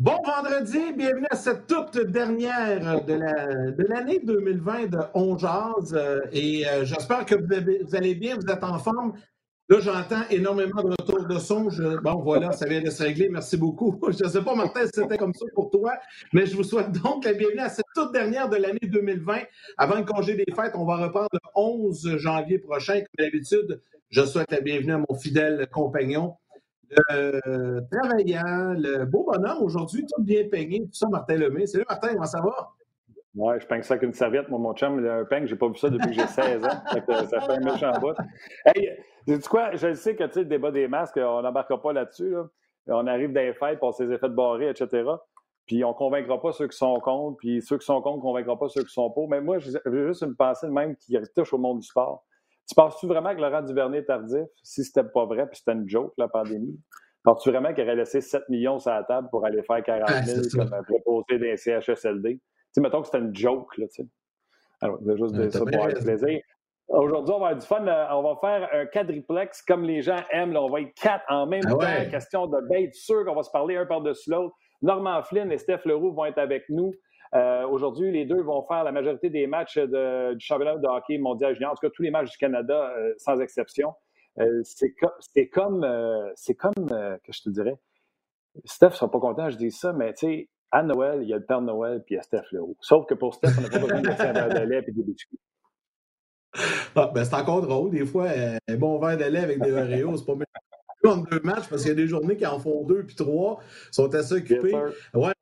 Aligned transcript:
Bon 0.00 0.16
vendredi, 0.24 0.94
bienvenue 0.96 1.26
à 1.30 1.36
cette 1.36 1.66
toute 1.66 1.98
dernière 1.98 3.04
de 3.04 3.84
l'année 3.86 4.18
2020 4.24 4.86
de 4.86 4.98
On 5.12 5.36
Jazz. 5.36 5.92
Euh, 5.94 6.20
et 6.32 6.66
euh, 6.66 6.86
j'espère 6.86 7.26
que 7.26 7.34
vous, 7.34 7.94
allez 7.94 8.14
bien, 8.14 8.36
vous 8.36 8.50
êtes 8.50 8.64
en 8.64 8.78
forme. 8.78 9.12
Là, 9.68 9.78
j'entends 9.80 10.22
énormément 10.30 10.82
de 10.82 10.92
retours 10.98 11.26
de 11.26 11.38
son. 11.38 11.68
bon, 12.02 12.14
voilà, 12.22 12.50
ça 12.52 12.66
vient 12.66 12.80
de 12.80 12.88
se 12.88 13.02
régler. 13.02 13.28
Merci 13.28 13.58
beaucoup. 13.58 14.00
Je 14.18 14.24
ne 14.24 14.30
sais 14.30 14.40
pas, 14.42 14.54
Martin, 14.54 14.86
si 14.86 15.02
c'était 15.02 15.18
comme 15.18 15.34
ça 15.34 15.44
pour 15.54 15.70
toi, 15.70 15.92
mais 16.32 16.46
je 16.46 16.56
vous 16.56 16.64
souhaite 16.64 16.92
donc 16.92 17.26
la 17.26 17.34
bienvenue 17.34 17.60
à 17.60 17.68
cette 17.68 17.84
toute 17.94 18.10
dernière 18.10 18.48
de 18.48 18.56
l'année 18.56 18.78
2020. 18.82 19.36
Avant 19.76 19.96
le 19.96 20.04
congé 20.04 20.34
des 20.34 20.50
fêtes, 20.56 20.72
on 20.76 20.86
va 20.86 20.96
reprendre 20.96 21.28
le 21.30 21.40
11 21.54 22.16
janvier 22.16 22.56
prochain. 22.56 22.94
Comme 22.94 23.26
d'habitude, 23.26 23.82
je 24.08 24.24
souhaite 24.24 24.50
la 24.50 24.62
bienvenue 24.62 24.94
à 24.94 24.98
mon 25.06 25.14
fidèle 25.14 25.68
compagnon, 25.70 26.36
le 26.90 27.80
travaillant, 27.90 28.74
le 28.76 29.04
beau 29.04 29.24
bonhomme 29.24 29.62
aujourd'hui, 29.62 30.06
tout 30.06 30.22
bien 30.22 30.48
peigné, 30.48 30.80
tout 30.80 30.92
ça, 30.92 31.08
Martin 31.08 31.36
Lemay. 31.36 31.66
Salut 31.66 31.84
Martin, 31.88 32.08
comment 32.14 32.26
ça 32.26 32.40
va? 32.40 32.72
Oui, 33.36 33.54
je 33.60 33.66
peigne 33.66 33.82
ça 33.82 33.94
avec 33.94 34.02
une 34.02 34.12
serviette, 34.12 34.48
moi, 34.48 34.58
mon 34.58 34.74
chum. 34.74 35.04
Un 35.06 35.24
peigne, 35.24 35.46
j'ai 35.46 35.54
pas 35.54 35.68
vu 35.68 35.76
ça 35.76 35.88
depuis 35.88 36.08
que 36.08 36.14
j'ai 36.14 36.26
16 36.26 36.64
ans. 36.64 36.68
ça 36.88 37.40
fait 37.40 37.52
un 37.52 37.60
méchant 37.60 37.92
bout. 38.00 38.16
Hey, 38.64 38.98
quoi? 39.48 39.76
Je 39.76 39.94
sais 39.94 40.16
que 40.16 40.24
le 40.24 40.44
débat 40.44 40.72
des 40.72 40.88
masques, 40.88 41.16
on 41.16 41.42
n'embarquera 41.42 41.80
pas 41.80 41.92
là-dessus. 41.92 42.34
On 42.88 43.06
arrive 43.06 43.32
dans 43.32 43.40
les 43.40 43.54
fêtes, 43.54 43.78
on 43.82 43.92
s'est 43.92 44.18
fait 44.18 44.28
barrer, 44.28 44.70
etc. 44.70 45.08
Puis 45.66 45.84
on 45.84 45.90
ne 45.90 45.94
convaincra 45.94 46.40
pas 46.40 46.50
ceux 46.50 46.66
qui 46.66 46.76
sont 46.76 46.98
contre, 46.98 47.36
puis 47.36 47.62
ceux 47.62 47.78
qui 47.78 47.86
sont 47.86 48.02
contre 48.02 48.16
ne 48.16 48.22
convaincront 48.22 48.56
pas 48.56 48.68
ceux 48.68 48.82
qui 48.82 48.92
sont 48.92 49.08
pour. 49.10 49.28
Mais 49.28 49.40
moi, 49.40 49.58
j'ai 49.60 49.78
juste 49.86 50.22
une 50.22 50.34
pensée 50.34 50.66
de 50.66 50.72
même 50.72 50.96
qui 50.96 51.16
touche 51.36 51.52
au 51.52 51.58
monde 51.58 51.78
du 51.78 51.86
sport. 51.86 52.24
Tu 52.68 52.74
penses-tu 52.74 53.06
vraiment 53.06 53.34
que 53.34 53.40
Laurent 53.40 53.62
Duvernay 53.62 53.98
est 53.98 54.04
tardif, 54.04 54.46
si 54.62 54.84
c'était 54.84 55.08
pas 55.08 55.26
vrai, 55.26 55.46
puis 55.48 55.58
c'était 55.58 55.72
une 55.72 55.88
joke, 55.88 56.12
la 56.18 56.28
pandémie? 56.28 56.78
Penses-tu 57.24 57.50
vraiment 57.50 57.74
qu'il 57.74 57.84
aurait 57.84 57.96
laissé 57.96 58.20
7 58.20 58.48
millions 58.48 58.78
sur 58.78 58.92
la 58.92 59.02
table 59.04 59.28
pour 59.30 59.44
aller 59.44 59.62
faire 59.62 59.82
40 59.82 60.08
000 60.24 60.40
comme 60.54 60.72
un 60.72 60.82
proposé 60.82 61.38
d'un 61.38 61.56
CHSLD? 61.56 62.34
Tu 62.34 62.40
sais, 62.72 62.80
mettons 62.80 63.00
que 63.00 63.06
c'était 63.06 63.18
une 63.18 63.34
joke, 63.34 63.76
là, 63.76 63.86
tu 63.88 64.02
sais. 64.02 64.08
Alors, 64.80 64.98
je 65.02 65.10
vais 65.10 65.18
juste 65.18 65.34
dire 65.34 65.52
ça 65.52 65.58
pour 65.58 65.68
avoir 65.68 65.88
plaisir. 65.88 66.40
Aujourd'hui, 66.88 67.34
on 67.34 67.38
va 67.38 67.48
avoir 67.48 67.60
du 67.60 67.66
fun. 67.66 67.86
Euh, 67.86 68.06
on 68.10 68.22
va 68.22 68.36
faire 68.40 68.68
un 68.72 68.86
quadriplex 68.86 69.62
comme 69.62 69.84
les 69.84 70.02
gens 70.02 70.18
aiment. 70.30 70.56
on 70.56 70.68
va 70.68 70.80
être 70.80 70.94
quatre 70.94 71.24
en 71.28 71.46
même 71.46 71.62
ah 71.66 71.70
temps. 71.70 72.10
Question 72.10 72.46
de 72.46 72.68
bête 72.68 72.94
sûr 72.94 73.24
qu'on 73.24 73.34
va 73.34 73.42
se 73.42 73.50
parler 73.50 73.76
un 73.76 73.86
par-dessus 73.86 74.30
l'autre. 74.30 74.54
Normand 74.82 75.22
Flynn 75.22 75.52
et 75.52 75.58
Steph 75.58 75.82
Leroux 75.84 76.12
vont 76.12 76.24
être 76.24 76.38
avec 76.38 76.64
nous. 76.68 76.92
Euh, 77.34 77.66
aujourd'hui, 77.66 78.10
les 78.10 78.24
deux 78.24 78.42
vont 78.42 78.62
faire 78.66 78.82
la 78.84 78.92
majorité 78.92 79.30
des 79.30 79.46
matchs 79.46 79.78
du 79.78 80.40
championnat 80.40 80.76
de 80.76 80.86
hockey 80.86 81.18
mondial 81.18 81.54
junior, 81.54 81.72
en 81.72 81.74
tout 81.74 81.86
cas 81.86 81.92
tous 81.94 82.02
les 82.02 82.10
matchs 82.10 82.30
du 82.30 82.38
Canada, 82.38 82.92
euh, 82.96 83.14
sans 83.18 83.40
exception. 83.40 83.94
Euh, 84.38 84.60
c'est 84.64 84.92
comme, 84.92 85.84
c'est 86.34 86.54
comme, 86.54 86.88
que 86.88 87.32
je 87.32 87.42
te 87.42 87.50
dirais, 87.50 87.76
Steph 88.64 88.88
ne 88.88 88.94
sera 88.94 89.10
pas 89.10 89.20
content, 89.20 89.50
je 89.50 89.56
dis 89.56 89.70
ça, 89.70 89.92
mais 89.92 90.12
tu 90.14 90.26
sais, 90.26 90.48
à 90.72 90.82
Noël, 90.82 91.22
il 91.22 91.28
y 91.28 91.32
a 91.32 91.36
le 91.36 91.44
Père 91.44 91.60
Noël 91.60 92.02
puis 92.04 92.14
il 92.14 92.16
y 92.16 92.20
a 92.20 92.22
Steph 92.22 92.44
Leroux. 92.52 92.76
Sauf 92.80 93.06
que 93.06 93.14
pour 93.14 93.34
Steph, 93.34 93.50
on 93.58 93.62
n'a 93.62 93.68
pas 93.68 93.78
besoin 93.78 94.00
de 94.00 94.08
un 94.08 94.32
verre 94.32 94.48
de 94.48 94.66
lait 94.66 94.84
et 94.86 94.92
des 94.92 95.02
biscuits. 95.02 95.40
Ah, 96.96 97.10
ben 97.14 97.24
c'est 97.24 97.34
encore 97.34 97.62
drôle. 97.62 97.90
Des 97.90 98.04
fois, 98.06 98.28
un 98.68 98.76
bon 98.76 98.98
verre 98.98 99.16
de 99.16 99.24
lait 99.24 99.40
avec 99.40 99.60
des 99.60 99.72
Oreos, 99.72 100.16
c'est 100.16 100.26
pas 100.26 100.34
mieux 100.34 100.44
deux 101.02 101.40
matchs 101.42 101.68
parce 101.68 101.82
qu'il 101.82 101.88
y 101.88 101.92
a 101.92 101.94
des 101.94 102.06
journées 102.06 102.36
qui 102.36 102.46
en 102.46 102.58
font 102.58 102.84
deux 102.84 103.04
puis 103.04 103.16
trois, 103.16 103.60
sont 103.90 104.14
assez 104.14 104.34
occupés. 104.34 104.74
Ouais, 105.14 105.32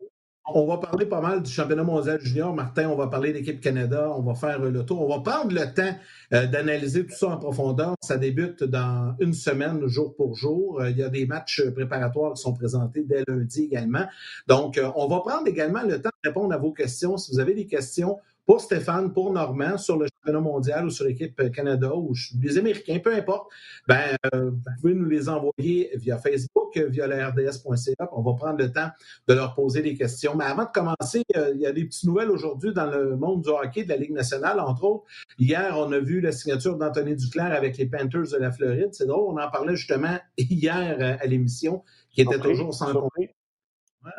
on 0.55 0.67
va 0.67 0.79
parler 0.79 1.07
pas 1.07 1.21
mal 1.21 1.43
du 1.43 1.51
championnat 1.51 1.83
mondial 1.83 2.21
junior. 2.21 2.55
Martin, 2.55 2.89
on 2.89 2.97
va 2.97 3.07
parler 3.07 3.33
de 3.33 3.39
l'équipe 3.39 3.61
Canada. 3.61 4.11
On 4.17 4.23
va 4.23 4.35
faire 4.35 4.59
le 4.59 4.85
tour. 4.85 5.03
On 5.03 5.09
va 5.09 5.21
prendre 5.21 5.53
le 5.53 5.73
temps 5.75 5.95
euh, 6.33 6.47
d'analyser 6.47 7.07
tout 7.07 7.15
ça 7.15 7.29
en 7.29 7.37
profondeur. 7.37 7.95
Ça 8.01 8.17
débute 8.17 8.65
dans 8.65 9.15
une 9.21 9.35
semaine, 9.35 9.87
jour 9.87 10.15
pour 10.15 10.37
jour. 10.37 10.81
Euh, 10.81 10.91
il 10.91 10.99
y 10.99 11.03
a 11.03 11.09
des 11.09 11.27
matchs 11.27 11.63
préparatoires 11.71 12.35
qui 12.35 12.43
sont 12.43 12.55
présentés 12.55 13.05
dès 13.05 13.25
lundi 13.29 13.65
également. 13.65 14.07
Donc, 14.47 14.79
euh, 14.79 14.91
on 14.97 15.07
va 15.09 15.21
prendre 15.21 15.47
également 15.47 15.83
le 15.83 16.01
temps 16.01 16.11
de 16.25 16.29
répondre 16.29 16.55
à 16.55 16.59
vos 16.59 16.73
questions. 16.73 17.17
Si 17.17 17.33
vous 17.33 17.41
avez 17.41 17.55
des 17.55 17.67
questions, 17.67 18.19
pour 18.49 18.63
Stéphane, 18.63 19.13
pour 19.13 19.31
Normand, 19.31 19.77
sur 19.77 19.99
le 19.99 20.07
championnat 20.07 20.41
mondial 20.41 20.87
ou 20.87 20.91
sur 20.91 21.05
l'équipe 21.05 21.53
Canada 21.53 21.95
ou 21.95 22.15
les 22.41 22.57
Américains, 22.57 22.99
peu 22.99 23.15
importe, 23.15 23.53
ben, 23.87 24.17
euh, 24.35 24.53
vous 24.53 24.71
pouvez 24.81 24.95
nous 24.95 25.05
les 25.05 25.29
envoyer 25.29 25.91
via 25.97 26.17
Facebook, 26.17 26.79
via 26.79 27.07
la 27.07 27.29
RDS.ca. 27.29 28.09
On 28.13 28.23
va 28.23 28.33
prendre 28.33 28.57
le 28.57 28.73
temps 28.73 28.89
de 29.27 29.35
leur 29.35 29.55
poser 29.55 29.83
des 29.83 29.95
questions. 29.95 30.35
Mais 30.35 30.47
avant 30.47 30.65
de 30.65 30.71
commencer, 30.73 31.25
euh, 31.37 31.53
il 31.57 31.61
y 31.61 31.67
a 31.67 31.73
des 31.73 31.85
petites 31.85 32.05
nouvelles 32.05 32.31
aujourd'hui 32.31 32.73
dans 32.73 32.91
le 32.91 33.19
monde 33.19 33.43
du 33.43 33.51
hockey 33.51 33.85
de 33.85 33.91
la 33.91 33.99
Ligue 33.99 34.13
nationale. 34.13 34.61
Entre 34.61 34.83
autres, 34.83 35.05
hier, 35.39 35.75
on 35.77 35.93
a 35.93 35.99
vu 35.99 36.23
la 36.23 36.33
signature 36.33 36.79
d'Anthony 36.79 37.17
Duclair 37.17 37.53
avec 37.53 37.77
les 37.77 37.85
Panthers 37.85 38.31
de 38.33 38.39
la 38.39 38.51
Floride. 38.51 38.89
C'est 38.93 39.07
drôle, 39.07 39.35
on 39.35 39.39
en 39.39 39.51
parlait 39.51 39.77
justement 39.77 40.17
hier 40.39 40.97
euh, 40.99 41.17
à 41.21 41.27
l'émission, 41.27 41.85
qui 42.11 42.23
était 42.23 42.39
toujours 42.39 42.73
sans 42.73 42.95
compte. 42.95 43.13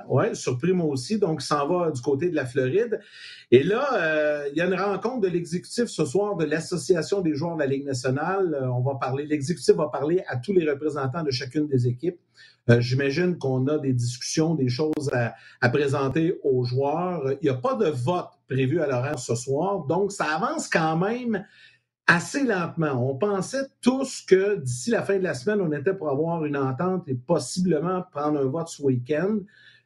Oui, 0.08 0.36
surpris 0.36 0.74
moi 0.74 0.88
aussi. 0.88 1.18
Donc, 1.18 1.42
s'en 1.42 1.68
va 1.68 1.92
du 1.92 2.02
côté 2.02 2.30
de 2.30 2.36
la 2.36 2.46
Floride. 2.46 3.00
Et 3.52 3.64
là, 3.64 3.88
euh, 3.94 4.50
il 4.52 4.58
y 4.58 4.62
a 4.62 4.66
une 4.66 4.80
rencontre 4.80 5.22
de 5.22 5.28
l'exécutif 5.28 5.86
ce 5.86 6.06
soir 6.06 6.36
de 6.36 6.46
l'Association 6.46 7.22
des 7.22 7.34
joueurs 7.34 7.56
de 7.56 7.62
la 7.62 7.66
Ligue 7.66 7.86
nationale. 7.86 8.54
Euh, 8.54 8.68
on 8.68 8.82
va 8.82 8.96
parler, 8.96 9.26
l'exécutif 9.26 9.76
va 9.76 9.88
parler 9.88 10.24
à 10.28 10.38
tous 10.38 10.54
les 10.54 10.70
représentants 10.70 11.24
de 11.24 11.32
chacune 11.32 11.68
des 11.68 11.88
équipes. 11.88 12.20
Euh, 12.70 12.82
j'imagine 12.82 13.38
qu'on 13.38 13.68
a 13.68 13.78
des 13.80 13.94
discussions, 13.94 14.54
des 14.54 14.70
choses 14.70 15.10
à, 15.14 15.34
à 15.62 15.70
présenter 15.70 16.40
aux 16.44 16.64
joueurs. 16.64 17.32
Il 17.42 17.46
n'y 17.46 17.50
a 17.50 17.56
pas 17.56 17.76
de 17.76 17.88
vote 17.88 18.30
prévu 18.48 18.82
à 18.82 18.88
l'horaire 18.88 19.20
ce 19.20 19.36
soir. 19.36 19.86
Donc, 19.86 20.12
ça 20.12 20.26
avance 20.26 20.68
quand 20.68 20.98
même 20.98 21.46
assez 22.10 22.44
lentement. 22.44 23.08
On 23.08 23.16
pensait 23.16 23.68
tous 23.82 24.24
que 24.28 24.58
d'ici 24.58 24.90
la 24.90 25.04
fin 25.04 25.18
de 25.20 25.24
la 25.24 25.36
semaine, 25.36 25.62
on 25.62 25.72
était 25.72 25.94
pour 25.94 26.10
avoir 26.10 26.44
une 26.44 26.58
entente 26.58 27.08
et 27.08 27.14
possiblement 27.14 28.04
prendre 28.12 28.40
un 28.40 28.46
vote 28.46 28.68
ce 28.68 28.82
week-end. 28.82 29.38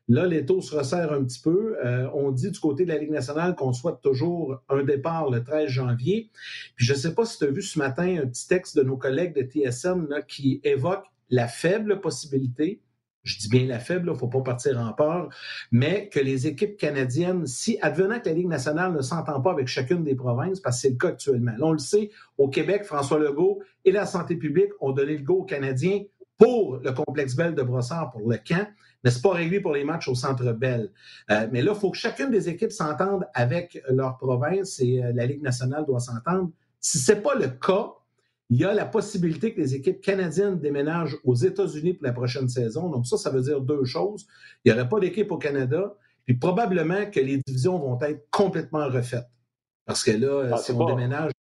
Là, 0.08 0.26
les 0.26 0.46
taux 0.46 0.62
se 0.62 0.74
resserrent 0.74 1.12
un 1.12 1.24
petit 1.26 1.42
peu. 1.42 1.76
Euh, 1.84 2.10
on 2.14 2.32
dit 2.32 2.50
du 2.50 2.60
côté 2.60 2.86
de 2.86 2.90
la 2.90 2.98
Ligue 2.98 3.12
nationale 3.12 3.56
qu'on 3.56 3.74
souhaite 3.74 4.00
toujours 4.02 4.62
un 4.70 4.84
départ 4.84 5.30
le 5.30 5.44
13 5.44 5.68
janvier. 5.68 6.30
Puis 6.76 6.86
je 6.86 6.94
ne 6.94 6.98
sais 6.98 7.14
pas 7.14 7.26
si 7.26 7.38
tu 7.38 7.44
as 7.44 7.52
vu 7.52 7.62
ce 7.62 7.78
matin 7.78 8.22
un 8.24 8.28
petit 8.28 8.48
texte 8.48 8.78
de 8.78 8.84
nos 8.84 8.96
collègues 8.96 9.36
de 9.36 9.42
TSN 9.42 10.08
qui 10.26 10.62
évoque 10.64 11.04
la 11.30 11.48
faible 11.50 12.00
possibilité, 12.00 12.82
je 13.24 13.40
dis 13.40 13.50
bien 13.50 13.66
la 13.66 13.80
faible, 13.80 14.08
il 14.08 14.14
ne 14.14 14.18
faut 14.18 14.28
pas 14.28 14.42
partir 14.42 14.80
en 14.80 14.94
peur, 14.94 15.30
mais 15.72 16.10
que 16.10 16.20
les 16.20 16.48
équipes 16.48 16.78
canadiennes, 16.78 17.46
si 17.48 17.78
advenant 17.82 18.20
que 18.20 18.28
la 18.28 18.36
Ligue 18.36 18.48
nationale 18.48 18.94
ne 18.94 19.02
s'entend 19.02 19.42
pas 19.42 19.52
avec 19.52 19.68
chacune 19.68 20.04
des 20.04 20.16
provinces, 20.16 20.60
parce 20.60 20.78
que 20.78 20.82
c'est 20.82 20.90
le 20.90 20.98
cas 20.98 21.10
actuellement. 21.10 21.54
On 21.62 21.72
le 21.72 21.80
sait, 21.80 22.12
au 22.38 22.50
Québec, 22.50 22.84
François 22.84 23.20
Legault 23.20 23.62
et 23.86 23.92
la 23.92 24.06
santé 24.06 24.36
publique 24.36 24.72
ont 24.82 24.92
donné 24.92 25.18
le 25.18 25.24
go 25.24 25.36
aux 25.40 25.46
Canadiens 25.46 26.02
pour 26.38 26.78
le 26.84 26.92
complexe 26.92 27.36
Bell 27.36 27.56
de 27.56 27.64
Brossard, 27.64 28.12
pour 28.12 28.30
le 28.30 28.38
camp 28.38 28.68
mais 29.04 29.12
ce 29.12 29.18
n'est 29.18 29.22
pas 29.22 29.34
réglé 29.34 29.60
pour 29.60 29.74
les 29.74 29.84
matchs 29.84 30.08
au 30.08 30.16
Centre 30.16 30.52
Bell. 30.54 30.92
Euh, 31.30 31.48
mais 31.52 31.62
là, 31.62 31.74
il 31.76 31.80
faut 31.80 31.92
que 31.92 31.98
chacune 31.98 32.32
des 32.32 32.50
équipes 32.50 32.72
s'entende 32.72 33.28
avec 33.34 33.82
leur 33.90 34.18
province 34.18 34.80
et 34.80 35.04
euh, 35.04 35.12
la 35.14 35.26
Ligue 35.26 35.42
nationale 35.42 35.86
doit 35.86 36.00
s'entendre. 36.00 36.50
Si 36.80 37.00
ce 37.00 37.12
n'est 37.12 37.22
pas 37.22 37.36
le 37.36 37.50
cas, 37.50 37.94
il 38.54 38.60
y 38.60 38.66
a 38.66 38.74
la 38.74 38.86
possibilité 38.86 39.52
que 39.52 39.60
les 39.60 39.74
équipes 39.74 40.00
canadiennes 40.00 40.60
déménagent 40.60 41.18
aux 41.24 41.34
États-Unis 41.34 41.96
pour 41.96 42.06
la 42.06 42.14
prochaine 42.14 42.48
saison. 42.48 42.88
Donc 42.88 43.08
ça, 43.08 43.18
ça 43.18 43.32
veut 43.32 43.42
dire 43.42 43.60
deux 43.60 43.84
choses. 43.84 44.28
Il 44.64 44.72
n'y 44.72 44.80
aurait 44.80 44.88
pas 44.88 45.00
d'équipe 45.00 45.32
au 45.32 45.40
Canada, 45.40 45.96
puis 46.24 46.36
probablement 46.36 47.10
que 47.10 47.20
les 47.20 47.40
divisions 47.48 47.80
vont 47.80 48.00
être 48.02 48.30
complètement 48.30 48.86
refaites. 48.90 49.28
Parce 49.88 50.04
que 50.04 50.12
là, 50.12 50.52
ah, 50.54 50.58
si 50.58 50.72
on 50.72 50.86
déménage... 50.86 51.32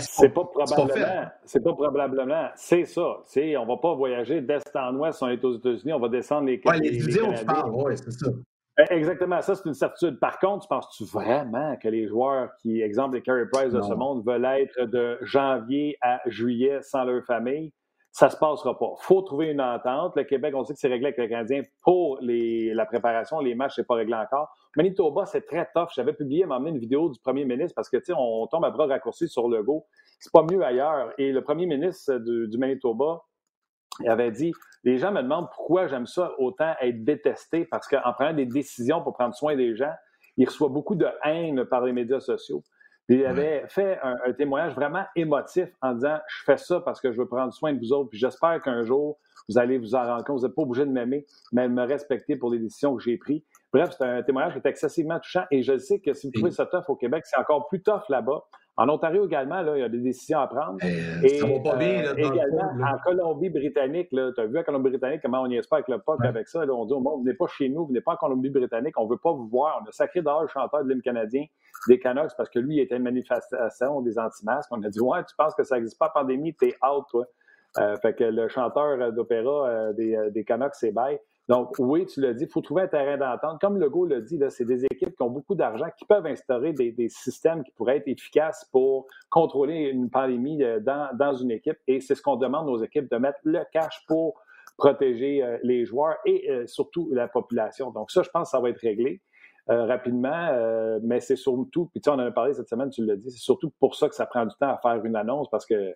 C'est 0.00 0.30
pas, 0.30 0.44
probablement. 0.44 1.26
C'est 1.44 1.62
pas 1.62 1.72
probablement. 1.74 2.48
C'est 2.56 2.86
ça. 2.86 3.18
C'est, 3.26 3.58
on 3.58 3.66
va 3.66 3.76
pas 3.76 3.94
voyager 3.94 4.40
d'est 4.40 4.76
en 4.76 4.96
ouest, 4.96 5.22
on 5.22 5.28
est 5.28 5.44
aux 5.44 5.58
États-Unis, 5.58 5.92
on 5.92 6.00
va 6.00 6.08
descendre 6.08 6.46
les. 6.46 6.60
Ouais, 6.64 6.78
les, 6.78 6.90
les 6.90 7.22
on 7.22 7.44
parle, 7.44 7.70
oui, 7.70 7.92
c'est 7.96 8.10
ça. 8.10 8.30
Ben, 8.78 8.86
exactement, 8.90 9.42
ça 9.42 9.56
c'est 9.56 9.66
une 9.66 9.74
certitude. 9.74 10.20
Par 10.20 10.38
contre, 10.38 10.62
tu 10.62 10.68
penses-tu 10.68 11.04
vraiment 11.04 11.76
que 11.76 11.88
les 11.88 12.06
joueurs 12.06 12.50
qui, 12.62 12.80
exemple 12.80 13.16
les 13.16 13.22
Carey 13.22 13.46
Price 13.52 13.72
de 13.72 13.82
ce 13.82 13.92
monde, 13.92 14.24
veulent 14.24 14.44
être 14.44 14.84
de 14.84 15.18
janvier 15.22 15.98
à 16.00 16.20
juillet 16.26 16.78
sans 16.82 17.04
leur 17.04 17.24
famille? 17.24 17.72
ça 18.18 18.30
se 18.30 18.36
passera 18.36 18.76
pas. 18.76 18.94
faut 18.98 19.22
trouver 19.22 19.46
une 19.46 19.60
entente. 19.60 20.16
Le 20.16 20.24
Québec, 20.24 20.52
on 20.56 20.64
sait 20.64 20.74
que 20.74 20.80
c'est 20.80 20.88
réglé 20.88 21.06
avec 21.06 21.18
le 21.18 21.28
Canadien 21.28 21.62
pour 21.82 22.18
les, 22.20 22.74
la 22.74 22.84
préparation. 22.84 23.38
Les 23.38 23.54
matchs, 23.54 23.74
c'est 23.76 23.86
pas 23.86 23.94
réglé 23.94 24.14
encore. 24.14 24.48
Manitoba, 24.76 25.24
c'est 25.24 25.42
très 25.42 25.68
tough. 25.72 25.90
J'avais 25.94 26.12
publié, 26.12 26.44
m'emmener 26.44 26.70
une 26.70 26.78
vidéo 26.78 27.10
du 27.10 27.20
premier 27.20 27.44
ministre 27.44 27.74
parce 27.76 27.88
que, 27.88 27.96
tu 27.98 28.06
sais, 28.06 28.12
on, 28.16 28.46
tombe 28.48 28.64
à 28.64 28.70
bras 28.70 28.86
raccourcis 28.86 29.28
sur 29.28 29.48
le 29.48 29.62
go. 29.62 29.86
C'est 30.18 30.32
pas 30.32 30.42
mieux 30.42 30.62
ailleurs. 30.64 31.12
Et 31.18 31.30
le 31.30 31.42
premier 31.42 31.66
ministre 31.66 32.18
du, 32.18 32.58
Manitoba, 32.58 33.22
il 34.00 34.08
avait 34.08 34.30
dit 34.30 34.52
Les 34.84 34.98
gens 34.98 35.12
me 35.12 35.22
demandent 35.22 35.48
pourquoi 35.54 35.86
j'aime 35.86 36.06
ça 36.06 36.32
autant 36.38 36.74
être 36.80 37.04
détesté 37.04 37.64
parce 37.64 37.88
qu'en 37.88 38.12
prenant 38.12 38.32
des 38.32 38.46
décisions 38.46 39.02
pour 39.02 39.14
prendre 39.14 39.34
soin 39.34 39.56
des 39.56 39.74
gens, 39.74 39.92
il 40.36 40.46
reçoit 40.46 40.68
beaucoup 40.68 40.94
de 40.94 41.08
haine 41.24 41.64
par 41.64 41.82
les 41.82 41.92
médias 41.92 42.20
sociaux. 42.20 42.62
Il 43.10 43.24
avait 43.24 43.64
fait 43.68 43.98
un, 44.02 44.32
témoignage 44.34 44.74
vraiment 44.74 45.04
émotif 45.16 45.68
en 45.80 45.94
disant 45.94 46.18
Je 46.28 46.44
fais 46.44 46.58
ça 46.58 46.80
parce 46.80 47.00
que 47.00 47.10
je 47.10 47.18
veux 47.18 47.26
prendre 47.26 47.52
soin 47.52 47.72
de 47.72 47.78
vous 47.78 47.92
autres, 47.92 48.10
puis 48.10 48.18
j'espère 48.18 48.60
qu'un 48.60 48.84
jour, 48.84 49.18
vous 49.48 49.56
allez 49.56 49.78
vous 49.78 49.94
en 49.94 50.04
rendre 50.04 50.24
compte. 50.24 50.40
Vous 50.40 50.46
n'êtes 50.46 50.54
pas 50.54 50.62
obligé 50.62 50.84
de 50.84 50.90
m'aimer, 50.90 51.24
mais 51.52 51.68
de 51.68 51.72
me 51.72 51.84
respecter 51.84 52.36
pour 52.36 52.50
les 52.50 52.58
décisions 52.58 52.94
que 52.94 53.02
j'ai 53.02 53.16
prises. 53.16 53.42
Bref, 53.72 53.94
c'est 53.96 54.04
un 54.04 54.22
témoignage 54.22 54.52
qui 54.52 54.58
est 54.58 54.66
excessivement 54.66 55.18
touchant 55.20 55.44
et 55.50 55.62
je 55.62 55.78
sais 55.78 56.00
que 56.00 56.12
si 56.12 56.26
vous 56.26 56.32
trouvez 56.32 56.50
ça 56.50 56.66
tough 56.66 56.84
au 56.88 56.96
Québec, 56.96 57.24
c'est 57.26 57.38
encore 57.38 57.66
plus 57.68 57.82
tough 57.82 58.02
là-bas 58.10 58.44
En 58.78 58.88
Ontario 58.88 59.26
également, 59.26 59.60
là, 59.60 59.76
il 59.76 59.80
y 59.80 59.82
a 59.82 59.88
des 59.88 59.98
décisions 59.98 60.38
à 60.38 60.46
prendre. 60.46 60.78
Eh, 60.82 61.26
et, 61.26 61.38
ça 61.40 61.46
va 61.48 61.58
pas 61.58 61.76
bien, 61.76 62.00
là, 62.00 62.12
également, 62.16 62.70
en 62.80 62.98
Colombie-Britannique, 63.04 64.08
tu 64.10 64.18
as 64.18 64.46
vu 64.46 64.56
en 64.56 64.62
Colombie-Britannique 64.62 65.20
comment 65.20 65.42
on 65.42 65.50
y 65.50 65.56
est 65.56 65.68
pas 65.68 65.76
avec 65.76 65.88
le 65.88 65.98
POC 65.98 66.24
avec 66.24 66.46
ça. 66.46 66.64
Là, 66.64 66.72
on 66.72 66.84
dit 66.86 66.92
au 66.92 67.00
monde, 67.00 67.18
vous 67.18 67.24
n'êtes 67.24 67.38
pas 67.38 67.48
chez 67.48 67.68
nous, 67.68 67.86
vous 67.86 67.92
n'êtes 67.92 68.04
pas 68.04 68.12
en 68.12 68.16
Colombie-Britannique, 68.16 68.96
on 68.96 69.06
ne 69.06 69.10
veut 69.10 69.18
pas 69.18 69.32
vous 69.32 69.48
voir. 69.48 69.82
On 69.82 69.88
a 69.88 69.90
sacré 69.90 70.22
dehors 70.22 70.42
le 70.42 70.48
chanteur 70.48 70.84
de 70.84 70.88
l'hymne 70.88 71.02
canadien 71.02 71.44
des 71.88 71.98
Canucks 71.98 72.30
parce 72.36 72.48
que 72.50 72.60
lui, 72.60 72.76
il 72.76 72.80
était 72.80 72.96
une 72.96 73.02
manifestation 73.02 74.00
des 74.00 74.16
anti-masques. 74.16 74.70
On 74.70 74.80
a 74.84 74.88
dit, 74.88 75.00
ouais, 75.00 75.24
tu 75.24 75.34
penses 75.36 75.56
que 75.56 75.64
ça 75.64 75.74
n'existe 75.74 75.98
pas 75.98 76.06
en 76.06 76.20
pandémie, 76.20 76.54
t'es 76.54 76.76
out, 76.88 77.04
toi. 77.10 77.26
Euh, 77.78 77.96
fait 77.96 78.14
que 78.14 78.24
le 78.24 78.48
chanteur 78.48 79.12
d'opéra 79.12 79.68
euh, 79.68 79.92
des, 79.92 80.14
euh, 80.14 80.30
des 80.30 80.44
Canucks, 80.44 80.74
c'est. 80.74 80.92
Donc, 81.48 81.74
oui, 81.78 82.04
tu 82.06 82.20
l'as 82.20 82.34
dit, 82.34 82.44
il 82.44 82.50
faut 82.50 82.60
trouver 82.60 82.82
un 82.82 82.88
terrain 82.88 83.16
d'entente. 83.16 83.60
Comme 83.60 83.78
Legault 83.78 84.06
l'a 84.06 84.20
dit, 84.20 84.38
c'est 84.50 84.66
des 84.66 84.84
équipes 84.84 85.16
qui 85.16 85.22
ont 85.22 85.30
beaucoup 85.30 85.54
d'argent, 85.54 85.86
qui 85.96 86.04
peuvent 86.04 86.26
instaurer 86.26 86.72
des, 86.72 87.08
systèmes 87.08 87.64
qui 87.64 87.70
pourraient 87.72 87.96
être 87.96 88.08
efficaces 88.08 88.68
pour 88.70 89.06
contrôler 89.30 89.90
une 89.90 90.10
pandémie 90.10 90.58
dans, 90.82 91.08
dans 91.14 91.32
une 91.34 91.50
équipe. 91.50 91.78
Et 91.86 92.00
c'est 92.00 92.14
ce 92.14 92.22
qu'on 92.22 92.36
demande 92.36 92.68
aux 92.68 92.82
équipes, 92.82 93.10
de 93.10 93.16
mettre 93.16 93.38
le 93.44 93.60
cash 93.72 94.04
pour 94.06 94.42
protéger 94.76 95.42
les 95.62 95.86
joueurs 95.86 96.16
et 96.26 96.48
surtout 96.66 97.08
la 97.12 97.28
population. 97.28 97.90
Donc, 97.90 98.10
ça, 98.10 98.22
je 98.22 98.28
pense 98.28 98.48
que 98.48 98.50
ça 98.50 98.60
va 98.60 98.68
être 98.68 98.80
réglé. 98.80 99.22
Euh, 99.70 99.84
rapidement, 99.84 100.48
euh, 100.52 100.98
mais 101.02 101.20
c'est 101.20 101.36
surtout, 101.36 101.86
puis 101.92 102.00
tu 102.00 102.08
sais, 102.08 102.10
on 102.10 102.14
en 102.14 102.26
a 102.26 102.30
parlé 102.30 102.54
cette 102.54 102.70
semaine, 102.70 102.88
tu 102.88 103.04
l'as 103.04 103.16
dit, 103.16 103.30
c'est 103.30 103.36
surtout 103.36 103.70
pour 103.78 103.96
ça 103.96 104.08
que 104.08 104.14
ça 104.14 104.24
prend 104.24 104.46
du 104.46 104.54
temps 104.58 104.70
à 104.70 104.78
faire 104.78 105.04
une 105.04 105.14
annonce 105.14 105.50
parce 105.50 105.66
que 105.66 105.94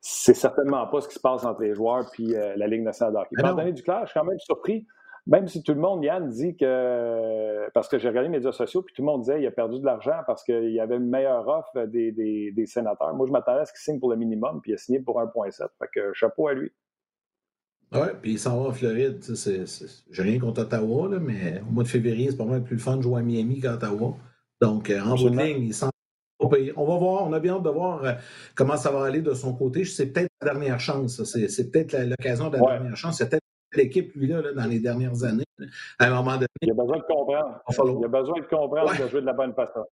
c'est 0.00 0.32
certainement 0.32 0.86
pas 0.86 1.02
ce 1.02 1.08
qui 1.08 1.16
se 1.16 1.20
passe 1.20 1.44
entre 1.44 1.60
les 1.60 1.74
joueurs 1.74 2.08
puis 2.12 2.34
euh, 2.34 2.54
la 2.56 2.66
Ligue 2.66 2.82
nationale 2.82 3.12
de 3.12 3.18
hockey. 3.18 3.64
du 3.64 3.72
Duclair, 3.74 4.06
je 4.06 4.12
suis 4.12 4.18
quand 4.18 4.24
même 4.24 4.38
surpris, 4.38 4.86
même 5.26 5.48
si 5.48 5.62
tout 5.62 5.74
le 5.74 5.80
monde, 5.80 6.02
Yann, 6.02 6.30
dit 6.30 6.56
que, 6.56 7.68
parce 7.74 7.88
que 7.88 7.98
j'ai 7.98 8.08
regardé 8.08 8.30
les 8.30 8.36
médias 8.38 8.52
sociaux, 8.52 8.80
puis 8.80 8.94
tout 8.94 9.02
le 9.02 9.06
monde 9.06 9.20
disait 9.20 9.36
qu'il 9.36 9.46
a 9.46 9.50
perdu 9.50 9.78
de 9.78 9.84
l'argent 9.84 10.22
parce 10.26 10.42
qu'il 10.42 10.70
y 10.70 10.80
avait 10.80 10.96
une 10.96 11.10
meilleure 11.10 11.46
offre 11.46 11.84
des, 11.88 12.12
des 12.12 12.66
sénateurs. 12.66 13.12
Moi, 13.14 13.26
je 13.26 13.32
m'attendais 13.32 13.60
à 13.60 13.64
ce 13.66 13.72
qu'il 13.72 13.80
signe 13.80 14.00
pour 14.00 14.08
le 14.08 14.16
minimum, 14.16 14.62
puis 14.62 14.72
il 14.72 14.74
a 14.76 14.78
signé 14.78 14.98
pour 14.98 15.20
1,7. 15.20 15.68
Fait 15.78 15.88
que 15.92 16.14
chapeau 16.14 16.48
à 16.48 16.54
lui. 16.54 16.72
Oui, 17.92 18.06
puis 18.22 18.32
il 18.32 18.38
s'en 18.38 18.62
va 18.62 18.68
en 18.68 18.72
Floride. 18.72 19.20
J'ai 20.10 20.22
rien 20.22 20.38
contre 20.38 20.62
Ottawa, 20.62 21.08
là, 21.08 21.18
mais 21.18 21.60
au 21.68 21.72
mois 21.72 21.82
de 21.82 21.88
février, 21.88 22.30
c'est 22.30 22.36
pas 22.36 22.44
mal 22.44 22.62
plus 22.62 22.76
le 22.76 22.80
fun 22.80 22.96
de 22.96 23.02
jouer 23.02 23.20
à 23.20 23.22
Miami 23.22 23.60
qu'à 23.60 23.74
Ottawa. 23.74 24.16
Donc, 24.60 24.90
euh, 24.90 25.00
en 25.00 25.16
bout 25.16 25.30
de 25.30 25.38
ligne, 25.38 25.64
il 25.64 25.74
s'en 25.74 25.90
On 26.38 26.48
va 26.48 26.98
voir, 26.98 27.26
on 27.26 27.32
a 27.32 27.40
bien 27.40 27.56
hâte 27.56 27.64
de 27.64 27.70
voir 27.70 28.04
euh, 28.04 28.12
comment 28.54 28.76
ça 28.76 28.92
va 28.92 29.04
aller 29.04 29.22
de 29.22 29.34
son 29.34 29.54
côté. 29.54 29.84
C'est 29.84 30.12
peut-être 30.12 30.30
la 30.40 30.52
dernière 30.52 30.78
chance. 30.78 31.22
C'est 31.24 31.70
peut-être 31.70 31.96
l'occasion 31.98 32.48
de 32.48 32.58
la 32.58 32.78
dernière 32.78 32.96
chance. 32.96 33.18
C'est 33.18 33.28
peut-être 33.28 33.42
l'équipe, 33.74 34.14
lui, 34.14 34.28
là, 34.28 34.52
dans 34.52 34.66
les 34.66 34.78
dernières 34.78 35.24
années. 35.24 35.44
À 35.98 36.06
un 36.06 36.14
moment 36.14 36.34
donné. 36.34 36.46
Il 36.62 36.70
a 36.70 36.74
besoin 36.74 36.98
de 36.98 37.02
comprendre. 37.02 37.62
Il 37.68 38.04
a 38.04 38.08
besoin 38.08 38.40
de 38.40 38.46
comprendre 38.46 38.92
de 38.92 39.08
jouer 39.08 39.20
de 39.20 39.26
la 39.26 39.32
bonne 39.32 39.54
façon. 39.54 39.84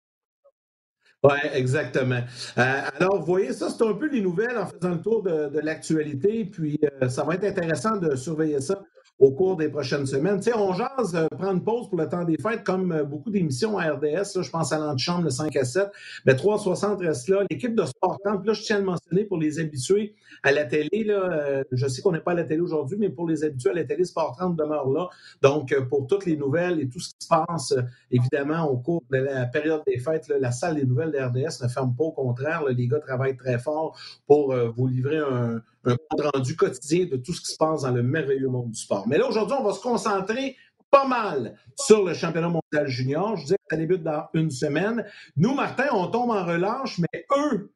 Oui, 1.24 1.36
exactement. 1.52 2.20
Euh, 2.58 2.80
alors, 2.96 3.18
vous 3.18 3.26
voyez, 3.26 3.52
ça, 3.52 3.70
c'est 3.70 3.84
un 3.84 3.94
peu 3.94 4.08
les 4.08 4.20
nouvelles 4.20 4.56
en 4.56 4.66
faisant 4.66 4.90
le 4.90 5.00
tour 5.00 5.22
de, 5.22 5.58
l'actualité. 5.58 6.44
Puis, 6.44 6.78
euh, 7.02 7.08
ça 7.08 7.24
va 7.24 7.34
être 7.34 7.44
intéressant 7.44 7.96
de 7.96 8.14
surveiller 8.14 8.60
ça 8.60 8.80
au 9.18 9.32
cours 9.32 9.56
des 9.56 9.68
prochaines 9.68 10.06
semaines. 10.06 10.38
Tu 10.38 10.50
sais, 10.50 10.56
on 10.56 10.72
jase, 10.72 11.14
euh, 11.14 11.26
prendre 11.36 11.54
une 11.54 11.64
pause 11.64 11.88
pour 11.88 11.98
le 11.98 12.08
temps 12.08 12.24
des 12.24 12.36
fêtes, 12.36 12.62
comme 12.62 12.92
euh, 12.92 13.02
beaucoup 13.02 13.30
d'émissions 13.30 13.76
à 13.76 13.90
RDS. 13.92 14.42
je 14.42 14.50
pense 14.50 14.72
à 14.72 14.78
l'antichambre, 14.78 15.24
le 15.24 15.30
5 15.30 15.54
à 15.56 15.64
7. 15.64 15.88
Mais 16.24 16.36
360 16.36 17.00
reste 17.00 17.28
là. 17.28 17.42
L'équipe 17.50 17.74
de 17.74 17.84
Sport 17.84 18.18
Temple, 18.22 18.46
là, 18.46 18.52
je 18.52 18.62
tiens 18.62 18.76
à 18.78 18.80
mentionner 18.80 19.24
pour 19.24 19.38
les 19.38 19.58
habitués 19.58 20.14
à 20.44 20.52
la 20.52 20.64
télé. 20.64 21.06
Euh, 21.08 21.64
je 21.72 21.88
sais 21.88 22.00
qu'on 22.00 22.12
n'est 22.12 22.20
pas 22.20 22.30
à 22.30 22.34
la 22.34 22.44
télé 22.44 22.60
aujourd'hui, 22.60 22.96
mais 22.98 23.08
pour 23.08 23.28
les 23.28 23.42
habitués 23.42 23.70
à 23.70 23.74
la 23.74 23.84
télé, 23.84 24.04
Sport 24.04 24.36
30 24.36 24.56
demeure 24.56 24.88
là. 24.88 25.08
Donc, 25.42 25.74
pour 25.88 26.06
toutes 26.06 26.24
les 26.24 26.36
nouvelles 26.36 26.80
et 26.80 26.88
tout 26.88 27.00
ce 27.00 27.08
qui 27.08 27.26
se 27.26 27.28
passe, 27.28 27.74
évidemment, 28.12 28.70
au 28.70 28.76
cours 28.76 29.02
de 29.10 29.18
la 29.18 29.46
période 29.46 29.82
des 29.86 29.98
fêtes, 29.98 30.32
la 30.40 30.52
salle 30.52 30.76
des 30.76 30.84
nouvelles 30.84 31.10
de 31.10 31.18
RDS 31.18 31.62
ne 31.62 31.68
ferme 31.68 31.94
pas. 31.96 32.04
Au 32.04 32.12
contraire, 32.12 32.64
les 32.68 32.86
gars 32.86 33.00
travaillent 33.00 33.36
très 33.36 33.58
fort 33.58 33.98
pour 34.26 34.54
vous 34.76 34.86
livrer 34.86 35.18
un 35.18 35.60
un 35.84 35.96
compte 35.96 36.26
rendu 36.34 36.56
quotidien 36.56 37.06
de 37.06 37.16
tout 37.16 37.32
ce 37.32 37.40
qui 37.40 37.52
se 37.52 37.56
passe 37.56 37.82
dans 37.82 37.90
le 37.90 38.02
merveilleux 38.02 38.48
monde 38.48 38.70
du 38.70 38.80
sport. 38.80 39.06
Mais 39.08 39.18
là, 39.18 39.28
aujourd'hui, 39.28 39.56
on 39.58 39.64
va 39.64 39.72
se 39.72 39.80
concentrer 39.80 40.56
pas 40.90 41.06
mal 41.06 41.56
sur 41.76 42.04
le 42.04 42.14
championnat 42.14 42.48
mondial 42.48 42.88
junior. 42.88 43.36
Je 43.36 43.42
disais 43.42 43.56
que 43.56 43.64
ça 43.70 43.76
débute 43.76 44.02
dans 44.02 44.28
une 44.34 44.50
semaine. 44.50 45.04
Nous, 45.36 45.54
Martin, 45.54 45.86
on 45.92 46.08
tombe 46.08 46.30
en 46.30 46.44
relâche, 46.44 46.98
mais 46.98 47.26
eux 47.36 47.72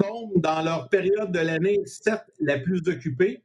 tombent 0.00 0.40
dans 0.40 0.62
leur 0.62 0.88
période 0.88 1.32
de 1.32 1.38
l'année, 1.38 1.80
certes, 1.86 2.28
la 2.40 2.58
plus 2.58 2.86
occupée. 2.88 3.42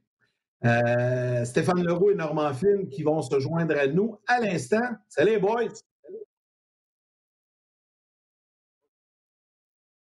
Euh, 0.64 1.44
Stéphane 1.46 1.84
Leroux 1.84 2.12
et 2.12 2.16
Normand 2.16 2.54
Flynn 2.54 2.88
qui 2.90 3.04
vont 3.04 3.22
se 3.22 3.40
joindre 3.40 3.76
à 3.78 3.88
nous 3.88 4.18
à 4.28 4.40
l'instant. 4.40 4.82
Salut, 5.10 5.40
boys! 5.40 5.74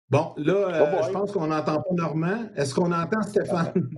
Bon, 0.10 0.34
là, 0.38 0.54
euh, 0.54 1.04
je 1.06 1.12
pense 1.12 1.32
qu'on 1.34 1.48
n'entend 1.48 1.82
pas 1.82 1.94
Normand. 1.94 2.46
Est-ce 2.56 2.74
qu'on 2.74 2.92
entend 2.94 3.22
Stéphane? 3.24 3.90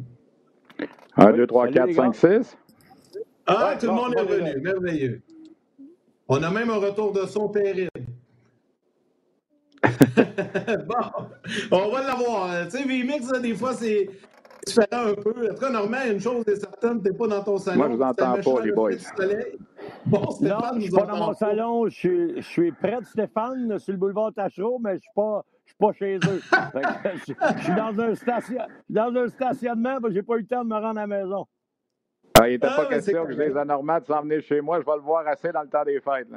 1, 1.15 1.33
2, 1.33 1.47
3, 1.47 1.67
4, 1.67 1.93
5, 1.93 2.15
6. 2.15 2.57
Ah, 3.45 3.75
tout 3.79 3.87
le 3.87 3.93
monde 3.93 4.15
est 4.17 4.21
revenu. 4.21 4.61
Merveilleux. 4.61 5.21
On 6.27 6.41
a 6.41 6.49
même 6.49 6.69
un 6.69 6.77
retour 6.77 7.11
de 7.11 7.25
son 7.27 7.49
terrible. 7.49 7.89
bon, 10.87 10.95
on 11.71 11.89
va 11.89 12.03
l'avoir. 12.03 12.67
Tu 12.69 12.77
sais, 12.77 12.83
VMix, 12.83 13.31
des 13.41 13.53
fois, 13.53 13.73
c'est 13.73 14.09
différent 14.65 15.07
un 15.09 15.13
peu. 15.13 15.49
En 15.49 15.53
tout 15.53 15.59
cas, 15.59 15.69
Normand, 15.69 16.05
une 16.11 16.19
chose 16.19 16.43
est 16.47 16.55
certaine, 16.55 17.03
tu 17.03 17.11
n'es 17.11 17.17
pas 17.17 17.27
dans 17.27 17.43
ton 17.43 17.57
salon. 17.57 17.77
Moi, 17.77 17.89
je 17.89 17.95
vous 17.95 18.01
entends 18.01 18.33
pas, 18.33 18.65
les 18.65 18.71
boys. 18.71 18.91
Bon, 20.05 20.31
Stéphane, 20.31 20.59
non, 20.59 20.75
je 20.75 20.81
suis 20.81 20.91
pas 20.91 21.05
dans 21.05 21.17
mon 21.17 21.33
salon. 21.33 21.87
Je 21.87 21.95
suis, 21.95 22.41
je 22.41 22.47
suis 22.47 22.71
près 22.71 22.99
de 22.99 23.05
Stéphane, 23.05 23.77
sur 23.77 23.91
le 23.93 23.99
boulevard 23.99 24.33
Tachereau, 24.33 24.79
mais 24.79 24.91
je 24.91 24.95
ne 24.95 24.99
suis 25.01 25.11
pas 25.15 25.45
pas 25.79 25.93
chez 25.93 26.17
eux. 26.17 26.41
je, 27.15 27.63
suis 27.63 27.75
dans 27.75 27.99
un, 27.99 28.13
station, 28.13 28.57
dans 28.89 29.15
un 29.15 29.27
stationnement, 29.29 29.97
je 30.03 30.13
n'ai 30.13 30.21
pas 30.21 30.35
eu 30.35 30.41
le 30.41 30.45
temps 30.45 30.63
de 30.63 30.69
me 30.69 30.75
rendre 30.75 30.99
à 30.99 31.07
la 31.07 31.07
maison. 31.07 31.47
Ah, 32.39 32.47
il 32.47 32.53
n'était 32.53 32.67
pas 32.67 32.85
ah, 32.85 32.93
question 32.93 33.25
que 33.25 33.33
je 33.33 33.39
les 33.39 33.57
anormales 33.57 34.01
de 34.01 34.07
s'en 34.07 34.21
venir 34.21 34.41
chez 34.41 34.61
moi. 34.61 34.79
Je 34.79 34.85
vais 34.85 34.95
le 34.95 35.01
voir 35.01 35.27
assez 35.27 35.51
dans 35.51 35.61
le 35.61 35.69
temps 35.69 35.83
des 35.83 35.99
fêtes. 35.99 36.27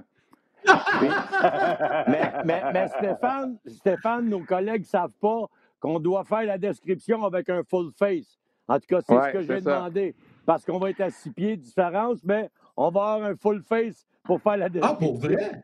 mais, 2.09 2.33
mais, 2.45 2.63
mais, 2.73 2.89
Stéphane, 2.89 3.59
Stéphane, 3.67 4.29
nos 4.29 4.45
collègues 4.45 4.83
ne 4.83 4.87
savent 4.87 5.13
pas 5.21 5.47
qu'on 5.81 5.99
doit 5.99 6.25
faire 6.25 6.45
la 6.45 6.57
description 6.57 7.25
avec 7.25 7.51
un 7.51 7.63
full 7.65 7.91
face. 7.99 8.39
En 8.69 8.79
tout 8.79 8.87
cas, 8.89 9.01
c'est 9.01 9.15
ce 9.15 9.33
que 9.33 9.43
j'ai 9.43 9.61
demandé. 9.61 10.15
Parce 10.47 10.65
qu'on 10.65 10.79
va 10.79 10.91
être 10.91 11.01
à 11.01 11.11
six 11.11 11.31
pieds 11.31 11.57
de 11.57 11.63
différence, 11.63 12.21
mais 12.25 12.49
on 12.77 12.91
va 12.91 13.13
avoir 13.13 13.31
un 13.31 13.37
full 13.37 13.63
face 13.63 14.07
pour 14.25 14.41
faire 14.41 14.57
la 14.57 14.69
description. 14.69 14.99
Ah, 15.01 15.05
pour 15.05 15.19
vrai? 15.19 15.63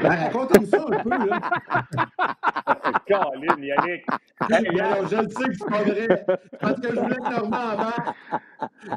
Ben, 0.00 0.10
raconte-nous 0.10 0.66
ça 0.66 0.84
un 0.90 1.02
peu, 1.02 1.10
là. 1.10 1.40
Caroline, 3.06 3.64
Yannick. 3.64 4.06
je 4.48 5.22
le 5.22 5.28
sais 5.28 5.44
que 5.44 5.54
c'est 5.54 5.68
pas 5.68 5.82
vrai. 5.82 6.26
Parce 6.60 6.80
que 6.80 6.94
je 6.94 7.00
voulais 7.00 7.16
que 7.16 7.30
Normand 7.30 7.56
avant. 7.56 8.14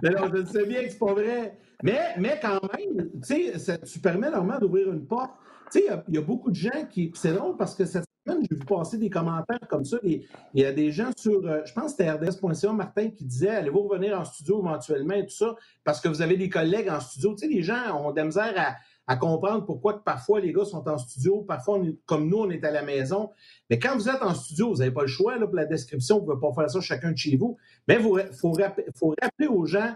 Mais 0.03 0.09
non, 0.09 0.27
je 0.27 0.37
le 0.37 0.45
sais 0.45 0.65
bien 0.65 0.83
que 0.83 0.89
c'est 0.89 0.99
pas 0.99 1.13
vrai. 1.13 1.57
Mais, 1.83 1.99
mais 2.17 2.39
quand 2.41 2.59
même, 2.77 3.09
tu 3.25 3.59
sais, 3.59 3.79
tu 3.79 3.99
permets 3.99 4.29
Normand 4.29 4.59
d'ouvrir 4.59 4.91
une 4.91 5.05
porte. 5.05 5.31
Tu 5.71 5.79
sais, 5.79 5.85
il 6.09 6.15
y, 6.15 6.17
a 6.17 6.21
beaucoup 6.21 6.51
de 6.51 6.55
gens 6.55 6.85
qui. 6.89 7.11
C'est 7.15 7.33
drôle 7.33 7.55
parce 7.57 7.75
que 7.75 7.85
cette 7.85 8.03
semaine, 8.25 8.45
j'ai 8.49 8.55
vu 8.55 8.65
passer 8.65 8.97
des 8.97 9.09
commentaires 9.09 9.67
comme 9.69 9.85
ça. 9.85 9.97
Il 10.03 10.23
y 10.53 10.65
a 10.65 10.73
des 10.73 10.91
gens 10.91 11.11
sur, 11.17 11.47
euh, 11.47 11.61
je 11.65 11.73
pense 11.73 11.95
que 11.95 12.03
c'était 12.03 12.11
RDS.ca, 12.11 12.73
Martin, 12.73 13.09
qui 13.09 13.23
disait 13.23 13.49
allez-vous 13.49 13.83
revenir 13.83 14.19
en 14.19 14.25
studio 14.25 14.59
éventuellement 14.59 15.15
et 15.15 15.25
tout 15.25 15.35
ça, 15.35 15.55
parce 15.83 16.01
que 16.01 16.09
vous 16.09 16.21
avez 16.21 16.35
des 16.35 16.49
collègues 16.49 16.89
en 16.89 16.99
studio. 16.99 17.33
Tu 17.33 17.47
sais, 17.47 17.47
les 17.47 17.63
gens 17.63 17.97
ont 17.97 18.11
de 18.11 18.17
la 18.17 18.25
misère 18.25 18.53
à 18.57 18.75
à 19.07 19.15
comprendre 19.17 19.65
pourquoi 19.65 19.93
que 19.93 20.03
parfois 20.03 20.39
les 20.39 20.53
gars 20.53 20.63
sont 20.63 20.87
en 20.87 20.97
studio, 20.97 21.41
parfois 21.41 21.81
comme 22.05 22.29
nous, 22.29 22.37
on 22.37 22.49
est 22.49 22.63
à 22.63 22.71
la 22.71 22.83
maison. 22.83 23.29
Mais 23.69 23.79
quand 23.79 23.95
vous 23.95 24.07
êtes 24.07 24.21
en 24.21 24.33
studio, 24.33 24.69
vous 24.69 24.77
n'avez 24.77 24.91
pas 24.91 25.01
le 25.01 25.07
choix 25.07 25.37
là, 25.37 25.45
pour 25.45 25.55
la 25.55 25.65
description, 25.65 26.19
vous 26.19 26.31
ne 26.31 26.35
pouvez 26.35 26.53
pas 26.53 26.61
faire 26.61 26.69
ça 26.69 26.81
chacun 26.81 27.11
de 27.11 27.17
chez 27.17 27.35
vous. 27.35 27.57
Mais 27.87 27.95
il 27.95 28.01
faut, 28.01 28.17
faut, 28.39 29.15
rappeler 29.21 29.47
aux 29.47 29.65
gens 29.65 29.95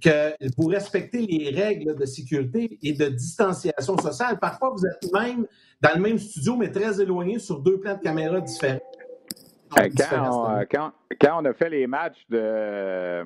que 0.00 0.34
vous 0.56 0.66
respectez 0.68 1.26
les 1.26 1.50
règles 1.50 1.94
de 1.94 2.06
sécurité 2.06 2.78
et 2.82 2.92
de 2.92 3.06
distanciation 3.06 3.96
sociale. 3.98 4.38
Parfois, 4.38 4.70
vous 4.70 4.86
êtes 4.86 5.12
même 5.12 5.46
dans 5.80 5.94
le 5.94 6.00
même 6.00 6.18
studio, 6.18 6.56
mais 6.56 6.70
très 6.70 7.00
éloigné 7.00 7.38
sur 7.38 7.60
deux 7.60 7.78
plans 7.78 7.96
de 7.96 8.02
caméra 8.02 8.40
différents. 8.40 8.80
Euh, 9.78 10.64
quand, 10.70 10.92
quand, 11.20 11.42
on 11.42 11.44
a 11.44 11.52
fait 11.52 11.70
les 11.70 11.86
matchs 11.86 12.24
de 12.28 13.22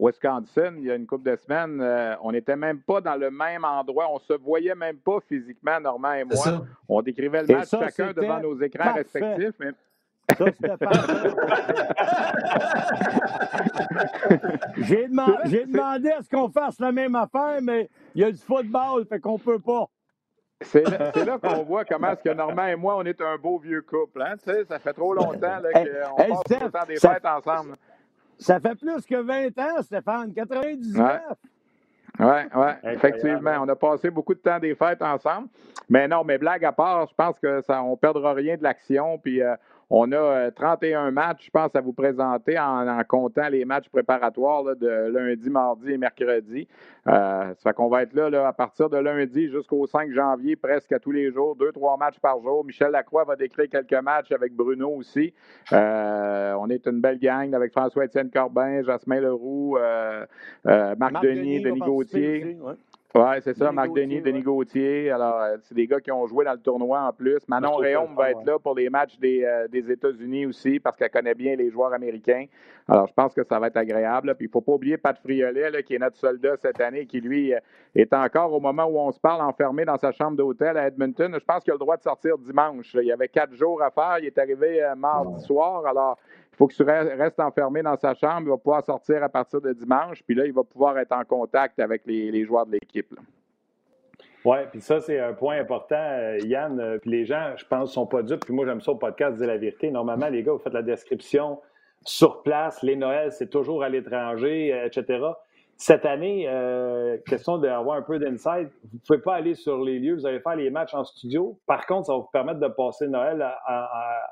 Wisconsin, 0.00 0.76
il 0.78 0.84
y 0.84 0.90
a 0.90 0.94
une 0.94 1.06
couple 1.06 1.30
de 1.30 1.36
semaines, 1.36 1.78
euh, 1.82 2.16
on 2.22 2.32
n'était 2.32 2.56
même 2.56 2.80
pas 2.80 3.02
dans 3.02 3.16
le 3.16 3.30
même 3.30 3.64
endroit. 3.64 4.08
On 4.10 4.18
se 4.18 4.32
voyait 4.32 4.74
même 4.74 4.96
pas 4.96 5.18
physiquement, 5.28 5.78
Normand 5.78 6.14
et 6.14 6.24
moi. 6.24 6.66
On 6.88 7.02
décrivait 7.02 7.42
le 7.42 7.54
match 7.54 7.68
chacun 7.68 8.12
devant 8.12 8.40
nos 8.40 8.58
écrans 8.60 8.94
respectifs. 8.94 9.54
Mais... 9.60 9.72
Ça, 10.38 10.44
J'ai 14.76 15.08
demandé, 15.66 16.10
à 16.10 16.22
ce 16.22 16.30
qu'on 16.30 16.48
fasse 16.48 16.78
la 16.78 16.92
même 16.92 17.16
affaire, 17.16 17.58
mais 17.60 17.90
il 18.14 18.22
y 18.22 18.24
a 18.24 18.30
du 18.30 18.38
football, 18.38 19.04
fait 19.06 19.20
qu'on 19.20 19.38
peut 19.38 19.58
pas. 19.58 19.88
C'est 20.62 20.84
là, 20.84 21.38
qu'on 21.38 21.64
voit 21.64 21.84
comment 21.84 22.12
est-ce 22.12 22.22
que 22.22 22.34
Normand 22.34 22.66
et 22.66 22.76
moi, 22.76 22.96
on 22.96 23.04
est 23.04 23.20
un 23.20 23.36
beau 23.38 23.58
vieux 23.58 23.82
couple. 23.82 24.22
Hein? 24.22 24.36
Tu 24.36 24.50
sais, 24.50 24.64
ça 24.64 24.78
fait 24.78 24.92
trop 24.92 25.14
longtemps 25.14 25.36
qu'on 25.36 26.16
passe 26.16 26.62
le 26.62 26.70
temps 26.70 26.86
des 26.86 26.96
fêtes 26.96 27.26
ensemble. 27.26 27.76
Ça 28.40 28.58
fait 28.58 28.74
plus 28.74 29.04
que 29.06 29.16
20 29.16 29.58
ans, 29.58 29.82
Stéphane. 29.82 30.32
99. 30.32 31.20
Oui, 32.18 32.26
ouais, 32.26 32.76
effectivement. 32.84 33.54
On 33.60 33.68
a 33.68 33.76
passé 33.76 34.10
beaucoup 34.10 34.34
de 34.34 34.40
temps 34.40 34.58
des 34.58 34.74
fêtes 34.74 35.02
ensemble. 35.02 35.48
Mais 35.88 36.08
non, 36.08 36.24
mais 36.24 36.38
blague 36.38 36.64
à 36.64 36.72
part, 36.72 37.06
je 37.08 37.14
pense 37.14 37.38
que 37.38 37.62
ça, 37.62 37.82
on 37.82 37.96
perdra 37.96 38.32
rien 38.32 38.56
de 38.56 38.62
l'action. 38.62 39.18
Puis 39.18 39.42
euh, 39.42 39.54
On 39.92 40.12
a 40.12 40.52
31 40.52 41.10
matchs, 41.10 41.46
je 41.46 41.50
pense, 41.50 41.74
à 41.74 41.80
vous 41.80 41.92
présenter 41.92 42.56
en, 42.56 43.02
comptant 43.08 43.48
les 43.48 43.64
matchs 43.64 43.88
préparatoires 43.88 44.76
de 44.76 45.10
lundi, 45.10 45.50
mardi 45.50 45.92
et 45.92 45.98
mercredi. 45.98 46.68
ça 47.04 47.54
fait 47.60 47.72
qu'on 47.72 47.88
va 47.88 48.02
être 48.02 48.14
là, 48.14 48.30
là, 48.30 48.46
à 48.46 48.52
partir 48.52 48.88
de 48.88 48.96
lundi 48.96 49.48
jusqu'au 49.50 49.88
5 49.88 50.12
janvier, 50.12 50.54
presque 50.54 50.92
à 50.92 51.00
tous 51.00 51.10
les 51.10 51.32
jours, 51.32 51.56
deux, 51.56 51.72
trois 51.72 51.96
matchs 51.96 52.20
par 52.20 52.40
jour. 52.40 52.64
Michel 52.64 52.92
Lacroix 52.92 53.24
va 53.24 53.34
décrire 53.34 53.68
quelques 53.68 54.00
matchs 54.04 54.30
avec 54.30 54.54
Bruno 54.54 54.90
aussi. 54.90 55.34
on 55.72 56.70
est 56.70 56.86
une 56.86 57.00
belle 57.00 57.18
gang 57.18 57.52
avec 57.52 57.72
François-Étienne 57.72 58.30
Corbin, 58.30 58.82
Jasmin 58.84 59.20
Leroux, 59.20 59.76
Marc, 60.64 61.20
Denis, 61.20 61.62
Denis, 61.62 61.80
Gauthier. 61.80 62.56
Oui, 63.12 63.22
c'est 63.40 63.56
ça, 63.56 63.72
Marc 63.72 63.92
Denis, 63.92 64.20
Denis 64.20 64.42
Gauthier. 64.42 65.10
Alors, 65.10 65.40
euh, 65.40 65.56
c'est 65.62 65.74
des 65.74 65.88
gars 65.88 66.00
qui 66.00 66.12
ont 66.12 66.26
joué 66.28 66.44
dans 66.44 66.52
le 66.52 66.60
tournoi 66.60 67.00
en 67.00 67.12
plus. 67.12 67.40
Manon 67.48 67.74
Réaume 67.74 68.14
va 68.14 68.30
être 68.30 68.44
là 68.44 68.56
pour 68.60 68.76
les 68.76 68.88
matchs 68.88 69.18
des, 69.18 69.42
euh, 69.44 69.66
des 69.66 69.90
États-Unis 69.90 70.46
aussi 70.46 70.78
parce 70.78 70.96
qu'elle 70.96 71.10
connaît 71.10 71.34
bien 71.34 71.56
les 71.56 71.70
joueurs 71.70 71.92
américains. 71.92 72.46
Alors, 72.86 73.08
je 73.08 73.12
pense 73.12 73.34
que 73.34 73.42
ça 73.42 73.58
va 73.58 73.66
être 73.66 73.76
agréable. 73.76 74.32
Puis, 74.36 74.46
il 74.46 74.48
ne 74.48 74.52
faut 74.52 74.60
pas 74.60 74.72
oublier 74.72 74.96
Pat 74.96 75.18
Friolet, 75.18 75.82
qui 75.82 75.96
est 75.96 75.98
notre 75.98 76.18
soldat 76.18 76.56
cette 76.58 76.80
année, 76.80 77.06
qui, 77.06 77.20
lui, 77.20 77.52
euh, 77.52 77.58
est 77.96 78.12
encore 78.14 78.52
au 78.52 78.60
moment 78.60 78.84
où 78.84 78.96
on 78.98 79.10
se 79.10 79.18
parle 79.18 79.42
enfermé 79.42 79.84
dans 79.84 79.96
sa 79.96 80.12
chambre 80.12 80.36
d'hôtel 80.36 80.76
à 80.76 80.86
Edmonton. 80.86 81.34
Je 81.36 81.44
pense 81.44 81.64
qu'il 81.64 81.72
a 81.72 81.74
le 81.74 81.80
droit 81.80 81.96
de 81.96 82.02
sortir 82.02 82.38
dimanche. 82.38 82.94
Il 82.94 83.06
y 83.06 83.12
avait 83.12 83.28
quatre 83.28 83.54
jours 83.54 83.82
à 83.82 83.90
faire. 83.90 84.18
Il 84.20 84.26
est 84.26 84.38
arrivé 84.38 84.88
mardi 84.96 85.40
soir. 85.44 85.84
Alors, 85.84 86.16
faut 86.56 86.66
que 86.66 86.74
tu 86.74 86.82
restes 86.82 87.40
enfermé 87.40 87.82
dans 87.82 87.96
sa 87.96 88.14
chambre. 88.14 88.42
Il 88.42 88.48
va 88.48 88.56
pouvoir 88.56 88.84
sortir 88.84 89.22
à 89.22 89.28
partir 89.28 89.60
de 89.60 89.72
dimanche. 89.72 90.22
Puis 90.24 90.34
là, 90.34 90.46
il 90.46 90.52
va 90.52 90.62
pouvoir 90.62 90.98
être 90.98 91.12
en 91.12 91.24
contact 91.24 91.78
avec 91.80 92.02
les, 92.06 92.44
joueurs 92.44 92.66
de 92.66 92.72
l'équipe. 92.72 93.14
Oui, 94.44 94.58
puis 94.70 94.80
ça, 94.80 95.00
c'est 95.00 95.18
un 95.18 95.34
point 95.34 95.58
important, 95.58 95.96
euh, 95.96 96.38
Yann. 96.44 96.80
Euh, 96.80 96.98
puis 96.98 97.10
les 97.10 97.24
gens, 97.26 97.54
je 97.56 97.64
pense, 97.66 97.92
sont 97.92 98.06
pas 98.06 98.22
dupes. 98.22 98.44
Puis 98.44 98.54
moi, 98.54 98.64
j'aime 98.64 98.80
ça 98.80 98.92
au 98.92 98.96
podcast, 98.96 99.36
dire 99.36 99.46
la 99.46 99.58
vérité. 99.58 99.90
Normalement, 99.90 100.28
les 100.28 100.42
gars, 100.42 100.52
vous 100.52 100.58
faites 100.58 100.72
la 100.72 100.82
description 100.82 101.60
sur 102.04 102.42
place. 102.42 102.82
Les 102.82 102.96
Noëls, 102.96 103.32
c'est 103.32 103.50
toujours 103.50 103.82
à 103.82 103.88
l'étranger, 103.88 104.72
euh, 104.72 104.86
etc. 104.86 105.20
Cette 105.82 106.04
année, 106.04 106.44
euh, 106.46 107.16
question 107.26 107.56
d'avoir 107.56 107.96
un 107.96 108.02
peu 108.02 108.18
d'insight, 108.18 108.68
vous 108.84 108.98
ne 108.98 108.98
pouvez 109.06 109.18
pas 109.18 109.34
aller 109.36 109.54
sur 109.54 109.82
les 109.82 109.98
lieux, 109.98 110.14
vous 110.14 110.26
allez 110.26 110.40
faire 110.40 110.54
les 110.54 110.68
matchs 110.68 110.92
en 110.92 111.04
studio. 111.04 111.58
Par 111.66 111.86
contre, 111.86 112.08
ça 112.08 112.12
va 112.12 112.18
vous 112.18 112.28
permettre 112.30 112.60
de 112.60 112.68
passer 112.68 113.08
Noël 113.08 113.42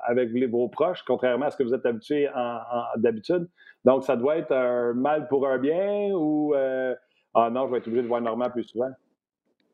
avec 0.03 0.29
vos 0.51 0.69
proches, 0.69 1.01
contrairement 1.01 1.47
à 1.47 1.49
ce 1.49 1.57
que 1.57 1.63
vous 1.63 1.73
êtes 1.73 1.87
habitué 1.87 2.29
d'habitude. 2.97 3.49
Donc, 3.83 4.03
ça 4.03 4.15
doit 4.15 4.37
être 4.37 4.51
un 4.51 4.93
mal 4.93 5.27
pour 5.27 5.47
un 5.47 5.57
bien 5.57 6.11
ou 6.13 6.53
euh, 6.53 6.93
ah 7.33 7.49
non, 7.49 7.65
je 7.65 7.71
vais 7.71 7.77
être 7.79 7.87
obligé 7.87 8.03
de 8.03 8.07
voir 8.07 8.21
Normand 8.21 8.51
plus 8.51 8.65
souvent. 8.65 8.91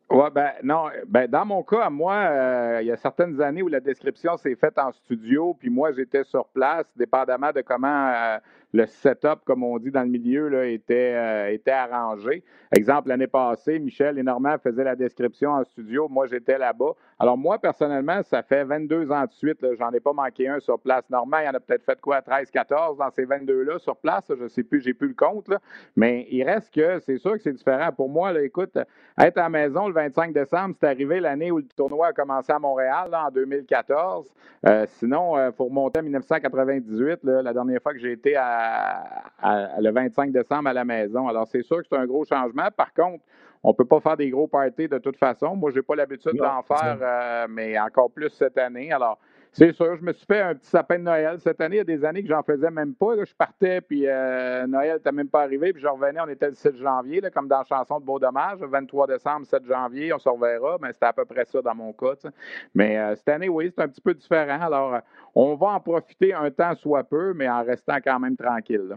Oui, 0.08 0.26
ben 0.32 0.52
non. 0.62 0.84
Ben, 1.06 1.28
dans 1.28 1.44
mon 1.44 1.62
cas, 1.62 1.90
moi, 1.90 2.14
euh, 2.14 2.78
il 2.80 2.86
y 2.86 2.92
a 2.92 2.96
certaines 2.96 3.38
années 3.42 3.60
où 3.60 3.68
la 3.68 3.80
description 3.80 4.38
s'est 4.38 4.54
faite 4.54 4.78
en 4.78 4.92
studio, 4.92 5.54
puis 5.58 5.68
moi, 5.68 5.92
j'étais 5.92 6.24
sur 6.24 6.46
place, 6.46 6.86
dépendamment 6.96 7.52
de 7.52 7.60
comment 7.60 8.38
le 8.76 8.86
setup, 8.86 9.40
comme 9.44 9.64
on 9.64 9.78
dit 9.78 9.90
dans 9.90 10.02
le 10.02 10.08
milieu, 10.08 10.48
là, 10.48 10.66
était, 10.66 11.14
euh, 11.14 11.52
était 11.52 11.70
arrangé. 11.70 12.44
Exemple, 12.76 13.08
l'année 13.08 13.26
passée, 13.26 13.78
Michel 13.78 14.18
et 14.18 14.22
Normand 14.22 14.56
faisaient 14.62 14.84
la 14.84 14.94
description 14.94 15.52
en 15.52 15.64
studio. 15.64 16.08
Moi, 16.08 16.26
j'étais 16.26 16.58
là-bas. 16.58 16.92
Alors, 17.18 17.38
moi, 17.38 17.58
personnellement, 17.58 18.22
ça 18.22 18.42
fait 18.42 18.64
22 18.64 19.10
ans 19.10 19.24
de 19.24 19.32
suite. 19.32 19.64
J'en 19.78 19.90
ai 19.92 20.00
pas 20.00 20.12
manqué 20.12 20.48
un 20.48 20.60
sur 20.60 20.78
place. 20.78 21.08
Normand, 21.08 21.38
il 21.38 21.48
en 21.48 21.54
a 21.54 21.60
peut-être 21.60 21.84
fait 21.84 21.98
quoi, 22.00 22.20
13, 22.20 22.50
14 22.50 22.98
dans 22.98 23.10
ces 23.10 23.24
22-là 23.24 23.78
sur 23.78 23.96
place. 23.96 24.24
Je 24.28 24.42
ne 24.42 24.48
sais 24.48 24.62
plus, 24.62 24.82
j'ai 24.82 24.92
plus 24.92 25.08
le 25.08 25.14
compte. 25.14 25.48
Là. 25.48 25.58
Mais 25.96 26.26
il 26.30 26.42
reste 26.44 26.74
que 26.74 26.98
c'est 27.00 27.18
sûr 27.18 27.32
que 27.32 27.38
c'est 27.38 27.54
différent. 27.54 27.92
Pour 27.92 28.10
moi, 28.10 28.32
là, 28.32 28.42
écoute, 28.42 28.76
être 29.18 29.38
à 29.38 29.42
la 29.42 29.48
maison 29.48 29.88
le 29.88 29.94
25 29.94 30.34
décembre, 30.34 30.74
c'est 30.78 30.86
arrivé 30.86 31.20
l'année 31.20 31.50
où 31.50 31.58
le 31.58 31.64
tournoi 31.64 32.08
a 32.08 32.12
commencé 32.12 32.52
à 32.52 32.58
Montréal, 32.58 33.08
en 33.14 33.30
2014. 33.30 34.30
Euh, 34.66 34.84
sinon, 34.98 35.38
il 35.38 35.40
euh, 35.40 35.52
faut 35.52 35.64
remonter 35.64 36.00
à 36.00 36.02
1998, 36.02 37.20
la 37.22 37.52
dernière 37.54 37.80
fois 37.80 37.94
que 37.94 37.98
j'ai 37.98 38.12
été 38.12 38.36
à 38.36 38.65
le 39.80 39.90
25 39.90 40.32
décembre 40.32 40.68
à 40.68 40.72
la 40.72 40.84
maison. 40.84 41.28
Alors, 41.28 41.46
c'est 41.46 41.62
sûr 41.62 41.78
que 41.78 41.86
c'est 41.90 41.96
un 41.96 42.06
gros 42.06 42.24
changement. 42.24 42.68
Par 42.76 42.92
contre, 42.92 43.24
on 43.62 43.70
ne 43.70 43.74
peut 43.74 43.84
pas 43.84 44.00
faire 44.00 44.16
des 44.16 44.30
gros 44.30 44.46
parties 44.46 44.88
de 44.88 44.98
toute 44.98 45.16
façon. 45.16 45.56
Moi, 45.56 45.70
je 45.70 45.76
n'ai 45.76 45.82
pas 45.82 45.96
l'habitude 45.96 46.36
d'en 46.36 46.62
faire, 46.62 46.98
euh, 47.00 47.46
mais 47.48 47.78
encore 47.78 48.10
plus 48.10 48.30
cette 48.30 48.58
année. 48.58 48.92
Alors, 48.92 49.18
c'est 49.56 49.72
sûr, 49.72 49.96
je 49.96 50.02
me 50.02 50.12
suis 50.12 50.26
fait 50.26 50.42
un 50.42 50.54
petit 50.54 50.68
sapin 50.68 50.98
de 50.98 51.04
Noël. 51.04 51.40
Cette 51.40 51.58
année, 51.62 51.76
il 51.76 51.78
y 51.78 51.80
a 51.80 51.84
des 51.84 52.04
années 52.04 52.22
que 52.22 52.28
j'en 52.28 52.42
faisais 52.42 52.70
même 52.70 52.94
pas. 52.94 53.14
je 53.24 53.34
partais, 53.34 53.80
puis 53.80 54.06
euh, 54.06 54.66
Noël 54.66 54.96
n'était 54.96 55.12
même 55.12 55.30
pas 55.30 55.44
arrivé, 55.44 55.72
puis 55.72 55.80
je 55.80 55.88
revenais, 55.88 56.20
on 56.20 56.28
était 56.28 56.48
le 56.48 56.54
7 56.54 56.76
janvier, 56.76 57.22
comme 57.32 57.48
dans 57.48 57.60
la 57.60 57.64
chanson 57.64 57.98
de 57.98 58.04
Beau 58.04 58.18
Dommage, 58.18 58.58
23 58.60 59.06
décembre, 59.06 59.46
7 59.46 59.64
janvier, 59.64 60.12
on 60.12 60.18
se 60.18 60.28
reverra. 60.28 60.76
Mais 60.82 60.92
c'était 60.92 61.06
à 61.06 61.14
peu 61.14 61.24
près 61.24 61.46
ça 61.46 61.62
dans 61.62 61.74
mon 61.74 61.94
cas. 61.94 62.12
Mais 62.74 62.98
euh, 62.98 63.14
cette 63.16 63.30
année, 63.30 63.48
oui, 63.48 63.72
c'est 63.74 63.82
un 63.82 63.88
petit 63.88 64.02
peu 64.02 64.12
différent. 64.12 64.60
Alors, 64.60 64.94
euh, 64.96 65.00
on 65.34 65.54
va 65.54 65.68
en 65.68 65.80
profiter 65.80 66.34
un 66.34 66.50
temps 66.50 66.74
soit 66.74 67.04
peu, 67.04 67.32
mais 67.32 67.48
en 67.48 67.64
restant 67.64 67.96
quand 68.04 68.20
même 68.20 68.36
tranquille. 68.36 68.94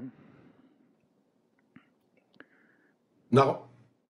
Non. 3.32 3.69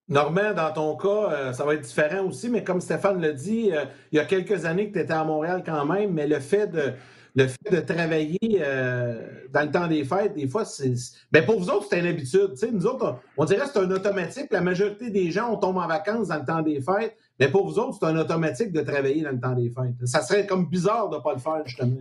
Normand, 0.10 0.54
dans 0.56 0.72
ton 0.74 0.96
cas, 0.96 1.32
euh, 1.32 1.54
ça 1.54 1.64
va 1.64 1.76
être 1.76 1.86
différent 1.86 2.26
aussi, 2.26 2.50
mais 2.50 2.64
comme 2.64 2.82
Stéphane 2.82 3.22
l'a 3.22 3.32
dit, 3.32 3.72
euh, 3.72 3.86
il 4.12 4.18
y 4.18 4.20
a 4.20 4.26
quelques 4.26 4.66
années 4.66 4.90
que 4.90 4.94
tu 4.94 5.04
étais 5.04 5.14
à 5.14 5.24
Montréal 5.24 5.62
quand 5.64 5.86
même, 5.86 6.14
mais 6.14 6.26
le 6.28 6.40
fait 6.40 6.66
de, 6.66 6.94
le 7.36 7.48
fait 7.48 7.72
de 7.72 7.80
travailler 7.80 8.40
euh, 8.60 9.22
dans 9.54 9.62
le 9.62 9.72
temps 9.72 9.88
des 9.88 10.04
fêtes, 10.04 10.34
des 10.34 10.48
fois, 10.48 10.66
c'est. 10.66 10.96
Ben 11.32 11.46
pour 11.46 11.60
vous 11.60 11.70
autres, 11.70 11.86
c'est 11.92 12.00
une 12.00 12.08
habitude. 12.08 12.56
nous 12.74 12.88
autres, 12.88 13.18
on, 13.38 13.46
dirait 13.46 13.62
que 13.62 13.72
c'est 13.72 13.80
un 13.80 13.92
automatique. 13.92 14.48
La 14.50 14.62
majorité 14.62 15.12
des 15.12 15.30
gens, 15.30 15.52
on 15.54 15.58
tombe 15.58 15.78
en 15.78 15.88
vacances 15.88 16.30
dans 16.30 16.38
le 16.38 16.46
temps 16.46 16.64
des 16.64 16.82
fêtes, 16.82 17.16
mais 17.40 17.48
pour 17.48 17.68
vous 17.68 17.78
autres, 17.78 17.98
c'est 18.00 18.08
un 18.08 18.18
automatique 18.18 18.72
de 18.72 18.82
travailler 18.82 19.22
dans 19.22 19.32
le 19.32 19.40
temps 19.40 19.54
des 19.54 19.70
fêtes. 19.70 20.08
Ça 20.08 20.24
serait 20.24 20.48
comme 20.48 20.68
bizarre 20.68 21.10
de 21.10 21.18
ne 21.18 21.22
pas 21.22 21.34
le 21.34 21.40
faire, 21.40 21.62
justement. 21.66 21.98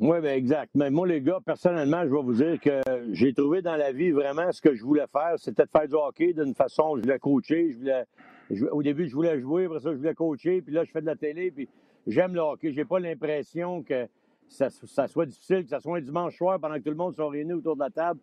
Oui, 0.00 0.20
bien 0.20 0.34
exact. 0.34 0.70
Mais 0.74 0.90
moi, 0.90 1.08
les 1.08 1.20
gars, 1.20 1.38
personnellement, 1.44 2.02
je 2.04 2.14
vais 2.14 2.22
vous 2.22 2.34
dire 2.34 2.60
que 2.60 2.80
j'ai 3.12 3.32
trouvé 3.32 3.62
dans 3.62 3.74
la 3.74 3.90
vie 3.90 4.10
vraiment 4.10 4.52
ce 4.52 4.62
que 4.62 4.74
je 4.74 4.84
voulais 4.84 5.06
faire. 5.10 5.34
C'était 5.38 5.64
de 5.64 5.70
faire 5.70 5.88
du 5.88 5.94
hockey 5.94 6.32
d'une 6.32 6.54
façon, 6.54 6.96
je 6.96 7.02
voulais 7.02 7.18
coacher, 7.18 7.72
je 7.72 7.78
voulais. 7.78 8.70
au 8.70 8.82
début, 8.82 9.08
je 9.08 9.14
voulais 9.14 9.40
jouer, 9.40 9.64
après 9.64 9.80
ça, 9.80 9.90
je 9.92 9.96
voulais 9.96 10.14
coacher, 10.14 10.62
puis 10.62 10.72
là, 10.72 10.84
je 10.84 10.90
fais 10.92 11.00
de 11.00 11.06
la 11.06 11.16
télé, 11.16 11.50
puis 11.50 11.68
j'aime 12.06 12.34
le 12.34 12.40
hockey. 12.40 12.72
J'ai 12.72 12.84
pas 12.84 13.00
l'impression 13.00 13.82
que 13.82 14.06
ça, 14.48 14.70
soit 15.08 15.26
difficile, 15.26 15.64
que 15.64 15.70
ça 15.70 15.80
soit 15.80 15.98
un 15.98 16.00
dimanche 16.00 16.36
soir 16.36 16.60
pendant 16.60 16.76
que 16.76 16.82
tout 16.82 16.90
le 16.90 16.96
monde 16.96 17.14
soit 17.14 17.28
réuni 17.28 17.54
autour 17.54 17.74
de 17.74 17.80
la 17.80 17.90
table, 17.90 18.20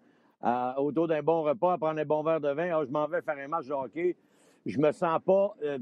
autour 0.77 1.07
d'un 1.07 1.21
bon 1.21 1.43
repas, 1.43 1.73
à 1.73 1.77
prendre 1.77 1.99
un 1.99 2.05
bon 2.05 2.23
verre 2.23 2.39
de 2.39 2.49
vin. 2.49 2.69
Ah, 2.73 2.83
je 2.85 2.91
m'en 2.91 3.07
vais 3.07 3.21
faire 3.21 3.37
un 3.37 3.47
match 3.49 3.67
de 3.67 3.73
hockey. 3.73 4.15
Je 4.65 4.79
me 4.79 4.91
sens 4.93 5.19
pas. 5.25 5.53
Euh, 5.63 5.77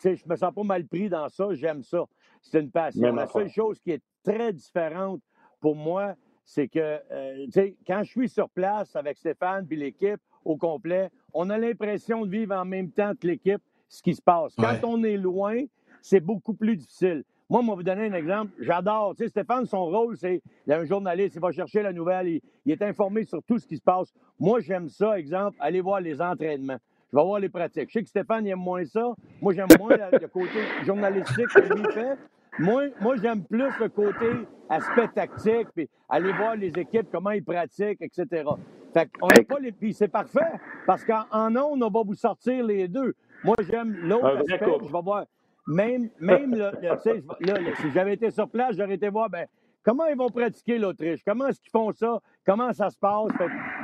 sais, 0.00 0.16
je 0.16 0.28
me 0.28 0.36
sens 0.36 0.52
pas 0.54 0.62
mal 0.62 0.86
pris 0.86 1.08
dans 1.08 1.28
ça. 1.28 1.48
J'aime 1.52 1.82
ça. 1.82 2.04
C'est 2.42 2.60
une 2.60 2.70
passion. 2.70 3.14
la 3.14 3.26
seule 3.26 3.48
chose 3.48 3.80
qui 3.80 3.92
est 3.92 4.02
très 4.22 4.52
différente 4.52 5.20
pour 5.60 5.76
moi, 5.76 6.14
c'est 6.44 6.68
que, 6.68 6.98
euh, 7.10 7.44
tu 7.46 7.52
sais, 7.52 7.76
quand 7.86 8.02
je 8.02 8.10
suis 8.10 8.28
sur 8.28 8.48
place 8.48 8.96
avec 8.96 9.18
Stéphane 9.18 9.66
puis 9.66 9.76
l'équipe 9.76 10.20
au 10.44 10.56
complet, 10.56 11.10
on 11.32 11.48
a 11.50 11.58
l'impression 11.58 12.24
de 12.26 12.30
vivre 12.30 12.54
en 12.54 12.64
même 12.64 12.90
temps 12.90 13.12
que 13.14 13.26
l'équipe 13.26 13.62
ce 13.88 14.02
qui 14.02 14.14
se 14.14 14.22
passe. 14.22 14.54
Quand 14.56 14.78
on 14.84 15.02
est 15.02 15.16
loin, 15.16 15.64
c'est 16.00 16.20
beaucoup 16.20 16.54
plus 16.54 16.76
difficile. 16.76 17.24
Moi, 17.50 17.62
je 17.62 17.66
vais 17.66 17.74
vous 17.74 17.82
donner 17.82 18.06
un 18.06 18.12
exemple. 18.12 18.52
J'adore. 18.60 19.16
Tu 19.16 19.24
sais, 19.24 19.28
Stéphane, 19.28 19.66
son 19.66 19.86
rôle, 19.86 20.16
c'est 20.16 20.40
il 20.66 20.72
un 20.72 20.84
journaliste, 20.84 21.34
il 21.34 21.40
va 21.40 21.50
chercher 21.50 21.82
la 21.82 21.92
nouvelle, 21.92 22.40
il, 22.64 22.72
est 22.72 22.80
informé 22.82 23.24
sur 23.24 23.42
tout 23.42 23.58
ce 23.58 23.66
qui 23.66 23.76
se 23.76 23.82
passe. 23.82 24.14
Moi, 24.38 24.60
j'aime 24.60 24.88
ça, 24.88 25.18
exemple, 25.18 25.56
aller 25.58 25.80
voir 25.80 26.00
les 26.00 26.22
entraînements. 26.22 26.78
Je 27.12 27.16
vais 27.16 27.24
voir 27.24 27.40
les 27.40 27.48
pratiques. 27.48 27.88
Je 27.88 27.94
sais 27.94 28.02
que 28.04 28.08
Stéphane 28.08 28.46
il 28.46 28.50
aime 28.50 28.60
moins 28.60 28.84
ça. 28.84 29.14
Moi, 29.42 29.52
j'aime 29.52 29.66
moins 29.80 29.96
le 29.96 30.28
côté 30.28 30.60
journalistique 30.84 31.48
que 31.48 31.74
lui 31.74 31.92
fait. 31.92 32.16
Moi, 32.58 32.88
moi 33.00 33.16
j'aime 33.16 33.44
plus 33.44 33.70
le 33.78 33.88
côté 33.88 34.46
aspect 34.68 35.08
tactique, 35.08 35.68
puis 35.74 35.88
aller 36.08 36.32
voir 36.32 36.56
les 36.56 36.68
équipes, 36.78 37.08
comment 37.10 37.30
ils 37.30 37.44
pratiquent, 37.44 38.02
etc. 38.02 38.44
Fait 38.92 39.08
qu'on 39.18 39.28
n'a 39.28 39.42
pas 39.44 39.58
les. 39.60 39.72
Puis 39.72 39.94
c'est 39.94 40.08
parfait, 40.08 40.52
parce 40.86 41.04
qu'en 41.04 41.56
ondes, 41.56 41.82
on 41.82 41.90
va 41.90 42.02
vous 42.04 42.14
sortir 42.14 42.64
les 42.64 42.88
deux. 42.88 43.14
Moi, 43.44 43.56
j'aime 43.60 43.96
l'autre 44.02 44.38
aspect. 44.38 44.58
Je 44.82 44.92
vais 44.92 45.02
voir. 45.02 45.24
Même, 45.66 46.08
même 46.18 46.54
le, 46.54 47.74
si 47.76 47.90
j'avais 47.92 48.14
été 48.14 48.30
sur 48.30 48.48
place, 48.48 48.76
j'aurais 48.76 48.94
été 48.94 49.08
voir, 49.08 49.30
ben, 49.30 49.46
comment 49.84 50.06
ils 50.06 50.16
vont 50.16 50.28
pratiquer 50.28 50.78
l'Autriche, 50.78 51.20
comment 51.24 51.46
est-ce 51.46 51.60
qu'ils 51.60 51.70
font 51.70 51.92
ça, 51.92 52.18
comment 52.44 52.72
ça 52.72 52.90
se 52.90 52.98
passe? 52.98 53.30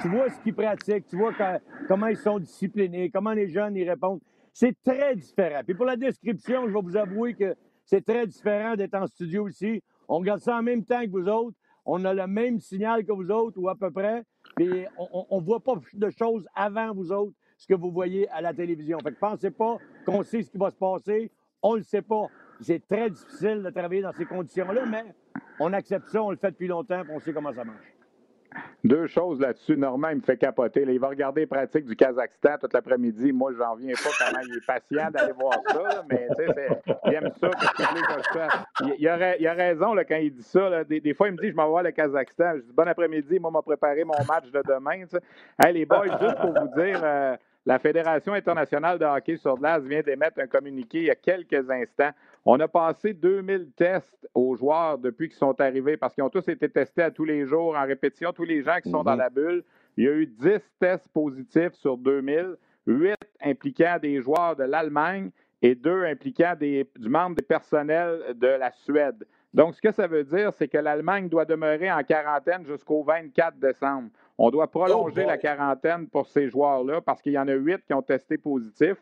tu 0.02 0.08
vois 0.08 0.28
ce 0.30 0.40
qu'ils 0.40 0.54
pratiquent, 0.54 1.06
tu 1.06 1.16
vois 1.16 1.32
comment 1.86 2.08
ils 2.08 2.16
sont 2.16 2.38
disciplinés, 2.38 3.10
comment 3.10 3.32
les 3.32 3.48
jeunes 3.48 3.76
y 3.76 3.88
répondent. 3.88 4.20
C'est 4.52 4.74
très 4.82 5.14
différent. 5.14 5.60
Puis 5.64 5.74
pour 5.74 5.86
la 5.86 5.96
description, 5.96 6.66
je 6.66 6.72
vais 6.72 6.80
vous 6.82 6.96
avouer 6.96 7.34
que 7.34 7.54
c'est 7.86 8.04
très 8.04 8.26
différent 8.26 8.76
d'être 8.76 8.94
en 8.94 9.06
studio 9.06 9.48
ici. 9.48 9.82
On 10.08 10.18
regarde 10.18 10.40
ça 10.40 10.58
en 10.58 10.62
même 10.62 10.84
temps 10.84 11.02
que 11.02 11.10
vous 11.10 11.28
autres. 11.28 11.56
On 11.84 12.04
a 12.04 12.12
le 12.12 12.26
même 12.26 12.58
signal 12.58 13.04
que 13.04 13.12
vous 13.12 13.30
autres, 13.30 13.58
ou 13.58 13.68
à 13.68 13.76
peu 13.76 13.90
près. 13.90 14.24
Puis 14.56 14.84
on 14.98 15.40
ne 15.40 15.44
voit 15.44 15.60
pas 15.60 15.74
de 15.92 16.10
choses 16.10 16.46
avant 16.54 16.92
vous 16.92 17.12
autres, 17.12 17.32
ce 17.56 17.66
que 17.66 17.74
vous 17.74 17.92
voyez 17.92 18.28
à 18.30 18.40
la 18.40 18.52
télévision. 18.52 18.98
Fait 18.98 19.12
que 19.12 19.18
pensez 19.18 19.50
pas 19.52 19.78
qu'on 20.04 20.22
sait 20.24 20.42
ce 20.42 20.50
qui 20.50 20.58
va 20.58 20.70
se 20.70 20.76
passer. 20.76 21.30
On 21.62 21.72
ne 21.72 21.78
le 21.78 21.84
sait 21.84 22.02
pas. 22.02 22.26
C'est 22.60 22.86
très 22.86 23.08
difficile 23.10 23.62
de 23.62 23.70
travailler 23.70 24.02
dans 24.02 24.12
ces 24.12 24.24
conditions-là, 24.24 24.84
mais 24.86 25.04
on 25.60 25.72
accepte 25.72 26.08
ça, 26.08 26.22
on 26.22 26.30
le 26.30 26.36
fait 26.36 26.50
depuis 26.50 26.68
longtemps, 26.68 27.04
et 27.04 27.10
on 27.10 27.20
sait 27.20 27.32
comment 27.32 27.52
ça 27.52 27.64
marche. 27.64 27.95
Deux 28.84 29.06
choses 29.06 29.40
là-dessus. 29.40 29.76
Normand, 29.76 30.10
il 30.10 30.16
me 30.16 30.22
fait 30.22 30.36
capoter. 30.36 30.84
il 30.86 30.98
va 30.98 31.08
regarder 31.08 31.42
les 31.42 31.46
pratiques 31.46 31.86
du 31.86 31.96
Kazakhstan 31.96 32.58
toute 32.60 32.72
l'après-midi. 32.72 33.32
Moi, 33.32 33.52
j'en 33.58 33.74
viens 33.74 33.94
pas 33.94 34.10
comment 34.18 34.42
il 34.46 34.56
est 34.56 34.66
patient 34.66 35.10
d'aller 35.10 35.32
voir 35.32 35.54
ça, 35.66 36.04
mais 36.10 36.28
tu 36.36 36.44
sais, 36.44 36.68
il 37.06 37.14
aime 37.14 37.30
ça. 37.40 37.50
Il, 38.98 39.08
a, 39.08 39.36
il 39.36 39.46
a 39.46 39.52
raison 39.52 39.94
quand 40.08 40.16
il 40.16 40.32
dit 40.32 40.42
ça. 40.42 40.84
Des, 40.84 41.14
fois, 41.14 41.28
il 41.28 41.34
me 41.34 41.38
dit 41.40 41.50
Je 41.50 41.54
m'en 41.54 41.74
vais 41.76 41.84
le 41.84 41.90
Kazakhstan. 41.90 42.56
Je 42.56 42.62
dis 42.62 42.72
Bon 42.72 42.86
après-midi, 42.86 43.38
moi, 43.38 43.50
m'a 43.50 43.62
préparé 43.62 44.04
mon 44.04 44.14
match 44.28 44.50
de 44.50 44.62
demain. 44.66 45.04
Hey, 45.62 45.72
les 45.72 45.86
boys, 45.86 46.06
juste 46.20 46.36
pour 46.40 46.52
vous 46.52 46.80
dire. 46.80 47.00
Euh, 47.02 47.36
la 47.66 47.80
Fédération 47.80 48.32
internationale 48.32 48.96
de 48.96 49.04
hockey 49.04 49.36
sur 49.36 49.56
glace 49.56 49.82
vient 49.82 50.00
d'émettre 50.00 50.38
un 50.38 50.46
communiqué 50.46 50.98
il 50.98 51.04
y 51.06 51.10
a 51.10 51.16
quelques 51.16 51.68
instants. 51.68 52.12
On 52.48 52.60
a 52.60 52.68
passé 52.68 53.12
2000 53.12 53.72
tests 53.76 54.28
aux 54.32 54.54
joueurs 54.54 54.98
depuis 54.98 55.28
qu'ils 55.28 55.36
sont 55.36 55.60
arrivés 55.60 55.96
parce 55.96 56.14
qu'ils 56.14 56.22
ont 56.22 56.30
tous 56.30 56.46
été 56.48 56.68
testés 56.68 57.02
à 57.02 57.10
tous 57.10 57.24
les 57.24 57.44
jours 57.44 57.76
en 57.76 57.84
répétition, 57.84 58.32
tous 58.32 58.44
les 58.44 58.62
gens 58.62 58.76
qui 58.80 58.88
sont 58.88 59.02
dans 59.02 59.14
mhm. 59.14 59.18
la 59.18 59.30
bulle. 59.30 59.64
Il 59.96 60.04
y 60.04 60.08
a 60.08 60.12
eu 60.12 60.26
10 60.26 60.60
tests 60.78 61.08
positifs 61.08 61.72
sur 61.72 61.98
2000, 61.98 62.54
8 62.86 63.16
impliquant 63.42 63.98
des 64.00 64.22
joueurs 64.22 64.54
de 64.54 64.62
l'Allemagne 64.62 65.30
et 65.60 65.74
2 65.74 66.04
impliquant 66.04 66.54
des, 66.56 66.88
du 66.96 67.08
membre 67.08 67.34
des 67.34 67.42
personnels 67.42 68.36
de 68.36 68.46
la 68.46 68.70
Suède. 68.70 69.26
Donc, 69.52 69.74
ce 69.74 69.80
que 69.80 69.90
ça 69.90 70.06
veut 70.06 70.22
dire, 70.22 70.52
c'est 70.52 70.68
que 70.68 70.78
l'Allemagne 70.78 71.28
doit 71.28 71.46
demeurer 71.46 71.90
en 71.90 72.04
quarantaine 72.04 72.64
jusqu'au 72.64 73.02
24 73.02 73.58
décembre. 73.58 74.10
On 74.38 74.50
doit 74.50 74.70
prolonger 74.70 75.22
oh 75.24 75.28
la 75.28 75.38
quarantaine 75.38 76.06
pour 76.06 76.28
ces 76.28 76.48
joueurs-là 76.48 77.00
parce 77.00 77.22
qu'il 77.22 77.32
y 77.32 77.38
en 77.38 77.48
a 77.48 77.54
huit 77.54 77.84
qui 77.86 77.94
ont 77.94 78.02
testé 78.02 78.38
positif. 78.38 78.98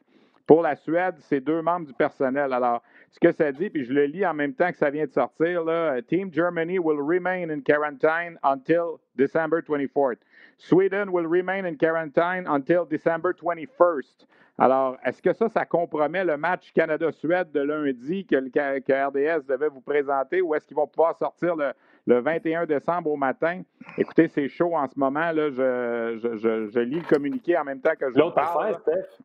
Pour 0.46 0.62
la 0.62 0.76
Suède, 0.76 1.14
c'est 1.20 1.40
deux 1.40 1.62
membres 1.62 1.86
du 1.86 1.94
personnel. 1.94 2.52
Alors, 2.52 2.82
ce 3.10 3.18
que 3.18 3.32
ça 3.32 3.50
dit, 3.50 3.70
puis 3.70 3.84
je 3.84 3.92
le 3.92 4.04
lis 4.04 4.26
en 4.26 4.34
même 4.34 4.54
temps 4.54 4.70
que 4.70 4.76
ça 4.76 4.90
vient 4.90 5.06
de 5.06 5.12
sortir, 5.12 5.64
là, 5.64 6.02
Team 6.02 6.32
Germany 6.32 6.78
will 6.78 7.00
remain 7.00 7.48
in 7.48 7.60
quarantine 7.60 8.38
until 8.42 9.00
December 9.16 9.62
24th. 9.62 10.18
Sweden 10.58 11.08
will 11.10 11.26
remain 11.26 11.64
in 11.64 11.76
quarantine 11.76 12.44
until 12.46 12.84
December 12.88 13.32
21st. 13.32 14.26
Alors, 14.56 14.96
est-ce 15.04 15.20
que 15.20 15.32
ça, 15.32 15.48
ça 15.48 15.64
compromet 15.64 16.24
le 16.24 16.36
match 16.36 16.72
Canada-Suède 16.72 17.50
de 17.50 17.60
lundi 17.60 18.24
que, 18.24 18.36
que, 18.36 19.06
RDS 19.08 19.46
devait 19.46 19.68
vous 19.68 19.80
présenter 19.80 20.40
ou 20.42 20.54
est-ce 20.54 20.66
qu'ils 20.66 20.76
vont 20.76 20.86
pouvoir 20.86 21.16
sortir 21.16 21.56
le, 21.56 21.72
le 22.06 22.20
21 22.20 22.66
décembre 22.66 23.10
au 23.10 23.16
matin? 23.16 23.62
Écoutez, 23.98 24.28
c'est 24.28 24.48
chaud 24.48 24.76
en 24.76 24.86
ce 24.86 24.96
moment. 24.96 25.32
Là, 25.32 25.50
je, 25.50 26.18
je, 26.22 26.68
je, 26.68 26.80
lis 26.80 27.00
le 27.00 27.08
communiqué 27.08 27.58
en 27.58 27.64
même 27.64 27.80
temps 27.80 27.94
que 27.98 28.12
je 28.12 28.18
L'autre 28.18 28.38
Affaire, 28.38 28.78
Steph, 28.80 29.24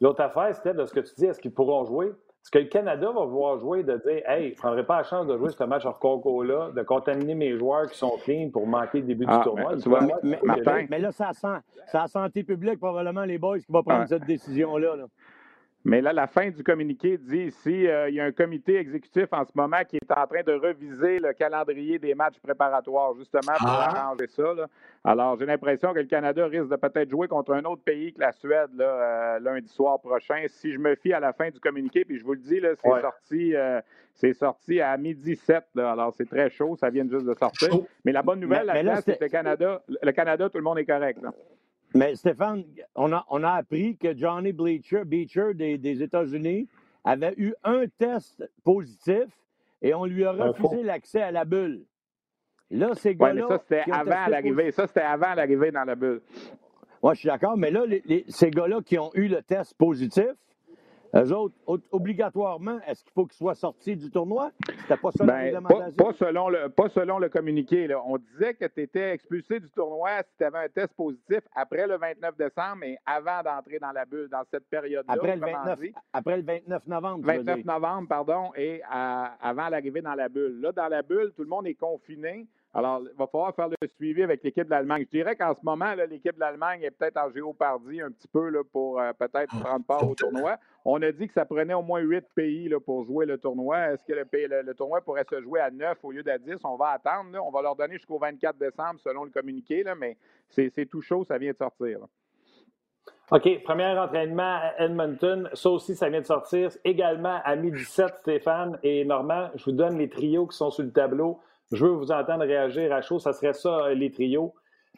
l'autre 0.00 0.20
affaire, 0.22 0.54
Steph, 0.54 0.74
de 0.74 0.86
ce 0.86 0.92
que 0.92 1.00
tu 1.00 1.14
dis, 1.16 1.26
est-ce 1.26 1.40
qu'ils 1.40 1.52
pourront 1.52 1.84
jouer? 1.84 2.06
Est-ce 2.06 2.50
que 2.50 2.58
le 2.58 2.64
Canada 2.66 3.10
va 3.12 3.24
vouloir 3.26 3.58
jouer 3.58 3.82
de 3.82 3.98
dire 3.98 4.22
Hey, 4.26 4.48
je 4.48 4.52
ne 4.52 4.56
prendrai 4.56 4.86
pas 4.86 4.96
la 4.98 5.02
chance 5.02 5.26
de 5.26 5.36
jouer 5.36 5.50
ce 5.50 5.64
match 5.64 5.84
hors 5.84 5.98
concours-là, 5.98 6.70
de 6.74 6.82
contaminer 6.82 7.34
mes 7.34 7.56
joueurs 7.58 7.90
qui 7.90 7.98
sont 7.98 8.16
clean 8.24 8.48
pour 8.50 8.66
manquer 8.66 9.00
le 9.00 9.06
début 9.06 9.26
du 9.26 9.32
ah, 9.32 9.42
tournoi? 9.44 9.74
Mais, 10.22 10.98
là, 10.98 11.12
ça 11.12 11.32
sent, 11.34 11.58
ça 11.86 12.06
santé 12.06 12.42
publique, 12.42 12.78
probablement, 12.78 13.24
les 13.24 13.36
boys, 13.36 13.58
qui 13.58 13.70
vont 13.70 13.82
prendre 13.82 14.08
cette 14.08 14.24
décision-là. 14.24 14.96
là 14.96 15.04
mais 15.84 16.02
là, 16.02 16.12
la 16.12 16.26
fin 16.26 16.50
du 16.50 16.62
communiqué 16.62 17.16
dit 17.16 17.44
ici, 17.44 17.86
euh, 17.86 18.10
il 18.10 18.14
y 18.14 18.20
a 18.20 18.24
un 18.24 18.32
comité 18.32 18.76
exécutif 18.76 19.26
en 19.32 19.44
ce 19.46 19.52
moment 19.54 19.82
qui 19.88 19.96
est 19.96 20.12
en 20.12 20.26
train 20.26 20.42
de 20.42 20.52
reviser 20.52 21.18
le 21.18 21.32
calendrier 21.32 21.98
des 21.98 22.14
matchs 22.14 22.38
préparatoires, 22.42 23.14
justement, 23.14 23.54
pour 23.58 23.68
ah. 23.68 23.96
arranger 23.96 24.26
ça. 24.26 24.42
Alors, 25.04 25.38
j'ai 25.38 25.46
l'impression 25.46 25.94
que 25.94 26.00
le 26.00 26.06
Canada 26.06 26.46
risque 26.46 26.68
de 26.68 26.76
peut-être 26.76 27.08
jouer 27.08 27.28
contre 27.28 27.54
un 27.54 27.64
autre 27.64 27.82
pays 27.82 28.12
que 28.12 28.20
la 28.20 28.32
Suède 28.32 28.68
là, 28.76 28.84
euh, 28.84 29.38
lundi 29.40 29.68
soir 29.68 29.98
prochain. 30.00 30.44
Si 30.48 30.70
je 30.70 30.78
me 30.78 30.94
fie 30.96 31.14
à 31.14 31.20
la 31.20 31.32
fin 31.32 31.48
du 31.48 31.60
communiqué, 31.60 32.04
puis 32.04 32.18
je 32.18 32.24
vous 32.24 32.34
le 32.34 32.40
dis, 32.40 32.60
c'est 32.60 33.00
sorti, 33.00 33.56
euh, 33.56 33.80
sorti 34.34 34.82
à 34.82 34.94
midi 34.98 35.34
7. 35.34 35.64
Alors, 35.78 36.12
c'est 36.14 36.28
très 36.28 36.50
chaud, 36.50 36.76
ça 36.76 36.90
vient 36.90 37.08
juste 37.08 37.24
de 37.24 37.34
sortir. 37.34 37.70
Mais 38.04 38.12
la 38.12 38.22
bonne 38.22 38.40
nouvelle, 38.40 38.70
c'est 39.02 39.18
que 39.18 39.24
le 39.24 39.30
Canada, 39.30 39.82
le 39.88 40.12
Canada, 40.12 40.50
tout 40.50 40.58
le 40.58 40.64
monde 40.64 40.78
est 40.78 40.84
correct. 40.84 41.20
Mais 41.94 42.14
Stéphane, 42.14 42.64
on 42.94 43.12
a, 43.12 43.24
on 43.28 43.42
a 43.42 43.52
appris 43.52 43.96
que 43.96 44.16
Johnny 44.16 44.52
Bleacher, 44.52 45.04
Beecher 45.04 45.54
des, 45.54 45.76
des 45.76 46.02
États-Unis 46.02 46.68
avait 47.04 47.34
eu 47.36 47.54
un 47.64 47.86
test 47.98 48.48
positif 48.62 49.26
et 49.82 49.94
on 49.94 50.04
lui 50.04 50.24
a 50.24 50.32
refusé 50.32 50.82
l'accès 50.82 51.22
à 51.22 51.32
la 51.32 51.44
bulle. 51.44 51.84
Là, 52.70 52.94
ces 52.94 53.16
gars-là. 53.16 53.46
ça, 53.48 53.58
c'était 53.58 53.90
avant 53.90 54.26
l'arrivée. 54.28 54.70
Ça, 54.70 54.86
c'était 54.86 55.00
avant 55.00 55.34
l'arrivée 55.34 55.72
dans 55.72 55.84
la 55.84 55.96
bulle. 55.96 56.22
Moi, 57.02 57.14
je 57.14 57.20
suis 57.20 57.28
d'accord, 57.28 57.56
mais 57.56 57.70
là, 57.70 57.84
ces 58.28 58.50
gars-là 58.50 58.80
qui 58.82 58.98
ont 58.98 59.10
eu 59.14 59.26
le 59.26 59.42
test 59.42 59.74
positif, 59.76 60.30
eux 61.14 61.32
autres, 61.32 61.54
obligatoirement, 61.90 62.78
est-ce 62.86 63.02
qu'il 63.02 63.12
faut 63.12 63.26
qu'ils 63.26 63.36
soient 63.36 63.54
sortis 63.54 63.96
du 63.96 64.10
tournoi? 64.10 64.50
C'était 64.82 64.96
pas 64.96 65.10
ça 65.12 65.24
ben, 65.24 65.62
pas, 65.62 65.90
pas, 65.90 66.12
selon 66.12 66.48
le, 66.48 66.68
pas 66.68 66.88
selon 66.88 67.18
le 67.18 67.28
communiqué. 67.28 67.86
Là. 67.86 68.00
On 68.06 68.18
disait 68.18 68.54
que 68.54 68.66
tu 68.66 68.82
étais 68.82 69.12
expulsé 69.12 69.60
du 69.60 69.70
tournoi 69.70 70.22
si 70.22 70.36
tu 70.38 70.44
avais 70.44 70.58
un 70.58 70.68
test 70.68 70.94
positif 70.94 71.40
après 71.54 71.86
le 71.86 71.96
29 71.96 72.36
décembre, 72.36 72.76
mais 72.80 72.98
avant 73.04 73.42
d'entrer 73.42 73.78
dans 73.78 73.92
la 73.92 74.04
bulle, 74.04 74.28
dans 74.28 74.44
cette 74.50 74.68
période-là. 74.68 75.12
Après, 75.12 75.34
le 75.36 75.40
29, 75.40 75.80
après 76.12 76.36
le 76.36 76.42
29 76.42 76.86
novembre. 76.86 77.26
29 77.26 77.64
novembre, 77.64 78.08
pardon, 78.08 78.50
et 78.56 78.82
avant 78.88 79.68
l'arrivée 79.68 80.02
dans 80.02 80.14
la 80.14 80.28
bulle. 80.28 80.60
Là, 80.60 80.72
dans 80.72 80.88
la 80.88 81.02
bulle, 81.02 81.32
tout 81.36 81.42
le 81.42 81.48
monde 81.48 81.66
est 81.66 81.74
confiné. 81.74 82.46
Alors, 82.72 83.02
il 83.02 83.16
va 83.18 83.26
falloir 83.26 83.54
faire 83.54 83.68
le 83.68 83.88
suivi 83.88 84.22
avec 84.22 84.44
l'équipe 84.44 84.64
de 84.64 84.70
l'Allemagne. 84.70 85.04
Je 85.10 85.18
dirais 85.18 85.34
qu'en 85.34 85.54
ce 85.54 85.60
moment, 85.64 85.92
l'équipe 86.08 86.34
de 86.34 86.40
l'Allemagne 86.40 86.82
est 86.82 86.92
peut-être 86.92 87.16
en 87.16 87.28
géopardie 87.30 88.00
un 88.00 88.12
petit 88.12 88.28
peu 88.28 88.48
là, 88.48 88.62
pour 88.70 89.00
euh, 89.00 89.12
peut-être 89.18 89.52
ah, 89.56 89.60
prendre 89.60 89.84
part 89.84 90.08
au 90.08 90.14
tournoi. 90.14 90.56
On 90.84 91.02
a 91.02 91.10
dit 91.10 91.26
que 91.26 91.34
ça 91.34 91.44
prenait 91.44 91.74
au 91.74 91.82
moins 91.82 92.00
huit 92.00 92.24
pays 92.32 92.68
là, 92.68 92.78
pour 92.78 93.04
jouer 93.04 93.26
le 93.26 93.38
tournoi. 93.38 93.92
Est-ce 93.92 94.04
que 94.04 94.12
le, 94.12 94.74
tournoi 94.74 95.00
pourrait 95.00 95.26
se 95.28 95.40
jouer 95.42 95.58
à 95.58 95.70
neuf 95.72 95.98
au 96.04 96.12
lieu 96.12 96.22
d'à 96.22 96.38
dix? 96.38 96.58
On 96.62 96.76
va 96.76 96.90
attendre. 96.90 97.36
On 97.44 97.50
va 97.50 97.60
leur 97.60 97.74
donner 97.74 97.94
jusqu'au 97.94 98.18
24 98.18 98.56
décembre 98.56 99.00
selon 99.00 99.24
le 99.24 99.30
communiqué, 99.30 99.84
mais 99.98 100.16
c'est 100.48 100.86
tout 100.88 101.02
chaud, 101.02 101.24
ça 101.24 101.38
vient 101.38 101.50
de 101.50 101.56
sortir. 101.56 101.98
OK, 103.32 103.62
premier 103.64 103.86
entraînement 103.98 104.58
à 104.60 104.74
Edmonton. 104.78 105.48
Ça 105.54 105.70
aussi, 105.70 105.96
ça 105.96 106.08
vient 106.08 106.20
de 106.20 106.26
sortir. 106.26 106.70
Également 106.84 107.40
à 107.44 107.56
midi 107.56 107.78
17, 107.78 108.06
Stéphane 108.22 108.78
et 108.82 109.04
Normand, 109.04 109.50
je 109.54 109.64
vous 109.64 109.72
donne 109.72 109.98
les 109.98 110.08
trios 110.08 110.46
qui 110.46 110.56
sont 110.56 110.70
sur 110.70 110.84
le 110.84 110.92
tableau. 110.92 111.40
Je 111.72 111.84
veux 111.84 111.92
vous 111.92 112.10
entendre 112.10 112.44
réagir 112.44 112.92
à 112.92 113.00
chaud. 113.02 113.18
Ça 113.18 113.32
serait 113.32 113.52
ça, 113.52 113.86
euh, 113.86 113.94
les 113.94 114.10
trios. 114.10 114.54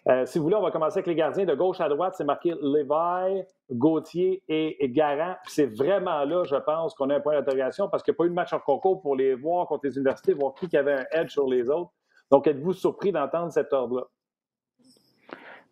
Euh, 0.08 0.26
si 0.26 0.38
vous 0.38 0.44
voulez, 0.44 0.56
on 0.56 0.62
va 0.62 0.70
commencer 0.70 0.98
avec 0.98 1.06
les 1.06 1.14
gardiens. 1.14 1.44
De 1.44 1.54
gauche 1.54 1.80
à 1.80 1.88
droite, 1.88 2.14
c'est 2.16 2.24
marqué 2.24 2.54
Levi, 2.61 3.42
Gauthier 3.70 4.42
et, 4.48 4.88
Garant. 4.88 5.37
C'est 5.46 5.66
vraiment 5.66 6.24
là, 6.24 6.44
je 6.44 6.56
pense, 6.56 6.94
qu'on 6.94 7.11
a 7.11 7.16
un 7.16 7.20
point 7.20 7.35
d'interrogation 7.35 7.88
parce 7.88 8.02
qu'il 8.02 8.12
n'y 8.12 8.16
a 8.16 8.18
pas 8.18 8.24
eu 8.24 8.30
de 8.30 8.35
match 8.35 8.52
en 8.52 8.58
concours 8.58 9.00
pour 9.00 9.14
les 9.14 9.35
voir 9.35 9.66
contre 9.66 9.87
les 9.87 9.96
universités, 9.96 10.32
voir 10.32 10.54
qui 10.54 10.76
avait 10.76 10.94
un 10.94 11.04
edge 11.12 11.30
sur 11.30 11.46
les 11.46 11.70
autres. 11.70 11.92
Donc, 12.30 12.46
êtes-vous 12.46 12.72
surpris 12.72 13.12
d'entendre 13.12 13.52
cet 13.52 13.72
ordre-là? 13.72 14.06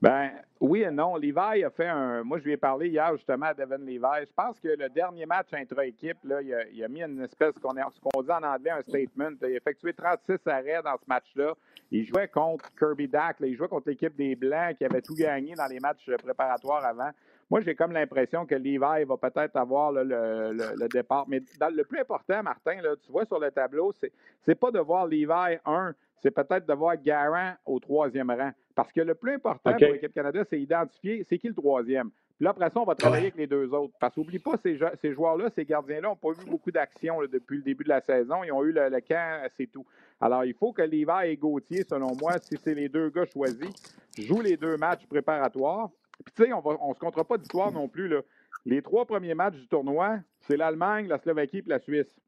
Ben 0.01 0.31
oui 0.61 0.83
et 0.83 0.91
non. 0.91 1.17
Levi 1.17 1.63
a 1.63 1.71
fait 1.71 1.89
un. 1.89 2.25
Moi, 2.25 2.39
je 2.39 2.45
lui 2.45 2.53
ai 2.53 2.57
parlé 2.57 2.89
hier 2.89 3.15
justement 3.17 3.47
à 3.47 3.55
Devin 3.55 3.77
Levi. 3.77 4.27
Je 4.27 4.33
pense 4.35 4.59
que 4.59 4.69
le 4.69 4.89
dernier 4.89 5.27
match 5.27 5.49
intra-équipe, 5.53 6.17
il 6.25 6.33
a, 6.33 6.41
il, 6.73 6.85
a, 6.85 6.89
mis 6.89 7.03
une 7.03 7.23
espèce 7.23 7.53
qu'on 7.59 7.75
ce 7.75 8.01
qu'on 8.01 8.23
dit 8.23 8.31
en 8.31 8.43
anglais 8.43 8.71
un 8.71 8.81
statement. 8.81 9.31
Il 9.43 9.45
a 9.45 9.49
effectué 9.51 9.93
36 9.93 10.39
arrêts 10.47 10.81
dans 10.83 10.97
ce 10.97 11.05
match-là. 11.07 11.53
Il 11.91 12.07
jouait 12.07 12.29
contre 12.29 12.65
Kirby 12.79 13.09
Dack. 13.09 13.37
Il 13.41 13.55
jouait 13.57 13.69
contre 13.69 13.91
l'équipe 13.91 14.17
des 14.17 14.35
Blancs 14.37 14.77
qui 14.79 14.87
avait 14.87 15.03
tout 15.03 15.15
gagné 15.15 15.55
dans 15.55 15.67
les 15.67 15.81
matchs 15.81 16.11
préparatoires 16.23 16.85
avant. 16.85 17.11
Moi, 17.51 17.61
j'ai 17.61 17.75
comme 17.75 17.93
l'impression 17.93 18.47
que 18.47 18.55
Levi 18.55 18.79
va 18.79 19.17
peut-être 19.21 19.57
avoir 19.57 19.93
le, 19.93 20.89
départ. 20.89 21.27
Mais 21.29 21.43
le 21.61 21.83
plus 21.83 22.01
important, 22.01 22.43
Martin, 22.43 22.79
tu 23.05 23.13
vois 23.13 23.27
sur 23.27 23.39
le 23.39 23.51
tableau, 23.51 23.93
c'est, 24.01 24.13
c'est 24.47 24.55
pas 24.55 24.71
de 24.71 24.79
voir 24.79 25.07
Levi 25.07 25.59
1, 25.67 25.95
c'est 26.23 26.31
peut-être 26.31 26.65
de 26.65 26.73
voir 26.73 26.97
Garant 26.97 27.55
au 27.67 27.79
troisième 27.81 28.31
rang. 28.31 28.53
Parce 28.75 28.93
que 28.93 29.01
le 29.01 29.15
plus 29.15 29.35
important 29.35 29.73
pour 29.73 29.89
l'équipe 29.89 30.13
Canada, 30.13 30.45
c'est 30.49 30.61
identifier 30.61 31.25
c'est 31.29 31.39
qui 31.39 31.49
le 31.49 31.55
troisième. 31.55 32.11
Puis 32.37 32.45
là, 32.45 32.51
après 32.51 32.71
ça, 32.71 32.81
on 32.81 32.85
va 32.85 32.95
travailler 32.95 33.25
avec 33.25 33.37
les 33.37 33.47
deux 33.47 33.73
autres. 33.75 33.93
Parce 34.01 34.15
qu'oublie 34.15 34.39
pas, 34.39 34.57
ces, 34.63 34.79
ces 35.03 35.13
joueurs-là, 35.13 35.51
ces 35.55 35.65
gardiens-là 35.65 36.09
n'ont 36.09 36.17
pas 36.17 36.33
vu 36.33 36.49
beaucoup 36.49 36.71
d'action 36.71 37.21
depuis 37.31 37.59
le 37.59 37.63
début 37.63 37.85
de 37.85 37.91
la 37.91 38.01
saison. 38.01 38.43
Ils 38.45 38.53
ont 38.53 38.65
eu 38.65 38.73
le, 38.73 39.01
camp, 39.01 39.47
c'est 39.57 39.67
tout. 39.67 39.85
Alors, 40.21 40.45
il 40.45 40.55
faut 40.55 40.73
que 40.73 40.83
Levi 40.83 41.31
et 41.31 41.37
Gauthier, 41.37 41.85
selon 41.89 42.17
moi, 42.17 42.39
si 42.39 42.57
c'est 42.57 42.75
les 42.75 42.89
deux 42.89 43.11
gars 43.11 43.27
choisis, 43.27 43.71
jouent 44.19 44.41
les 44.41 44.57
deux 44.57 44.77
matchs 44.77 45.07
préparatoires. 45.07 45.91
Puis, 46.25 46.35
tu 46.35 46.45
sais, 46.45 46.53
on 46.53 46.89
ne 46.89 46.95
se 46.95 46.99
comptera 46.99 47.25
pas 47.25 47.37
d'histoire 47.37 47.73
non 47.73 47.89
plus. 47.89 48.09
Là. 48.09 48.21
Les 48.65 48.81
trois 48.83 49.05
premiers 49.05 49.35
matchs 49.35 49.57
du 49.57 49.69
tournoi, 49.69 50.19
c'est 50.41 50.57
l'Allemagne, 50.57 51.09
la 51.09 51.19
Slovaquie 51.19 51.59
et 51.59 51.65
la 51.67 51.79
Suisse 51.79 52.21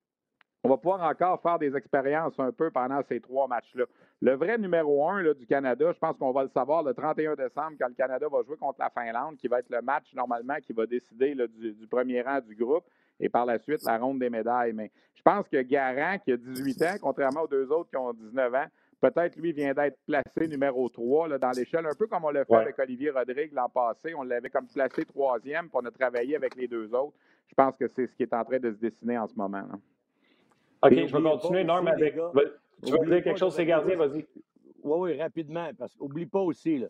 on 0.65 0.69
va 0.69 0.77
pouvoir 0.77 1.03
encore 1.03 1.41
faire 1.43 1.59
des 1.59 1.75
expériences 1.77 2.39
un 2.39 2.53
peu 2.53 2.71
pendant 2.71 3.03
ces 3.09 3.21
trois 3.21 3.49
matchs-là. 3.49 3.85
Le 4.21 4.35
vrai 4.35 4.59
numéro 4.59 5.09
un 5.09 5.23
du 5.35 5.47
Canada, 5.47 5.91
je 5.93 5.99
pense 5.99 6.17
qu'on 6.17 6.31
va 6.31 6.45
le 6.45 6.49
savoir 6.49 6.85
le 6.85 6.95
31 6.95 7.35
décembre 7.35 7.73
quand 7.81 7.89
le 7.89 7.95
Canada 7.95 8.27
va 8.31 8.43
jouer 8.43 8.57
contre 8.57 8.79
la 8.79 8.91
Finlande, 8.91 9.37
qui 9.37 9.49
va 9.49 9.59
être 9.59 9.71
le 9.71 9.83
match 9.83 10.15
normalement 10.15 10.57
qui 10.63 10.73
va 10.73 10.87
décider 10.87 11.35
du, 11.35 11.87
premier 11.89 12.23
rang 12.23 12.41
du 12.41 12.55
groupe 12.55 12.85
et 13.19 13.29
par 13.29 13.45
la 13.45 13.59
suite 13.59 13.83
la 13.85 13.99
ronde 13.99 14.21
des 14.21 14.31
médailles. 14.31 14.73
Mais 14.73 14.93
je 15.17 15.23
pense 15.23 15.49
que 15.49 15.61
Garant, 15.63 16.19
qui 16.19 16.33
a 16.33 16.37
18 16.37 16.83
ans, 16.83 16.95
contrairement 17.03 17.43
aux 17.43 17.49
deux 17.49 17.71
autres 17.73 17.91
qui 17.91 17.97
ont 17.97 18.13
19 18.13 18.55
ans, 18.55 18.67
peut-être 19.01 19.35
lui 19.35 19.53
vient 19.53 19.75
d'être 19.75 19.99
placé 20.07 20.47
numéro 20.47 20.89
3 20.89 21.39
dans 21.39 21.51
l'échelle, 21.51 21.87
un 21.87 21.95
peu 21.99 22.07
comme 22.07 22.25
on 22.25 22.31
l'a 22.31 22.45
fait 22.45 22.55
avec 22.55 22.79
Olivier 22.79 23.11
Rodrigue 23.11 23.53
l'an 23.53 23.69
passé. 23.69 24.15
On 24.15 24.23
l'avait 24.23 24.51
comme 24.51 24.69
placé 24.69 25.05
troisième, 25.05 25.69
puis 25.69 25.81
on 25.83 25.87
a 25.87 25.91
travaillé 25.91 26.37
avec 26.37 26.55
les 26.55 26.69
deux 26.69 26.95
autres. 26.95 27.17
Je 27.49 27.55
pense 27.55 27.77
que 27.77 27.89
c'est 27.89 28.07
ce 28.07 28.15
qui 28.15 28.23
est 28.23 28.33
en 28.33 28.45
train 28.45 28.61
de 28.61 28.71
se 28.71 28.79
dessiner 28.79 29.19
en 29.19 29.27
ce 29.27 29.35
moment. 29.35 29.59
Là. 29.59 29.79
OK, 30.83 30.93
je 30.93 31.17
vais 31.17 31.23
continuer, 31.23 31.65
Norm, 31.65 31.87
avec. 31.87 32.15
Tu 32.85 32.91
veux 32.91 33.07
dire 33.07 33.23
quelque 33.23 33.39
chose, 33.39 33.55
c'est 33.55 33.65
gardien, 33.65 33.97
vas-y. 33.97 34.27
oui, 34.83 34.97
oui, 35.13 35.21
rapidement, 35.21 35.71
parce 35.79 35.95
qu'oublie 35.95 36.27
pas 36.27 36.41
aussi, 36.41 36.79
là, 36.79 36.89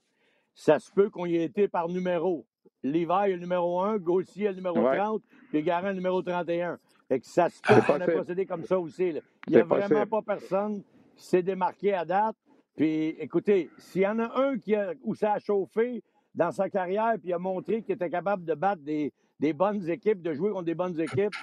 ça 0.55 0.79
se 0.79 0.91
peut 0.91 1.11
qu'on 1.11 1.27
y 1.27 1.37
ait 1.37 1.45
été 1.45 1.69
par 1.69 1.89
numéro. 1.89 2.47
L'hiver, 2.83 3.27
il 3.27 3.31
y 3.31 3.33
a 3.33 3.37
le 3.37 3.43
numéro 3.43 3.81
1, 3.81 3.99
Gauthier, 3.99 4.49
le 4.49 4.57
numéro 4.57 4.77
30, 4.77 5.23
puis 5.51 5.63
Garant, 5.63 5.89
le 5.89 5.95
numéro 5.95 6.23
31. 6.23 6.79
Fait 7.09 7.21
que 7.21 7.27
ça 7.27 7.49
se 7.49 7.61
peut 7.61 7.81
qu'on 7.87 8.01
ait 8.01 8.13
procédé 8.13 8.47
comme 8.47 8.65
ça 8.65 8.79
aussi. 8.79 9.21
Il 9.47 9.55
n'y 9.55 9.57
a 9.57 9.65
vraiment 9.65 10.07
pas 10.07 10.23
personne 10.23 10.83
qui 11.15 11.25
s'est 11.25 11.43
démarqué 11.43 11.93
à 11.93 12.05
date. 12.05 12.37
Puis, 12.75 13.09
écoutez, 13.19 13.71
s'il 13.77 14.03
y 14.03 14.07
en 14.07 14.19
a 14.19 14.41
un 14.41 14.57
qui 14.59 14.75
a, 14.75 14.95
où 15.05 15.15
ça 15.15 15.35
a 15.35 15.39
chauffé 15.39 16.03
dans 16.35 16.51
sa 16.51 16.71
carrière, 16.71 17.15
puis 17.23 17.33
a 17.33 17.39
montré 17.39 17.83
qu'il 17.83 17.95
était 17.95 18.09
capable 18.09 18.45
de 18.45 18.55
battre 18.55 18.83
des, 18.83 19.13
des 19.39 19.53
bonnes 19.53 19.87
équipes, 19.89 20.23
de 20.23 20.33
jouer 20.33 20.51
contre 20.51 20.65
des 20.65 20.75
bonnes 20.75 20.99
équipes, 20.99 21.35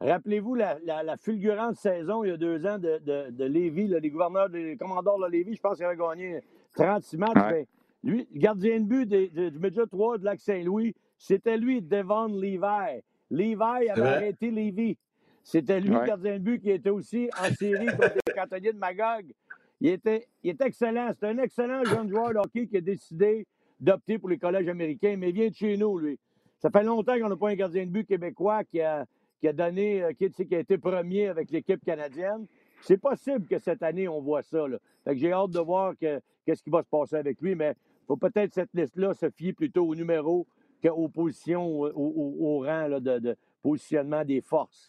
Rappelez-vous 0.00 0.54
la, 0.54 0.78
la, 0.84 1.16
fulgurante 1.16 1.76
saison 1.76 2.24
il 2.24 2.30
y 2.30 2.32
a 2.32 2.36
deux 2.36 2.66
ans 2.66 2.78
de, 2.78 2.98
de, 2.98 3.30
de 3.30 3.44
Lévis, 3.44 3.88
les 3.88 4.10
gouverneurs, 4.10 4.48
les 4.48 4.76
commandeurs 4.76 5.18
de 5.18 5.26
Lévis, 5.26 5.54
je 5.54 5.60
pense 5.60 5.76
qu'il 5.76 5.86
avait 5.86 5.96
gagné 5.96 6.40
36 6.74 7.16
matchs. 7.16 7.32
Ben, 7.34 7.66
lui, 8.02 8.28
le 8.32 8.38
gardien 8.38 8.80
de 8.80 8.84
but 8.84 9.06
du 9.06 9.58
Média 9.58 9.86
3 9.86 10.18
de 10.18 10.24
Lac-Saint-Louis, 10.24 10.94
c'était 11.16 11.56
lui, 11.56 11.80
Devon 11.80 12.26
Levi. 12.26 13.02
Levi 13.30 13.88
avait 13.88 14.02
arrêté 14.02 14.50
Lévis. 14.50 14.98
C'était 15.42 15.80
lui, 15.80 15.90
le 15.90 16.04
gardien 16.04 16.34
de 16.34 16.44
but, 16.44 16.60
qui 16.60 16.70
était 16.70 16.90
aussi 16.90 17.30
en 17.40 17.52
série 17.54 17.86
contre 17.86 18.14
les 18.26 18.32
cantonniers 18.34 18.72
de 18.72 18.78
Magog. 18.78 19.32
Il 19.80 19.88
était, 19.88 20.26
il 20.42 20.50
était 20.50 20.66
excellent. 20.66 21.10
C'est 21.18 21.28
un 21.28 21.38
excellent 21.38 21.84
jeune 21.84 22.08
joueur 22.08 22.30
de 22.30 22.38
hockey 22.38 22.66
qui 22.66 22.76
a 22.76 22.80
décidé 22.80 23.46
d'opter 23.80 24.18
pour 24.18 24.28
les 24.28 24.38
collèges 24.38 24.68
américains, 24.68 25.16
mais 25.16 25.30
il 25.30 25.34
vient 25.34 25.48
de 25.48 25.54
chez 25.54 25.76
nous, 25.76 25.98
lui. 25.98 26.18
Ça 26.58 26.70
fait 26.70 26.82
longtemps 26.82 27.18
qu'on 27.18 27.28
n'a 27.28 27.36
pas 27.36 27.50
un 27.50 27.54
gardien 27.54 27.84
de 27.84 27.90
but 27.90 28.06
québécois 28.06 28.64
qui 28.64 28.80
a, 28.80 29.04
qui 29.44 29.48
a 29.48 29.52
donné, 29.52 30.02
euh, 30.02 30.12
qui, 30.14 30.54
a 30.54 30.58
été 30.58 30.78
premier 30.78 31.28
avec 31.28 31.50
l'équipe 31.50 31.84
canadienne. 31.84 32.46
C'est 32.80 32.96
possible 32.96 33.46
que 33.46 33.58
cette 33.58 33.82
année, 33.82 34.08
on 34.08 34.22
voit 34.22 34.40
ça. 34.40 34.66
Là. 34.66 34.78
j'ai 35.12 35.34
hâte 35.34 35.50
de 35.50 35.60
voir 35.60 35.92
qu'est-ce 36.00 36.62
qui 36.62 36.70
va 36.70 36.82
se 36.82 36.88
passer 36.88 37.16
avec 37.16 37.42
lui, 37.42 37.54
mais 37.54 37.72
il 37.76 38.06
faut 38.06 38.16
peut-être 38.16 38.54
cette 38.54 38.72
liste-là 38.72 39.12
se 39.12 39.28
fier 39.28 39.52
plutôt 39.52 39.86
au 39.86 39.94
numéro 39.94 40.46
qu'aux 40.82 41.08
positions, 41.08 41.78
au, 41.78 41.92
au, 41.94 42.60
rang 42.60 42.88
de, 42.88 43.36
positionnement 43.62 44.24
des 44.24 44.40
forces. 44.40 44.88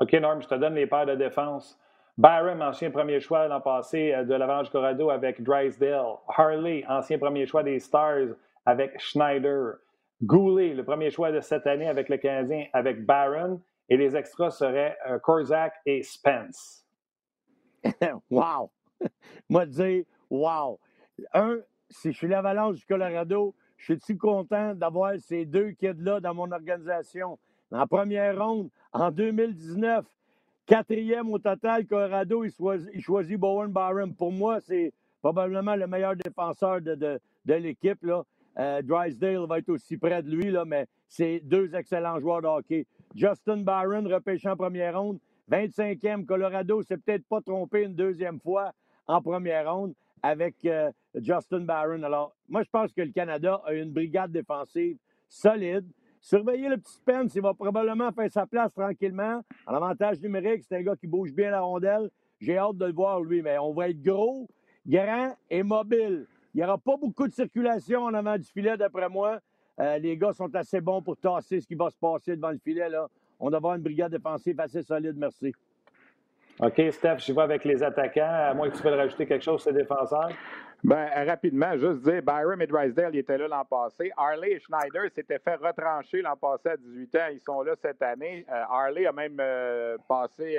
OK, 0.00 0.12
Norm, 0.12 0.40
je 0.40 0.46
te 0.46 0.54
donne 0.54 0.74
les 0.74 0.86
paires 0.86 1.06
de 1.06 1.16
défense. 1.16 1.76
Byron, 2.18 2.62
ancien 2.62 2.92
premier 2.92 3.18
choix 3.18 3.48
l'an 3.48 3.60
passé 3.60 4.14
euh, 4.14 4.22
de 4.22 4.34
l'Avantage 4.34 4.70
Corrado 4.70 5.10
avec 5.10 5.42
Drysdale. 5.42 6.18
Harley, 6.28 6.84
ancien 6.88 7.18
premier 7.18 7.46
choix 7.46 7.64
des 7.64 7.80
Stars 7.80 8.36
avec 8.64 9.00
Schneider. 9.00 9.78
Goulet, 10.22 10.72
le 10.72 10.82
premier 10.82 11.10
choix 11.10 11.30
de 11.30 11.40
cette 11.40 11.66
année 11.66 11.88
avec 11.88 12.08
le 12.08 12.16
Canadien, 12.16 12.66
avec 12.72 13.04
Barron. 13.04 13.60
Et 13.88 13.96
les 13.96 14.16
extras 14.16 14.50
seraient 14.50 14.96
euh, 15.08 15.18
Korzak 15.18 15.74
et 15.84 16.02
Spence. 16.02 16.84
wow! 18.30 18.70
Moi, 19.48 19.66
dire, 19.66 20.04
wow! 20.30 20.80
Un, 21.32 21.58
si 21.88 22.12
je 22.12 22.16
suis 22.16 22.28
l'Avalanche 22.28 22.76
du 22.76 22.86
Colorado, 22.86 23.54
je 23.76 23.94
suis 23.94 24.16
content 24.16 24.74
d'avoir 24.74 25.12
ces 25.20 25.44
deux 25.44 25.70
kids-là 25.72 26.20
dans 26.20 26.34
mon 26.34 26.50
organisation? 26.50 27.38
En 27.70 27.86
première 27.86 28.38
ronde, 28.38 28.70
en 28.92 29.10
2019, 29.10 30.04
quatrième 30.64 31.30
au 31.30 31.38
total, 31.38 31.86
Colorado, 31.86 32.42
il 32.44 33.02
choisit, 33.02 33.38
Bowen 33.38 33.70
Barron. 33.70 34.10
Pour 34.12 34.32
moi, 34.32 34.60
c'est 34.60 34.92
probablement 35.20 35.76
le 35.76 35.86
meilleur 35.86 36.16
défenseur 36.16 36.80
de, 36.80 36.94
de 36.94 37.54
l'équipe. 37.54 38.04
Euh, 38.58 38.82
Drysdale 38.82 39.46
va 39.46 39.58
être 39.58 39.68
aussi 39.68 39.96
près 39.96 40.22
de 40.22 40.30
lui, 40.30 40.50
là, 40.50 40.64
mais 40.64 40.86
c'est 41.08 41.40
deux 41.40 41.74
excellents 41.74 42.18
joueurs 42.18 42.42
de 42.42 42.46
hockey. 42.46 42.86
Justin 43.14 43.58
Barron, 43.58 44.04
repêché 44.08 44.48
en 44.48 44.56
première 44.56 44.98
ronde, 45.00 45.18
25e. 45.50 46.24
Colorado 46.24 46.82
s'est 46.82 46.96
peut-être 46.96 47.26
pas 47.28 47.40
trompé 47.40 47.82
une 47.82 47.94
deuxième 47.94 48.40
fois 48.40 48.72
en 49.06 49.20
première 49.20 49.72
ronde 49.72 49.94
avec 50.22 50.56
euh, 50.64 50.90
Justin 51.14 51.60
Barron. 51.60 52.02
Alors, 52.02 52.34
moi, 52.48 52.62
je 52.62 52.70
pense 52.70 52.92
que 52.92 53.02
le 53.02 53.12
Canada 53.12 53.60
a 53.64 53.74
une 53.74 53.92
brigade 53.92 54.32
défensive 54.32 54.96
solide. 55.28 55.86
Surveillez 56.20 56.68
le 56.68 56.78
petit 56.78 56.94
Spence, 56.94 57.34
il 57.36 57.42
va 57.42 57.54
probablement 57.54 58.10
faire 58.10 58.30
sa 58.32 58.46
place 58.46 58.72
tranquillement. 58.72 59.42
En 59.66 59.74
avantage 59.74 60.20
numérique, 60.20 60.64
c'est 60.66 60.76
un 60.76 60.82
gars 60.82 60.96
qui 60.96 61.06
bouge 61.06 61.32
bien 61.32 61.50
la 61.50 61.60
rondelle. 61.60 62.10
J'ai 62.40 62.58
hâte 62.58 62.76
de 62.76 62.86
le 62.86 62.92
voir, 62.92 63.20
lui, 63.20 63.42
mais 63.42 63.58
on 63.58 63.72
va 63.72 63.90
être 63.90 64.02
gros, 64.02 64.48
grand 64.86 65.36
et 65.48 65.62
mobile. 65.62 66.26
Il 66.56 66.60
n'y 66.60 66.64
aura 66.64 66.78
pas 66.78 66.96
beaucoup 66.96 67.28
de 67.28 67.34
circulation 67.34 68.04
en 68.04 68.14
avant 68.14 68.38
du 68.38 68.48
filet, 68.48 68.78
d'après 68.78 69.10
moi. 69.10 69.40
Euh, 69.78 69.98
les 69.98 70.16
gars 70.16 70.32
sont 70.32 70.54
assez 70.54 70.80
bons 70.80 71.02
pour 71.02 71.14
tasser 71.18 71.60
ce 71.60 71.66
qui 71.66 71.74
va 71.74 71.90
se 71.90 71.98
passer 71.98 72.34
devant 72.34 72.50
le 72.50 72.56
filet. 72.56 72.88
Là. 72.88 73.08
On 73.38 73.50
doit 73.50 73.58
avoir 73.58 73.74
une 73.74 73.82
brigade 73.82 74.10
défensive 74.10 74.58
assez 74.58 74.80
solide, 74.80 75.16
merci. 75.18 75.52
OK, 76.58 76.82
Steph, 76.92 77.18
je 77.18 77.34
vais 77.34 77.42
avec 77.42 77.62
les 77.62 77.82
attaquants. 77.82 78.22
À 78.22 78.54
moins 78.54 78.70
que 78.70 78.76
tu 78.78 78.82
veuilles 78.82 78.94
rajouter 78.94 79.26
quelque 79.26 79.44
chose, 79.44 79.62
ces 79.62 79.74
défenseurs. 79.74 80.30
Bien, 80.82 81.10
rapidement, 81.26 81.76
juste 81.76 82.00
dire, 82.00 82.22
Byron 82.22 82.62
et 82.62 82.66
Drysdale, 82.66 83.14
ils 83.14 83.18
étaient 83.18 83.36
là 83.36 83.48
l'an 83.48 83.66
passé. 83.66 84.10
Harley 84.16 84.52
et 84.52 84.58
Schneider 84.58 85.10
s'étaient 85.14 85.38
fait 85.38 85.56
retrancher 85.56 86.22
l'an 86.22 86.36
passé 86.36 86.70
à 86.70 86.78
18 86.78 87.16
ans. 87.16 87.28
Ils 87.32 87.40
sont 87.40 87.60
là 87.60 87.74
cette 87.76 88.00
année. 88.00 88.46
Euh, 88.50 88.62
Harley 88.70 89.04
a 89.04 89.12
même 89.12 89.36
euh, 89.40 89.98
passé 90.08 90.58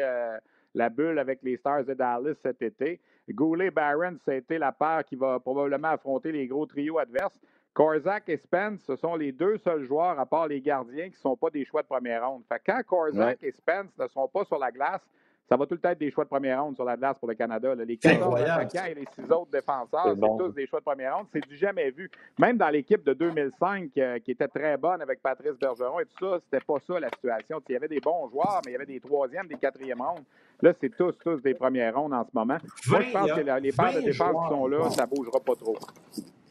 la 0.76 0.90
bulle 0.90 1.18
avec 1.18 1.40
les 1.42 1.58
Stars 1.58 1.86
de 1.86 1.96
Dallas 1.96 2.36
cet 2.44 2.62
été. 2.62 3.00
Goulet 3.30 3.72
Barron, 3.72 4.18
été 4.28 4.58
la 4.58 4.72
paire 4.72 5.04
qui 5.06 5.16
va 5.16 5.40
probablement 5.40 5.90
affronter 5.90 6.32
les 6.32 6.48
gros 6.48 6.66
trios 6.66 6.98
adverses. 6.98 7.40
Korzak 7.74 8.30
et 8.30 8.38
Spence, 8.38 8.82
ce 8.88 8.96
sont 8.96 9.16
les 9.16 9.32
deux 9.32 9.58
seuls 9.60 9.84
joueurs, 9.84 10.20
à 10.20 10.26
part 10.26 10.48
les 10.48 10.62
gardiens, 10.62 11.10
qui 11.10 11.18
ne 11.18 11.22
sont 11.22 11.38
pas 11.38 11.52
des 11.52 11.64
choix 11.64 11.84
de 11.84 11.88
première 11.88 12.28
ronde. 12.28 12.44
Fait 12.50 12.62
quand 12.66 12.82
Korzak 12.88 13.44
et 13.44 13.52
Spence 13.52 13.96
ne 14.00 14.08
sont 14.08 14.28
pas 14.28 14.46
sur 14.46 14.58
la 14.58 14.72
glace, 14.72 15.08
ça 15.50 15.56
va 15.56 15.66
tout 15.66 15.76
le 15.76 15.80
temps 15.80 15.90
être 15.90 16.00
des 16.00 16.12
choix 16.12 16.26
de 16.26 16.30
première 16.30 16.62
ronde 16.62 16.76
sur 16.76 16.84
la 16.84 16.98
glace 16.98 17.18
pour 17.18 17.30
le 17.30 17.36
Canada. 17.36 17.74
Les 17.76 17.98
14 17.98 18.42
attaquants 18.42 18.86
et 18.90 18.96
les 18.96 19.06
six 19.16 19.32
autres 19.32 19.52
défenseurs, 19.52 20.14
c'est 20.14 20.38
tous 20.38 20.54
des 20.54 20.68
choix 20.68 20.80
de 20.80 20.86
première 20.86 21.18
ronde. 21.18 21.28
C'est 21.32 21.48
du 21.48 21.56
jamais 21.56 21.90
vu. 21.92 22.12
Même 22.38 22.58
dans 22.58 22.70
l'équipe 22.70 23.04
de 23.06 23.14
2005, 23.14 23.92
euh, 23.98 24.20
qui 24.20 24.32
était 24.32 24.48
très 24.50 24.76
bonne 24.76 25.02
avec 25.02 25.22
Patrice 25.22 25.58
Bergeron 25.60 26.02
et 26.02 26.06
tout 26.06 26.26
ça, 26.26 26.40
c'était 26.44 26.64
pas 26.66 26.76
ça 26.86 27.00
la 27.00 27.10
situation. 27.10 27.62
Il 27.70 27.74
y 27.74 27.76
avait 27.76 27.88
des 27.88 28.02
bons 28.02 28.30
joueurs, 28.30 28.62
mais 28.66 28.72
il 28.72 28.74
y 28.74 28.76
avait 28.76 28.86
des 28.86 29.00
troisièmes, 29.00 29.48
des 29.48 29.56
quatrièmes 29.56 30.02
rondes. 30.02 30.26
Là, 30.62 30.74
c'est 30.82 30.90
tous, 30.96 31.14
tous 31.24 31.42
des 31.42 31.54
premières 31.54 31.96
rondes 31.96 32.14
en 32.14 32.26
ce 32.26 32.32
moment. 32.34 32.58
Moi, 32.88 33.02
je 33.02 33.12
pense 33.14 33.32
que 33.32 33.40
les 33.40 33.72
paires 33.72 33.94
de 33.94 34.02
défense 34.02 34.44
qui 34.44 34.50
sont 34.50 34.68
là, 34.68 34.90
ça 34.90 35.06
ne 35.06 35.16
bougera 35.16 35.40
pas 35.40 35.56
trop. 35.56 35.78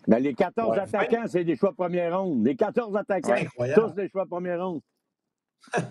Ben, 0.09 0.21
les 0.21 0.35
14 0.35 0.79
attaquants, 0.79 1.25
c'est 1.27 1.45
des 1.45 1.57
choix 1.57 1.71
de 1.71 1.77
première 1.77 2.19
ronde. 2.19 2.47
Les 2.47 2.55
14 2.55 2.97
attaquants, 2.97 3.35
tous 3.75 3.95
des 3.95 4.09
choix 4.09 4.25
de 4.25 4.31
première 4.31 4.65
ronde. 4.65 4.81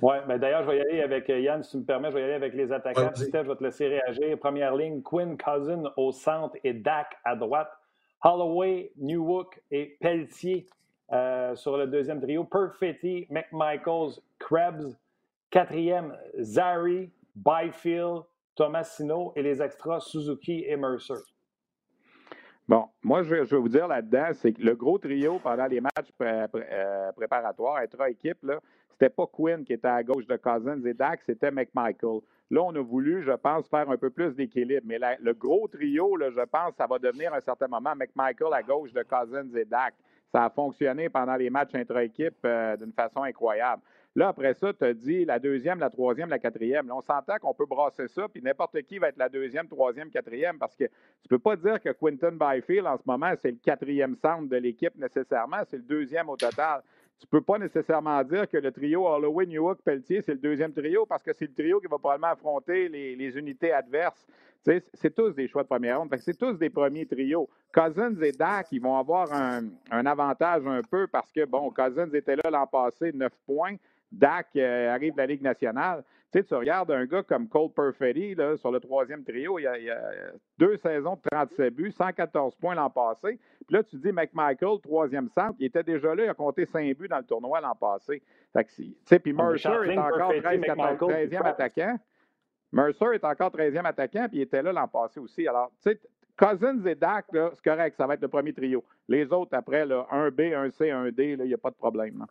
Oui, 0.01 0.15
mais 0.27 0.39
d'ailleurs, 0.39 0.63
je 0.63 0.67
vais 0.69 0.77
y 0.77 0.81
aller 0.81 1.01
avec 1.01 1.29
euh, 1.29 1.39
Yann, 1.39 1.61
si 1.63 1.71
tu 1.71 1.77
me 1.77 1.83
permets, 1.83 2.09
je 2.09 2.15
vais 2.15 2.21
y 2.21 2.23
aller 2.23 2.33
avec 2.33 2.53
les 2.53 2.71
attaquants. 2.71 3.11
Steph, 3.13 3.43
je 3.43 3.49
vais 3.49 3.55
te 3.55 3.63
laisser 3.63 3.87
réagir. 3.87 4.37
Première 4.39 4.75
ligne, 4.75 5.01
Quinn 5.01 5.37
Cousin 5.37 5.83
au 5.97 6.11
centre 6.11 6.55
et 6.63 6.73
Dak 6.73 7.17
à 7.23 7.35
droite. 7.35 7.71
Holloway, 8.23 8.91
Newhook 8.97 9.61
et 9.71 9.97
Pelletier 9.99 10.65
euh, 11.11 11.55
sur 11.55 11.77
le 11.77 11.87
deuxième 11.87 12.21
trio. 12.21 12.43
Perfetti, 12.43 13.27
McMichaels, 13.29 14.21
Krebs. 14.39 14.95
Quatrième, 15.49 16.17
Zari, 16.41 17.11
Byfield, 17.35 18.23
Tomasino 18.55 19.31
et 19.35 19.41
les 19.41 19.61
extras 19.61 20.01
Suzuki 20.01 20.65
et 20.67 20.75
Mercer. 20.75 21.13
Bon, 22.67 22.89
moi, 23.03 23.21
je 23.21 23.35
vais, 23.35 23.57
vous 23.57 23.69
dire 23.69 23.87
là-dedans, 23.87 24.31
c'est 24.33 24.51
que 24.51 24.61
le 24.61 24.75
gros 24.75 24.97
trio 24.97 25.39
pendant 25.39 25.67
les 25.67 25.79
matchs 25.79 26.11
euh, 26.21 27.11
préparatoires, 27.15 27.77
intra-équipe, 27.77 28.39
c'était 28.97 29.09
pas 29.09 29.27
Quinn 29.27 29.65
qui 29.65 29.73
était 29.73 29.87
à 29.87 30.01
gauche 30.03 30.25
de 30.25 30.37
Cousins 30.37 30.81
et 30.85 30.93
Dak, 30.93 31.19
c'était 31.25 31.51
McMichael. 31.51 32.21
Là, 32.49 32.61
on 32.63 32.75
a 32.75 32.81
voulu, 32.81 33.23
je 33.23 33.31
pense, 33.33 33.67
faire 33.67 33.89
un 33.89 33.97
peu 33.97 34.09
plus 34.09 34.35
d'équilibre. 34.35 34.85
Mais 34.85 34.99
le 35.19 35.33
gros 35.33 35.67
trio, 35.67 36.17
je 36.19 36.45
pense, 36.45 36.75
ça 36.75 36.87
va 36.87 36.97
devenir 36.97 37.33
à 37.33 37.37
un 37.37 37.41
certain 37.41 37.67
moment 37.67 37.93
McMichael 37.95 38.53
à 38.53 38.63
gauche 38.63 38.93
de 38.93 39.03
Cousins 39.03 39.49
et 39.55 39.65
Dak. 39.65 39.95
Ça 40.31 40.45
a 40.45 40.49
fonctionné 40.49 41.09
pendant 41.09 41.35
les 41.35 41.49
matchs 41.49 41.75
intra-équipe 41.75 42.37
euh, 42.45 42.77
d'une 42.77 42.93
façon 42.93 43.23
incroyable. 43.23 43.81
Là, 44.15 44.29
après 44.29 44.53
ça, 44.53 44.73
tu 44.73 44.85
as 44.85 44.93
dit 44.93 45.25
la 45.25 45.39
deuxième, 45.39 45.79
la 45.79 45.89
troisième, 45.89 46.29
la 46.29 46.39
quatrième. 46.39 46.87
Là, 46.87 46.95
on 46.95 47.01
s'entend 47.01 47.37
qu'on 47.37 47.53
peut 47.53 47.65
brasser 47.65 48.07
ça, 48.07 48.27
puis 48.29 48.41
n'importe 48.41 48.81
qui 48.83 48.97
va 48.97 49.09
être 49.09 49.17
la 49.17 49.27
deuxième, 49.27 49.67
troisième, 49.67 50.09
quatrième, 50.09 50.57
parce 50.57 50.73
que 50.75 50.85
tu 50.85 50.91
ne 51.25 51.29
peux 51.29 51.39
pas 51.39 51.57
dire 51.57 51.81
que 51.81 51.89
Quinton 51.89 52.37
Byfield, 52.39 52.87
en 52.87 52.97
ce 52.97 53.03
moment, 53.05 53.33
c'est 53.41 53.51
le 53.51 53.57
quatrième 53.57 54.15
centre 54.15 54.47
de 54.47 54.55
l'équipe 54.55 54.95
nécessairement, 54.95 55.57
c'est 55.69 55.77
le 55.77 55.83
deuxième 55.83 56.29
au 56.29 56.37
total. 56.37 56.81
Tu 57.19 57.27
ne 57.27 57.39
peux 57.39 57.41
pas 57.41 57.57
nécessairement 57.57 58.21
dire 58.23 58.49
que 58.49 58.57
le 58.57 58.71
trio 58.71 59.07
Holloway, 59.07 59.45
Newhook, 59.45 59.81
Pelletier, 59.83 60.21
c'est 60.21 60.33
le 60.33 60.39
deuxième 60.39 60.73
trio, 60.73 61.05
parce 61.05 61.23
que 61.23 61.31
c'est 61.33 61.47
le 61.47 61.53
trio 61.53 61.79
qui 61.79 61.87
va 61.87 61.97
probablement 61.97 62.31
affronter 62.31 62.89
les, 62.89 63.37
unités 63.37 63.71
adverses. 63.71 64.27
C'est 64.63 65.15
tous 65.15 65.31
des 65.31 65.47
choix 65.47 65.63
de 65.63 65.67
première 65.67 65.99
ronde. 65.99 66.13
C'est 66.19 66.37
tous 66.37 66.57
des 66.57 66.69
premiers 66.69 67.05
trios. 67.05 67.47
Cousins 67.73 68.15
et 68.21 68.31
Dak, 68.31 68.67
ils 68.71 68.81
vont 68.81 68.97
avoir 68.97 69.31
un, 69.31 70.05
avantage 70.05 70.65
un 70.65 70.81
peu 70.81 71.07
parce 71.07 71.31
que, 71.31 71.45
bon, 71.45 71.71
Cousins 71.71 72.09
était 72.13 72.35
là 72.35 72.49
l'an 72.51 72.67
passé, 72.67 73.11
9 73.13 73.31
points. 73.45 73.75
Dak 74.11 74.47
euh, 74.55 74.93
arrive 74.93 75.13
de 75.13 75.17
la 75.17 75.27
Ligue 75.27 75.41
nationale. 75.41 76.03
Tu 76.31 76.39
sais, 76.39 76.43
tu 76.43 76.53
regardes 76.55 76.91
un 76.91 77.05
gars 77.05 77.23
comme 77.23 77.47
Cole 77.47 77.71
Perfetti 77.71 78.35
là, 78.35 78.57
sur 78.57 78.71
le 78.71 78.79
troisième 78.79 79.23
trio, 79.23 79.59
il 79.59 79.63
y, 79.63 79.67
a, 79.67 79.99
deux 80.57 80.75
saisons 80.77 81.15
de 81.15 81.21
37 81.31 81.73
buts, 81.73 81.91
114 81.91 82.55
points 82.55 82.75
l'an 82.75 82.89
passé. 82.89 83.39
Puis 83.65 83.75
là, 83.75 83.83
tu 83.83 83.97
dis 83.97 84.11
McMichael, 84.11 84.79
troisième 84.81 85.29
centre, 85.29 85.55
il 85.59 85.67
était 85.67 85.83
déjà 85.83 86.13
là, 86.13 86.25
il 86.25 86.29
a 86.29 86.33
compté 86.33 86.65
5 86.65 86.97
buts 86.97 87.07
dans 87.07 87.19
le 87.19 87.23
tournoi 87.23 87.61
l'an 87.61 87.75
passé. 87.75 88.21
Puis 88.53 89.33
Mercer 89.33 89.69
est 89.91 89.97
encore 89.97 90.33
13, 90.33 90.43
13e 90.43 91.45
attaquant. 91.45 91.99
Mercer 92.71 93.13
est 93.13 93.23
encore 93.23 93.51
13e 93.51 93.85
attaquant, 93.85 94.27
puis 94.27 94.39
il 94.39 94.41
était 94.41 94.61
là 94.61 94.73
l'an 94.73 94.87
passé 94.87 95.19
aussi. 95.19 95.47
Alors, 95.47 95.71
tu 95.81 95.91
sais, 95.91 95.99
Cousins 96.37 96.85
et 96.85 96.95
Dak, 96.95 97.25
c'est 97.31 97.63
correct, 97.63 97.95
ça 97.95 98.05
va 98.05 98.15
être 98.15 98.21
le 98.21 98.27
premier 98.27 98.51
trio. 98.51 98.83
Les 99.07 99.31
autres, 99.31 99.55
après, 99.55 99.85
là, 99.85 100.05
un 100.11 100.29
B, 100.29 100.41
un 100.53 100.69
C, 100.69 100.91
un 100.91 101.09
D, 101.09 101.37
il 101.39 101.45
n'y 101.45 101.53
a 101.53 101.57
pas 101.57 101.69
de 101.69 101.75
problème. 101.75 102.25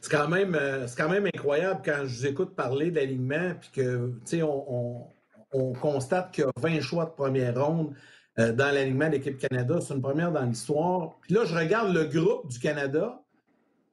C'est 0.00 0.10
quand, 0.10 0.28
même, 0.28 0.54
euh, 0.54 0.86
quand 0.96 1.08
même 1.08 1.26
incroyable 1.26 1.80
quand 1.84 2.02
je 2.04 2.16
vous 2.18 2.26
écoute 2.26 2.54
parler 2.54 2.90
d'alignement, 2.90 3.54
puis 3.60 3.70
que, 3.74 4.12
on, 4.42 5.06
on, 5.52 5.72
constate 5.72 6.32
qu'il 6.32 6.44
y 6.44 6.46
a 6.46 6.50
20 6.60 6.80
choix 6.80 7.06
de 7.06 7.10
première 7.10 7.62
ronde 7.62 7.94
euh, 8.38 8.52
dans 8.52 8.72
l'alignement 8.72 9.06
de 9.06 9.12
l'équipe 9.12 9.38
Canada. 9.38 9.78
C'est 9.80 9.94
une 9.94 10.02
première 10.02 10.32
dans 10.32 10.44
l'histoire. 10.44 11.16
Puis 11.22 11.34
là, 11.34 11.44
je 11.44 11.54
regarde 11.54 11.92
le 11.92 12.04
groupe 12.04 12.48
du 12.48 12.58
Canada. 12.58 13.20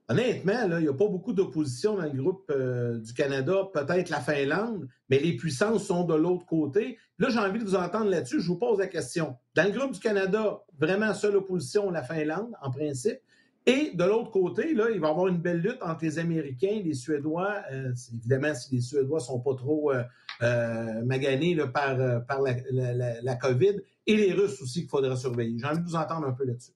Honnêtement, 0.10 0.78
il 0.78 0.84
n'y 0.84 0.88
a 0.88 0.94
pas 0.94 1.08
beaucoup 1.08 1.34
d'opposition 1.34 1.98
dans 1.98 2.04
le 2.04 2.12
groupe 2.12 2.50
euh, 2.50 2.98
du 3.00 3.14
Canada, 3.14 3.64
peut-être 3.74 4.10
la 4.10 4.22
Finlande, 4.22 4.88
mais 5.10 5.20
les 5.20 5.36
puissances 5.36 5.86
sont 5.86 6.06
de 6.06 6.16
l'autre 6.16 6.46
côté. 6.46 6.98
Là, 7.20 7.30
j'ai 7.30 7.40
envie 7.40 7.60
de 7.60 7.66
vous 7.66 7.76
entendre 7.76 8.10
là-dessus. 8.10 8.40
Je 8.40 8.48
vous 8.48 8.58
pose 8.58 8.80
la 8.80 8.88
question. 8.88 9.36
Dans 9.54 9.64
le 9.64 9.72
groupe 9.72 9.92
du 9.92 10.00
Canada, 10.00 10.62
vraiment 10.80 11.14
seule 11.14 11.36
opposition, 11.36 11.90
la 11.92 12.04
Finlande, 12.04 12.54
en 12.62 12.72
principe. 12.72 13.20
Et 13.68 13.92
de 13.94 14.04
l'autre 14.06 14.32
côté, 14.32 14.74
là, 14.74 14.86
il 14.90 15.02
va 15.02 15.10
y 15.10 15.12
avoir 15.12 15.28
une 15.28 15.40
belle 15.40 15.60
lutte 15.60 15.84
entre 15.84 16.06
les 16.06 16.20
Américains, 16.20 16.82
les 16.84 16.94
Suédois. 16.94 17.54
Euh, 17.72 17.92
évidemment, 18.16 18.56
si 18.56 18.74
les 18.74 18.82
Suédois 18.82 19.20
sont 19.20 19.42
pas 19.42 19.56
trop 19.56 19.92
euh, 19.92 21.04
maganés 21.04 21.58
par, 21.74 21.98
la, 21.98 23.36
COVID, 23.36 23.82
et 24.06 24.16
les 24.16 24.32
Russes 24.32 24.62
aussi 24.62 24.82
qu'il 24.82 24.90
faudra 24.90 25.18
surveiller. 25.18 25.60
J'ai 25.60 25.68
envie 25.68 25.80
de 25.80 25.84
vous 25.84 25.96
entendre 25.96 26.28
un 26.28 26.32
peu 26.32 26.46
là-dessus. 26.46 26.72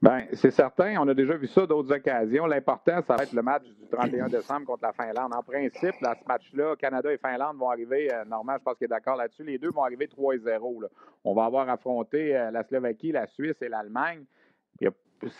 Bien, 0.00 0.26
c'est 0.32 0.52
certain. 0.52 0.94
On 1.00 1.08
a 1.08 1.14
déjà 1.14 1.36
vu 1.36 1.48
ça 1.48 1.66
d'autres 1.66 1.92
occasions. 1.92 2.46
L'important, 2.46 3.02
ça 3.04 3.16
va 3.16 3.24
être 3.24 3.32
le 3.32 3.42
match 3.42 3.64
du 3.64 3.88
31 3.90 4.28
décembre 4.28 4.64
contre 4.66 4.84
la 4.84 4.92
Finlande. 4.92 5.34
En 5.34 5.42
principe, 5.42 5.94
dans 6.00 6.14
ce 6.14 6.28
match-là, 6.28 6.76
Canada 6.76 7.12
et 7.12 7.18
Finlande 7.18 7.56
vont 7.56 7.70
arriver, 7.70 8.12
euh, 8.12 8.22
je 8.24 8.62
pense 8.62 8.76
qu'il 8.76 8.84
est 8.84 8.88
d'accord 8.88 9.16
là-dessus, 9.16 9.42
les 9.42 9.58
deux 9.58 9.70
vont 9.70 9.82
arriver 9.82 10.06
3-0. 10.06 10.84
On 11.24 11.34
va 11.34 11.46
avoir 11.46 11.68
affronté 11.68 12.36
euh, 12.36 12.52
la 12.52 12.62
Slovaquie, 12.62 13.10
la 13.10 13.26
Suisse 13.26 13.56
et 13.60 13.68
l'Allemagne. 13.68 14.24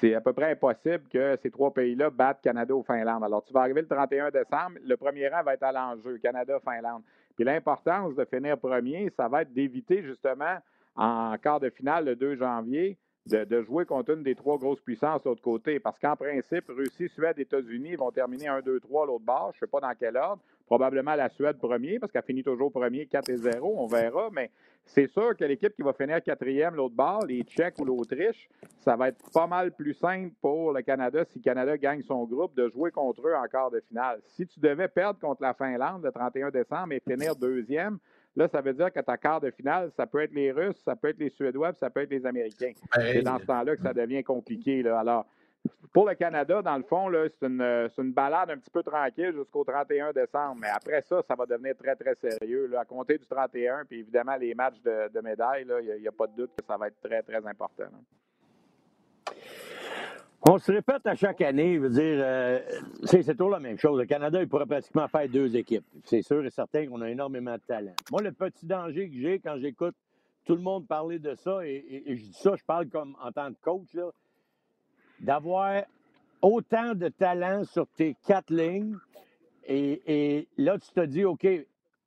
C'est 0.01 0.15
à 0.15 0.21
peu 0.21 0.33
près 0.33 0.51
impossible 0.53 1.05
que 1.11 1.37
ces 1.43 1.51
trois 1.51 1.73
pays-là 1.73 2.11
battent 2.11 2.41
Canada 2.43 2.75
ou 2.75 2.83
Finlande. 2.83 3.23
Alors, 3.23 3.45
tu 3.45 3.53
vas 3.53 3.61
arriver 3.61 3.83
le 3.83 3.87
31 3.87 4.31
décembre, 4.31 4.79
le 4.85 4.97
premier 4.97 5.29
rang 5.29 5.43
va 5.43 5.55
être 5.55 5.63
à 5.63 5.73
l'enjeu, 5.73 6.19
Canada-Finlande. 6.19 7.03
Puis 7.37 7.45
l'importance 7.45 8.17
de 8.17 8.25
finir 8.25 8.59
premier, 8.59 9.11
ça 9.17 9.29
va 9.29 9.43
être 9.43 9.53
d'éviter 9.53 10.03
justement 10.03 10.59
en 10.97 11.37
quart 11.39 11.61
de 11.61 11.71
finale 11.71 12.07
le 12.07 12.17
2 12.17 12.37
janvier 12.37 12.99
de, 13.29 13.63
jouer 13.63 13.85
contre 13.85 14.15
une 14.15 14.23
des 14.23 14.35
trois 14.35 14.59
grosses 14.59 14.81
puissances 14.81 15.23
de 15.23 15.29
l'autre 15.29 15.43
côté. 15.43 15.79
Parce 15.79 15.99
qu'en 15.99 16.17
principe, 16.17 16.65
Russie, 16.69 17.09
Suède, 17.09 17.39
États-Unis 17.39 17.95
vont 17.95 18.11
terminer 18.11 18.49
1, 18.49 18.61
2, 18.63 18.81
3 18.81 19.07
l'autre 19.07 19.25
bord. 19.25 19.51
Je 19.53 19.59
ne 19.59 19.61
sais 19.61 19.71
pas 19.71 19.81
dans 19.81 19.93
quel 19.99 20.17
ordre. 20.17 20.43
Probablement 20.69 21.15
la 21.15 21.31
Suède 21.31 21.57
premier, 21.57 21.99
parce 21.99 22.13
qu'elle 22.13 22.23
finit 22.25 22.43
toujours 22.43 22.71
premier 22.71 23.07
4 23.07 23.31
et 23.31 23.37
0. 23.39 23.75
On 23.79 23.87
verra. 23.87 24.29
Mais 24.31 24.51
c'est 24.85 25.07
sûr 25.07 25.35
que 25.35 25.45
l'équipe 25.45 25.75
qui 25.75 25.81
va 25.81 25.95
finir 25.95 26.23
quatrième 26.23 26.75
l'autre 26.75 26.95
bord, 26.95 27.25
les 27.25 27.43
Tchèques 27.43 27.79
ou 27.79 27.87
l'Autriche, 27.87 28.51
ça 28.81 28.95
va 28.95 29.09
être 29.09 29.19
pas 29.33 29.47
mal 29.47 29.73
plus 29.73 29.95
simple 29.95 30.35
pour 30.43 30.75
le 30.75 30.83
Canada, 30.83 31.25
si 31.25 31.39
le 31.39 31.43
Canada 31.43 31.79
gagne 31.79 32.03
son 32.03 32.25
groupe, 32.25 32.55
de 32.55 32.69
jouer 32.69 32.91
contre 32.91 33.27
eux 33.27 33.35
en 33.35 33.47
quart 33.49 33.71
de 33.71 33.81
finale. 33.89 34.21
Si 34.27 34.47
tu 34.47 34.61
devais 34.61 34.89
perdre 34.89 35.19
contre 35.19 35.41
la 35.41 35.55
Finlande 35.55 36.05
le 36.05 36.13
31 36.13 36.51
décembre 36.51 36.93
et 36.93 37.01
finir 37.01 37.35
deuxième, 37.35 37.99
Là, 38.37 38.47
ça 38.47 38.61
veut 38.61 38.73
dire 38.73 38.93
que 38.93 39.01
ta 39.01 39.17
quart 39.17 39.41
de 39.41 39.51
finale, 39.51 39.91
ça 39.97 40.07
peut 40.07 40.21
être 40.21 40.33
les 40.33 40.53
Russes, 40.53 40.81
ça 40.85 40.95
peut 40.95 41.09
être 41.09 41.19
les 41.19 41.31
Suédois, 41.31 41.73
ça 41.73 41.91
peut 41.91 42.03
être 42.03 42.11
les 42.11 42.25
Américains. 42.25 42.71
c'est 42.95 43.23
dans 43.23 43.37
ce 43.41 43.45
temps-là 43.47 43.75
que 43.75 43.83
ça 43.83 43.93
devient 43.93 44.23
compliqué. 44.23 44.81
Là. 44.81 45.01
Alors, 45.01 45.27
pour 45.93 46.09
le 46.09 46.15
Canada, 46.15 46.63
dans 46.63 46.77
le 46.77 46.83
fond, 46.83 47.11
c'est 47.13 47.47
une, 47.47 48.13
balade 48.13 48.51
un 48.51 48.59
petit 48.59 48.71
peu 48.71 48.83
tranquille 48.83 49.33
jusqu'au 49.35 49.65
31 49.65 50.13
décembre. 50.13 50.57
Mais 50.61 50.69
après 50.69 51.03
ça, 51.03 51.23
ça 51.27 51.35
va 51.35 51.47
devenir 51.47 51.77
très, 51.77 51.97
très 51.97 52.15
sérieux. 52.15 52.67
Là. 52.67 52.81
À 52.81 52.85
compter 52.85 53.19
du 53.19 53.27
31, 53.27 53.85
puis 53.85 54.01
évidemment, 54.01 54.37
les 54.37 54.55
matchs 54.55 54.81
de, 54.83 55.21
médailles, 55.21 55.67
il 55.83 56.01
n'y 56.01 56.09
a, 56.09 56.13
pas 56.13 56.27
de 56.27 56.37
doute 56.37 56.51
que 56.57 56.65
ça 56.65 56.77
va 56.77 56.89
être 56.89 57.01
très, 57.01 57.23
très 57.23 57.45
important. 57.47 57.85
On 60.49 60.57
se 60.59 60.71
répète 60.71 61.05
à 61.05 61.15
chaque 61.15 61.41
année, 61.41 61.81
je 61.83 61.87
dire, 61.89 62.21
euh, 62.23 62.61
c'est 63.05 63.25
toujours 63.25 63.51
la 63.51 63.59
même 63.59 63.77
chose. 63.77 63.99
Le 63.99 64.07
Canada, 64.07 64.41
il 64.41 64.49
pourrait 64.49 64.67
pratiquement 64.67 65.09
faire 65.09 65.29
deux 65.29 65.57
équipes. 65.57 65.85
C'est 66.05 66.23
sûr 66.23 66.45
et 66.45 66.51
certain 66.51 66.87
qu'on 66.87 67.01
a 67.01 67.11
énormément 67.11 67.55
de 67.55 67.63
talent. 67.67 67.95
Moi, 68.13 68.23
le 68.23 68.31
petit 68.31 68.65
danger 68.65 69.11
que 69.11 69.17
j'ai 69.17 69.41
quand 69.41 69.59
j'écoute 69.59 69.97
tout 70.45 70.55
le 70.55 70.63
monde 70.63 70.87
parler 70.87 71.19
de 71.19 71.35
ça, 71.35 71.67
et, 71.67 72.05
je 72.07 72.23
dis 72.23 72.33
ça, 72.33 72.55
je 72.55 72.65
parle 72.65 72.89
comme 72.89 73.17
en 73.21 73.33
tant 73.33 73.53
que 73.53 73.59
coach, 73.61 73.89
d'avoir 75.21 75.83
autant 76.43 76.95
de 76.95 77.09
talent 77.09 77.65
sur 77.65 77.87
tes 77.89 78.17
quatre 78.27 78.53
lignes, 78.53 78.97
et, 79.71 80.49
là, 80.57 80.79
tu 80.79 80.91
te 80.91 81.05
dis, 81.05 81.25
OK, 81.25 81.47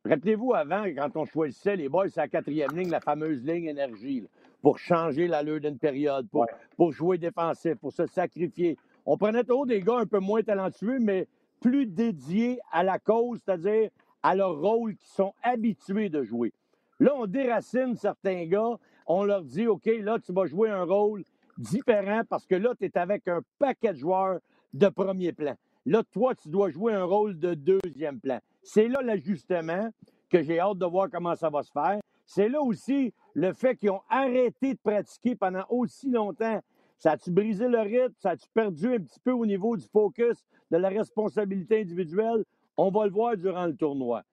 rappelez-vous 0.03 0.53
avant, 0.53 0.83
quand 0.83 1.15
on 1.15 1.25
choisissait 1.25 1.75
les 1.75 1.89
boys, 1.89 2.09
c'est 2.09 2.21
la 2.21 2.27
quatrième 2.27 2.71
ligne, 2.75 2.89
la 2.89 2.99
fameuse 2.99 3.43
ligne 3.43 3.65
énergie 3.65 4.23
pour 4.63 4.79
changer 4.79 5.27
l'allure 5.27 5.59
d'une 5.59 5.77
période, 5.77 6.27
pour, 6.29 6.47
pour 6.75 6.91
jouer 6.91 7.19
défensif, 7.19 7.75
pour 7.75 7.93
se 7.93 8.07
sacrifier. 8.07 8.77
On 9.05 9.17
prenait 9.17 9.43
toujours 9.43 9.67
des 9.67 9.81
gars 9.81 9.97
un 9.97 10.05
peu 10.07 10.19
moins 10.19 10.41
talentueux, 10.41 10.97
mais 10.99 11.27
plus 11.59 11.85
dédiés 11.85 12.59
à 12.71 12.83
la 12.83 12.97
cause, 12.97 13.39
c'est-à-dire 13.45 13.89
à 14.23 14.35
leur 14.35 14.59
rôle 14.59 14.95
qu'ils 14.95 15.09
sont 15.09 15.33
habitués 15.43 16.09
de 16.09 16.23
jouer. 16.23 16.53
Là, 16.99 17.13
on 17.15 17.27
déracine 17.27 17.95
certains 17.95 18.45
gars, 18.45 18.77
on 19.07 19.23
leur 19.23 19.43
dit, 19.43 19.67
OK, 19.67 19.85
là, 19.85 20.17
tu 20.19 20.33
vas 20.33 20.45
jouer 20.45 20.69
un 20.69 20.83
rôle 20.83 21.23
différent 21.61 22.21
parce 22.29 22.45
que 22.45 22.55
là, 22.55 22.73
tu 22.77 22.85
es 22.85 22.97
avec 22.97 23.27
un 23.27 23.41
paquet 23.59 23.93
de 23.93 23.97
joueurs 23.97 24.39
de 24.73 24.87
premier 24.89 25.31
plan. 25.31 25.55
Là, 25.85 26.03
toi, 26.11 26.35
tu 26.35 26.49
dois 26.49 26.69
jouer 26.69 26.93
un 26.93 27.03
rôle 27.03 27.39
de 27.39 27.53
deuxième 27.53 28.19
plan. 28.19 28.39
C'est 28.63 28.87
là 28.87 29.01
l'ajustement 29.01 29.89
que 30.29 30.41
j'ai 30.41 30.59
hâte 30.59 30.77
de 30.77 30.85
voir 30.85 31.09
comment 31.11 31.35
ça 31.35 31.49
va 31.49 31.63
se 31.63 31.71
faire. 31.71 31.99
C'est 32.25 32.49
là 32.49 32.61
aussi 32.61 33.13
le 33.33 33.53
fait 33.53 33.75
qu'ils 33.75 33.91
ont 33.91 34.01
arrêté 34.09 34.73
de 34.73 34.79
pratiquer 34.79 35.35
pendant 35.35 35.65
aussi 35.69 36.09
longtemps. 36.09 36.61
Ça 36.97 37.13
a-tu 37.13 37.31
brisé 37.31 37.67
le 37.67 37.79
rythme? 37.79 38.13
Ça 38.19 38.31
a-tu 38.31 38.47
perdu 38.53 38.93
un 38.93 38.99
petit 38.99 39.19
peu 39.19 39.31
au 39.31 39.45
niveau 39.45 39.75
du 39.75 39.85
focus, 39.87 40.45
de 40.69 40.77
la 40.77 40.89
responsabilité 40.89 41.81
individuelle? 41.81 42.45
On 42.77 42.91
va 42.91 43.05
le 43.05 43.11
voir 43.11 43.35
durant 43.35 43.65
le 43.65 43.75
tournoi. 43.75 44.23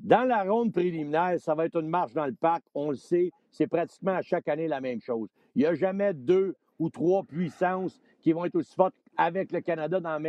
Dans 0.00 0.24
la 0.24 0.42
ronde 0.42 0.72
préliminaire, 0.72 1.40
ça 1.40 1.54
va 1.54 1.64
être 1.64 1.80
une 1.80 1.88
marche 1.88 2.12
dans 2.12 2.26
le 2.26 2.34
parc. 2.34 2.64
On 2.74 2.90
le 2.90 2.96
sait, 2.96 3.30
c'est 3.50 3.66
pratiquement 3.66 4.16
à 4.16 4.22
chaque 4.22 4.48
année 4.48 4.68
la 4.68 4.80
même 4.80 5.00
chose. 5.00 5.28
Il 5.54 5.60
n'y 5.60 5.66
a 5.66 5.74
jamais 5.74 6.12
deux 6.12 6.54
ou 6.78 6.90
trois 6.90 7.22
puissances 7.22 8.00
qui 8.20 8.32
vont 8.32 8.44
être 8.44 8.56
aussi 8.56 8.74
fortes 8.74 8.94
avec 9.16 9.52
le 9.52 9.60
Canada 9.60 10.00
dans, 10.00 10.16
le 10.18 10.20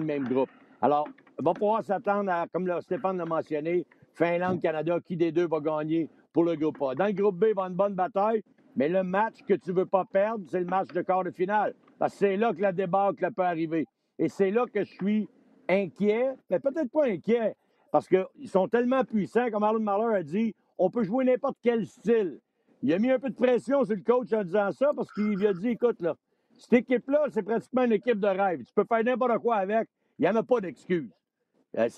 même 0.00 0.28
groupe. 0.28 0.50
Alors, 0.80 1.08
on 1.38 1.42
va 1.42 1.52
pouvoir 1.52 1.84
s'attendre 1.84 2.30
à, 2.30 2.46
comme 2.46 2.70
Stéphane 2.80 3.18
l'a 3.18 3.26
mentionné, 3.26 3.84
Finlande, 4.14 4.60
Canada, 4.60 4.98
qui 5.04 5.16
des 5.16 5.32
deux 5.32 5.46
va 5.46 5.60
gagner 5.60 6.08
pour 6.32 6.44
le 6.44 6.56
groupe 6.56 6.80
A. 6.82 6.94
Dans 6.94 7.06
le 7.06 7.12
groupe 7.12 7.36
B, 7.36 7.46
il 7.48 7.48
va 7.48 7.48
y 7.48 7.50
avoir 7.52 7.68
une 7.68 7.74
bonne 7.74 7.94
bataille, 7.94 8.42
mais 8.74 8.88
le 8.88 9.02
match 9.02 9.42
que 9.46 9.54
tu 9.54 9.70
ne 9.70 9.76
veux 9.76 9.86
pas 9.86 10.04
perdre, 10.04 10.44
c'est 10.48 10.60
le 10.60 10.66
match 10.66 10.88
de 10.88 11.02
quart 11.02 11.24
de 11.24 11.30
finale. 11.30 11.74
Parce 11.98 12.12
que 12.12 12.18
c'est 12.20 12.36
là 12.36 12.52
que 12.52 12.60
la 12.60 12.72
débâcle 12.72 13.30
peut 13.32 13.42
arriver. 13.42 13.86
Et 14.18 14.28
c'est 14.28 14.50
là 14.50 14.64
que 14.72 14.84
je 14.84 14.92
suis 14.92 15.28
inquiet, 15.68 16.34
mais 16.48 16.58
peut-être 16.58 16.90
pas 16.90 17.06
inquiet, 17.06 17.54
parce 17.90 18.08
qu'ils 18.08 18.48
sont 18.48 18.68
tellement 18.68 19.04
puissants, 19.04 19.50
comme 19.50 19.62
Arlen 19.62 19.82
Marler 19.82 20.16
a 20.16 20.22
dit, 20.22 20.54
on 20.78 20.90
peut 20.90 21.02
jouer 21.02 21.24
n'importe 21.24 21.56
quel 21.62 21.86
style. 21.86 22.38
Il 22.86 22.92
a 22.92 23.00
mis 23.00 23.10
un 23.10 23.18
peu 23.18 23.30
de 23.30 23.34
pression 23.34 23.84
sur 23.84 23.96
le 23.96 24.02
coach 24.02 24.32
en 24.32 24.44
disant 24.44 24.70
ça, 24.70 24.92
parce 24.94 25.12
qu'il 25.12 25.34
lui 25.34 25.44
a 25.48 25.52
dit, 25.52 25.70
écoute, 25.70 26.00
là, 26.00 26.14
cette 26.56 26.72
équipe-là, 26.72 27.24
c'est 27.32 27.42
pratiquement 27.42 27.82
une 27.82 27.90
équipe 27.90 28.20
de 28.20 28.28
rêve. 28.28 28.62
Tu 28.62 28.72
peux 28.72 28.84
faire 28.84 29.02
n'importe 29.02 29.38
quoi 29.38 29.56
avec, 29.56 29.88
il 30.20 30.22
n'y 30.22 30.28
en 30.28 30.36
a 30.36 30.44
pas 30.44 30.60
d'excuses. 30.60 31.10
Euh, 31.76 31.88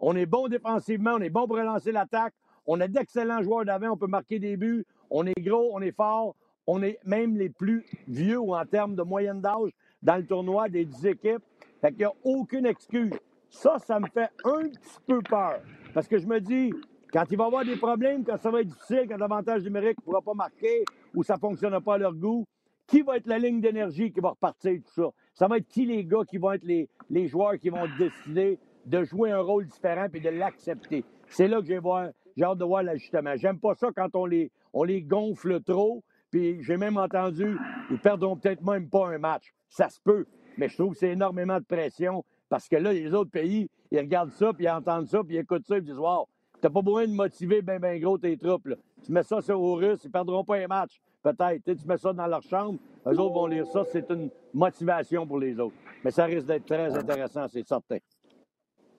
on 0.00 0.16
est 0.16 0.26
bon 0.26 0.48
défensivement, 0.48 1.12
on 1.12 1.20
est 1.20 1.30
bon 1.30 1.46
pour 1.46 1.56
relancer 1.56 1.92
l'attaque. 1.92 2.34
On 2.66 2.80
a 2.80 2.88
d'excellents 2.88 3.44
joueurs 3.44 3.64
d'avant, 3.64 3.92
on 3.92 3.96
peut 3.96 4.08
marquer 4.08 4.40
des 4.40 4.56
buts. 4.56 4.84
On 5.08 5.24
est 5.24 5.40
gros, 5.40 5.70
on 5.72 5.80
est 5.80 5.94
fort. 5.94 6.34
On 6.66 6.82
est 6.82 6.98
même 7.04 7.36
les 7.36 7.48
plus 7.48 7.84
vieux 8.08 8.40
en 8.40 8.66
termes 8.66 8.96
de 8.96 9.04
moyenne 9.04 9.40
d'âge 9.40 9.70
dans 10.02 10.16
le 10.16 10.26
tournoi 10.26 10.68
des 10.68 10.84
10 10.84 11.06
équipes. 11.06 11.44
Fait 11.80 11.90
qu'il 11.90 11.98
n'y 11.98 12.04
a 12.06 12.12
aucune 12.24 12.66
excuse. 12.66 13.12
Ça, 13.50 13.78
ça 13.78 14.00
me 14.00 14.08
fait 14.08 14.30
un 14.42 14.62
petit 14.62 14.98
peu 15.06 15.22
peur. 15.22 15.60
Parce 15.94 16.08
que 16.08 16.18
je 16.18 16.26
me 16.26 16.40
dis, 16.40 16.72
quand 17.14 17.24
il 17.30 17.38
va 17.38 17.44
y 17.44 17.46
avoir 17.46 17.64
des 17.64 17.76
problèmes, 17.76 18.24
quand 18.24 18.36
ça 18.38 18.50
va 18.50 18.62
être 18.62 18.66
difficile, 18.66 19.06
quand 19.08 19.16
l'avantage 19.16 19.62
numérique 19.62 19.98
ne 19.98 20.02
pourra 20.02 20.20
pas 20.20 20.34
marquer 20.34 20.84
ou 21.14 21.22
ça 21.22 21.34
ne 21.34 21.38
fonctionnera 21.38 21.80
pas 21.80 21.94
à 21.94 21.98
leur 21.98 22.12
goût, 22.12 22.44
qui 22.88 23.02
va 23.02 23.18
être 23.18 23.28
la 23.28 23.38
ligne 23.38 23.60
d'énergie 23.60 24.10
qui 24.10 24.18
va 24.18 24.30
repartir 24.30 24.72
tout 24.84 24.92
ça? 24.92 25.10
Ça 25.32 25.46
va 25.46 25.58
être 25.58 25.68
qui 25.68 25.86
les 25.86 26.04
gars 26.04 26.24
qui 26.28 26.38
vont 26.38 26.50
être 26.50 26.64
les, 26.64 26.88
les 27.10 27.28
joueurs 27.28 27.56
qui 27.60 27.70
vont 27.70 27.86
décider 27.98 28.58
de 28.84 29.04
jouer 29.04 29.30
un 29.30 29.40
rôle 29.40 29.68
différent 29.68 30.08
et 30.12 30.18
de 30.18 30.28
l'accepter? 30.28 31.04
C'est 31.28 31.46
là 31.46 31.60
que 31.60 31.66
j'ai 31.66 31.76
hâte 31.76 32.58
de 32.58 32.64
voir 32.64 32.82
l'ajustement. 32.82 33.36
J'aime 33.36 33.60
pas 33.60 33.76
ça 33.76 33.90
quand 33.94 34.16
on 34.16 34.26
les, 34.26 34.50
on 34.72 34.82
les 34.82 35.00
gonfle 35.00 35.62
trop. 35.62 36.02
Puis 36.32 36.64
j'ai 36.64 36.76
même 36.76 36.96
entendu, 36.96 37.56
ils 37.92 37.98
perdront 38.00 38.36
peut-être 38.36 38.62
même 38.64 38.90
pas 38.90 39.06
un 39.10 39.18
match. 39.18 39.54
Ça 39.68 39.88
se 39.88 40.00
peut. 40.00 40.26
Mais 40.58 40.68
je 40.68 40.74
trouve 40.74 40.94
que 40.94 40.98
c'est 40.98 41.10
énormément 41.10 41.60
de 41.60 41.64
pression 41.64 42.24
parce 42.48 42.68
que 42.68 42.74
là, 42.76 42.92
les 42.92 43.14
autres 43.14 43.30
pays, 43.30 43.70
ils 43.92 44.00
regardent 44.00 44.32
ça, 44.32 44.52
puis 44.52 44.64
ils 44.64 44.70
entendent 44.70 45.06
ça, 45.06 45.22
puis 45.22 45.36
ils 45.36 45.38
écoutent 45.38 45.66
ça, 45.66 45.78
ils 45.78 45.84
disent 45.84 45.98
Wow, 45.98 46.26
t'as 46.64 46.70
pas 46.70 46.80
besoin 46.80 47.06
de 47.06 47.12
motiver 47.12 47.60
bien, 47.60 47.78
bien 47.78 47.98
gros 47.98 48.16
tes 48.16 48.38
troupes. 48.38 48.70
Tu 49.04 49.12
mets 49.12 49.22
ça 49.22 49.42
sur 49.42 49.60
aux 49.60 49.74
Russes, 49.74 50.00
ils 50.02 50.10
perdront 50.10 50.42
pas 50.42 50.56
un 50.56 50.66
match. 50.66 50.98
Peut-être. 51.22 51.62
Tu 51.62 51.86
mets 51.86 51.98
ça 51.98 52.14
dans 52.14 52.26
leur 52.26 52.40
chambre, 52.40 52.78
eux 53.06 53.20
autres 53.20 53.34
vont 53.34 53.46
lire 53.46 53.66
ça, 53.66 53.84
c'est 53.84 54.08
une 54.10 54.30
motivation 54.54 55.26
pour 55.26 55.38
les 55.38 55.60
autres. 55.60 55.76
Mais 56.02 56.10
ça 56.10 56.24
risque 56.24 56.46
d'être 56.46 56.64
très 56.64 56.96
intéressant, 56.96 57.46
c'est 57.48 57.66
certain. 57.66 57.98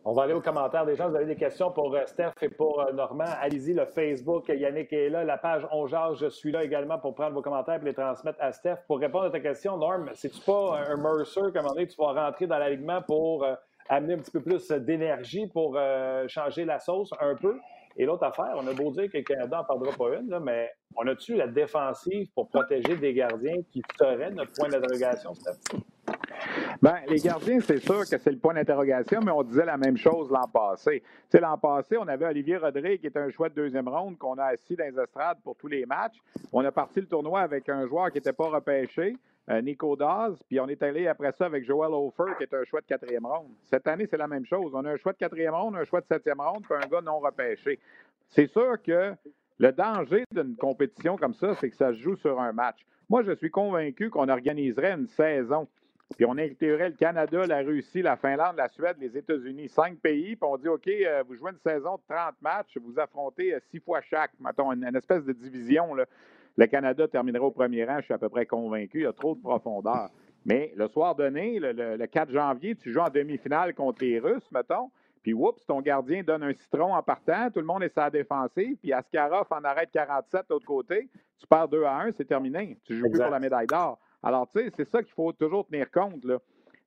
On 0.03 0.13
va 0.13 0.23
aller 0.23 0.33
aux 0.33 0.41
commentaires 0.41 0.85
des 0.85 0.95
gens. 0.95 1.09
Vous 1.09 1.15
avez 1.15 1.25
des 1.25 1.35
questions 1.35 1.71
pour 1.71 1.97
Steph 2.05 2.33
et 2.43 2.49
pour 2.49 2.85
Normand. 2.93 3.25
Allez-y, 3.41 3.73
le 3.73 3.87
Facebook, 3.87 4.47
Yannick 4.49 4.93
est 4.93 5.09
là. 5.09 5.23
La 5.23 5.39
page 5.39 5.67
On 5.71 5.87
je 5.87 6.29
suis 6.29 6.51
là 6.51 6.63
également 6.63 6.99
pour 6.99 7.15
prendre 7.15 7.33
vos 7.33 7.41
commentaires 7.41 7.81
et 7.81 7.85
les 7.85 7.95
transmettre 7.95 8.37
à 8.39 8.51
Steph. 8.51 8.77
Pour 8.87 8.99
répondre 8.99 9.25
à 9.25 9.29
ta 9.31 9.39
question, 9.39 9.75
Norm, 9.77 10.11
c'est-tu 10.13 10.39
pas 10.41 10.83
un 10.87 10.97
Mercer, 10.97 11.51
comme 11.51 11.65
on 11.65 11.73
dit, 11.73 11.87
tu 11.87 11.97
vas 11.97 12.27
rentrer 12.27 12.45
dans 12.45 12.59
l'alignement 12.59 13.01
pour 13.01 13.43
amener 13.89 14.13
un 14.13 14.17
petit 14.17 14.31
peu 14.31 14.41
plus 14.41 14.67
d'énergie 14.71 15.47
pour 15.47 15.79
changer 16.27 16.65
la 16.65 16.79
sauce 16.79 17.11
un 17.19 17.35
peu? 17.35 17.59
Et 17.97 18.05
l'autre 18.05 18.25
affaire, 18.25 18.53
on 18.57 18.67
a 18.67 18.73
beau 18.73 18.91
dire 18.91 19.09
que 19.09 19.17
le 19.17 19.23
Canada 19.23 19.57
n'en 19.57 19.63
parlera 19.63 19.95
pas 19.95 20.17
une, 20.17 20.37
mais 20.39 20.69
on 20.97 21.07
a-tu 21.07 21.35
la 21.35 21.47
défensive 21.47 22.29
pour 22.33 22.49
protéger 22.49 22.97
des 22.97 23.13
gardiens 23.13 23.61
qui 23.71 23.81
seraient 23.97 24.31
notre 24.31 24.51
point 24.53 24.67
d'interrogation, 24.67 25.33
Bien, 26.81 26.99
les 27.07 27.19
gardiens, 27.19 27.59
c'est 27.61 27.79
sûr 27.79 28.01
que 28.01 28.17
c'est 28.17 28.31
le 28.31 28.37
point 28.37 28.53
d'interrogation, 28.53 29.21
mais 29.23 29.31
on 29.31 29.43
disait 29.43 29.65
la 29.65 29.77
même 29.77 29.97
chose 29.97 30.29
l'an 30.29 30.47
passé. 30.47 31.01
Tu 31.01 31.07
sais, 31.29 31.39
l'an 31.39 31.57
passé, 31.57 31.97
on 31.97 32.07
avait 32.07 32.25
Olivier 32.25 32.57
Rodrigue, 32.57 32.99
qui 32.99 33.07
est 33.07 33.17
un 33.17 33.29
choix 33.29 33.49
de 33.49 33.55
deuxième 33.55 33.87
ronde, 33.87 34.17
qu'on 34.17 34.37
a 34.37 34.45
assis 34.45 34.75
dans 34.75 34.83
les 34.83 35.01
estrades 35.01 35.37
pour 35.43 35.55
tous 35.55 35.67
les 35.67 35.85
matchs. 35.85 36.21
On 36.51 36.63
a 36.63 36.71
parti 36.71 36.99
le 36.99 37.07
tournoi 37.07 37.41
avec 37.41 37.69
un 37.69 37.87
joueur 37.87 38.11
qui 38.11 38.17
n'était 38.17 38.33
pas 38.33 38.49
repêché, 38.49 39.13
euh, 39.13 39.15
Nico 39.61 39.95
Daz, 39.95 40.41
puis 40.47 40.59
on 40.59 40.67
est 40.67 40.81
allé 40.81 41.07
après 41.07 41.31
ça 41.31 41.45
avec 41.45 41.65
Joel 41.65 41.93
Hofer, 41.93 42.33
qui 42.37 42.43
est 42.43 42.53
un 42.53 42.63
choix 42.63 42.81
de 42.81 42.85
quatrième 42.87 43.25
ronde. 43.25 43.51
Cette 43.63 43.87
année, 43.87 44.07
c'est 44.09 44.17
la 44.17 44.27
même 44.27 44.45
chose. 44.45 44.71
On 44.73 44.83
a 44.85 44.91
un 44.91 44.97
choix 44.97 45.13
de 45.13 45.17
quatrième 45.17 45.53
ronde, 45.53 45.75
un 45.75 45.83
choix 45.83 46.01
de 46.01 46.07
septième 46.07 46.41
ronde, 46.41 46.63
puis 46.63 46.73
un 46.75 46.87
gars 46.87 47.01
non 47.01 47.19
repêché. 47.19 47.79
C'est 48.27 48.47
sûr 48.47 48.81
que 48.81 49.13
le 49.59 49.71
danger 49.71 50.23
d'une 50.31 50.55
compétition 50.55 51.15
comme 51.15 51.35
ça, 51.35 51.53
c'est 51.55 51.69
que 51.69 51.75
ça 51.75 51.93
se 51.93 51.99
joue 51.99 52.15
sur 52.15 52.39
un 52.39 52.53
match. 52.53 52.79
Moi, 53.07 53.21
je 53.23 53.35
suis 53.35 53.51
convaincu 53.51 54.09
qu'on 54.09 54.29
organiserait 54.29 54.93
une 54.93 55.07
saison 55.07 55.67
puis 56.15 56.25
on 56.25 56.37
inclurait 56.37 56.89
le 56.89 56.95
Canada, 56.95 57.45
la 57.47 57.61
Russie, 57.61 58.01
la 58.01 58.15
Finlande, 58.15 58.55
la 58.57 58.69
Suède, 58.69 58.97
les 58.99 59.17
États-Unis, 59.17 59.69
cinq 59.69 59.97
pays. 59.97 60.35
Puis 60.35 60.49
on 60.49 60.57
dit, 60.57 60.67
OK, 60.67 60.87
euh, 60.87 61.23
vous 61.27 61.35
jouez 61.35 61.51
une 61.51 61.59
saison 61.59 61.95
de 61.95 62.01
30 62.13 62.35
matchs, 62.41 62.77
vous 62.77 62.99
affrontez 62.99 63.55
euh, 63.55 63.59
six 63.71 63.79
fois 63.79 64.01
chaque. 64.01 64.31
Mettons, 64.39 64.71
une, 64.71 64.95
espèce 64.95 65.25
de 65.25 65.33
division. 65.33 65.95
Le 66.57 66.67
Canada 66.67 67.07
terminera 67.07 67.45
au 67.45 67.51
premier 67.51 67.83
rang, 67.85 67.97
je 67.99 68.05
suis 68.05 68.13
à 68.13 68.17
peu 68.17 68.29
près 68.29 68.45
convaincu. 68.45 68.99
Il 68.99 69.03
y 69.03 69.07
a 69.07 69.13
trop 69.13 69.35
de 69.35 69.41
profondeur. 69.41 70.09
Mais 70.45 70.71
le 70.75 70.87
soir 70.87 71.15
donné, 71.15 71.59
le, 71.59 72.05
4 72.05 72.31
janvier, 72.31 72.75
tu 72.75 72.91
joues 72.91 73.01
en 73.01 73.09
demi-finale 73.09 73.73
contre 73.73 74.03
les 74.03 74.19
Russes, 74.19 74.49
mettons. 74.51 74.91
Puis, 75.23 75.33
oups, 75.33 75.65
ton 75.65 75.81
gardien 75.81 76.21
donne 76.21 76.43
un 76.43 76.53
citron 76.53 76.93
en 76.93 77.01
partant. 77.01 77.49
Tout 77.49 77.59
le 77.59 77.65
monde 77.65 77.81
est 77.81 77.93
sa 77.93 78.11
défensive. 78.11 78.77
Puis, 78.77 78.93
Askarov 78.93 79.47
en 79.49 79.63
arrête 79.63 79.89
47 79.91 80.41
de 80.41 80.53
l'autre 80.53 80.67
côté. 80.67 81.09
Tu 81.39 81.47
perds 81.47 81.67
2 81.67 81.83
à 81.83 81.97
1, 82.01 82.11
c'est 82.11 82.25
terminé. 82.25 82.77
Tu 82.83 82.95
joues 82.95 83.09
plus 83.09 83.19
pour 83.19 83.31
la 83.31 83.39
médaille 83.39 83.65
d'or. 83.65 83.99
Alors, 84.21 84.47
tu 84.51 84.61
sais, 84.61 84.71
c'est 84.77 84.87
ça 84.87 85.01
qu'il 85.01 85.13
faut 85.13 85.33
toujours 85.33 85.65
tenir 85.65 85.89
compte. 85.89 86.23
Là. 86.23 86.37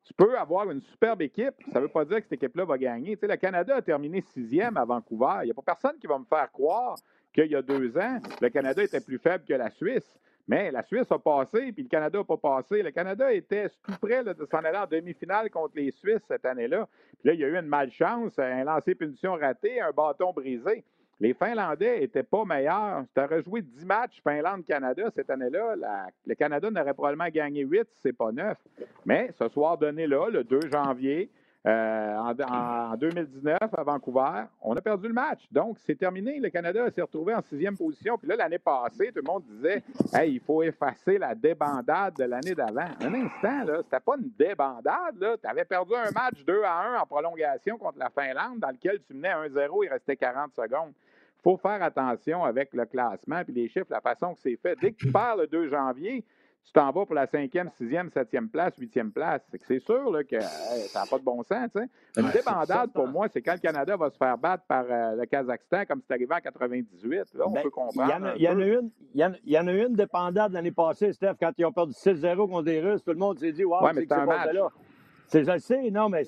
Tu 0.04 0.14
peux 0.14 0.38
avoir 0.38 0.70
une 0.70 0.80
superbe 0.80 1.20
équipe, 1.22 1.54
ça 1.72 1.80
ne 1.80 1.84
veut 1.84 1.90
pas 1.90 2.04
dire 2.04 2.16
que 2.18 2.22
cette 2.22 2.32
équipe-là 2.32 2.64
va 2.64 2.78
gagner. 2.78 3.16
Tu 3.16 3.20
sais, 3.20 3.26
le 3.26 3.36
Canada 3.36 3.76
a 3.76 3.82
terminé 3.82 4.22
sixième 4.22 4.76
à 4.76 4.84
Vancouver. 4.84 5.40
Il 5.42 5.46
n'y 5.46 5.50
a 5.50 5.54
pas 5.54 5.62
personne 5.62 5.98
qui 6.00 6.06
va 6.06 6.18
me 6.18 6.24
faire 6.24 6.50
croire 6.50 6.96
qu'il 7.32 7.50
y 7.50 7.56
a 7.56 7.62
deux 7.62 7.96
ans, 7.98 8.18
le 8.40 8.48
Canada 8.48 8.82
était 8.82 9.00
plus 9.00 9.18
faible 9.18 9.44
que 9.46 9.54
la 9.54 9.70
Suisse. 9.70 10.18
Mais 10.48 10.70
la 10.70 10.82
Suisse 10.82 11.12
a 11.12 11.18
passé, 11.18 11.72
puis 11.72 11.82
le 11.82 11.90
Canada 11.90 12.18
n'a 12.18 12.24
pas 12.24 12.38
passé. 12.38 12.82
Le 12.82 12.90
Canada 12.90 13.30
était 13.30 13.68
tout 13.82 13.92
près 14.00 14.24
de 14.24 14.34
s'en 14.50 14.58
aller 14.58 14.78
en 14.78 14.86
demi-finale 14.86 15.50
contre 15.50 15.76
les 15.76 15.90
Suisses 15.90 16.22
cette 16.26 16.46
année-là. 16.46 16.88
Puis 17.20 17.28
là, 17.28 17.34
il 17.34 17.40
y 17.40 17.44
a 17.44 17.48
eu 17.48 17.56
une 17.56 17.66
malchance, 17.66 18.38
un 18.38 18.64
lancer 18.64 18.94
punition 18.94 19.34
raté, 19.34 19.78
un 19.80 19.90
bâton 19.90 20.32
brisé. 20.32 20.84
Les 21.20 21.34
Finlandais 21.34 22.00
n'étaient 22.00 22.22
pas 22.22 22.44
meilleurs. 22.44 23.04
Tu 23.14 23.20
aurais 23.20 23.42
joué 23.42 23.60
10 23.60 23.84
matchs 23.84 24.22
Finlande-Canada 24.22 25.10
cette 25.14 25.28
année-là. 25.28 25.74
le 26.26 26.34
Canada 26.34 26.70
n'aurait 26.70 26.94
probablement 26.94 27.28
gagné 27.28 27.62
8, 27.62 27.86
c'est 28.02 28.16
pas 28.16 28.32
9. 28.32 28.56
Mais 29.04 29.30
ce 29.38 29.48
soir 29.48 29.76
donné-là, 29.76 30.30
le 30.30 30.44
2 30.44 30.60
janvier, 30.72 31.28
euh, 31.68 32.16
en, 32.16 32.96
2019 32.96 33.58
à 33.60 33.82
Vancouver, 33.82 34.44
on 34.62 34.74
a 34.74 34.80
perdu 34.80 35.08
le 35.08 35.12
match. 35.12 35.46
Donc, 35.52 35.76
c'est 35.84 35.96
terminé. 35.96 36.38
Le 36.38 36.48
Canada 36.48 36.90
s'est 36.90 37.02
retrouvé 37.02 37.34
en 37.34 37.42
sixième 37.42 37.76
position. 37.76 38.16
Puis 38.16 38.26
là, 38.26 38.36
l'année 38.36 38.58
passée, 38.58 39.08
tout 39.08 39.20
le 39.20 39.30
monde 39.30 39.42
disait 39.44 39.82
Hey, 40.14 40.34
il 40.34 40.40
faut 40.40 40.62
effacer 40.62 41.18
la 41.18 41.34
débandade 41.34 42.14
de 42.14 42.24
l'année 42.24 42.54
d'avant. 42.54 42.88
Un 43.00 43.14
instant, 43.14 43.64
là, 43.64 43.80
c'était 43.82 44.00
pas 44.00 44.14
une 44.18 44.30
débandade. 44.38 45.38
Tu 45.42 45.46
avais 45.48 45.66
perdu 45.66 45.94
un 45.94 46.10
match 46.10 46.42
2 46.46 46.62
à 46.62 46.96
1 46.96 47.00
en 47.00 47.06
prolongation 47.06 47.76
contre 47.76 47.98
la 47.98 48.08
Finlande, 48.08 48.60
dans 48.60 48.70
lequel 48.70 49.00
tu 49.06 49.12
menais 49.12 49.48
1-0, 49.48 49.84
il 49.84 49.88
restait 49.88 50.16
40 50.16 50.54
secondes. 50.54 50.92
Il 51.40 51.42
faut 51.42 51.56
faire 51.58 51.82
attention 51.82 52.44
avec 52.44 52.72
le 52.72 52.86
classement 52.86 53.40
et 53.46 53.52
les 53.52 53.68
chiffres, 53.68 53.86
la 53.90 54.00
façon 54.00 54.34
que 54.34 54.40
c'est 54.40 54.56
fait. 54.56 54.74
Dès 54.80 54.92
que 54.92 54.96
tu 54.96 55.12
perds 55.12 55.36
le 55.36 55.46
2 55.46 55.68
janvier, 55.68 56.24
tu 56.64 56.72
t'en 56.72 56.90
vas 56.90 57.06
pour 57.06 57.14
la 57.14 57.26
cinquième, 57.26 57.70
sixième, 57.70 58.10
septième 58.10 58.50
place, 58.50 58.74
huitième 58.78 59.10
place. 59.10 59.40
C'est 59.66 59.78
sûr 59.78 60.10
là, 60.10 60.22
que 60.22 60.38
ça 60.38 61.00
n'a 61.00 61.06
pas 61.06 61.18
de 61.18 61.24
bon 61.24 61.42
sens. 61.42 61.70
Une 62.16 62.30
débandade, 62.30 62.92
pour 62.92 63.08
moi, 63.08 63.26
c'est 63.32 63.40
quand 63.40 63.54
le 63.54 63.58
Canada 63.58 63.96
va 63.96 64.10
se 64.10 64.18
faire 64.18 64.36
battre 64.36 64.64
par 64.68 64.84
euh, 64.90 65.16
le 65.16 65.24
Kazakhstan, 65.24 65.86
comme 65.86 66.02
c'est 66.06 66.12
arrivé 66.12 66.34
en 66.34 66.40
98. 66.40 67.34
Là, 67.34 67.44
on 67.46 67.52
ben, 67.52 67.62
peut 67.62 67.70
comprendre. 67.70 68.34
Il 68.36 68.42
y, 68.42 68.48
en 68.48 68.60
a 68.60 68.64
une, 68.66 68.90
y, 69.14 69.58
en 69.58 69.66
a 69.66 69.72
une 69.72 69.94
débandade 69.94 70.52
l'année 70.52 70.70
passée, 70.70 71.12
Steph, 71.14 71.36
quand 71.40 71.52
ils 71.56 71.64
ont 71.64 71.72
perdu 71.72 71.94
6-0 71.94 72.36
contre 72.36 72.66
les 72.66 72.80
Russes. 72.80 73.02
Tout 73.02 73.12
le 73.12 73.18
monde 73.18 73.38
s'est 73.38 73.52
dit, 73.52 73.64
waouh, 73.64 73.82
ouais, 73.84 73.94
c'est 73.94 74.12
un 74.12 74.26
match. 74.26 74.52
là. 74.52 74.68
Je 75.32 75.38
le 75.38 75.58
sais, 75.58 75.90
non, 75.90 76.08
mais 76.08 76.24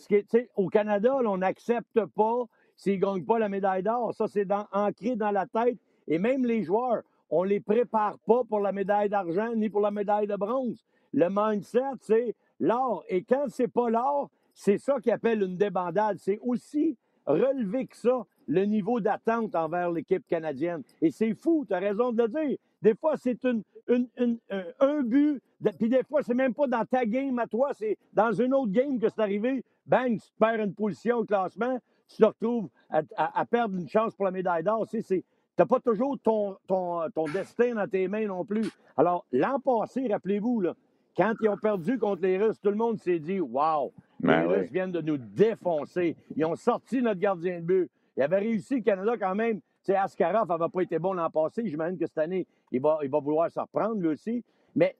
au 0.56 0.68
Canada, 0.68 1.16
on 1.24 1.38
n'accepte 1.38 2.04
pas 2.16 2.44
s'ils 2.76 2.98
ne 2.98 3.04
gagnent 3.04 3.24
pas 3.24 3.38
la 3.38 3.48
médaille 3.48 3.82
d'or. 3.82 4.14
Ça, 4.14 4.26
c'est 4.26 4.46
ancré 4.72 5.16
dans 5.16 5.30
la 5.30 5.46
tête. 5.46 5.78
Et 6.08 6.18
même 6.18 6.44
les 6.44 6.62
joueurs, 6.62 7.02
on 7.30 7.44
ne 7.44 7.50
les 7.50 7.60
prépare 7.60 8.18
pas 8.26 8.42
pour 8.44 8.60
la 8.60 8.72
médaille 8.72 9.08
d'argent 9.08 9.54
ni 9.54 9.70
pour 9.70 9.80
la 9.80 9.90
médaille 9.90 10.26
de 10.26 10.36
bronze. 10.36 10.84
Le 11.12 11.28
mindset, 11.30 11.80
c'est 12.00 12.34
l'or. 12.58 13.04
Et 13.08 13.22
quand 13.22 13.46
c'est 13.48 13.68
pas 13.68 13.88
l'or, 13.88 14.30
c'est 14.54 14.78
ça 14.78 15.00
qui 15.00 15.10
appelle 15.10 15.42
une 15.42 15.56
débandade. 15.56 16.18
C'est 16.18 16.38
aussi 16.42 16.96
relever 17.26 17.86
que 17.86 17.96
ça, 17.96 18.24
le 18.46 18.64
niveau 18.64 19.00
d'attente 19.00 19.54
envers 19.54 19.90
l'équipe 19.90 20.26
canadienne. 20.26 20.82
Et 21.00 21.10
c'est 21.10 21.34
fou, 21.34 21.64
tu 21.66 21.74
as 21.74 21.78
raison 21.78 22.12
de 22.12 22.22
le 22.22 22.28
dire. 22.28 22.58
Des 22.82 22.94
fois, 22.94 23.16
c'est 23.16 23.38
un, 23.44 25.02
but, 25.02 25.40
puis 25.78 25.88
des 25.88 26.02
fois, 26.02 26.22
c'est 26.22 26.34
même 26.34 26.54
pas 26.54 26.66
dans 26.66 26.84
ta 26.84 27.04
game 27.04 27.38
à 27.38 27.46
toi, 27.46 27.72
c'est 27.74 27.98
dans 28.12 28.32
une 28.32 28.54
autre 28.54 28.72
game 28.72 28.98
que 28.98 29.08
c'est 29.08 29.20
arrivé. 29.20 29.64
Bang, 29.86 30.18
tu 30.18 30.30
perds 30.38 30.60
une 30.60 30.74
position 30.74 31.18
au 31.18 31.24
classement, 31.24 31.78
tu 32.08 32.16
te 32.16 32.24
retrouves 32.24 32.68
à, 32.88 33.44
perdre 33.44 33.76
une 33.76 33.88
chance 33.88 34.14
pour 34.14 34.24
la 34.24 34.30
médaille 34.30 34.64
d'or. 34.64 34.86
Tu 34.88 35.02
n'as 35.58 35.66
pas 35.66 35.80
toujours 35.80 36.18
ton, 36.22 36.56
ton, 36.66 37.24
destin 37.32 37.74
dans 37.74 37.88
tes 37.88 38.08
mains 38.08 38.26
non 38.26 38.44
plus. 38.44 38.70
Alors, 38.96 39.26
l'an 39.32 39.60
passé, 39.60 40.08
rappelez-vous, 40.10 40.64
quand 41.16 41.34
ils 41.42 41.48
ont 41.48 41.56
perdu 41.56 41.98
contre 41.98 42.22
les 42.22 42.38
Russes, 42.38 42.60
tout 42.60 42.70
le 42.70 42.76
monde 42.76 42.98
s'est 42.98 43.18
dit 43.18 43.40
Wow, 43.40 43.92
ben 44.20 44.42
les 44.42 44.46
Russes 44.46 44.70
viennent 44.70 44.92
de 44.92 45.00
nous 45.00 45.18
défoncer. 45.18 46.16
Ils 46.36 46.44
ont 46.44 46.56
sorti 46.56 47.02
notre 47.02 47.20
gardien 47.20 47.60
de 47.60 47.64
but. 47.64 47.90
Ils 48.16 48.22
avaient 48.22 48.38
réussi 48.38 48.76
le 48.76 48.82
Canada 48.82 49.12
quand 49.18 49.34
même. 49.34 49.60
Tu 49.60 49.92
sais, 49.92 49.96
Askarov 49.96 50.48
n'avait 50.48 50.70
pas 50.70 50.82
été 50.82 50.98
bon 50.98 51.14
l'an 51.14 51.30
passé. 51.30 51.62
J'imagine 51.66 51.98
que 51.98 52.06
cette 52.06 52.18
année, 52.18 52.46
il 52.70 52.80
va, 52.80 52.98
il 53.02 53.10
va 53.10 53.18
vouloir 53.18 53.50
se 53.50 53.58
reprendre 53.58 54.00
lui 54.00 54.08
aussi. 54.08 54.44
Mais 54.74 54.96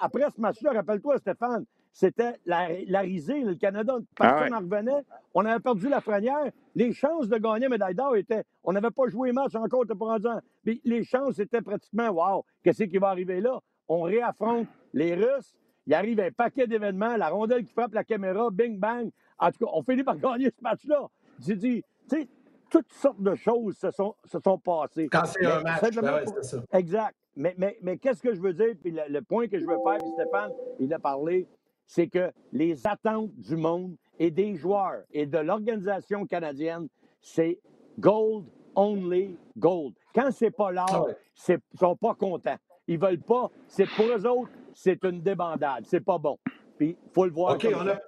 après 0.00 0.30
ce 0.34 0.40
match-là, 0.40 0.72
rappelle-toi, 0.72 1.18
Stéphane, 1.18 1.64
c'était 1.92 2.34
la, 2.46 3.00
risée. 3.00 3.42
Le 3.42 3.54
Canada, 3.54 3.98
personne 4.16 4.50
n'en 4.50 4.56
ah 4.56 4.60
revenait. 4.60 5.04
On 5.34 5.44
avait 5.44 5.60
perdu 5.60 5.88
la 5.88 6.00
frenière. 6.00 6.50
Les 6.74 6.92
chances 6.92 7.28
de 7.28 7.36
gagner 7.36 7.68
médaille 7.68 7.94
d'or 7.94 8.16
étaient. 8.16 8.44
On 8.64 8.72
n'avait 8.72 8.90
pas 8.90 9.08
joué 9.08 9.32
match 9.32 9.54
encore, 9.54 9.84
pour 9.86 10.10
en 10.10 10.18
Mais 10.64 10.80
les 10.84 11.04
chances 11.04 11.38
étaient 11.38 11.60
pratiquement 11.60 12.08
wow, 12.08 12.44
qu'est-ce 12.62 12.84
qui 12.84 12.98
va 12.98 13.08
arriver 13.08 13.40
là? 13.40 13.60
On 13.88 14.02
réaffronte 14.02 14.68
les 14.94 15.14
Russes. 15.14 15.54
Il 15.86 15.94
arrive 15.94 16.20
un 16.20 16.30
paquet 16.30 16.66
d'événements, 16.66 17.16
la 17.16 17.28
rondelle 17.28 17.64
qui 17.64 17.72
frappe 17.72 17.92
la 17.92 18.04
caméra, 18.04 18.50
bing 18.50 18.78
bang. 18.78 19.10
En 19.38 19.50
tout 19.50 19.64
cas, 19.64 19.70
on 19.74 19.82
finit 19.82 20.04
par 20.04 20.16
gagner 20.18 20.46
ce 20.46 20.62
match-là. 20.62 21.08
J'ai 21.40 21.56
dit, 21.56 21.84
tu 22.08 22.16
sais, 22.16 22.28
toutes 22.70 22.92
sortes 22.92 23.20
de 23.20 23.34
choses 23.34 23.76
se 23.76 23.90
sont, 23.90 24.14
se 24.24 24.38
sont 24.38 24.58
passées. 24.58 25.08
Quand 25.10 25.26
c'est 25.26 25.44
un 25.44 25.60
match, 25.60 25.94
ben 25.94 26.24
c'est 26.24 26.44
ça. 26.44 26.62
Exact. 26.72 27.14
Mais, 27.36 27.54
mais, 27.58 27.78
mais 27.82 27.98
qu'est-ce 27.98 28.22
que 28.22 28.34
je 28.34 28.40
veux 28.40 28.52
dire? 28.52 28.74
Puis 28.80 28.94
le, 29.08 29.20
point 29.20 29.48
que 29.48 29.58
je 29.58 29.66
veux 29.66 29.78
faire, 29.84 29.98
puis 29.98 30.10
Stéphane, 30.12 30.52
il 30.78 30.92
a 30.94 30.98
parlé, 30.98 31.46
c'est 31.94 32.06
que 32.06 32.32
les 32.52 32.86
attentes 32.86 33.34
du 33.36 33.54
monde 33.54 33.96
et 34.18 34.30
des 34.30 34.56
joueurs 34.56 35.02
et 35.10 35.26
de 35.26 35.36
l'organisation 35.36 36.24
canadienne, 36.24 36.88
c'est 37.20 37.58
gold 37.98 38.46
only 38.74 39.36
gold. 39.58 39.92
Quand 40.14 40.30
c'est 40.30 40.50
pas 40.50 40.70
l'or, 40.70 40.86
ah 40.90 41.12
ils 41.48 41.78
sont 41.78 41.96
pas 41.96 42.14
contents. 42.14 42.56
Ils 42.88 42.98
veulent 42.98 43.20
pas. 43.20 43.50
C'est 43.68 43.86
pour 43.94 44.06
eux 44.06 44.26
autres, 44.26 44.50
c'est 44.72 45.04
une 45.04 45.20
débandade. 45.20 45.84
C'est 45.86 46.00
pas 46.00 46.16
bon. 46.16 46.38
Puis 46.78 46.96
faut 47.12 47.26
le 47.26 47.32
voir. 47.32 47.56
OK, 47.56 47.68
on 47.74 47.86
a, 47.86 47.98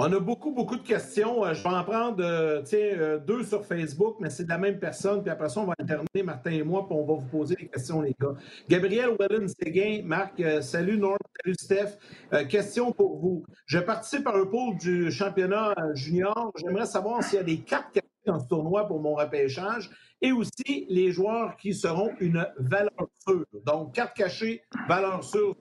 on 0.00 0.12
a 0.12 0.20
beaucoup, 0.20 0.52
beaucoup 0.52 0.76
de 0.76 0.86
questions. 0.86 1.44
Euh, 1.44 1.54
je 1.54 1.62
vais 1.62 1.68
en 1.68 1.82
prendre 1.82 2.22
euh, 2.22 2.62
euh, 2.72 3.18
deux 3.18 3.42
sur 3.42 3.66
Facebook, 3.66 4.16
mais 4.20 4.30
c'est 4.30 4.44
de 4.44 4.48
la 4.48 4.56
même 4.56 4.78
personne. 4.78 5.22
Puis 5.22 5.30
après 5.30 5.48
ça, 5.48 5.60
on 5.60 5.64
va 5.64 5.74
alterner, 5.76 6.22
Martin 6.22 6.52
et 6.52 6.62
moi, 6.62 6.86
puis 6.86 6.96
on 6.96 7.04
va 7.04 7.14
vous 7.14 7.28
poser 7.28 7.56
des 7.56 7.66
questions, 7.66 8.00
les 8.00 8.14
gars. 8.18 8.34
Gabriel 8.68 9.16
Wellen-Séguin, 9.18 10.02
Marc, 10.04 10.40
salut 10.62 10.98
Norm, 10.98 11.18
salut 11.42 11.56
Steph. 11.58 12.46
question 12.46 12.92
pour 12.92 13.18
vous. 13.18 13.44
Je 13.66 13.80
participe 13.80 14.26
à 14.28 14.36
un 14.36 14.46
pôle 14.46 14.76
du 14.78 15.10
championnat 15.10 15.74
junior. 15.94 16.52
J'aimerais 16.56 16.86
savoir 16.86 17.24
s'il 17.24 17.38
y 17.38 17.40
a 17.40 17.44
des 17.44 17.58
cartes 17.58 17.98
dans 18.24 18.38
ce 18.38 18.46
tournoi 18.46 18.86
pour 18.86 19.00
mon 19.00 19.14
repêchage 19.14 19.90
et 20.22 20.30
aussi 20.30 20.86
les 20.88 21.10
joueurs 21.10 21.56
qui 21.56 21.74
seront 21.74 22.10
une 22.20 22.46
valeur 22.58 23.08
sûre. 23.26 23.46
Donc, 23.64 23.94
carte 23.94 24.16
cachée, 24.16 24.62
valeur 24.88 25.24
sûre. 25.24 25.56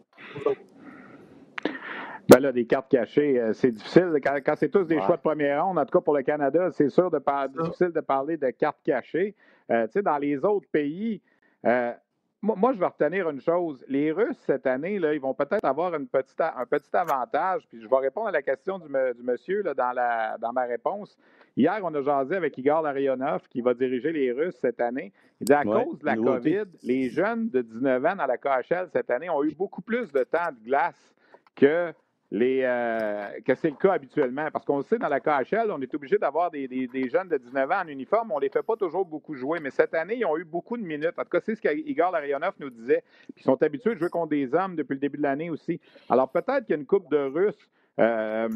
Ben 2.30 2.40
là, 2.40 2.52
des 2.52 2.66
cartes 2.66 2.90
cachées, 2.90 3.40
euh, 3.40 3.54
c'est 3.54 3.72
difficile. 3.72 4.14
Quand, 4.24 4.56
c'est 4.56 4.70
tous 4.70 4.86
des 4.86 5.00
choix 5.02 5.16
de 5.16 5.22
première 5.22 5.66
ronde, 5.66 5.80
en 5.80 5.86
tout 5.86 5.98
cas 5.98 6.04
pour 6.04 6.16
le 6.16 6.24
Canada, 6.24 6.70
c'est 6.72 6.90
sûr 6.90 7.10
de 7.10 7.22
difficile 7.62 7.92
de 7.92 8.02
parler 8.02 8.38
de 8.38 8.50
cartes 8.50 8.82
cachées. 8.84 9.36
Euh, 9.72 9.86
tu 9.88 9.94
sais, 9.94 10.02
dans 10.02 10.18
les 10.18 10.44
autres 10.44 10.68
pays, 10.72 11.22
euh, 11.66 11.94
moi, 12.42 12.72
je 12.72 12.80
vais 12.80 12.86
retenir 12.86 13.30
une 13.30 13.42
chose. 13.42 13.84
Les 13.88 14.12
Russes, 14.12 14.38
cette 14.46 14.68
année, 14.68 15.00
là, 15.00 15.14
ils 15.14 15.20
vont 15.20 15.34
peut-être 15.34 15.66
avoir 15.66 15.96
une 15.96 16.08
petite, 16.08 16.40
un 16.40 16.66
petit 16.66 16.90
avantage. 16.94 17.68
Puis 17.68 17.82
je 17.82 17.88
vais 17.88 17.98
répondre 17.98 18.28
à 18.28 18.32
la 18.32 18.44
question 18.44 18.78
du, 18.78 18.88
monsieur 19.24 19.64
là, 19.64 19.74
dans, 19.74 19.92
la, 19.92 20.38
dans 20.38 20.54
ma 20.54 20.64
réponse. 20.66 21.18
Hier, 21.56 21.80
on 21.84 21.94
a 21.96 22.02
jasé 22.02 22.36
avec 22.36 22.56
Igor 22.58 22.84
Larionov, 22.84 23.48
qui 23.50 23.62
va 23.62 23.74
diriger 23.74 24.12
les 24.12 24.32
Russes 24.32 24.58
cette 24.62 24.80
année. 24.80 25.12
Il 25.42 25.46
dit 25.46 25.54
à 25.54 25.64
cause 25.64 25.98
de 26.00 26.06
la 26.06 26.16
COVID, 26.16 26.66
les 26.84 27.10
jeunes 27.10 27.50
de 27.50 27.62
19 27.62 28.06
ans 28.06 28.16
dans 28.16 28.28
la 28.28 28.38
KHL 28.38 28.88
cette 28.94 29.10
année 29.10 29.30
ont 29.30 29.44
eu 29.44 29.56
beaucoup 29.56 29.82
plus 29.82 30.12
de 30.12 30.24
temps 30.24 30.52
de 30.52 30.64
glace 30.64 31.16
que 31.56 31.92
les, 32.32 32.62
euh, 32.64 33.30
que 33.46 33.56
c'est 33.56 33.70
le 33.70 33.76
cas 33.76 33.94
habituellement. 33.94 34.50
Parce 34.52 34.66
qu'on 34.66 34.82
sait, 34.82 34.98
dans 34.98 35.08
la 35.08 35.20
KHL, 35.20 35.72
on 35.72 35.82
est 35.82 35.94
obligé 35.94 36.18
d'avoir 36.18 36.52
des, 36.52 36.68
jeunes 37.10 37.30
de 37.30 37.38
19 37.38 37.72
ans 37.72 37.82
en 37.84 37.88
uniforme. 37.88 38.32
On 38.32 38.38
ne 38.38 38.42
les 38.42 38.50
fait 38.50 38.64
pas 38.64 38.76
toujours 38.76 39.06
beaucoup 39.06 39.36
jouer. 39.36 39.60
Mais 39.60 39.72
cette 39.72 39.94
année, 39.94 40.18
ils 40.18 40.26
ont 40.26 40.38
eu 40.38 40.44
beaucoup 40.44 40.78
de 40.78 40.84
minutes. 40.84 41.18
En 41.18 41.24
tout 41.24 41.30
cas, 41.30 41.40
c'est 41.42 41.56
ce 41.56 41.62
qu'Igor 41.62 42.12
Larionov 42.12 42.54
nous 42.60 42.70
disait. 42.70 43.04
Ils 43.36 43.44
sont 43.44 43.62
habitués 43.62 43.94
de 43.94 44.00
jouer 44.00 44.10
contre 44.10 44.30
des 44.30 44.54
hommes 44.54 44.76
depuis 44.76 44.94
le 44.94 45.00
début 45.00 45.18
de 45.18 45.24
l'année 45.24 45.50
aussi. 45.50 45.80
Alors 46.10 46.30
peut-être 46.30 46.66
qu'il 46.66 46.76
y 46.76 46.78
a 46.78 46.80
une 46.80 46.86
coupe 46.86 47.10
de 47.10 47.18
Russes 47.18 47.70
euh, 48.00 48.48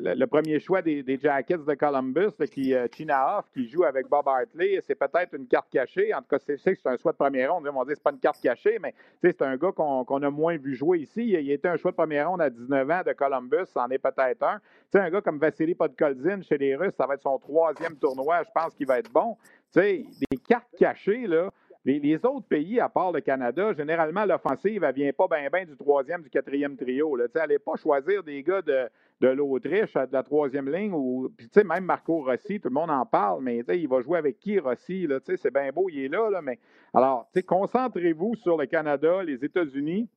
le, 0.00 0.24
premier 0.26 0.60
choix 0.60 0.80
des, 0.80 1.18
Jackets 1.20 1.58
de 1.58 1.74
Columbus, 1.74 2.30
qui 2.50 2.74
euh, 2.74 2.86
qui 2.88 3.68
joue 3.68 3.84
avec 3.84 4.08
Bob 4.08 4.26
Hartley, 4.28 4.80
c'est 4.86 4.94
peut-être 4.94 5.34
une 5.34 5.46
carte 5.46 5.68
cachée. 5.70 6.14
En 6.14 6.18
tout 6.18 6.28
cas, 6.30 6.38
c'est 6.38 6.56
c'est 6.56 6.86
un 6.86 6.96
choix 6.96 7.12
de 7.12 7.16
première 7.16 7.52
ronde. 7.52 7.68
On 7.68 7.78
va 7.78 7.84
dire 7.84 7.96
c'est 7.96 8.02
pas 8.02 8.12
une 8.12 8.20
carte 8.20 8.40
cachée, 8.40 8.78
mais 8.80 8.94
c'est 9.20 9.42
un 9.42 9.56
gars 9.56 9.72
qu'on 9.72 10.22
a 10.22 10.30
moins 10.30 10.56
vu 10.56 10.76
jouer 10.76 11.00
ici. 11.00 11.22
Il, 11.24 11.50
était 11.50 11.68
un 11.68 11.76
choix 11.76 11.90
de 11.90 11.96
première 11.96 12.30
ronde 12.30 12.40
à 12.40 12.50
19 12.50 12.90
ans 12.90 13.02
de 13.04 13.12
Columbus, 13.12 13.66
c'en 13.72 13.88
est 13.88 13.98
peut-être 13.98 14.42
un. 14.44 14.60
sais, 14.92 15.00
un 15.00 15.10
gars 15.10 15.20
comme 15.20 15.38
Vassili 15.38 15.74
Podkolzin 15.74 16.42
chez 16.42 16.58
les 16.58 16.76
Russes, 16.76 16.94
ça 16.96 17.06
va 17.06 17.14
être 17.14 17.22
son 17.22 17.38
troisième 17.38 17.96
tournoi. 17.96 18.42
Je 18.44 18.50
pense 18.54 18.74
qu'il 18.74 18.86
va 18.86 19.00
être 19.00 19.10
bon. 19.12 19.36
des 19.74 20.06
cartes 20.48 20.70
cachées, 20.78 21.26
là. 21.26 21.50
Les, 21.86 22.24
autres 22.24 22.46
pays, 22.46 22.80
à 22.80 22.88
part 22.88 23.12
le 23.12 23.20
Canada, 23.20 23.74
généralement, 23.74 24.24
l'offensive, 24.24 24.82
elle 24.82 24.88
ne 24.88 24.94
vient 24.94 25.12
pas 25.12 25.28
bien 25.28 25.48
ben 25.52 25.66
du 25.66 25.76
troisième, 25.76 26.22
du 26.22 26.30
quatrième 26.30 26.76
trio. 26.76 27.14
Là. 27.14 27.26
N'allait 27.34 27.58
pas 27.58 27.76
choisir 27.76 28.22
des 28.22 28.42
gars 28.42 28.62
de, 28.62 28.88
de 29.20 29.28
l'Autriche, 29.28 29.92
de 29.92 30.12
la 30.12 30.22
troisième 30.22 30.70
ligne. 30.70 30.94
Ou, 30.94 31.30
puis, 31.36 31.46
même 31.62 31.84
Marco 31.84 32.22
Rossi, 32.22 32.58
tout 32.58 32.68
le 32.68 32.74
monde 32.74 32.90
en 32.90 33.04
parle, 33.04 33.42
mais 33.42 33.58
il 33.68 33.86
va 33.86 34.00
jouer 34.00 34.18
avec 34.18 34.38
qui, 34.38 34.58
Rossi? 34.58 35.06
C'est 35.36 35.52
bien 35.52 35.70
beau, 35.72 35.90
il 35.90 36.06
est 36.06 36.08
là, 36.08 36.30
là 36.30 36.40
mais 36.40 36.58
alors, 36.94 37.28
concentrez-vous 37.46 38.34
sur 38.36 38.56
le 38.56 38.64
Canada, 38.64 39.22
les 39.22 39.44
États-Unis, 39.44 40.08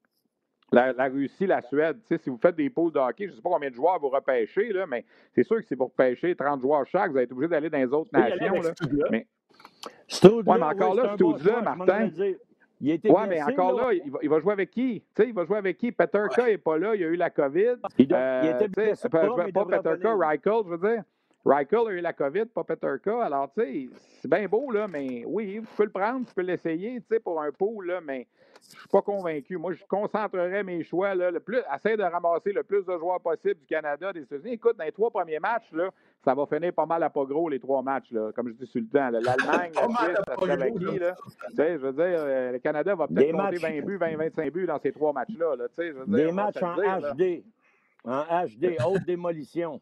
la, 0.71 1.07
Russie, 1.07 1.47
la 1.47 1.61
Suède. 1.61 1.97
si 2.05 2.29
vous 2.29 2.37
faites 2.37 2.55
des 2.55 2.69
poules 2.69 2.91
de 2.91 2.99
hockey, 2.99 3.25
je 3.25 3.31
ne 3.31 3.35
sais 3.35 3.41
pas 3.41 3.49
combien 3.49 3.69
de 3.69 3.75
joueurs 3.75 3.99
vous 3.99 4.09
repêchez, 4.09 4.71
là, 4.71 4.85
mais 4.85 5.05
c'est 5.33 5.43
sûr 5.43 5.57
que 5.57 5.65
si 5.65 5.75
vous 5.75 5.85
repêchez 5.85 6.35
30 6.35 6.61
joueurs 6.61 6.85
chaque, 6.87 7.11
vous 7.11 7.17
êtes 7.17 7.31
obligé 7.31 7.49
d'aller 7.49 7.69
dans 7.69 7.77
les 7.77 7.93
autres 7.93 8.11
nations. 8.13 8.61
Là. 8.61 8.71
Mais, 9.11 9.27
oui, 10.23 10.43
mais 10.45 10.63
encore 10.63 10.95
là, 10.95 11.15
là, 11.15 11.61
Martin. 11.61 12.09
Oui, 12.79 12.99
mais 13.27 13.41
encore 13.41 13.73
là, 13.73 13.93
il 13.93 14.29
va, 14.29 14.39
jouer 14.39 14.53
avec 14.53 14.71
qui? 14.71 15.03
il 15.19 15.33
va 15.33 15.45
jouer 15.45 15.57
avec 15.57 15.77
qui? 15.77 15.91
Peterka 15.91 16.45
n'est 16.45 16.57
pas 16.57 16.77
là, 16.77 16.95
il 16.95 17.03
a 17.03 17.07
eu 17.07 17.15
la 17.15 17.29
COVID. 17.29 17.75
Il, 17.97 18.13
euh, 18.13 18.55
était 18.55 18.67
blessé, 18.67 19.09
pas, 19.09 19.27
pas 19.53 19.65
Peterka, 19.65 20.15
Reichel, 20.15 20.53
je 20.65 20.69
veux 20.75 20.89
dire. 20.89 21.03
Reichel 21.47 21.87
a 21.87 21.91
eu 21.91 22.01
la 22.01 22.11
COVID, 22.11 22.45
pas 22.45 22.63
Peterka. 22.65 23.23
Alors, 23.23 23.49
tu 23.53 23.61
sais, 23.61 23.89
c'est 24.21 24.29
bien 24.29 24.45
beau, 24.47 24.69
là, 24.71 24.87
mais 24.87 25.23
oui, 25.25 25.61
tu 25.61 25.75
peux 25.77 25.85
le 25.85 25.89
prendre, 25.89 26.27
tu 26.27 26.33
peux 26.33 26.41
l'essayer, 26.41 26.99
tu 26.99 27.05
sais, 27.09 27.19
pour 27.21 27.41
un 27.41 27.51
pool, 27.51 27.87
là, 27.87 28.01
mais 28.01 28.27
je 28.73 28.79
suis 28.79 28.89
pas 28.89 29.01
convaincu. 29.01 29.55
Moi, 29.55 29.71
je 29.71 29.83
concentrerais 29.87 30.63
mes 30.63 30.83
choix, 30.83 31.15
là, 31.15 31.31
le 31.31 31.39
plus, 31.39 31.59
essayer 31.73 31.95
de 31.95 32.03
ramasser 32.03 32.51
le 32.51 32.63
plus 32.63 32.83
de 32.85 32.97
joueurs 32.97 33.21
possible 33.21 33.61
du 33.61 33.65
Canada, 33.65 34.11
des 34.11 34.23
États-Unis. 34.23 34.53
Écoute, 34.53 34.77
dans 34.77 34.83
les 34.83 34.91
trois 34.91 35.09
premiers 35.09 35.39
matchs, 35.39 35.71
là, 35.71 35.89
ça 36.25 36.33
va 36.33 36.45
finir 36.45 36.73
pas 36.73 36.85
mal 36.85 37.01
à 37.03 37.09
pas 37.09 37.23
gros, 37.23 37.47
les 37.47 37.59
trois 37.59 37.81
matchs, 37.81 38.11
là, 38.11 38.31
comme 38.35 38.49
je 38.49 38.53
dis 38.53 38.67
sur 38.67 38.81
le 38.81 38.87
temps. 38.87 39.09
L'Allemagne, 39.09 39.71
la 39.73 39.83
Suisse, 39.83 40.17
la 40.27 40.35
Slovaquie, 40.35 40.99
là. 40.99 41.15
Tu 41.49 41.55
sais, 41.55 41.73
je 41.77 41.85
veux 41.85 41.93
dire, 41.93 42.19
euh, 42.19 42.51
le 42.51 42.59
Canada 42.59 42.93
va 42.93 43.07
peut-être 43.07 43.31
compter 43.31 43.57
20 43.57 43.85
buts, 43.85 43.97
20, 43.97 44.17
25 44.17 44.51
buts 44.51 44.67
dans 44.67 44.79
ces 44.79 44.91
trois 44.91 45.13
matchs-là, 45.13 45.55
là, 45.55 45.69
tu 45.69 45.75
sais, 45.75 45.87
je 45.87 45.93
veux 45.93 46.05
dire, 46.05 46.27
Des 46.27 46.31
matchs 46.33 46.61
en 46.61 46.75
HD. 46.75 47.43
En 48.03 48.23
HD, 48.45 48.77
haute 48.85 49.05
démolition. 49.05 49.79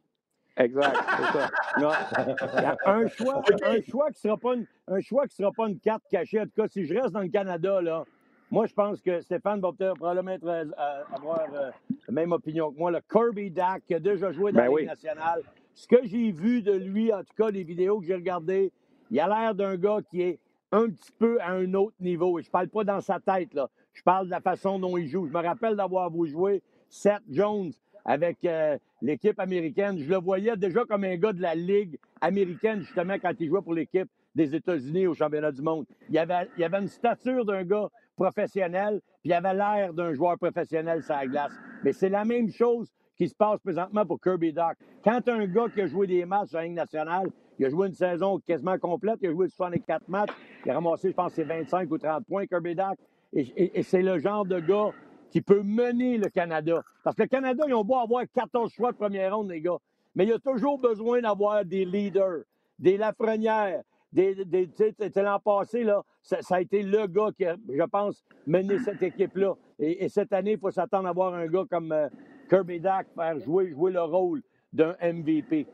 Exact, 0.58 0.96
c'est 1.18 1.38
ça. 1.38 2.78
un 2.86 3.08
choix, 3.10 3.44
un 3.64 3.82
choix 3.82 4.10
qui 4.12 4.22
sera 4.22 4.38
pas 4.38 4.54
une, 4.54 4.66
un 4.88 5.02
choix 5.02 5.28
qui 5.28 5.36
sera 5.36 5.52
pas 5.52 5.68
une 5.68 5.80
carte 5.80 6.04
cachée. 6.10 6.40
En 6.40 6.46
tout 6.46 6.54
cas, 6.56 6.68
si 6.70 6.86
je 6.86 6.94
reste 6.94 7.12
dans 7.12 7.22
le 7.22 7.28
Canada, 7.28 7.82
là, 7.82 8.06
moi, 8.52 8.66
je 8.68 8.74
pense 8.74 9.02
que 9.02 9.20
Stéphane 9.22 9.60
va 9.60 9.72
peut-être 9.74 9.96
probablement 9.96 10.38
euh, 10.44 10.66
avoir 11.14 11.42
euh, 11.54 11.72
la 12.08 12.14
même 12.14 12.32
opinion 12.32 12.72
que 12.72 12.78
moi. 12.78 12.92
Le 12.92 13.02
Kirby 13.02 13.52
Dack, 13.52 13.84
qui 13.86 13.96
a 13.96 14.00
déjà 14.00 14.32
joué 14.32 14.52
dans 14.52 14.60
ben 14.60 14.72
la 14.72 14.78
Ligue 14.78 14.88
nationale. 14.88 15.42
Ce 15.74 15.88
que 15.88 15.98
j'ai 16.04 16.32
vu 16.32 16.62
de 16.62 16.72
lui, 16.72 17.12
en 17.12 17.20
tout 17.20 17.34
cas, 17.36 17.50
les 17.50 17.64
vidéos 17.64 18.00
que 18.00 18.06
j'ai 18.06 18.16
regardées, 18.16 18.72
il 19.12 19.20
a 19.20 19.28
l'air 19.28 19.56
d'un 19.56 19.76
gars 19.76 19.98
qui 20.10 20.22
est 20.22 20.40
un 20.72 20.90
petit 20.90 21.12
peu 21.18 21.42
à 21.42 21.50
un 21.52 21.74
autre 21.74 21.96
niveau. 22.00 22.40
Et 22.40 22.44
je 22.44 22.50
parle 22.50 22.70
pas 22.70 22.84
dans 22.84 23.02
sa 23.02 23.20
tête, 23.20 23.54
là. 23.54 23.70
Je 23.94 24.04
parle 24.04 24.28
de 24.28 24.32
la 24.32 24.42
façon 24.42 24.80
dont 24.80 24.98
il 24.98 25.08
joue. 25.08 25.26
Je 25.28 25.34
me 25.34 25.42
rappelle 25.42 25.76
d'avoir 25.76 26.10
vu 26.10 26.28
jouer 26.28 26.62
Seth 26.90 27.24
Jones 27.30 27.72
avec 28.06 28.38
euh, 28.46 28.78
l'équipe 29.02 29.40
américaine. 29.40 29.98
Je 30.00 30.10
le 30.10 30.18
voyais 30.18 30.56
déjà 30.56 30.86
comme 30.86 31.04
un 31.04 31.16
gars 31.18 31.34
de 31.34 31.42
la 31.42 31.56
Ligue 31.56 31.98
américaine, 32.22 32.82
justement, 32.82 33.16
quand 33.20 33.34
il 33.40 33.48
jouait 33.48 33.62
pour 33.62 33.74
l'équipe 33.74 34.10
des 34.36 34.54
États-Unis 34.56 35.08
au 35.08 35.14
championnat 35.14 35.52
du 35.52 35.62
monde. 35.62 35.86
Il 36.10 36.18
avait, 36.18 36.48
avait 36.64 36.80
une 36.80 36.88
stature 36.88 37.46
d'un 37.46 37.64
gars 37.64 37.90
professionnel, 38.16 39.02
puis 39.22 39.32
il 39.32 39.34
avait 39.34 39.54
l'air 39.54 39.94
d'un 39.94 40.14
joueur 40.14 40.38
professionnel 40.38 41.04
sur 41.04 41.16
la 41.16 41.26
glace. 41.26 41.54
Mais 41.84 41.94
c'est 41.94 42.10
la 42.10 42.26
même 42.26 42.50
chose 42.50 42.92
qui 43.18 43.28
se 43.28 43.36
passe 43.36 43.60
présentement 43.60 44.06
pour 44.06 44.20
Kirby 44.20 44.54
Doc. 44.54 44.76
Quand 45.04 45.28
un 45.30 45.46
gars 45.46 45.68
qui 45.74 45.82
a 45.82 45.88
joué 45.88 46.08
des 46.08 46.26
matchs 46.26 46.52
la 46.52 46.64
Ligue 46.64 46.74
nationale, 46.74 47.30
il 47.58 47.66
a 47.66 47.70
joué 47.70 47.88
une 47.88 47.94
saison 47.94 48.40
quasiment 48.40 48.78
complète, 48.78 49.20
il 49.22 49.30
a 49.30 49.32
joué 49.32 49.48
64 49.48 50.10
matchs, 50.10 50.34
il 50.66 50.72
a 50.72 50.76
ramassé, 50.76 51.10
je 51.10 51.14
pense, 51.14 51.34
ses 51.34 51.44
25 51.44 51.90
ou 51.90 51.98
30 51.98 52.26
points, 52.26 52.46
Kirby 52.46 52.76
Doc. 52.76 52.98
Et, 53.34 53.84
c'est 53.84 54.02
le 54.02 54.18
genre 54.20 54.46
de 54.46 54.60
gars 54.60 54.92
qui 55.32 55.42
peut 55.42 55.62
mener 55.64 56.18
le 56.18 56.30
Canada. 56.30 56.82
Parce 57.04 57.16
que 57.16 57.24
le 57.24 57.28
Canada, 57.28 57.64
ils 57.68 57.74
ont 57.74 57.84
beau 57.84 57.98
avoir 57.98 58.24
14 58.34 58.72
choix 58.72 58.92
de 58.92 58.98
première 58.98 59.36
ronde, 59.36 59.50
les 59.50 59.62
gars. 59.62 59.78
Mais 60.16 60.26
il 60.26 60.30
y 60.30 60.34
a 60.34 60.40
toujours 60.40 60.80
besoin 60.80 61.22
d'avoir 61.22 61.66
des 61.66 61.86
leaders, 61.86 62.44
des 62.80 62.98
Lafrenières, 62.98 63.82
des, 64.14 64.46
des, 64.46 64.70
l'an 65.18 65.40
passé, 65.40 65.84
là, 65.84 66.02
ça, 66.22 66.38
a 66.50 66.62
été 66.62 66.82
le 66.82 67.06
gars 67.08 67.30
qui 67.36 67.46
a, 67.46 67.58
je 67.68 67.84
pense, 67.84 68.24
mené 68.48 68.80
cette 68.80 69.04
équipe-là. 69.04 69.56
Et, 69.78 70.08
cette 70.08 70.32
année, 70.32 70.54
il 70.54 70.58
faut 70.58 70.72
s'attendre 70.72 71.10
à 71.10 71.12
voir 71.12 71.34
un 71.34 71.48
gars 71.48 71.66
comme 71.70 71.92
euh, 71.92 72.08
Kirby 72.50 72.80
Dack 72.80 73.08
faire 73.14 73.38
jouer, 73.40 73.72
jouer 73.72 73.92
le 73.92 74.02
rôle 74.02 74.42
d'un 74.72 74.96
MVP. 75.02 75.68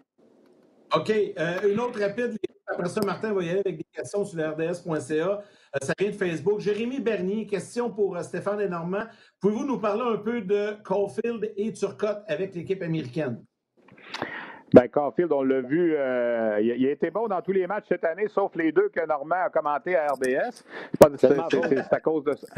OK. 0.95 1.09
Euh, 1.09 1.71
une 1.71 1.79
autre 1.79 1.99
rapide. 1.99 2.37
Après 2.72 2.88
ça, 2.88 3.01
Martin 3.01 3.34
va 3.34 3.43
y 3.43 3.49
avec 3.49 3.78
des 3.78 3.86
questions 3.91 4.24
sur 4.24 4.39
RDS.ca. 4.39 5.13
Euh, 5.13 5.39
ça 5.82 5.93
vient 5.99 6.09
de 6.09 6.15
Facebook. 6.15 6.61
Jérémy 6.61 7.01
Bernier, 7.01 7.45
question 7.45 7.91
pour 7.91 8.17
Stéphane 8.24 8.61
et 8.61 8.69
Normand. 8.69 9.03
Pouvez-vous 9.41 9.65
nous 9.65 9.78
parler 9.78 10.03
un 10.03 10.17
peu 10.17 10.41
de 10.41 10.78
Caulfield 10.84 11.51
et 11.57 11.74
Turcotte 11.74 12.24
avec 12.28 12.55
l'équipe 12.55 12.82
américaine? 12.82 13.43
Ben, 14.74 14.88
Caulfield, 14.88 15.34
on 15.34 15.43
l'a 15.43 15.59
vu, 15.59 15.95
euh, 15.97 16.61
il, 16.61 16.88
a 16.88 16.91
été 16.91 17.11
bon 17.11 17.28
dans 17.28 17.41
tous 17.41 17.51
les 17.51 17.67
matchs 17.67 17.88
cette 17.89 18.05
année, 18.05 18.30
sauf 18.30 18.55
les 18.55 18.72
deux 18.72 18.88
que 18.88 19.05
Normand 19.05 19.43
a 19.45 19.49
commenté 19.49 19.97
à 19.97 20.13
RDS. 20.13 20.63
C'est 21.17 21.93
à 21.93 21.99
cause 21.99 22.24
de 22.24 22.32
ça. 22.34 22.47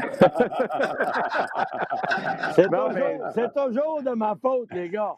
c'est 3.33 3.51
toujours, 3.55 4.03
de 4.03 4.15
ma 4.15 4.35
faute, 4.35 4.71
les 4.73 4.89
gars. 4.89 5.15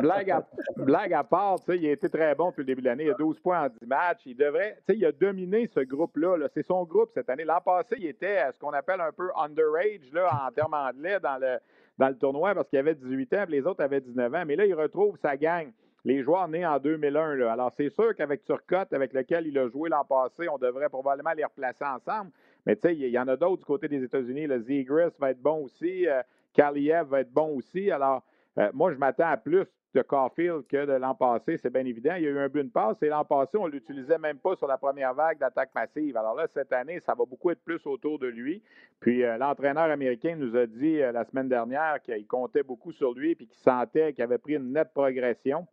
Blague, 0.00 0.30
à, 0.32 0.44
blague 0.76 1.12
à 1.12 1.22
part, 1.22 1.58
il 1.68 1.86
a 1.86 1.92
été 1.92 2.08
très 2.08 2.34
bon 2.34 2.48
depuis 2.48 2.62
le 2.62 2.66
début 2.66 2.82
de 2.82 2.86
l'année. 2.86 3.04
Il 3.04 3.10
a 3.10 3.14
12 3.14 3.38
points 3.38 3.66
en 3.66 3.68
10 3.68 3.86
matchs. 3.86 4.22
Il 4.26 4.36
devrait, 4.36 4.78
il 4.88 5.04
a 5.04 5.12
dominé 5.12 5.70
ce 5.72 5.78
groupe-là. 5.80 6.38
-là, 6.38 6.48
c'est 6.52 6.66
son 6.66 6.82
groupe 6.84 7.10
cette 7.14 7.30
année. 7.30 7.44
L'an 7.44 7.60
passé, 7.64 7.94
il 7.98 8.06
était 8.06 8.38
à 8.38 8.50
ce 8.52 8.58
qu'on 8.58 8.72
appelle 8.72 9.00
un 9.00 9.12
peu 9.12 9.30
underage 9.36 10.10
là, 10.12 10.48
en 10.48 10.50
termes 10.50 10.74
anglais 10.74 11.20
dans 11.20 11.38
le, 11.40 11.58
dans 11.98 12.08
le 12.08 12.16
tournoi 12.16 12.52
parce 12.52 12.68
qu'il 12.68 12.80
avait 12.80 12.96
18 12.96 13.32
ans 13.34 13.44
les 13.48 13.64
autres 13.64 13.84
avaient 13.84 14.00
19 14.00 14.34
ans. 14.34 14.42
Mais 14.44 14.56
là, 14.56 14.66
il 14.66 14.74
retrouve 14.74 15.16
sa 15.18 15.36
gang 15.36 15.70
les 16.06 16.22
joueurs 16.22 16.46
nés 16.46 16.64
en 16.64 16.78
2001. 16.78 17.34
Là. 17.34 17.52
Alors, 17.52 17.72
c'est 17.76 17.90
sûr 17.90 18.14
qu'avec 18.14 18.44
Turcotte, 18.44 18.92
avec 18.92 19.12
lequel 19.12 19.48
il 19.48 19.58
a 19.58 19.68
joué 19.68 19.90
l'an 19.90 20.04
passé, 20.04 20.48
on 20.48 20.56
devrait 20.56 20.88
probablement 20.88 21.32
les 21.36 21.44
replacer 21.44 21.84
ensemble. 21.84 22.30
Mais 22.64 22.76
tu 22.76 22.82
sais, 22.82 22.94
il 22.94 23.08
y 23.08 23.18
en 23.18 23.26
a 23.26 23.36
d'autres 23.36 23.58
du 23.58 23.64
côté 23.64 23.88
des 23.88 24.04
États-Unis. 24.04 24.46
Le 24.46 24.60
Zegris 24.60 25.10
va 25.18 25.32
être 25.32 25.42
bon 25.42 25.64
aussi. 25.64 26.06
Euh, 26.06 26.22
va 26.56 27.20
être 27.20 27.32
bon 27.32 27.56
aussi. 27.56 27.90
Alors, 27.90 28.22
euh, 28.56 28.70
moi, 28.72 28.92
je 28.92 28.98
m'attends 28.98 29.26
à 29.26 29.36
plus 29.36 29.66
de 29.94 30.02
Caulfield 30.02 30.66
que 30.68 30.86
de 30.86 30.92
l'an 30.92 31.14
passé, 31.14 31.56
c'est 31.56 31.72
bien 31.72 31.84
évident. 31.84 32.14
Il 32.16 32.22
y 32.22 32.26
a 32.28 32.30
eu 32.30 32.38
un 32.38 32.48
but 32.48 32.62
de 32.62 32.70
passe 32.70 33.02
et 33.02 33.08
l'an 33.08 33.24
passé, 33.24 33.56
on 33.58 33.66
ne 33.66 33.72
l'utilisait 33.72 34.18
même 34.18 34.38
pas 34.38 34.54
sur 34.54 34.68
la 34.68 34.78
première 34.78 35.12
vague 35.12 35.38
d'attaque 35.38 35.70
massive. 35.74 36.16
Alors 36.16 36.36
là, 36.36 36.46
cette 36.46 36.72
année, 36.72 37.00
ça 37.00 37.14
va 37.14 37.24
beaucoup 37.24 37.50
être 37.50 37.64
plus 37.64 37.84
autour 37.86 38.18
de 38.18 38.26
lui. 38.28 38.62
Puis 39.00 39.24
euh, 39.24 39.38
l'entraîneur 39.38 39.90
américain 39.90 40.36
nous 40.36 40.54
a 40.56 40.66
dit 40.66 40.98
la 40.98 41.24
semaine 41.24 41.48
dernière 41.48 42.00
qu'il 42.02 42.26
comptait 42.26 42.62
beaucoup 42.62 42.92
sur 42.92 43.12
lui 43.12 43.32
et 43.32 43.36
qu'il 43.36 43.48
sentait 43.54 44.12
qu'il 44.12 44.22
avait 44.22 44.38
pris 44.38 44.54
une 44.54 44.72
nette 44.72 44.92
progression. 44.94 45.66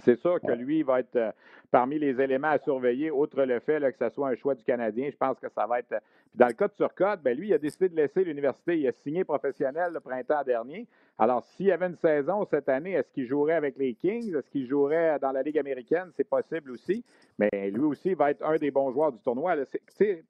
C'est 0.00 0.16
sûr 0.16 0.40
que 0.40 0.52
lui, 0.52 0.78
il 0.78 0.84
va 0.84 1.00
être 1.00 1.16
euh, 1.16 1.32
parmi 1.70 1.98
les 1.98 2.20
éléments 2.20 2.48
à 2.48 2.58
surveiller, 2.58 3.10
outre 3.10 3.42
le 3.42 3.58
fait 3.58 3.80
que 3.80 3.98
ce 3.98 4.14
soit 4.14 4.28
un 4.28 4.36
choix 4.36 4.54
du 4.54 4.62
Canadien. 4.62 5.08
Je 5.10 5.16
pense 5.16 5.38
que 5.40 5.48
ça 5.48 5.66
va 5.66 5.80
être. 5.80 5.92
Euh, 5.92 6.00
dans 6.34 6.46
le 6.46 6.52
cas 6.52 6.68
de 6.68 6.74
Turcotte, 6.74 7.20
ben 7.22 7.36
lui, 7.36 7.48
il 7.48 7.54
a 7.54 7.58
décidé 7.58 7.88
de 7.88 7.96
laisser 7.96 8.22
l'université. 8.22 8.78
Il 8.78 8.86
a 8.86 8.92
signé 8.92 9.24
professionnel 9.24 9.92
le 9.92 9.98
printemps 9.98 10.44
dernier. 10.44 10.86
Alors, 11.18 11.42
s'il 11.44 11.66
y 11.66 11.72
avait 11.72 11.86
une 11.86 11.96
saison 11.96 12.44
cette 12.44 12.68
année, 12.68 12.92
est-ce 12.92 13.10
qu'il 13.10 13.26
jouerait 13.26 13.54
avec 13.54 13.76
les 13.76 13.94
Kings? 13.94 14.32
Est-ce 14.36 14.48
qu'il 14.50 14.68
jouerait 14.68 15.18
dans 15.18 15.32
la 15.32 15.42
Ligue 15.42 15.58
américaine? 15.58 16.10
C'est 16.16 16.28
possible 16.28 16.70
aussi. 16.70 17.02
Mais 17.38 17.70
lui 17.70 17.82
aussi 17.82 18.14
va 18.14 18.30
être 18.30 18.44
un 18.44 18.56
des 18.56 18.70
bons 18.70 18.92
joueurs 18.92 19.10
du 19.10 19.18
tournoi. 19.18 19.56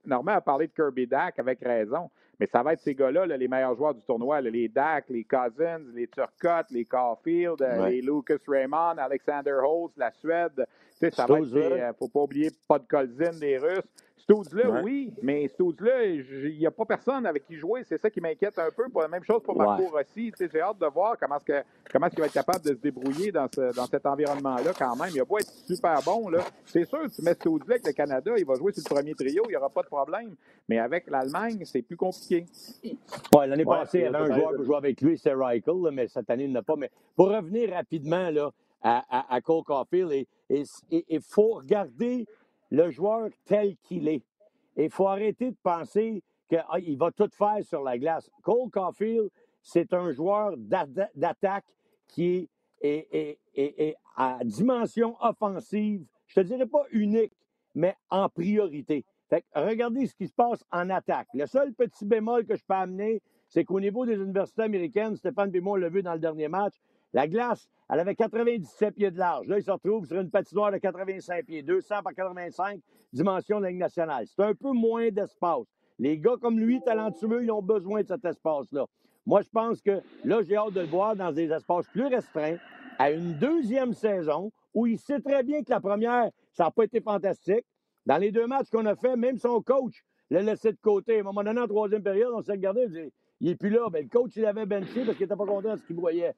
Normand 0.07 0.33
a 0.33 0.41
parlé 0.41 0.69
de 0.69 0.73
Kirby 0.73 1.07
Dack 1.07 1.39
avec 1.39 1.61
raison. 1.61 2.09
Mais 2.41 2.47
ça 2.47 2.63
va 2.63 2.73
être 2.73 2.81
ces 2.81 2.95
gars-là, 2.95 3.27
les 3.27 3.49
meilleurs 3.49 3.75
joueurs 3.75 3.95
du 3.95 4.03
tournoi. 4.03 4.41
les 4.41 4.69
Dak, 4.69 5.07
les 5.09 5.25
Cousins, 5.25 5.83
les 5.95 6.07
Turcotte, 6.07 6.71
les 6.71 6.85
Caulfield, 6.85 7.61
euh, 7.61 7.89
les 7.89 8.01
Lucas 8.01 8.37
Raymond, 8.47 8.97
Alexander 8.99 9.59
Holtz, 9.65 9.95
la 9.97 10.13
Suède. 10.13 10.65
Ça 11.13 11.27
va 11.27 11.39
être, 11.41 11.47
ne 11.47 11.61
euh, 11.61 11.93
faut 11.95 12.09
pas 12.09 12.21
oublier 12.21 12.51
Podkolzin, 12.67 13.33
les 13.41 13.59
Russes. 13.59 13.85
Stoods-là, 14.29 14.83
oui, 14.83 15.11
mais 15.23 15.49
Stoods-là, 15.49 16.05
il 16.05 16.59
n'y 16.59 16.67
a 16.67 16.71
pas 16.71 16.85
personne 16.85 17.25
avec 17.25 17.47
qui 17.47 17.55
jouer. 17.57 17.83
C'est 17.85 17.97
ça 17.97 18.11
qui 18.11 18.21
m'inquiète 18.21 18.59
un 18.59 18.69
peu. 18.71 18.85
la 19.01 19.09
même 19.09 19.25
chose 19.25 19.43
pour 19.43 19.57
Marco 19.57 19.85
Rossi. 19.89 20.31
J'ai 20.39 20.61
hâte 20.61 20.79
de 20.79 20.87
voir 20.87 21.17
comment, 21.19 21.39
que, 21.39 21.63
comment 21.91 22.09
il 22.13 22.21
va 22.21 22.27
être 22.27 22.35
capable 22.35 22.63
de 22.63 22.75
se 22.75 22.79
débrouiller 22.79 23.33
dans, 23.33 23.49
ce, 23.51 23.75
dans 23.75 23.87
cet 23.87 24.05
environnement-là 24.05 24.73
quand 24.79 24.95
même. 24.97 25.09
Il 25.15 25.21
va 25.21 25.25
pas 25.25 25.39
être 25.39 25.51
super 25.67 26.03
bon. 26.03 26.31
C'est 26.67 26.85
sûr, 26.85 27.01
tu 27.11 27.23
mets 27.23 27.33
Stoods-là 27.33 27.77
avec 27.77 27.87
le 27.87 27.93
Canada, 27.93 28.33
il 28.37 28.45
va 28.45 28.55
jouer 28.57 28.73
sur 28.73 28.83
le 28.91 28.95
premier 28.97 29.15
trio, 29.15 29.45
il 29.47 29.51
n'y 29.53 29.57
aura 29.57 29.71
pas 29.71 29.83
de 29.83 29.87
problème. 29.87 30.37
Mais 30.69 30.79
avec 30.79 31.09
l'Allemagne, 31.09 31.63
c'est 31.65 31.81
plus 31.81 31.97
compliqué. 31.97 32.45
Ouais, 33.35 33.47
L'année 33.47 33.65
passée, 33.65 34.01
il 34.01 34.05
y 34.05 34.07
avait 34.09 34.31
un 34.31 34.39
joueur 34.39 34.57
qui 34.59 34.65
jouait 34.67 34.77
avec 34.77 35.01
lui, 35.01 35.17
c'est 35.17 35.33
Reichel, 35.33 35.75
mais 35.91 36.07
cette 36.07 36.29
année, 36.29 36.45
il 36.45 36.53
n'a 36.53 36.63
pas. 36.63 36.77
Mais 36.77 36.91
pour 37.17 37.31
revenir 37.31 37.71
rapidement 37.73 38.29
là, 38.29 38.51
à, 38.83 39.35
à, 39.35 39.41
Cole 39.41 39.65
Caulfield, 39.65 40.27
il 40.51 41.21
faut 41.23 41.55
regarder 41.55 42.27
le 42.71 42.91
joueur 42.91 43.31
tel 43.45 43.77
qu'il 43.83 44.09
est. 44.09 44.23
il 44.77 44.91
faut 44.91 45.09
arrêter 45.09 45.51
de 45.51 45.57
penser 45.63 46.23
qu'il 46.49 46.65
ah, 46.69 46.79
va 46.99 47.11
tout 47.11 47.29
faire 47.33 47.63
sur 47.63 47.83
la 47.83 47.99
glace. 47.99 48.31
Cole 48.43 48.71
Caulfield, 48.71 49.31
c'est 49.63 49.93
un 49.93 50.13
joueur 50.13 50.55
d'attaque 50.57 51.67
qui 52.07 52.49
est, 52.81 53.97
à 54.17 54.39
dimension 54.45 55.17
offensive, 55.21 56.05
je 56.27 56.35
te 56.37 56.41
dirais 56.41 56.67
pas 56.67 56.85
unique, 56.91 57.33
mais 57.75 57.95
en 58.11 58.29
priorité. 58.29 59.05
regardez 59.55 60.07
ce 60.07 60.15
qui 60.15 60.27
se 60.27 60.33
passe 60.33 60.65
en 60.71 60.89
attaque. 60.91 61.29
Le 61.35 61.47
seul 61.47 61.75
petit 61.75 62.05
bémol 62.05 62.47
que 62.47 62.57
je 62.57 62.65
peux 62.65 62.75
amener, 62.75 63.21
c'est 63.49 63.65
qu'au 63.65 63.81
niveau 63.81 64.05
des 64.07 64.17
universités 64.17 64.63
américaines, 64.63 65.17
Stéphane 65.17 65.51
Bimon 65.51 65.77
l'a 65.77 65.89
vu 65.89 66.03
dans 66.03 66.13
le 66.13 66.19
dernier 66.19 66.49
match, 66.49 66.75
la 67.13 67.27
glace, 67.27 67.69
elle 67.91 68.01
avait 68.01 68.15
97 68.15 68.95
pieds 68.95 69.11
de 69.11 69.19
large. 69.19 69.47
Là, 69.47 69.59
il 69.59 69.65
se 69.65 69.71
retrouve 69.71 70.07
sur 70.07 70.21
une 70.21 70.31
patinoire 70.31 70.71
de 70.71 70.77
85 70.77 71.47
pieds, 71.47 71.63
200 71.63 72.03
par 72.03 72.15
85, 72.15 72.81
dimension 73.13 73.59
de 73.59 73.65
la 73.65 73.71
Ligue 73.71 73.81
nationale. 73.81 74.27
C'est 74.27 74.43
un 74.43 74.55
peu 74.55 74.73
moins 74.73 75.09
d'espace. 75.09 75.67
Les 75.99 76.19
gars 76.19 76.37
comme 76.41 76.61
lui, 76.61 76.81
talentueux, 76.83 77.43
ils 77.43 77.51
ont 77.51 77.63
besoin 77.63 78.03
de 78.03 78.07
cet 78.09 78.25
espace-là. 78.25 78.85
Moi, 79.27 79.43
je 79.43 79.49
pense 79.49 79.81
que 79.81 80.01
là, 80.25 80.43
j'ai 80.43 80.57
hâte 80.57 80.75
de 80.75 80.81
le 80.81 80.87
voir 80.87 81.17
dans 81.17 81.33
des 81.33 81.51
espaces 81.51 81.87
plus 81.89 82.07
restreints, 82.07 82.57
à 82.99 83.11
une 83.11 83.35
deuxième 83.35 83.93
saison, 83.93 84.53
où 84.75 84.87
il 84.87 84.99
sait 84.99 85.21
très 85.21 85.43
bien 85.43 85.63
que 85.63 85.71
la 85.71 85.81
première, 85.81 86.31
ça 86.53 86.65
n'a 86.65 86.71
pas 86.71 86.85
été 86.85 87.01
fantastique. 87.01 87.65
Dans 88.07 88.19
les 88.19 88.33
deux 88.33 88.47
matchs 88.47 88.71
qu'on 88.71 88.87
a 88.87 88.97
fait, 88.97 89.17
même 89.17 89.39
son 89.39 89.61
coach 89.63 90.05
l'a 90.31 90.43
laissé 90.43 90.73
de 90.73 90.79
côté. 90.81 91.17
À 91.17 91.21
un 91.21 91.25
moment 91.25 91.43
donné, 91.43 91.61
en 91.61 91.67
troisième 91.67 92.03
période, 92.03 92.33
on 92.35 92.43
s'est 92.43 92.53
regardé, 92.53 92.87
il 93.41 93.49
n'est 93.49 93.57
plus 93.57 93.71
là. 93.71 93.89
Ben, 93.91 94.03
le 94.03 94.09
coach, 94.09 94.33
il 94.37 94.45
avait 94.47 94.67
benché 94.67 95.05
parce 95.05 95.17
qu'il 95.17 95.27
n'était 95.27 95.37
pas 95.37 95.47
content 95.47 95.75
de 95.75 95.77
ce 95.77 95.87
qu'il 95.87 95.97
voyait 95.97 96.35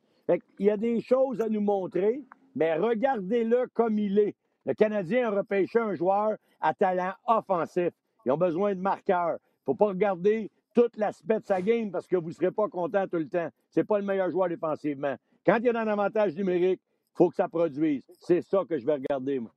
il 0.58 0.66
y 0.66 0.70
a 0.70 0.76
des 0.76 1.00
choses 1.00 1.40
à 1.40 1.48
nous 1.48 1.60
montrer, 1.60 2.22
mais 2.54 2.74
regardez-le 2.76 3.66
comme 3.74 3.98
il 3.98 4.18
est. 4.18 4.36
Le 4.66 4.74
Canadien 4.74 5.28
a 5.28 5.30
repêché 5.30 5.78
un 5.78 5.94
joueur 5.94 6.36
à 6.60 6.74
talent 6.74 7.12
offensif. 7.26 7.90
Ils 8.26 8.32
ont 8.32 8.36
besoin 8.36 8.74
de 8.74 8.80
marqueurs. 8.80 9.38
Il 9.38 9.60
ne 9.60 9.64
faut 9.66 9.74
pas 9.74 9.86
regarder 9.86 10.50
tout 10.74 10.88
l'aspect 10.96 11.40
de 11.40 11.44
sa 11.44 11.62
game 11.62 11.90
parce 11.90 12.06
que 12.06 12.16
vous 12.16 12.28
ne 12.28 12.34
serez 12.34 12.50
pas 12.50 12.68
content 12.68 13.06
tout 13.08 13.16
le 13.16 13.28
temps. 13.28 13.48
Ce 13.70 13.80
n'est 13.80 13.84
pas 13.84 13.98
le 13.98 14.04
meilleur 14.04 14.30
joueur 14.30 14.48
défensivement. 14.48 15.16
Quand 15.44 15.56
il 15.58 15.64
y 15.64 15.68
a 15.70 15.80
un 15.80 15.88
avantage 15.88 16.34
numérique, 16.36 16.80
il 16.82 17.16
faut 17.16 17.30
que 17.30 17.36
ça 17.36 17.48
produise. 17.48 18.04
C'est 18.12 18.42
ça 18.42 18.62
que 18.68 18.78
je 18.78 18.86
vais 18.86 18.94
regarder, 18.94 19.40
moi. 19.40 19.50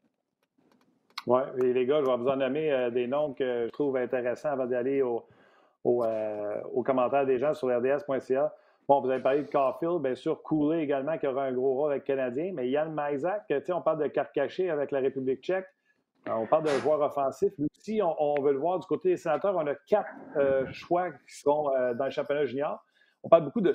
Oui, 1.25 1.41
les 1.73 1.85
gars, 1.85 2.01
je 2.01 2.05
vais 2.05 2.17
vous 2.17 2.27
en 2.27 2.35
nommer 2.35 2.71
euh, 2.71 2.89
des 2.89 3.07
noms 3.07 3.33
que 3.33 3.65
je 3.65 3.69
trouve 3.69 3.95
intéressants 3.95 4.49
avant 4.49 4.65
d'aller 4.65 5.01
euh, 5.01 6.61
aux 6.73 6.83
commentaires 6.83 7.25
des 7.25 7.39
gens 7.39 7.53
sur 7.53 7.69
rds.ca. 7.69 8.53
Bon, 8.87 8.99
vous 8.99 9.09
avez 9.09 9.23
parlé 9.23 9.43
de 9.43 9.47
Caulfield, 9.47 10.01
bien 10.01 10.15
sûr, 10.15 10.41
Cooley 10.43 10.83
également, 10.83 11.17
qui 11.17 11.25
aura 11.25 11.45
un 11.45 11.53
gros 11.53 11.73
rôle 11.73 11.91
avec 11.91 12.03
le 12.03 12.15
Canadien, 12.15 12.51
mais 12.53 12.69
Yann 12.69 12.93
Maizak, 12.93 13.43
on 13.69 13.81
parle 13.81 14.03
de 14.03 14.07
carte 14.07 14.33
cachée 14.33 14.69
avec 14.69 14.91
la 14.91 14.99
République 14.99 15.41
tchèque, 15.41 15.67
euh, 16.27 16.31
on 16.33 16.45
parle 16.47 16.63
d'un 16.63 16.77
joueur 16.79 17.01
offensif. 17.01 17.53
Si 17.73 18.01
on, 18.01 18.41
veut 18.41 18.53
le 18.53 18.59
voir 18.59 18.79
du 18.79 18.87
côté 18.87 19.09
des 19.09 19.17
sénateurs, 19.17 19.55
on 19.55 19.67
a 19.67 19.75
quatre 19.87 20.09
euh, 20.37 20.65
choix 20.71 21.11
qui 21.11 21.39
seront 21.39 21.73
euh, 21.75 21.93
dans 21.93 22.05
le 22.05 22.11
championnat 22.11 22.45
junior. 22.45 22.83
On 23.23 23.29
parle 23.29 23.45
beaucoup 23.45 23.61
de 23.61 23.73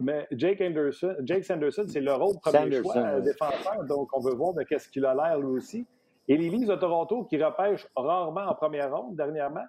mais 0.00 0.26
Jake 0.32 0.60
Anderson, 0.60 1.14
Jake 1.22 1.44
Sanderson, 1.44 1.84
c'est 1.86 2.00
le 2.00 2.12
rôle 2.12 2.34
premier 2.40 2.82
choix 2.82 3.20
défenseur, 3.20 3.84
donc 3.84 4.08
on 4.12 4.20
veut 4.20 4.34
voir 4.34 4.52
de 4.54 4.64
qu'est-ce 4.64 4.88
qu'il 4.88 5.06
a 5.06 5.14
l'air 5.14 5.38
lui 5.38 5.46
aussi. 5.46 5.86
Et 6.26 6.36
les 6.36 6.50
Leafs 6.50 6.68
de 6.68 6.74
Toronto 6.74 7.22
qui 7.24 7.40
repêchent 7.40 7.86
rarement 7.94 8.40
en 8.40 8.54
première 8.54 8.92
ronde 8.92 9.14
dernièrement, 9.14 9.64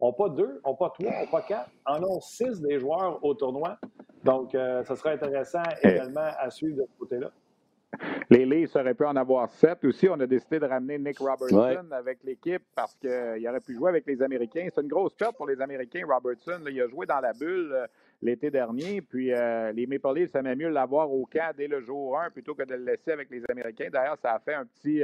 n'ont 0.00 0.12
pas 0.12 0.28
deux, 0.28 0.60
n'ont 0.66 0.74
pas 0.74 0.90
trois, 0.90 1.10
n'ont 1.10 1.30
pas 1.30 1.40
quatre, 1.40 1.70
en 1.86 2.02
ont 2.02 2.20
six 2.20 2.60
des 2.60 2.78
joueurs 2.78 3.24
au 3.24 3.32
tournoi. 3.32 3.78
Donc, 4.24 4.54
euh, 4.54 4.84
ça 4.84 4.96
sera 4.96 5.10
intéressant 5.10 5.62
également 5.82 6.28
à 6.38 6.50
suivre 6.50 6.78
de 6.78 6.82
ce 6.82 6.98
côté-là. 6.98 7.30
Les 8.30 8.46
Leafs 8.46 8.76
auraient 8.76 8.94
pu 8.94 9.04
en 9.04 9.16
avoir 9.16 9.50
sept 9.50 9.84
aussi. 9.84 10.08
On 10.08 10.20
a 10.20 10.26
décidé 10.26 10.60
de 10.60 10.66
ramener 10.66 10.98
Nick 10.98 11.18
Robertson 11.18 11.86
avec 11.90 12.22
l'équipe 12.22 12.62
parce 12.76 12.94
qu'il 12.94 13.46
aurait 13.48 13.60
pu 13.60 13.74
jouer 13.74 13.88
avec 13.88 14.06
les 14.06 14.22
Américains. 14.22 14.68
C'est 14.72 14.80
une 14.82 14.88
grosse 14.88 15.14
perte 15.14 15.36
pour 15.36 15.48
les 15.48 15.60
Américains, 15.60 16.02
Robertson. 16.06 16.60
il 16.68 16.80
a 16.80 16.86
joué 16.86 17.06
dans 17.06 17.18
la 17.18 17.32
bulle 17.32 17.72
euh, 17.72 17.86
l'été 18.22 18.50
dernier. 18.50 19.02
Puis 19.02 19.32
euh, 19.32 19.72
les 19.72 19.86
Maple 19.86 20.14
Leafs, 20.14 20.30
ça 20.30 20.42
mieux 20.42 20.68
l'avoir 20.68 21.10
au 21.10 21.26
camp 21.26 21.52
dès 21.56 21.66
le 21.66 21.80
jour 21.80 22.18
1 22.20 22.30
plutôt 22.30 22.54
que 22.54 22.62
de 22.62 22.74
le 22.74 22.84
laisser 22.84 23.10
avec 23.10 23.28
les 23.30 23.42
Américains. 23.48 23.88
D'ailleurs, 23.92 24.18
ça 24.18 24.34
a 24.34 24.38
fait 24.38 24.54
un 24.54 24.66
petit. 24.66 25.02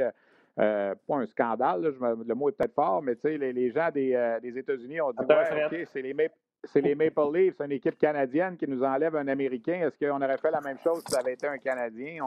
pas 0.55 0.95
un 1.09 1.25
scandale, 1.25 1.93
le 2.01 2.35
mot 2.35 2.49
est 2.49 2.53
peut-être 2.53 2.73
fort, 2.73 3.01
mais 3.03 3.17
les, 3.25 3.51
les 3.51 3.71
gens 3.71 3.89
des, 3.91 4.37
des 4.41 4.57
États-Unis 4.57 5.01
ont 5.01 5.11
dit 5.11 5.25
ouais, 5.27 5.65
OK, 5.65 5.87
c'est 5.91 6.01
les 6.01 6.13
Maple 6.13 6.33
c'est 6.71 6.81
les 6.81 6.95
Maple 6.95 7.21
Leafs, 7.33 7.59
une 7.63 7.71
équipe 7.71 7.97
canadienne 7.97 8.57
qui 8.57 8.67
nous 8.67 8.83
enlève 8.83 9.15
un 9.15 9.27
Américain. 9.27 9.87
Est-ce 9.87 9.97
qu'on 10.05 10.21
aurait 10.21 10.37
fait 10.37 10.51
la 10.51 10.61
même 10.61 10.77
chose 10.83 11.01
si 11.05 11.11
ça 11.11 11.19
avait 11.19 11.33
été 11.33 11.47
un 11.47 11.57
Canadien? 11.57 12.25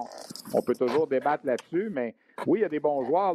On, 0.52 0.62
peut 0.62 0.74
toujours 0.74 1.06
débattre 1.06 1.46
là-dessus, 1.46 1.88
mais 1.90 2.14
oui, 2.46 2.60
il 2.60 2.62
y 2.62 2.64
a 2.64 2.68
des 2.68 2.80
bons 2.80 3.04
joueurs. 3.04 3.34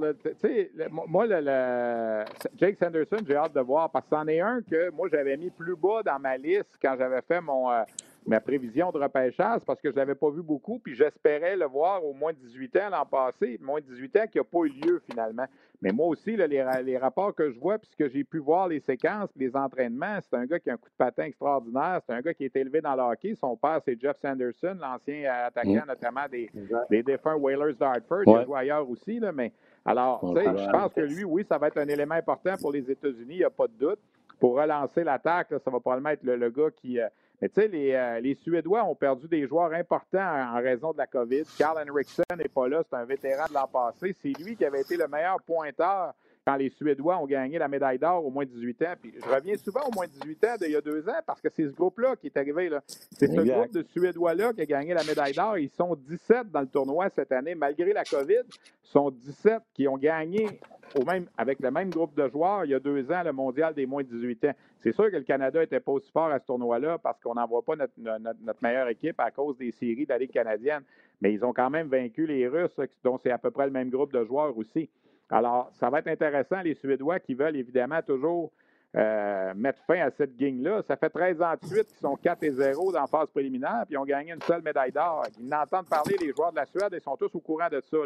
Moi, 1.07 1.25
le, 1.27 2.25
Jake 2.57 2.77
Sanderson, 2.77 3.17
j'ai 3.27 3.35
hâte 3.35 3.53
de 3.53 3.61
voir 3.61 3.89
parce 3.89 4.05
que 4.05 4.15
c'en 4.15 4.27
est 4.27 4.39
un 4.39 4.61
que 4.61 4.89
moi, 4.91 5.07
j'avais 5.11 5.37
mis 5.37 5.49
plus 5.49 5.75
bas 5.75 6.01
dans 6.03 6.19
ma 6.19 6.37
liste 6.37 6.77
quand 6.81 6.95
j'avais 6.97 7.21
fait 7.21 7.41
mon, 7.41 7.71
euh, 7.71 7.83
ma 8.25 8.39
prévision 8.39 8.91
de 8.91 8.99
repêchage 8.99 9.61
parce 9.65 9.79
que 9.79 9.89
je 9.89 9.93
ne 9.93 9.99
l'avais 9.99 10.15
pas 10.15 10.29
vu 10.29 10.41
beaucoup, 10.41 10.79
puis 10.79 10.95
j'espérais 10.95 11.55
le 11.55 11.65
voir 11.65 12.03
au 12.03 12.13
moins 12.13 12.33
18 12.33 12.75
ans 12.77 12.89
l'an 12.91 13.05
passé, 13.05 13.59
moins 13.61 13.81
18 13.81 14.17
ans 14.17 14.25
qui 14.31 14.37
n'a 14.37 14.43
pas 14.43 14.59
eu 14.59 14.69
lieu 14.69 15.01
finalement. 15.09 15.45
Mais 15.81 15.91
moi 15.91 16.07
aussi, 16.07 16.35
les, 16.35 16.97
rapports 16.97 17.35
que 17.35 17.51
je 17.51 17.59
vois, 17.59 17.77
puisque 17.77 18.07
j'ai 18.11 18.23
pu 18.23 18.39
voir 18.39 18.67
les 18.67 18.79
séquences, 18.79 19.29
les 19.35 19.55
entraînements, 19.55 20.17
c'est 20.21 20.35
un 20.35 20.45
gars 20.45 20.59
qui 20.59 20.69
a 20.69 20.73
un 20.73 20.77
coup 20.77 20.89
de 20.89 20.95
patin 20.97 21.25
extraordinaire, 21.25 22.01
c'est 22.05 22.13
un 22.13 22.21
gars 22.21 22.33
qui 22.33 22.45
est 22.45 22.55
élevé 22.55 22.81
dans 22.81 22.95
le 22.95 23.01
hockey. 23.01 23.35
Son 23.35 23.55
père, 23.55 23.79
c'est 23.85 23.99
Jeff 23.99 24.17
Sanderson, 24.17 24.77
l'ancien 24.79 25.31
attaquant 25.31 25.83
mmh. 25.83 25.87
notamment 25.87 26.27
des, 26.31 26.49
des 26.89 27.03
défunts 27.03 27.35
Whalers 27.35 27.75
d'Hartford. 27.75 28.23
Il 28.25 28.35
a 28.35 28.43
joué 28.45 28.57
ailleurs 28.57 28.89
aussi, 28.89 29.19
là, 29.19 29.31
mais 29.31 29.51
alors, 29.85 30.19
je 30.35 30.71
pense 30.71 30.93
que 30.93 31.01
lui, 31.01 31.23
oui, 31.23 31.45
ça 31.47 31.59
va 31.59 31.67
être 31.67 31.77
un 31.77 31.87
élément 31.87 32.15
important 32.15 32.55
pour 32.59 32.71
les 32.71 32.89
États-Unis, 32.89 33.35
il 33.35 33.37
n'y 33.37 33.43
a 33.43 33.51
pas 33.51 33.67
de 33.67 33.73
doute. 33.73 33.99
Pour 34.39 34.55
relancer 34.55 35.03
l'attaque, 35.03 35.49
ça 35.49 35.71
va 35.71 35.79
probablement 35.79 36.09
être 36.09 36.23
le, 36.23 36.49
gars 36.49 36.71
qui, 36.75 36.99
euh, 36.99 37.07
mais 37.41 37.49
tu 37.49 37.61
sais, 37.61 37.69
euh, 37.73 38.19
les, 38.19 38.35
Suédois 38.35 38.83
ont 38.83 38.95
perdu 38.95 39.27
des 39.27 39.47
joueurs 39.47 39.73
importants 39.73 40.19
en, 40.19 40.55
raison 40.55 40.93
de 40.93 40.97
la 40.97 41.07
COVID. 41.07 41.43
Carl 41.57 41.77
Henriksson 41.77 42.23
n'est 42.37 42.47
pas 42.47 42.67
là, 42.67 42.83
c'est 42.89 42.95
un 42.95 43.05
vétéran 43.05 43.45
de 43.49 43.53
l'an 43.53 43.67
passé. 43.67 44.15
C'est 44.21 44.33
lui 44.41 44.55
qui 44.55 44.65
avait 44.65 44.81
été 44.81 44.97
le 44.97 45.07
meilleur 45.07 45.41
pointeur 45.41 46.13
quand 46.45 46.55
les 46.55 46.69
Suédois 46.69 47.17
ont 47.17 47.25
gagné 47.25 47.57
la 47.57 47.67
médaille 47.67 47.97
d'or 47.97 48.23
au 48.23 48.29
moins 48.29 48.45
18 48.45 48.81
ans. 48.83 48.93
Puis 49.01 49.13
je 49.17 49.27
reviens 49.27 49.55
souvent 49.57 49.81
au 49.87 49.91
moins 49.95 50.05
18 50.07 50.45
ans 50.45 50.55
d'il 50.61 50.71
y 50.71 50.75
a 50.75 50.81
deux 50.81 51.07
ans 51.09 51.19
parce 51.25 51.41
que 51.41 51.49
c'est 51.49 51.67
ce 51.67 51.73
groupe-là 51.73 52.15
qui 52.15 52.27
est 52.27 52.37
arrivé. 52.37 52.69
Là. 52.69 52.81
C'est 52.87 53.27
ce 53.27 53.41
groupe 53.41 53.73
de 53.73 53.83
Suédois-là 53.83 54.53
qui 54.53 54.61
a 54.61 54.65
gagné 54.65 54.93
la 54.93 55.03
médaille 55.03 55.33
d'or. 55.33 55.57
Ils 55.57 55.69
sont 55.69 55.95
17 55.95 56.51
dans 56.51 56.61
le 56.61 56.67
tournoi 56.67 57.09
cette 57.09 57.31
année, 57.31 57.55
malgré 57.55 57.93
la 57.93 58.03
COVID. 58.03 58.43
Ils 58.47 58.87
sont 58.87 59.09
17 59.09 59.59
qui 59.73 59.87
ont 59.87 59.97
gagné 59.97 60.47
au 60.95 61.03
même, 61.03 61.25
avec 61.35 61.59
le 61.59 61.71
même 61.71 61.89
groupe 61.89 62.15
de 62.15 62.29
joueurs 62.29 62.63
il 62.63 62.71
y 62.71 62.75
a 62.75 62.79
deux 62.79 63.11
ans 63.11 63.23
le 63.23 63.31
mondial 63.33 63.73
des 63.73 63.87
moins 63.87 64.03
de 64.03 64.09
18 64.09 64.45
ans. 64.45 64.53
C'est 64.79 64.93
sûr 64.93 65.09
que 65.09 65.17
le 65.17 65.23
Canada 65.23 65.59
n'était 65.59 65.79
pas 65.79 65.93
aussi 65.93 66.11
fort 66.11 66.27
à 66.27 66.39
ce 66.39 66.45
tournoi-là 66.45 66.99
parce 66.99 67.19
qu'on 67.19 67.33
n'envoie 67.33 67.63
pas 67.63 67.75
notre, 67.75 67.93
notre, 67.97 68.61
meilleure 68.61 68.87
équipe 68.89 69.19
à 69.19 69.31
cause 69.31 69.57
des 69.57 69.71
séries 69.71 70.05
de 70.05 70.09
la 70.09 70.19
Ligue 70.19 70.31
canadienne. 70.31 70.83
Mais 71.21 71.33
ils 71.33 71.43
ont 71.43 71.53
quand 71.53 71.71
même 71.71 71.87
vaincu 71.87 72.27
les 72.27 72.47
Russes, 72.47 72.79
dont 73.03 73.17
c'est 73.17 73.31
à 73.31 73.39
peu 73.39 73.49
près 73.49 73.65
le 73.65 73.71
même 73.71 73.89
groupe 73.89 74.13
de 74.13 74.23
joueurs 74.23 74.55
aussi. 74.55 74.89
Alors, 75.29 75.69
ça 75.73 75.89
va 75.89 75.99
être 75.99 76.07
intéressant, 76.07 76.61
les 76.61 76.75
Suédois 76.75 77.19
qui 77.19 77.33
veulent 77.33 77.55
évidemment 77.55 78.01
toujours 78.01 78.51
euh, 78.95 79.53
mettre 79.55 79.79
fin 79.85 79.99
à 79.99 80.11
cette 80.11 80.37
gang-là. 80.37 80.81
Ça 80.83 80.95
fait 80.95 81.09
13 81.09 81.41
ans 81.41 81.53
de 81.61 81.67
suite 81.67 81.87
qu'ils 81.87 81.99
sont 81.99 82.15
4 82.15 82.43
et 82.43 82.51
0 82.51 82.91
dans 82.93 83.01
la 83.01 83.07
phase 83.07 83.29
préliminaire, 83.29 83.83
puis 83.85 83.95
ils 83.95 83.97
ont 83.97 84.05
gagné 84.05 84.31
une 84.31 84.41
seule 84.41 84.61
médaille 84.61 84.91
d'or. 84.91 85.25
Ils 85.37 85.47
n'entendent 85.47 85.89
parler, 85.89 86.15
les 86.21 86.31
joueurs 86.31 86.51
de 86.51 86.57
la 86.57 86.65
Suède, 86.65 86.89
ils 86.93 87.01
sont 87.01 87.17
tous 87.17 87.35
au 87.35 87.41
courant 87.41 87.67
de 87.69 87.81
ça. 87.81 87.97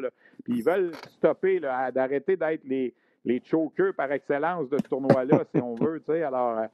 Puis 0.43 0.53
ils 0.57 0.63
veulent 0.63 0.91
stopper, 1.17 1.59
d'arrêter 1.59 2.37
d'être 2.37 2.63
les, 2.63 2.93
les 3.23 3.41
chokers 3.43 3.93
par 3.93 4.11
excellence 4.11 4.69
de 4.69 4.77
ce 4.77 4.89
tournoi-là, 4.89 5.43
si 5.53 5.61
on 5.61 5.75
veut. 5.75 6.01
Alors, 6.25 6.65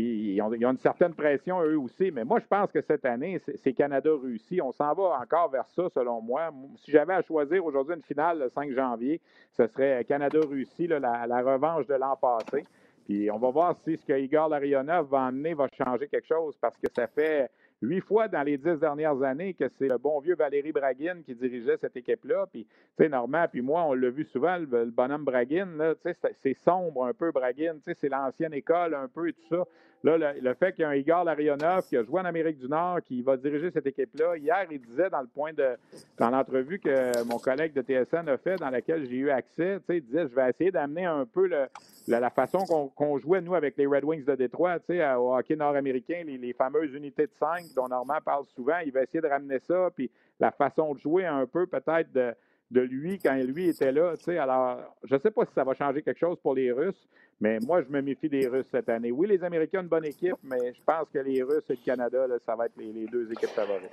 ils, 0.00 0.42
ont, 0.42 0.52
une 0.52 0.78
certaine 0.78 1.14
pression 1.14 1.62
eux 1.62 1.78
aussi. 1.78 2.10
Mais 2.10 2.24
moi, 2.24 2.40
je 2.40 2.46
pense 2.46 2.72
que 2.72 2.80
cette 2.80 3.04
année, 3.04 3.40
c'est 3.62 3.72
Canada-Russie. 3.72 4.60
On 4.60 4.72
s'en 4.72 4.92
va 4.92 5.20
encore 5.20 5.50
vers 5.50 5.68
ça, 5.68 5.88
selon 5.94 6.20
moi. 6.20 6.50
Si 6.78 6.90
j'avais 6.90 7.14
à 7.14 7.22
choisir 7.22 7.64
aujourd'hui 7.64 7.94
une 7.94 8.02
finale 8.02 8.40
le 8.40 8.48
5 8.48 8.72
janvier, 8.72 9.20
ce 9.56 9.66
serait 9.66 10.04
Canada-Russie, 10.04 10.88
la, 10.88 11.26
la 11.26 11.42
revanche 11.42 11.86
de 11.86 11.94
l'an 11.94 12.16
passé. 12.16 12.64
Puis 13.04 13.30
on 13.30 13.38
va 13.38 13.50
voir 13.50 13.76
si 13.84 13.96
ce 13.96 14.04
que 14.04 14.18
Igor 14.18 14.48
Larionov 14.48 15.08
va 15.10 15.26
amener 15.26 15.54
va 15.54 15.68
changer 15.68 16.08
quelque 16.08 16.26
chose 16.26 16.56
parce 16.60 16.76
que 16.78 16.86
ça 16.94 17.06
fait 17.06 17.50
huit 17.82 18.00
fois 18.00 18.28
dans 18.28 18.42
les 18.42 18.56
dix 18.56 18.78
dernières 18.78 19.22
années 19.22 19.54
que 19.54 19.68
c'est 19.68 19.88
le 19.88 19.98
bon 19.98 20.20
vieux 20.20 20.34
Valérie 20.34 20.72
Braguin 20.72 21.22
qui 21.24 21.34
dirigeait 21.34 21.76
cette 21.76 21.96
équipe-là. 21.96 22.46
Puis, 22.50 22.64
tu 22.64 22.70
sais, 22.96 23.08
Normand, 23.08 23.46
puis 23.50 23.60
moi, 23.60 23.84
on 23.84 23.94
l'a 23.94 24.10
vu 24.10 24.24
souvent, 24.24 24.56
le, 24.58 24.86
bonhomme 24.86 25.24
Braguin, 25.24 25.68
c'est 26.42 26.54
sombre 26.54 27.06
un 27.06 27.12
peu, 27.12 27.30
Braguin, 27.32 27.76
c'est 27.82 28.08
l'ancienne 28.08 28.54
école 28.54 28.94
un 28.94 29.08
peu 29.08 29.28
et 29.28 29.32
tout 29.32 29.46
ça. 29.48 29.64
Là, 30.04 30.18
le, 30.18 30.54
fait 30.54 30.72
qu'il 30.72 30.82
y 30.82 30.84
a 30.84 30.90
un 30.90 30.94
Igor 30.94 31.24
Larionov 31.24 31.88
qui 31.88 31.96
a 31.96 32.04
joué 32.04 32.20
en 32.20 32.26
Amérique 32.26 32.58
du 32.58 32.68
Nord, 32.68 33.00
qui 33.02 33.22
va 33.22 33.38
diriger 33.38 33.70
cette 33.70 33.86
équipe-là, 33.86 34.36
hier, 34.36 34.66
il 34.70 34.78
disait 34.78 35.08
dans 35.08 35.22
le 35.22 35.26
point 35.26 35.54
de, 35.54 35.78
dans 36.18 36.28
l'entrevue 36.28 36.78
que 36.78 37.24
mon 37.24 37.38
collègue 37.38 37.72
de 37.72 37.80
TSN 37.80 38.28
a 38.28 38.36
fait, 38.36 38.56
dans 38.56 38.68
laquelle 38.68 39.08
j'ai 39.08 39.16
eu 39.16 39.30
accès, 39.30 39.80
il 39.88 40.02
disait, 40.02 40.28
je 40.28 40.34
vais 40.34 40.50
essayer 40.50 40.70
d'amener 40.70 41.06
un 41.06 41.24
peu 41.24 41.48
la, 42.06 42.30
façon 42.30 42.90
qu'on 42.94 43.18
jouait, 43.18 43.40
nous, 43.40 43.54
avec 43.54 43.78
les 43.78 43.86
Red 43.86 44.04
Wings 44.04 44.26
de 44.26 44.34
Détroit, 44.34 44.76
au 45.18 45.34
hockey 45.34 45.56
nord-américain, 45.56 46.22
les, 46.26 46.52
fameuses 46.52 46.92
unités 46.92 47.24
de 47.24 47.32
5 47.40 47.72
dont 47.74 47.88
Normand 47.88 48.18
parle 48.22 48.44
souvent, 48.54 48.80
il 48.84 48.92
va 48.92 49.04
essayer 49.04 49.22
de 49.22 49.28
ramener 49.28 49.58
ça, 49.60 49.88
puis 49.96 50.10
la 50.38 50.50
façon 50.50 50.92
de 50.92 50.98
jouer 50.98 51.24
un 51.24 51.46
peu 51.46 51.66
peut-être 51.66 52.12
de, 52.12 52.34
de 52.74 52.80
lui 52.80 53.18
quand 53.20 53.34
lui 53.34 53.68
était 53.68 53.92
là. 53.92 54.16
Tu 54.16 54.24
sais, 54.24 54.38
alors, 54.38 54.80
je 55.04 55.14
ne 55.14 55.20
sais 55.20 55.30
pas 55.30 55.46
si 55.46 55.52
ça 55.54 55.62
va 55.62 55.74
changer 55.74 56.02
quelque 56.02 56.18
chose 56.18 56.38
pour 56.42 56.54
les 56.54 56.72
Russes, 56.72 57.08
mais 57.40 57.60
moi, 57.60 57.82
je 57.82 57.88
me 57.88 58.02
méfie 58.02 58.28
des 58.28 58.48
Russes 58.48 58.66
cette 58.70 58.88
année. 58.88 59.12
Oui, 59.12 59.28
les 59.28 59.42
Américains 59.44 59.78
ont 59.78 59.82
une 59.82 59.88
bonne 59.88 60.04
équipe, 60.04 60.36
mais 60.42 60.74
je 60.74 60.80
pense 60.84 61.08
que 61.12 61.20
les 61.20 61.42
Russes 61.42 61.70
et 61.70 61.74
le 61.74 61.84
Canada, 61.84 62.26
ça 62.44 62.56
va 62.56 62.66
être 62.66 62.76
les, 62.76 63.06
deux 63.06 63.30
équipes 63.30 63.50
favorites. 63.50 63.90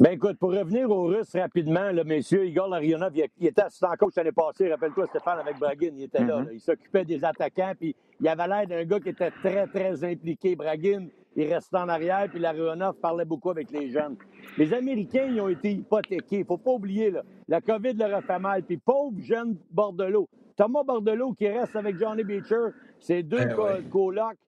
Ben 0.00 0.12
écoute, 0.12 0.38
pour 0.38 0.52
revenir 0.52 0.88
aux 0.88 1.06
Russes 1.06 1.34
rapidement, 1.34 1.90
là, 1.90 2.04
messieurs, 2.04 2.46
Igor 2.46 2.68
Larionov, 2.68 3.10
il, 3.16 3.46
était 3.46 3.62
assistant 3.62 3.88
coach 3.98 4.14
l'année 4.14 4.30
passée. 4.30 4.70
Rappelle-toi, 4.70 5.06
Stéphane, 5.06 5.40
avec 5.40 5.58
Braguin, 5.58 5.90
il 5.96 6.04
était 6.04 6.22
là, 6.22 6.40
mm-hmm. 6.40 6.52
Il 6.52 6.60
s'occupait 6.60 7.04
des 7.04 7.24
attaquants, 7.24 7.72
puis 7.76 7.96
il 8.20 8.28
avait 8.28 8.46
l'air 8.46 8.66
d'un 8.68 8.84
gars 8.84 9.00
qui 9.00 9.08
était 9.08 9.32
très, 9.32 9.66
très 9.66 10.04
impliqué. 10.04 10.54
Braguin, 10.54 11.08
il 11.34 11.52
restait 11.52 11.78
en 11.78 11.88
arrière, 11.88 12.28
puis 12.30 12.38
Larionov 12.38 12.94
parlait 13.00 13.24
beaucoup 13.24 13.50
avec 13.50 13.72
les 13.72 13.90
jeunes. 13.90 14.16
Les 14.56 14.72
Américains, 14.72 15.26
ils 15.32 15.40
ont 15.40 15.48
été 15.48 15.72
hypothéqués. 15.72 16.38
Il 16.38 16.44
faut 16.44 16.58
pas 16.58 16.70
oublier, 16.70 17.10
là, 17.10 17.24
la 17.48 17.60
COVID 17.60 17.94
leur 17.94 18.14
a 18.14 18.22
fait 18.22 18.38
mal. 18.38 18.62
Puis 18.62 18.76
pauvre 18.76 19.18
jeune 19.18 19.56
Bordelot, 19.68 20.28
Thomas 20.54 20.84
Bordelot 20.84 21.32
qui 21.32 21.48
reste 21.48 21.74
avec 21.74 21.98
Johnny 21.98 22.22
Beecher, 22.22 22.68
c'est 23.00 23.24
deux 23.24 23.46
ben 23.46 23.88
colocs. 23.90 24.38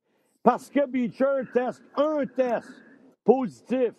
Parce 0.45 0.71
que 0.71 0.87
Beecher 0.87 1.43
teste 1.53 1.83
un 1.97 2.25
test 2.25 2.69
positif. 3.25 3.95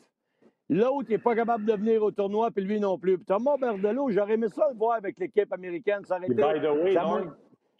L'autre 0.71 1.09
n'est 1.09 1.17
pas 1.17 1.35
capable 1.35 1.65
de 1.65 1.73
venir 1.73 2.01
au 2.01 2.11
tournoi, 2.11 2.49
puis 2.49 2.63
lui 2.63 2.79
non 2.79 2.97
plus. 2.97 3.19
Thomas 3.19 3.57
Bordelot, 3.57 4.09
j'aurais 4.09 4.35
aimé 4.35 4.47
ça 4.47 4.69
le 4.71 4.77
voir 4.77 4.95
avec 4.95 5.19
l'équipe 5.19 5.51
américaine. 5.51 6.05
Ça 6.05 6.15
aurait 6.15 6.27
été, 6.27 6.35
by 6.35 6.61
the 6.61 6.71
way, 6.81 6.95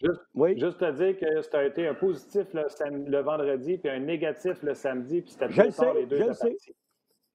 juste, 0.03 0.21
oui? 0.35 0.59
juste 0.59 0.77
te 0.77 0.91
dire 0.91 1.17
que 1.17 1.41
ça 1.41 1.59
a 1.59 1.63
été 1.63 1.87
un 1.87 1.93
positif 1.93 2.47
le, 2.53 3.21
vendredi, 3.21 3.77
puis 3.77 3.89
un 3.89 3.99
négatif 3.99 4.61
le 4.61 4.73
samedi, 4.73 5.21
puis 5.21 5.31
c'était 5.31 5.49
je 5.49 5.61
le 5.61 5.71
sais, 5.71 5.93
les 5.93 6.05
deux 6.05 6.17
je 6.17 6.23
le 6.23 6.33
sais. 6.33 6.55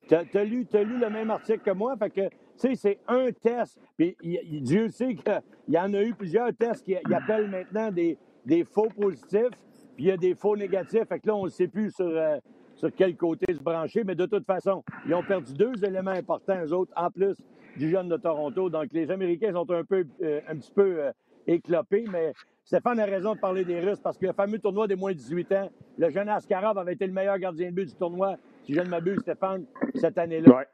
Tu 0.07 0.15
as, 0.15 0.45
lu, 0.45 0.67
lu 0.71 0.99
le 0.99 1.09
même 1.09 1.31
article 1.31 1.61
que 1.61 1.71
moi, 1.71 1.97
fait 1.97 2.11
que, 2.11 2.29
tu 2.29 2.29
sais, 2.57 2.75
c'est 2.75 2.99
un 3.09 3.33
test. 3.33 3.81
Puis 3.97 4.15
Dieu 4.61 4.89
sait 4.91 5.15
qu'il 5.15 5.43
y 5.69 5.79
en 5.79 5.95
a 5.95 6.03
eu 6.03 6.13
plusieurs 6.13 6.55
tests 6.55 6.85
qui 6.85 6.97
appellent 6.97 7.49
maintenant 7.49 7.91
des, 7.91 8.19
des 8.45 8.63
faux 8.63 8.91
positifs, 8.91 9.57
puis 9.95 10.05
il 10.05 10.07
y 10.09 10.11
a 10.11 10.19
des 10.19 10.35
faux 10.35 10.55
négatifs. 10.55 11.09
Fait 11.09 11.19
que 11.19 11.29
là, 11.29 11.35
on 11.35 11.47
ne 11.47 11.51
sait 11.51 11.67
plus 11.67 11.91
sur, 11.93 12.07
euh, 12.07 12.37
sur 12.77 12.91
quel 12.95 13.17
côté 13.17 13.53
se 13.53 13.63
brancher, 13.63 14.05
mais 14.05 14.15
de 14.15 14.27
toute 14.27 14.47
façon, 14.47 14.85
ils 15.07 15.15
ont 15.15 15.23
perdu 15.23 15.53
deux 15.55 15.85
éléments 15.85 16.11
importants, 16.11 16.59
eux 16.65 16.73
autres, 16.73 16.93
en 16.97 17.11
plus 17.11 17.37
du 17.77 17.91
jeune 17.91 18.09
de 18.09 18.17
Toronto. 18.17 18.71
Donc, 18.71 18.89
les 18.93 19.11
Américains 19.11 19.53
sont 19.53 19.71
un, 19.71 19.85
peu, 19.85 20.07
euh, 20.23 20.41
un 20.49 20.57
petit 20.57 20.73
peu 20.73 21.01
euh, 21.01 21.13
éclopés, 21.47 22.05
mais 22.11 22.33
Stéphane 22.65 23.01
a 23.01 23.05
raison 23.05 23.35
de 23.35 23.41
parler 23.41 23.65
des 23.65 23.81
Russes 23.81 24.01
parce 24.01 24.19
que 24.19 24.27
le 24.27 24.33
fameux 24.33 24.59
tournoi 24.59 24.87
des 24.87 24.97
moins 24.97 25.13
de 25.13 25.17
18 25.17 25.53
ans, 25.53 25.71
le 25.99 26.11
jeune 26.11 26.29
Askarov 26.29 26.79
avait 26.79 26.95
été 26.95 27.07
le 27.07 27.13
meilleur 27.13 27.39
gardien 27.39 27.71
de 27.71 27.75
but 27.75 27.87
du 27.87 27.95
tournoi, 27.95 28.37
si 28.63 28.75
je 28.75 28.81
ne 28.81 28.89
m'abuse, 28.89 29.21
Stéphane, 29.21 29.65
cette 29.95 30.19
année-là. 30.19 30.57
Ouais. 30.57 30.67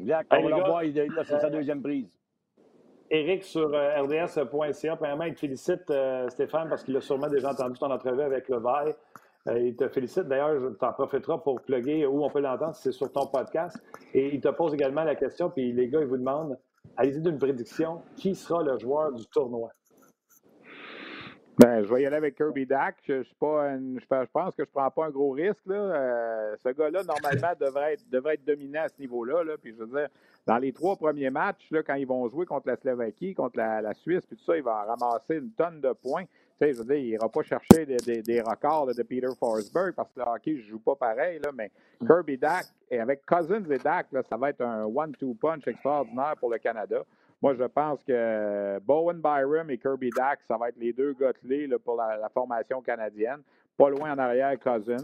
Exact. 0.00 0.32
On 0.32 0.42
va 0.42 0.56
le 0.56 0.64
voir, 0.64 0.84
il 0.84 0.98
a 0.98 1.24
sa 1.24 1.50
deuxième 1.50 1.82
prise. 1.82 2.20
Eric 3.10 3.42
sur 3.42 3.74
euh, 3.74 4.02
RDS.ca, 4.02 4.96
premièrement, 4.96 5.24
il 5.24 5.34
te 5.34 5.40
félicite, 5.40 5.90
euh, 5.90 6.28
Stéphane, 6.28 6.68
parce 6.68 6.84
qu'il 6.84 6.96
a 6.96 7.00
sûrement 7.00 7.28
déjà 7.28 7.50
entendu 7.50 7.76
ton 7.78 7.90
entrevue 7.90 8.22
avec 8.22 8.48
le 8.48 8.56
Levaille. 8.56 8.94
Euh, 9.48 9.58
il 9.58 9.76
te 9.76 9.88
félicite. 9.88 10.24
D'ailleurs, 10.24 10.72
tu 10.78 10.84
en 10.84 10.92
profiteras 10.92 11.38
pour 11.38 11.60
plugger 11.62 12.06
où 12.06 12.24
on 12.24 12.30
peut 12.30 12.40
l'entendre, 12.40 12.74
c'est 12.74 12.92
sur 12.92 13.10
ton 13.10 13.26
podcast. 13.26 13.82
Et 14.12 14.34
il 14.34 14.40
te 14.40 14.48
pose 14.48 14.74
également 14.74 15.04
la 15.04 15.14
question, 15.14 15.50
puis 15.50 15.72
les 15.72 15.88
gars, 15.88 16.00
ils 16.00 16.06
vous 16.06 16.18
demandent, 16.18 16.58
allez-y 16.96 17.20
d'une 17.20 17.38
prédiction, 17.38 18.02
qui 18.16 18.34
sera 18.34 18.62
le 18.62 18.78
joueur 18.78 19.12
du 19.12 19.26
tournoi? 19.26 19.70
Ben, 21.58 21.82
je 21.82 21.92
vais 21.92 22.02
y 22.02 22.06
aller 22.06 22.16
avec 22.16 22.36
Kirby 22.36 22.64
Dack. 22.64 22.96
Je, 23.06 23.22
je, 23.22 23.34
pas 23.38 23.76
je, 23.76 24.30
pense 24.32 24.54
que 24.54 24.64
je 24.64 24.70
prends 24.70 24.90
pas 24.90 25.06
un 25.06 25.10
gros 25.10 25.32
risque. 25.32 25.60
Là. 25.66 26.56
ce 26.56 26.70
gars-là, 26.70 27.02
normalement, 27.02 27.52
devrait 27.60 27.94
être, 27.94 28.08
devrait 28.08 28.34
être 28.34 28.44
dominant 28.46 28.82
à 28.82 28.88
ce 28.88 28.98
niveau-là. 28.98 29.44
Là. 29.44 29.56
Puis 29.60 29.74
je 29.74 29.84
veux 29.84 29.86
dire, 29.86 30.08
dans 30.46 30.56
les 30.56 30.72
trois 30.72 30.96
premiers 30.96 31.28
matchs, 31.28 31.70
là, 31.70 31.82
quand 31.82 31.94
ils 31.94 32.06
vont 32.06 32.26
jouer 32.28 32.46
contre 32.46 32.68
la 32.68 32.76
Slovaquie, 32.76 33.34
contre 33.34 33.58
la, 33.58 33.92
Suisse, 33.92 34.24
puis 34.24 34.36
tout 34.36 34.44
ça, 34.44 34.56
il 34.56 34.62
va 34.62 34.84
ramasser 34.84 35.36
une 35.36 35.50
tonne 35.52 35.80
de 35.80 35.92
points. 35.92 36.24
Sais, 36.60 36.74
je 36.74 36.78
veux 36.78 36.84
dire, 36.84 36.96
il 36.96 37.10
n'ira 37.12 37.26
pas 37.26 37.42
chercher 37.42 37.86
des, 37.86 38.40
records 38.42 38.94
de 38.94 39.02
Peter 39.02 39.28
Forsberg 39.38 39.94
parce 39.94 40.12
que 40.12 40.20
le 40.20 40.26
hockey 40.26 40.52
ne 40.52 40.58
joue 40.58 40.78
pas 40.78 40.94
pareil, 40.94 41.38
là, 41.38 41.50
mais 41.54 41.70
Kirby 42.06 42.36
Dak, 42.36 42.66
et 42.90 43.00
avec 43.00 43.24
Cousins 43.24 43.64
et 43.70 43.78
Dak, 43.78 44.08
là, 44.12 44.22
ça 44.28 44.36
va 44.36 44.50
être 44.50 44.60
un 44.60 44.84
one-two 44.84 45.34
punch 45.40 45.66
extraordinaire 45.66 46.34
pour 46.38 46.50
le 46.50 46.58
Canada. 46.58 47.02
Moi, 47.40 47.54
je 47.54 47.64
pense 47.64 48.04
que 48.04 48.78
Bowen 48.80 49.22
Byram 49.22 49.70
et 49.70 49.78
Kirby 49.78 50.10
Dak, 50.10 50.40
ça 50.46 50.58
va 50.58 50.68
être 50.68 50.78
les 50.78 50.92
deux 50.92 51.14
gars 51.14 51.32
clés 51.32 51.66
pour 51.82 51.96
la, 51.96 52.18
la, 52.18 52.28
formation 52.28 52.82
canadienne. 52.82 53.40
Pas 53.78 53.88
loin 53.88 54.12
en 54.12 54.18
arrière, 54.18 54.54
Cousins. 54.60 55.02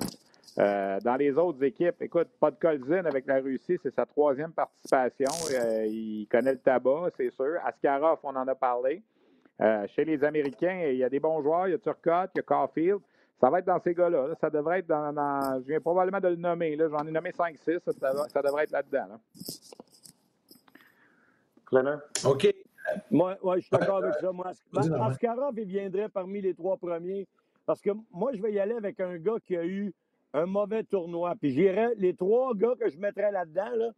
Euh, 0.58 0.98
dans 1.00 1.16
les 1.16 1.38
autres 1.38 1.62
équipes, 1.64 2.02
écoute, 2.02 2.28
pas 2.38 2.50
de 2.50 2.56
Kolzin 2.56 3.06
avec 3.06 3.26
la 3.26 3.36
Russie, 3.36 3.78
c'est 3.82 3.94
sa 3.94 4.04
troisième 4.04 4.52
participation. 4.52 5.30
Euh, 5.52 5.86
il 5.86 6.26
connaît 6.30 6.52
le 6.52 6.58
tabac, 6.58 7.12
c'est 7.16 7.30
sûr. 7.30 7.54
Askarov, 7.64 8.18
on 8.24 8.36
en 8.36 8.46
a 8.46 8.54
parlé. 8.54 9.02
Euh, 9.60 9.86
chez 9.88 10.04
les 10.04 10.22
Américains, 10.22 10.88
il 10.90 10.96
y 10.96 11.04
a 11.04 11.08
des 11.08 11.20
bons 11.20 11.42
joueurs. 11.42 11.68
Il 11.68 11.72
y 11.72 11.74
a 11.74 11.78
Turcotte, 11.78 12.30
il 12.34 12.38
y 12.38 12.40
a 12.40 12.42
Caulfield. 12.42 13.00
Ça 13.40 13.50
va 13.50 13.58
être 13.58 13.66
dans 13.66 13.80
ces 13.80 13.94
gars-là. 13.94 14.34
Ça 14.40 14.50
devrait 14.50 14.80
être 14.80 14.86
dans, 14.86 15.60
Je 15.60 15.68
viens 15.68 15.80
probablement 15.80 16.20
de 16.20 16.28
le 16.28 16.36
nommer. 16.36 16.76
J'en 16.76 17.06
ai 17.06 17.10
nommé 17.10 17.30
5-6. 17.30 17.80
Ça, 18.30 18.42
devrait 18.42 18.64
être 18.64 18.70
là-dedans. 18.70 19.06
Là. 19.08 19.18
OK. 22.24 22.54
Moi, 23.10 23.36
je 23.56 23.60
suis 23.60 23.70
d'accord 23.70 23.98
avec 23.98 24.14
ça. 24.14 24.32
Moi, 24.32 24.52
Askarov, 25.02 25.58
il 25.58 25.66
viendrait 25.66 26.08
parmi 26.08 26.40
les 26.40 26.54
trois 26.54 26.76
premiers. 26.76 27.26
Parce 27.66 27.80
que 27.80 27.90
moi, 28.12 28.30
je 28.34 28.40
vais 28.40 28.52
y 28.52 28.60
aller 28.60 28.74
avec 28.74 29.00
un 29.00 29.16
gars 29.18 29.36
qui 29.44 29.56
a 29.56 29.64
eu 29.64 29.92
un 30.32 30.46
mauvais 30.46 30.84
tournoi. 30.84 31.34
Puis 31.40 31.50
j'irais, 31.50 31.92
les 31.96 32.14
trois 32.14 32.54
gars 32.54 32.74
que 32.78 32.88
je 32.88 32.98
mettrais 32.98 33.32
là-dedans, 33.32 33.70
là, 33.74 33.90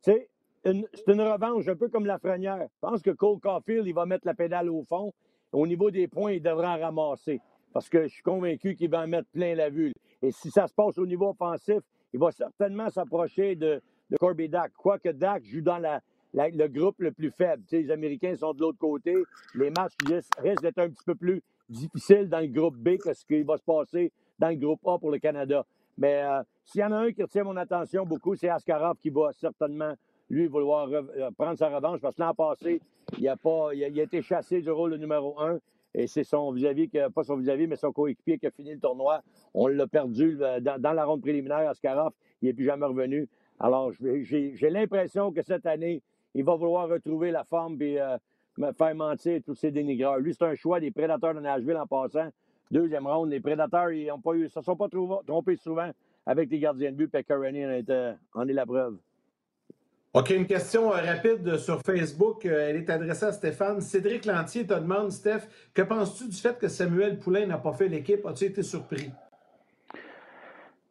c'est 0.00 0.28
une, 0.64 0.86
une 1.06 1.20
revanche, 1.20 1.68
un 1.68 1.76
peu 1.76 1.88
comme 1.88 2.06
la 2.06 2.18
frenière. 2.18 2.58
Je 2.60 2.78
pense 2.80 3.02
que 3.02 3.10
Cole 3.10 3.40
Caulfield, 3.40 3.86
il 3.86 3.94
va 3.94 4.06
mettre 4.06 4.26
la 4.26 4.34
pédale 4.34 4.70
au 4.70 4.82
fond. 4.82 5.12
Au 5.52 5.66
niveau 5.66 5.90
des 5.90 6.08
points, 6.08 6.32
il 6.32 6.42
devra 6.42 6.76
en 6.76 6.80
ramasser. 6.80 7.40
Parce 7.72 7.88
que 7.88 8.02
je 8.04 8.08
suis 8.08 8.22
convaincu 8.22 8.74
qu'il 8.74 8.90
va 8.90 9.02
en 9.02 9.08
mettre 9.08 9.28
plein 9.30 9.54
la 9.54 9.70
vue. 9.70 9.92
Et 10.22 10.30
si 10.30 10.50
ça 10.50 10.66
se 10.66 10.74
passe 10.74 10.98
au 10.98 11.06
niveau 11.06 11.30
offensif, 11.30 11.80
il 12.12 12.20
va 12.20 12.30
certainement 12.30 12.88
s'approcher 12.90 13.56
de, 13.56 13.82
de 14.10 14.16
Corby 14.16 14.48
Dak. 14.48 14.72
Quoique 14.76 15.08
Dak 15.08 15.44
joue 15.44 15.62
dans 15.62 15.78
la, 15.78 16.00
le 16.34 16.66
groupe 16.68 17.00
le 17.00 17.12
plus 17.12 17.30
faible. 17.30 17.62
les 17.70 17.90
Américains 17.90 18.36
sont 18.36 18.52
de 18.52 18.60
l'autre 18.60 18.78
côté. 18.78 19.14
Les 19.54 19.70
matchs 19.70 19.94
risquent 20.38 20.62
d'être 20.62 20.78
un 20.78 20.88
petit 20.88 21.04
peu 21.04 21.14
plus 21.14 21.42
difficiles 21.68 22.28
dans 22.28 22.40
le 22.40 22.48
groupe 22.48 22.76
B 22.76 22.96
que 22.98 23.12
ce 23.12 23.24
qui 23.24 23.42
va 23.42 23.56
se 23.56 23.64
passer 23.64 24.12
dans 24.38 24.48
le 24.48 24.56
groupe 24.56 24.80
A 24.86 24.98
pour 24.98 25.10
le 25.10 25.18
Canada. 25.18 25.64
Mais 25.96 26.22
euh, 26.22 26.42
s'il 26.64 26.80
y 26.80 26.84
en 26.84 26.92
a 26.92 26.96
un 26.96 27.12
qui 27.12 27.22
retient 27.22 27.44
mon 27.44 27.56
attention 27.56 28.06
beaucoup, 28.06 28.34
c'est 28.34 28.48
Askarov 28.48 28.96
qui 28.96 29.10
va 29.10 29.30
certainement, 29.32 29.92
lui, 30.30 30.46
vouloir 30.46 30.88
euh, 30.90 31.30
prendre 31.36 31.58
sa 31.58 31.68
revanche 31.68 32.00
parce 32.00 32.16
que 32.16 32.22
l'an 32.22 32.34
passé, 32.34 32.80
il 33.18 33.28
a, 33.28 33.36
pas, 33.36 33.70
il 33.74 33.98
été 33.98 34.22
chassé 34.22 34.60
du 34.60 34.70
rôle 34.70 34.92
de 34.92 34.96
numéro 34.96 35.38
un. 35.40 35.58
Et 35.94 36.06
c'est 36.06 36.24
son 36.24 36.52
vis-à-vis, 36.52 36.88
pas 37.14 37.22
son 37.22 37.36
vis-à-vis, 37.36 37.66
mais 37.66 37.76
son 37.76 37.92
coéquipier 37.92 38.38
qui 38.38 38.46
a 38.46 38.50
fini 38.50 38.72
le 38.72 38.80
tournoi. 38.80 39.22
On 39.52 39.66
l'a 39.66 39.86
perdu 39.86 40.38
euh, 40.40 40.58
dans, 40.60 40.92
la 40.92 41.04
ronde 41.04 41.20
préliminaire, 41.20 41.68
Askarov. 41.68 42.12
Il 42.40 42.46
n'est 42.46 42.54
plus 42.54 42.64
jamais 42.64 42.86
revenu. 42.86 43.28
Alors, 43.60 43.92
j'ai 44.00 44.70
l'impression 44.70 45.32
que 45.32 45.42
cette 45.42 45.66
année, 45.66 46.02
il 46.34 46.44
va 46.44 46.56
vouloir 46.56 46.88
retrouver 46.88 47.30
la 47.30 47.44
forme 47.44 47.80
et 47.82 47.98
me 48.58 48.72
faire 48.72 48.94
mentir 48.94 49.40
tous 49.44 49.54
ces 49.54 49.70
dénigreurs. 49.70 50.18
Lui, 50.18 50.34
c'est 50.34 50.44
un 50.44 50.54
choix 50.54 50.80
des 50.80 50.90
prédateurs 50.90 51.34
de 51.34 51.40
Nashville 51.40 51.76
en 51.76 51.86
passant. 51.86 52.28
Deuxième 52.70 53.06
ronde, 53.06 53.30
les 53.30 53.40
prédateurs, 53.40 53.92
ils 53.92 54.10
ne 54.10 54.48
se 54.48 54.60
sont 54.62 54.76
pas 54.76 54.88
trompés 54.88 55.56
souvent 55.56 55.90
avec 56.24 56.50
les 56.50 56.58
gardiens 56.58 56.90
de 56.90 56.96
but. 56.96 57.08
Pecorani 57.08 57.66
en, 57.66 58.14
en 58.34 58.48
est 58.48 58.52
la 58.52 58.66
preuve. 58.66 58.96
OK, 60.14 60.28
une 60.28 60.46
question 60.46 60.92
euh, 60.92 61.00
rapide 61.00 61.56
sur 61.56 61.80
Facebook. 61.80 62.44
Euh, 62.44 62.68
elle 62.68 62.76
est 62.76 62.90
adressée 62.90 63.24
à 63.24 63.32
Stéphane. 63.32 63.80
Cédric 63.80 64.26
Lantier 64.26 64.66
te 64.66 64.74
demande, 64.74 65.10
Steph, 65.10 65.48
que 65.72 65.80
penses-tu 65.80 66.28
du 66.28 66.36
fait 66.36 66.58
que 66.58 66.68
Samuel 66.68 67.18
Poulain 67.18 67.46
n'a 67.46 67.56
pas 67.56 67.72
fait 67.72 67.88
l'équipe? 67.88 68.26
As-tu 68.26 68.44
été 68.44 68.62
surpris? 68.62 69.10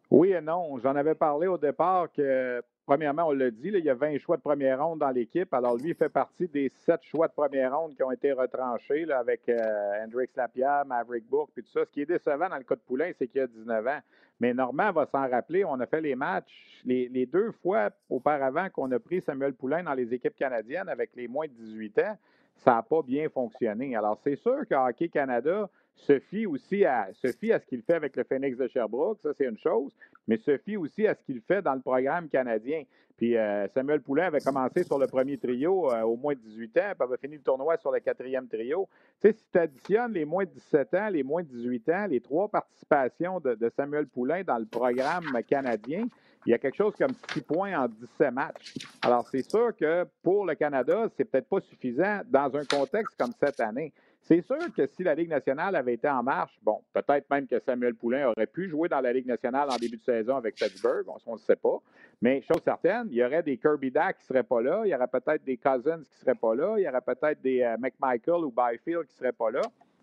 Oui 0.10 0.32
et 0.32 0.42
non. 0.42 0.80
J'en 0.80 0.96
avais 0.96 1.14
parlé 1.14 1.46
au 1.46 1.60
départ 1.60 2.12
que, 2.12 2.64
premièrement, 2.86 3.28
on 3.28 3.32
l'a 3.32 3.52
dit, 3.52 3.70
il 3.70 3.86
y 3.86 3.90
a 3.90 3.94
20 3.94 4.18
choix 4.18 4.38
de 4.38 4.42
première 4.42 4.84
ronde 4.84 5.00
dans 5.00 5.10
l'équipe. 5.10 5.54
Alors, 5.54 5.78
lui, 5.78 5.90
il 5.90 5.96
fait 5.96 6.10
partie 6.10 6.48
des 6.48 6.70
7 6.70 7.02
choix 7.04 7.28
de 7.28 7.34
première 7.34 7.78
ronde 7.78 7.96
qui 7.96 8.04
ont 8.04 8.12
été 8.12 8.32
retranchés 8.32 9.10
avec 9.12 9.48
euh, 9.50 10.04
Hendrix 10.04 10.30
Lapierre, 10.36 10.86
Maverick 10.86 11.28
Bourque, 11.30 11.52
puis 11.54 11.64
tout 11.64 11.72
ça. 11.72 11.86
Ce 11.86 11.92
qui 11.92 12.02
est 12.02 12.06
décevant 12.06 12.50
dans 12.50 12.58
le 12.58 12.64
cas 12.64 12.76
de 12.76 12.82
Poulain, 12.82 13.12
c'est 13.18 13.28
qu'il 13.28 13.42
a 13.42 13.48
19 13.48 13.88
ans. 13.88 14.00
Mais 14.40 14.54
Normand 14.54 14.92
va 14.92 15.06
s'en 15.06 15.30
rappeler. 15.30 15.64
On 15.64 15.80
a 15.80 15.86
fait 15.86 16.02
les 16.02 16.16
matchs 16.16 16.82
les, 16.86 17.08
les 17.10 17.26
deux 17.26 17.52
fois 17.52 17.90
auparavant 18.10 18.70
qu'on 18.70 18.92
a 18.92 19.00
pris 19.00 19.22
Samuel 19.22 19.54
Poulain 19.54 19.84
dans 19.84 19.94
les 19.94 20.14
équipes 20.14 20.36
canadiennes 20.36 20.90
avec 20.90 21.12
les 21.16 21.28
moins 21.28 21.48
de 21.48 21.54
18 21.54 22.00
ans. 22.00 22.18
Ça 22.56 22.76
n'a 22.76 22.84
pas 22.84 23.02
bien 23.02 23.30
fonctionné. 23.30 23.96
Alors, 23.96 24.20
c'est 24.24 24.36
sûr 24.36 24.68
que 24.68 24.76
Hockey 24.76 25.10
Canada 25.10 25.70
se 25.96 26.20
fie 26.20 26.46
aussi 26.46 26.86
à, 26.86 27.10
ce 27.14 27.32
qu'il 27.68 27.82
fait 27.84 27.94
avec 27.94 28.16
le 28.16 28.24
Phoenix 28.24 28.58
de 28.58 28.68
Sherbrooke, 28.68 29.20
ça 29.22 29.30
c'est 29.38 29.46
une 29.46 29.58
chose, 29.58 29.92
mais 30.28 30.38
se 30.38 30.58
fie 30.58 30.78
aussi 30.78 31.08
à 31.08 31.16
ce 31.16 31.24
qu'il 31.24 31.42
fait 31.42 31.62
dans 31.62 31.76
le 31.76 31.82
programme 31.82 32.28
canadien. 32.28 32.84
Puis 33.18 33.38
euh, 33.38 33.68
Samuel 33.68 34.02
Poulain 34.02 34.26
avait 34.26 34.39
commencé 34.39 34.84
sur 34.84 34.98
le 34.98 35.06
premier 35.06 35.38
trio 35.38 35.92
euh, 35.92 36.02
au 36.02 36.16
moins 36.16 36.34
18 36.34 36.78
ans, 36.78 36.92
puis 36.98 37.08
avait 37.08 37.18
fini 37.18 37.36
le 37.36 37.44
tournoi 37.44 37.78
sur 37.78 37.92
le 37.92 38.00
quatrième 38.00 38.48
trio. 38.48 38.89
Tu 39.22 39.30
sais, 39.30 39.34
si 39.34 39.46
tu 39.52 39.60
additionnes 39.60 40.14
les 40.14 40.26
moins 40.26 40.44
de 40.44 40.50
17 40.50 40.94
ans, 40.96 41.10
les 41.10 41.22
moins 41.22 41.44
de 41.44 41.48
18 41.50 41.89
ans, 41.89 42.08
les 42.08 42.20
trois 42.20 42.50
participations 42.50 43.39
de, 43.39 43.54
de 43.54 43.72
Samuel 43.76 44.08
Poulain 44.08 44.42
dans 44.44 44.58
le 44.58 44.66
programme 44.66 45.26
canadien, 45.48 46.08
il 46.46 46.50
y 46.50 46.54
a 46.54 46.58
quelque 46.58 46.78
chose 46.78 46.96
comme 46.98 47.14
6 47.34 47.42
points 47.42 47.80
en 47.80 47.88
17 47.88 48.34
matchs. 48.34 48.74
Alors, 49.04 49.28
c'est 49.30 49.48
sûr 49.48 49.76
que 49.76 50.06
pour 50.24 50.46
le 50.46 50.56
Canada, 50.56 51.08
c'est 51.16 51.26
peut-être 51.26 51.48
pas 51.48 51.62
suffisant 51.62 52.22
dans 52.28 52.56
un 52.56 52.66
contexte 52.66 53.16
comme 53.20 53.32
cette 53.39 53.60
année. 53.60 53.94
C'est 54.24 54.42
sûr 54.42 54.72
que 54.76 54.86
si 54.86 55.04
la 55.04 55.16
Ligue 55.16 55.30
nationale 55.30 55.76
avait 55.76 55.96
été 55.96 56.08
en 56.08 56.22
marche, 56.22 56.58
bon, 56.62 56.82
peut-être 56.94 57.28
même 57.30 57.48
que 57.48 57.60
Samuel 57.60 57.96
Poulain 57.96 58.30
aurait 58.30 58.46
pu 58.46 58.70
jouer 58.70 58.88
dans 58.88 59.02
la 59.02 59.12
Ligue 59.12 59.26
nationale 59.26 59.68
en 59.70 59.78
début 59.78 59.98
de 59.98 60.04
saison 60.04 60.36
avec 60.36 60.56
Pittsburgh, 60.56 61.06
on 61.26 61.34
ne 61.34 61.40
sait 61.40 61.56
pas. 61.56 61.80
Mais 62.22 62.42
chose 62.42 62.62
certaine, 62.64 63.08
il 63.10 63.16
y 63.16 63.26
aurait 63.26 63.42
des 63.42 63.58
Kirby 63.58 63.90
Dack 63.90 64.18
qui 64.18 64.24
ne 64.24 64.28
seraient 64.28 64.44
pas 64.44 64.62
là, 64.62 64.84
il 64.86 64.90
y 64.90 64.96
aurait 64.96 65.08
peut-être 65.08 65.44
des 65.44 65.58
Cousins 65.58 66.04
qui 66.04 66.12
ne 66.12 66.20
seraient 66.20 66.36
pas 66.36 66.54
là, 66.54 66.76
il 66.78 66.84
y 66.84 66.88
aurait 66.88 67.02
peut-être 67.02 67.42
des 67.42 67.64
euh, 67.64 67.78
McMichael 67.80 68.46
ou 68.46 68.52
Byfield 68.52 69.08
qui 69.08 69.14
ne 69.16 69.18
seraient 69.18 69.32
pas 69.32 69.50
là. 69.50 69.62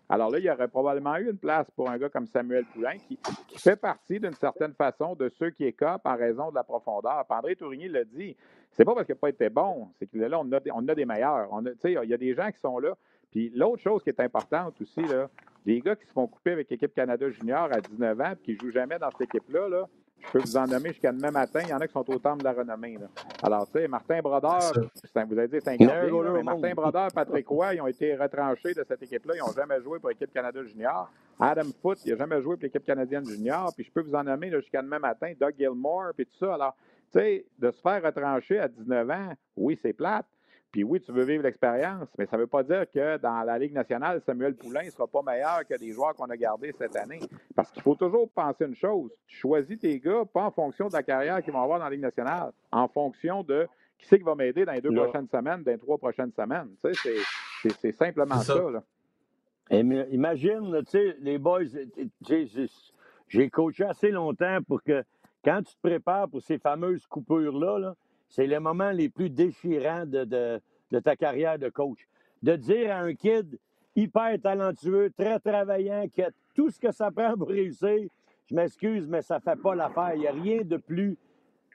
Alors 0.09 0.29
là, 0.31 0.39
il 0.39 0.43
y 0.43 0.49
aurait 0.49 0.67
probablement 0.67 1.15
eu 1.17 1.29
une 1.29 1.37
place 1.37 1.69
pour 1.71 1.89
un 1.89 1.97
gars 1.97 2.09
comme 2.09 2.25
Samuel 2.25 2.65
Poulain 2.65 2.97
qui, 2.97 3.17
fait 3.57 3.75
partie 3.77 4.19
d'une 4.19 4.33
certaine 4.33 4.73
façon 4.73 5.15
de 5.15 5.29
ceux 5.29 5.51
qui 5.51 5.65
écopent 5.65 6.05
en 6.05 6.17
raison 6.17 6.49
de 6.49 6.55
la 6.55 6.63
profondeur. 6.63 7.23
André 7.29 7.55
Tourigny 7.55 7.87
l'a 7.87 8.03
dit, 8.03 8.35
c'est 8.71 8.83
pas 8.83 8.95
parce 8.95 9.05
qu'il 9.05 9.15
n'a 9.15 9.19
pas 9.19 9.29
été 9.29 9.49
bon, 9.49 9.87
c'est 9.97 10.07
que 10.07 10.17
là, 10.17 10.39
on 10.39 10.51
a, 10.51 10.57
a 10.91 10.95
des 10.95 11.05
meilleurs. 11.05 11.47
On 11.51 11.63
il 11.63 11.91
y 11.91 12.13
a 12.13 12.17
des 12.17 12.33
gens 12.33 12.51
qui 12.51 12.59
sont 12.59 12.79
là 12.79 12.95
puis 13.31 13.51
l'autre 13.55 13.81
chose 13.81 14.03
qui 14.03 14.09
est 14.09 14.19
importante 14.19 14.79
aussi, 14.81 15.01
là, 15.01 15.29
les 15.65 15.81
gars 15.81 15.95
qui 15.95 16.05
se 16.05 16.11
font 16.11 16.27
couper 16.27 16.51
avec 16.51 16.69
l'équipe 16.69 16.93
Canada 16.93 17.29
Junior 17.29 17.69
à 17.71 17.81
19 17.81 18.21
ans 18.21 18.33
et 18.33 18.43
qui 18.43 18.53
ne 18.53 18.59
jouent 18.59 18.71
jamais 18.71 18.97
dans 18.97 19.11
cette 19.11 19.21
équipe-là, 19.21 19.69
là, 19.69 19.87
je 20.21 20.31
peux 20.31 20.39
vous 20.39 20.57
en 20.57 20.65
nommer 20.67 20.89
jusqu'à 20.89 21.11
demain 21.11 21.31
matin. 21.31 21.61
Il 21.63 21.69
y 21.69 21.73
en 21.73 21.77
a 21.77 21.87
qui 21.87 21.93
sont 21.93 22.09
au 22.09 22.19
temple 22.19 22.39
de 22.39 22.43
la 22.43 22.53
renommée. 22.53 22.97
Là. 22.97 23.07
Alors, 23.41 23.65
tu 23.67 23.79
sais, 23.79 23.87
Martin 23.87 24.21
Brodeur, 24.21 24.73
vous 24.73 25.37
avez 25.37 25.47
dit 25.47 25.57
c'est 25.63 25.81
un 25.81 26.43
Martin 26.43 26.73
Brodeur, 26.73 27.07
Patrick 27.13 27.47
Roy, 27.47 27.75
ils 27.75 27.81
ont 27.81 27.87
été 27.87 28.15
retranchés 28.15 28.73
de 28.73 28.83
cette 28.87 29.01
équipe-là. 29.01 29.35
Ils 29.35 29.39
n'ont 29.39 29.53
jamais 29.53 29.81
joué 29.81 29.99
pour 29.99 30.09
l'équipe 30.09 30.31
Canada 30.31 30.63
Junior. 30.63 31.09
Adam 31.39 31.69
Foote, 31.81 31.99
il 32.05 32.11
n'a 32.11 32.17
jamais 32.17 32.41
joué 32.41 32.55
pour 32.55 32.63
l'équipe 32.63 32.85
canadienne 32.85 33.25
junior. 33.25 33.71
Puis 33.75 33.85
je 33.85 33.91
peux 33.91 34.01
vous 34.01 34.15
en 34.15 34.23
nommer 34.23 34.51
jusqu'à 34.51 34.81
demain 34.81 34.99
matin, 34.99 35.31
Doug 35.39 35.53
Gilmore, 35.57 36.11
puis 36.15 36.25
tout 36.25 36.37
ça. 36.37 36.53
Alors, 36.53 36.75
tu 37.11 37.19
sais, 37.19 37.45
de 37.57 37.71
se 37.71 37.81
faire 37.81 38.03
retrancher 38.03 38.59
à 38.59 38.67
19 38.67 39.09
ans, 39.09 39.33
oui, 39.55 39.79
c'est 39.81 39.93
plate. 39.93 40.25
Puis 40.71 40.83
oui, 40.83 41.01
tu 41.01 41.11
veux 41.11 41.23
vivre 41.23 41.43
l'expérience, 41.43 42.07
mais 42.17 42.27
ça 42.27 42.37
ne 42.37 42.43
veut 42.43 42.47
pas 42.47 42.61
dire 42.61 42.85
que 42.91 43.17
dans 43.17 43.41
la 43.41 43.57
Ligue 43.57 43.73
nationale, 43.73 44.21
Samuel 44.21 44.55
Poulain 44.55 44.83
ne 44.83 44.89
sera 44.91 45.07
pas 45.07 45.23
meilleur 45.23 45.65
que 45.67 45.77
des 45.77 45.91
joueurs 45.91 46.13
qu'on 46.13 46.29
a 46.29 46.37
gardés 46.37 46.73
cette 46.77 46.95
année. 46.95 47.19
Parce 47.55 47.71
qu'il 47.71 47.81
faut 47.81 47.95
toujours 47.95 48.29
penser 48.29 48.65
une 48.65 48.75
chose. 48.75 49.11
Tu 49.25 49.37
choisis 49.37 49.79
tes 49.79 49.99
gars 49.99 50.23
pas 50.31 50.43
en 50.43 50.51
fonction 50.51 50.87
de 50.87 50.93
la 50.93 51.01
carrière 51.01 51.41
qu'ils 51.41 51.53
vont 51.53 51.63
avoir 51.63 51.79
dans 51.79 51.85
la 51.85 51.91
Ligue 51.91 52.01
nationale, 52.01 52.51
en 52.71 52.87
fonction 52.87 53.43
de 53.43 53.67
qui 53.97 54.07
c'est 54.07 54.17
qui 54.17 54.23
va 54.23 54.35
m'aider 54.35 54.63
dans 54.63 54.71
les 54.71 54.81
deux 54.81 54.93
prochaines 54.93 55.27
semaines, 55.27 55.63
dans 55.63 55.71
les 55.71 55.77
trois 55.77 55.97
prochaines 55.97 56.31
semaines. 56.31 56.69
Tu 56.83 56.93
sais, 56.93 57.71
c'est 57.81 57.91
simplement 57.91 58.39
ça. 58.39 58.55
là. 58.71 58.83
imagine, 59.71 60.83
tu 60.85 60.91
sais, 60.91 61.17
les 61.19 61.37
boys, 61.37 61.63
j'ai 63.27 63.49
coaché 63.49 63.83
assez 63.83 64.11
longtemps 64.11 64.59
pour 64.67 64.81
que 64.83 65.03
quand 65.43 65.61
tu 65.63 65.73
te 65.75 65.81
prépares 65.81 66.29
pour 66.29 66.41
ces 66.41 66.57
fameuses 66.57 67.05
coupures-là, 67.07 67.79
là, 67.79 67.95
c'est 68.29 68.47
les 68.47 68.59
moments 68.59 68.91
les 68.91 69.09
plus 69.09 69.29
déchirants 69.29 70.05
de, 70.05 70.61
ta 71.03 71.15
carrière 71.15 71.59
de 71.59 71.69
coach. 71.69 72.07
De 72.41 72.55
dire 72.55 72.91
à 72.91 72.99
un 72.99 73.13
kid 73.13 73.59
hyper 73.95 74.39
talentueux, 74.41 75.11
très 75.17 75.39
travaillant, 75.39 76.07
qui 76.07 76.21
a 76.21 76.29
tout 76.55 76.69
ce 76.69 76.79
que 76.79 76.91
ça 76.91 77.11
prend 77.11 77.35
pour 77.35 77.49
réussir, 77.49 78.07
je 78.45 78.55
m'excuse, 78.55 79.07
mais 79.07 79.21
ça 79.21 79.35
ne 79.35 79.41
fait 79.41 79.59
pas 79.59 79.75
l'affaire. 79.75 80.11
Il 80.15 80.21
n'y 80.21 80.27
a 80.27 80.31
rien 80.31 80.61
de 80.63 80.77
plus 80.77 81.17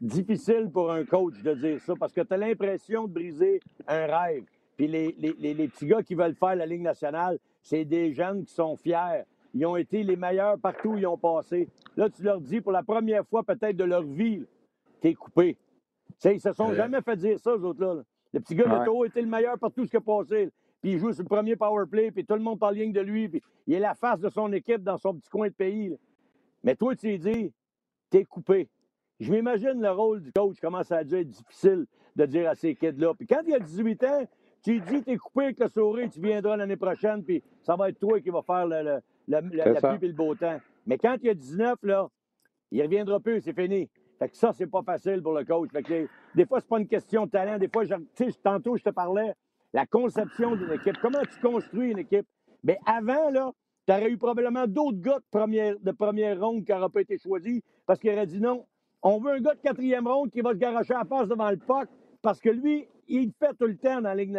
difficile 0.01 0.71
pour 0.73 0.91
un 0.91 1.05
coach 1.05 1.41
de 1.43 1.55
dire 1.55 1.81
ça 1.81 1.95
parce 1.99 2.13
que 2.13 2.21
tu 2.21 2.35
as 2.35 2.37
l'impression 2.37 3.07
de 3.07 3.13
briser 3.13 3.61
un 3.87 4.07
rêve. 4.07 4.45
Puis 4.77 4.89
les, 4.89 5.69
petits 5.69 5.87
gars 5.87 6.03
qui 6.03 6.15
veulent 6.15 6.35
faire 6.35 6.57
la 6.57 6.67
Ligue 6.67 6.83
nationale, 6.83 7.39
c'est 7.63 7.85
des 7.85 8.13
jeunes 8.13 8.45
qui 8.45 8.55
sont 8.55 8.77
fiers. 8.77 9.23
Ils 9.55 9.65
ont 9.67 9.77
été 9.77 10.03
les 10.03 10.17
meilleurs 10.17 10.59
partout 10.59 10.91
où 10.91 10.99
ils 10.99 11.07
ont 11.07 11.17
passé. 11.17 11.69
Là, 11.97 12.11
tu 12.11 12.23
leur 12.23 12.41
dis 12.41 12.61
pour 12.61 12.73
la 12.73 12.83
première 12.83 13.25
fois 13.25 13.45
peut-être 13.45 13.77
de 13.77 13.85
leur 13.85 14.03
vie, 14.03 14.45
t'es 15.01 15.15
coupé. 15.15 15.57
Ils 16.33 16.41
se 16.41 16.53
sont 16.53 16.73
jamais 16.75 17.01
fait 17.03 17.17
dire 17.17 17.39
ça, 17.39 17.53
eux 17.57 17.65
autres-là. 17.65 18.03
Le 18.33 18.41
petit 18.41 18.55
gars 18.55 18.65
de 18.65 18.85
Toro 18.85 19.05
était 19.05 19.21
le 19.21 19.29
meilleur 19.29 19.59
par 19.59 19.73
tout 19.73 19.85
ce 19.85 19.91
qui 19.91 19.97
a 19.97 20.01
passé. 20.01 20.51
Puis 20.81 20.93
il 20.93 20.99
joue 20.99 21.13
sur 21.13 21.23
le 21.23 21.29
premier 21.29 21.57
power 21.57 21.87
play, 21.91 22.11
puis 22.11 22.25
tout 22.25 22.35
le 22.35 22.41
monde 22.41 22.59
parle 22.59 22.75
ligne 22.75 22.93
de 22.93 23.01
lui, 23.01 23.29
puis 23.29 23.43
il 23.67 23.75
est 23.75 23.79
la 23.81 23.95
face 23.95 24.21
de 24.21 24.29
son 24.29 24.53
équipe 24.53 24.83
dans 24.83 24.99
son 24.99 25.15
petit 25.15 25.31
coin 25.31 25.49
de 25.49 25.55
pays. 25.55 25.97
Mais 26.63 26.75
toi, 26.75 26.95
tu 26.95 27.17
dis, 27.17 27.33
dit, 27.33 27.53
t'es 28.11 28.25
coupé. 28.25 28.69
Je 29.21 29.33
m'imagine 29.33 29.81
le 29.81 29.91
rôle 29.91 30.21
du 30.21 30.33
coach, 30.33 30.57
comment 30.61 30.83
ça 30.83 30.99
a 30.99 31.05
dû 31.05 31.15
être 31.15 31.29
difficile 31.29 31.87
de 32.17 32.27
dire 32.27 32.51
à 32.51 32.55
ces 32.55 32.75
kids-là. 32.75 33.15
Puis 33.15 33.27
quand 33.27 33.41
il 33.47 33.55
a 33.55 33.61
18 33.61 34.05
ans, 34.05 34.25
tu 34.63 34.81
dis, 34.81 35.03
t'es 35.03 35.17
coupé 35.17 35.45
avec 35.45 35.59
le 35.61 35.69
sourire, 35.69 36.09
tu 36.11 36.21
viendras 36.21 36.57
l'année 36.57 36.77
prochaine, 36.77 37.23
puis 37.23 37.43
ça 37.63 37.77
va 37.77 37.91
être 37.91 37.99
toi 37.99 38.21
qui 38.21 38.31
va 38.31 38.43
faire 38.43 38.67
le, 38.67 39.01
la 39.29 39.43
pluie 39.43 39.61
et 40.03 40.09
le 40.09 40.13
beau 40.15 40.35
temps. 40.35 40.59
Mais 40.87 40.99
quand 40.99 41.17
il 41.23 41.31
a 41.31 41.35
19, 41.35 41.79
là, 41.83 42.09
il 42.71 42.83
reviendra 42.83 43.21
plus, 43.21 43.41
c'est 43.41 43.59
fini. 43.59 43.89
Fait 44.25 44.31
que 44.31 44.37
ça, 44.39 44.53
c'est 44.55 44.67
pas 44.67 44.81
facile 44.83 45.23
pour 45.23 45.35
le 45.35 45.45
coach. 45.45 45.69
Des 46.35 46.47
fois, 46.47 46.59
c'est 46.59 46.69
pas 46.69 46.79
une 46.79 46.89
question 46.89 47.27
de 47.27 47.31
talent. 47.31 47.59
Des 47.59 47.69
fois, 47.69 47.85
sais, 48.15 48.29
tantôt, 48.43 48.75
je 48.75 48.83
te 48.83 48.89
parlais, 48.89 49.35
la 49.75 49.85
conception 49.85 50.57
d'une 50.57 50.73
équipe. 50.73 50.97
Comment 51.03 51.21
tu 51.21 51.39
construis 51.43 51.91
une 51.91 51.99
équipe? 51.99 52.27
Mais 52.63 52.79
avant, 52.87 53.29
là, 53.29 53.53
tu 53.87 53.93
aurais 53.93 54.11
eu 54.11 54.17
probablement 54.17 54.67
d'autres 54.67 55.03
gars 55.03 55.19
de 55.19 55.25
première, 55.31 55.79
de 55.79 55.91
première 55.91 56.41
ronde 56.41 56.65
qui 56.65 56.73
n'auraient 56.73 56.89
pas 56.89 57.03
été 57.03 57.19
choisis 57.19 57.61
parce 57.85 58.01
qu'il 58.01 58.13
aurait 58.13 58.27
dit 58.27 58.41
non. 58.41 58.65
On 59.03 59.21
veut 59.21 59.33
un 59.33 59.41
gars 59.41 59.53
de 59.53 59.61
quatrième 59.61 60.09
ronde 60.09 60.31
qui 60.31 60.41
va 60.41 60.53
se 60.53 60.57
garocher 60.57 60.95
à 60.95 61.05
face 61.05 61.29
devant 61.29 61.51
le 61.51 61.59
puck 61.59 61.91
parce 62.23 62.41
que 62.41 62.49
lui, 62.49 62.89
il 63.09 63.31
fait 63.39 63.53
tout 63.59 63.67
le 63.67 63.77
temps 63.77 64.01
dans 64.01 64.09
la 64.09 64.15
Ligue, 64.15 64.35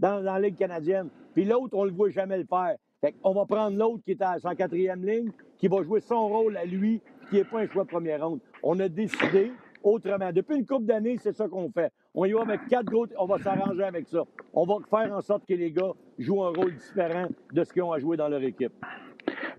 dans, 0.00 0.20
la 0.20 0.50
canadienne. 0.50 1.10
Puis 1.32 1.44
l'autre, 1.44 1.76
on 1.78 1.84
le 1.84 1.92
voit 1.92 2.10
jamais 2.10 2.38
le 2.38 2.44
faire. 2.44 2.74
Fait 3.00 3.14
on 3.22 3.34
va 3.34 3.46
prendre 3.46 3.78
l'autre 3.78 4.02
qui 4.04 4.10
est 4.10 4.22
à 4.22 4.40
sa 4.40 4.56
quatrième 4.56 5.06
ligne, 5.06 5.30
qui 5.58 5.68
va 5.68 5.84
jouer 5.84 6.00
son 6.00 6.26
rôle 6.26 6.56
à 6.56 6.64
lui, 6.64 7.00
qui 7.30 7.36
n'est 7.36 7.44
pas 7.44 7.60
un 7.60 7.68
choix 7.68 7.84
de 7.84 7.88
première 7.88 8.26
ronde. 8.26 8.40
On 8.62 8.78
a 8.80 8.88
décidé 8.88 9.52
autrement. 9.82 10.32
Depuis 10.32 10.56
une 10.56 10.66
couple 10.66 10.86
d'années, 10.86 11.16
c'est 11.18 11.32
ça 11.32 11.48
qu'on 11.48 11.70
fait. 11.70 11.92
On 12.14 12.24
y 12.24 12.32
va 12.32 12.42
avec 12.42 12.66
quatre 12.68 12.86
gros, 12.86 13.06
on 13.18 13.26
va 13.26 13.38
s'arranger 13.38 13.84
avec 13.84 14.08
ça. 14.08 14.24
On 14.52 14.64
va 14.64 14.76
faire 14.88 15.14
en 15.16 15.20
sorte 15.20 15.46
que 15.46 15.54
les 15.54 15.70
gars 15.70 15.92
jouent 16.18 16.44
un 16.44 16.52
rôle 16.52 16.74
différent 16.74 17.28
de 17.52 17.64
ce 17.64 17.72
qu'ils 17.72 17.82
ont 17.82 17.92
à 17.92 17.98
jouer 17.98 18.16
dans 18.16 18.28
leur 18.28 18.42
équipe. 18.42 18.72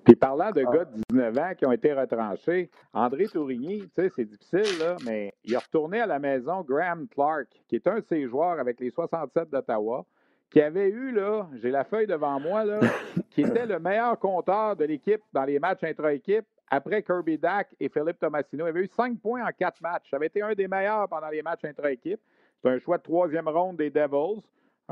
Puis 0.04 0.16
parlant 0.16 0.52
de 0.52 0.64
gars 0.64 0.86
de 0.86 1.02
19 1.10 1.38
ans 1.38 1.52
qui 1.58 1.66
ont 1.66 1.72
été 1.72 1.94
retranchés, 1.94 2.70
André 2.94 3.28
Tourigny, 3.28 3.82
tu 3.82 3.90
sais, 3.96 4.10
c'est 4.16 4.26
difficile, 4.26 4.80
là, 4.80 4.96
mais 5.06 5.34
il 5.44 5.56
a 5.56 5.60
retourné 5.60 6.02
à 6.02 6.08
la 6.08 6.20
maison 6.20 6.62
Graham 6.62 7.08
Clark, 7.08 7.48
qui 7.68 7.76
est 7.76 7.88
un 7.88 8.00
de 8.00 8.06
ses 8.06 8.28
joueurs 8.28 8.60
avec 8.60 8.80
les 8.80 8.90
67 8.90 9.50
d'Ottawa, 9.50 10.06
qui 10.50 10.62
avait 10.62 10.90
eu, 10.90 11.12
là, 11.12 11.48
j'ai 11.62 11.70
la 11.70 11.84
feuille 11.84 12.08
devant 12.08 12.40
moi, 12.40 12.66
là, 12.66 12.80
qui 13.30 13.42
était 13.42 13.68
le 13.68 13.80
meilleur 13.80 14.18
compteur 14.18 14.76
de 14.76 14.86
l'équipe 14.86 15.22
dans 15.32 15.44
les 15.44 15.60
matchs 15.60 15.84
intra-équipe 15.84 16.46
après 16.70 17.04
Kirby 17.04 17.38
Dack 17.38 17.76
et 17.80 17.90
Philippe 17.90 18.20
Tomasino. 18.20 18.66
Il 18.66 18.70
avait 18.70 18.82
eu 18.82 18.90
cinq 18.96 19.20
points 19.20 19.46
en 19.46 19.50
quatre 19.58 19.82
matchs. 19.82 20.10
Ça 20.10 20.18
avait 20.18 20.28
été 20.28 20.42
un 20.42 20.54
des 20.54 20.68
meilleurs 20.68 21.08
pendant 21.08 21.30
les 21.30 21.42
matchs 21.42 21.66
intra-équipe. 21.66 22.20
C'est 22.62 22.70
un 22.70 22.80
choix 22.80 22.98
de 22.98 23.04
troisième 23.04 23.48
ronde 23.48 23.78
des 23.78 23.90
Devils. 23.90 24.42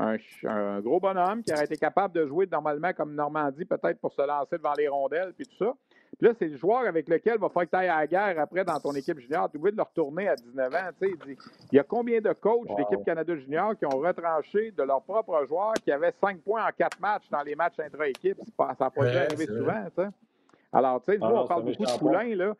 Un, 0.00 0.80
gros 0.80 1.00
bonhomme 1.00 1.42
qui 1.42 1.52
aurait 1.52 1.64
été 1.64 1.76
capable 1.76 2.14
de 2.14 2.24
jouer 2.24 2.46
normalement 2.46 2.92
comme 2.92 3.16
Normandie, 3.16 3.64
peut-être 3.64 3.98
pour 4.00 4.12
se 4.12 4.22
lancer 4.22 4.56
devant 4.56 4.74
les 4.78 4.86
rondelles 4.86 5.32
puis 5.32 5.44
tout 5.44 5.56
ça. 5.56 5.74
Puis 6.16 6.28
là, 6.28 6.34
c'est 6.38 6.46
le 6.46 6.56
joueur 6.56 6.86
avec 6.86 7.08
lequel 7.08 7.34
il 7.34 7.40
va 7.40 7.48
falloir 7.48 7.64
que 7.64 7.70
tu 7.70 7.76
ailles 7.76 7.88
à 7.88 7.98
la 7.98 8.06
guerre 8.06 8.40
après 8.40 8.64
dans 8.64 8.78
ton 8.78 8.92
équipe 8.92 9.18
junior. 9.18 9.50
Tu 9.50 9.56
obligé 9.56 9.72
de 9.72 9.76
le 9.76 9.82
retourner 9.82 10.28
à 10.28 10.36
19 10.36 10.72
ans. 10.72 10.90
Il, 11.02 11.36
il 11.72 11.76
y 11.76 11.78
a 11.80 11.82
combien 11.82 12.20
de 12.20 12.32
coachs 12.32 12.68
d'équipe 12.76 13.04
Canada 13.04 13.34
junior 13.34 13.76
qui 13.76 13.86
ont 13.86 13.98
retranché 13.98 14.70
de 14.70 14.82
leurs 14.84 15.02
propres 15.02 15.44
joueurs 15.46 15.74
qui 15.84 15.90
avaient 15.90 16.14
cinq 16.20 16.42
points 16.42 16.64
en 16.64 16.70
quatre 16.70 17.00
matchs 17.00 17.28
dans 17.30 17.42
les 17.42 17.56
matchs 17.56 17.80
intra-équipe? 17.80 18.38
Ça 18.56 18.76
n'a 18.78 18.90
pas 18.90 19.10
dû 19.10 19.16
arriver 19.16 19.46
souvent. 19.46 19.84
ça. 19.96 20.10
Alors, 20.72 21.02
tu 21.02 21.12
sais, 21.12 21.18
nous, 21.18 21.26
ah 21.26 21.42
on 21.42 21.46
parle 21.46 21.64
beaucoup 21.64 21.84
de 21.84 21.98
Poulain, 21.98 22.34
là. 22.34 22.54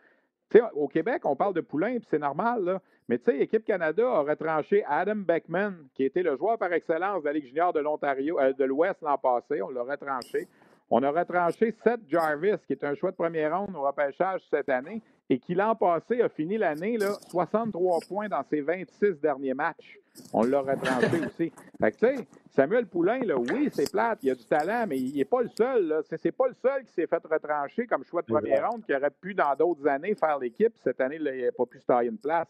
sais, 0.50 0.62
au 0.74 0.88
Québec, 0.88 1.22
on 1.24 1.36
parle 1.36 1.54
de 1.54 1.60
Poulain, 1.60 1.98
puis 1.98 2.06
c'est 2.10 2.18
normal, 2.18 2.64
là. 2.64 2.80
Mais 3.08 3.18
tu 3.18 3.24
sais, 3.24 3.38
Équipe 3.38 3.64
Canada 3.64 4.06
a 4.06 4.20
retranché 4.20 4.84
Adam 4.86 5.16
Beckman, 5.16 5.74
qui 5.94 6.04
était 6.04 6.22
le 6.22 6.36
joueur 6.36 6.58
par 6.58 6.72
excellence 6.72 7.22
de 7.22 7.26
la 7.26 7.32
Ligue 7.32 7.46
junior 7.46 7.72
de 7.72 7.80
l'Ontario, 7.80 8.38
euh, 8.38 8.52
de 8.52 8.64
l'Ouest 8.64 9.00
l'an 9.02 9.16
passé. 9.16 9.62
On 9.62 9.70
l'a 9.70 9.82
retranché. 9.82 10.46
On 10.90 11.02
a 11.02 11.10
retranché 11.10 11.74
Seth 11.84 12.00
Jarvis, 12.08 12.56
qui 12.66 12.72
est 12.72 12.84
un 12.84 12.94
choix 12.94 13.10
de 13.10 13.16
première 13.16 13.58
ronde 13.58 13.74
au 13.76 13.82
repêchage 13.82 14.42
cette 14.50 14.68
année, 14.68 15.02
et 15.28 15.38
qui 15.38 15.54
l'an 15.54 15.74
passé 15.74 16.20
a 16.22 16.28
fini 16.28 16.56
l'année 16.56 16.98
63 17.30 17.98
points 18.08 18.28
dans 18.28 18.42
ses 18.48 18.60
26 18.60 19.20
derniers 19.20 19.54
matchs. 19.54 19.98
On 20.32 20.42
l'a 20.42 20.60
retranché 20.60 21.20
aussi. 21.26 21.52
Fait 21.80 21.92
que, 21.92 21.96
tu 21.96 22.16
sais, 22.16 22.28
Samuel 22.50 22.86
Poulain, 22.86 23.20
là, 23.20 23.36
oui, 23.36 23.68
c'est 23.72 23.90
plate, 23.90 24.18
il 24.22 24.30
a 24.30 24.34
du 24.34 24.44
talent, 24.44 24.84
mais 24.88 24.98
il 24.98 25.16
n'est 25.16 25.24
pas 25.24 25.42
le 25.42 25.48
seul. 25.48 26.02
Ce 26.08 26.16
n'est 26.22 26.32
pas 26.32 26.48
le 26.48 26.54
seul 26.54 26.84
qui 26.84 26.92
s'est 26.92 27.06
fait 27.06 27.22
retrancher 27.24 27.86
comme 27.86 28.04
choix 28.04 28.22
de 28.22 28.26
première 28.26 28.70
ronde, 28.70 28.84
qui 28.84 28.94
aurait 28.94 29.10
pu, 29.10 29.34
dans 29.34 29.54
d'autres 29.56 29.86
années, 29.86 30.14
faire 30.14 30.38
l'équipe. 30.38 30.72
Cette 30.82 31.00
année, 31.00 31.16
il 31.16 31.24
n'a 31.24 31.52
pas 31.52 31.66
pu 31.66 31.78
se 31.78 31.86
tailler 31.86 32.10
une 32.10 32.18
place. 32.18 32.48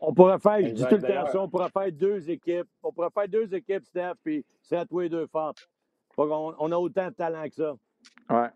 On, 0.00 0.12
pourrait 0.12 0.38
faire, 0.38 0.60
je 0.60 0.72
dis 0.72 0.84
tout 0.86 0.96
le 0.96 1.02
temps 1.02 1.42
on 1.42 1.48
pourrait 1.48 1.70
faire 1.70 1.92
deux 1.92 2.28
équipes. 2.30 2.68
On 2.82 2.92
pourrait 2.92 3.10
faire 3.14 3.28
deux 3.28 3.54
équipes, 3.54 3.84
Steph, 3.84 4.14
puis 4.22 4.44
c'est 4.62 4.76
à 4.76 4.84
toi 4.84 5.04
et 5.04 5.08
deux. 5.08 5.28
On, 5.34 6.54
on 6.58 6.72
a 6.72 6.76
autant 6.76 7.08
de 7.08 7.14
talent 7.14 7.48
que 7.48 7.54
ça. 7.54 7.74
Ouais. 8.30 8.48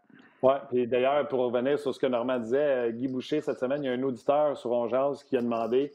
Oui, 0.43 0.55
puis 0.69 0.87
d'ailleurs, 0.89 1.29
pour 1.29 1.41
revenir 1.41 1.79
sur 1.79 1.95
ce 1.95 2.01
que 2.01 2.07
Normand 2.07 2.41
disait, 2.41 2.89
euh, 2.89 2.91
Guy 2.91 3.07
Boucher, 3.07 3.41
cette 3.41 3.61
semaine, 3.61 3.85
il 3.85 3.87
y 3.87 3.89
a 3.89 3.93
un 3.93 4.03
auditeur 4.03 4.57
sur 4.57 4.73
Ongeance 4.73 5.23
qui 5.23 5.37
a 5.37 5.41
demandé 5.41 5.93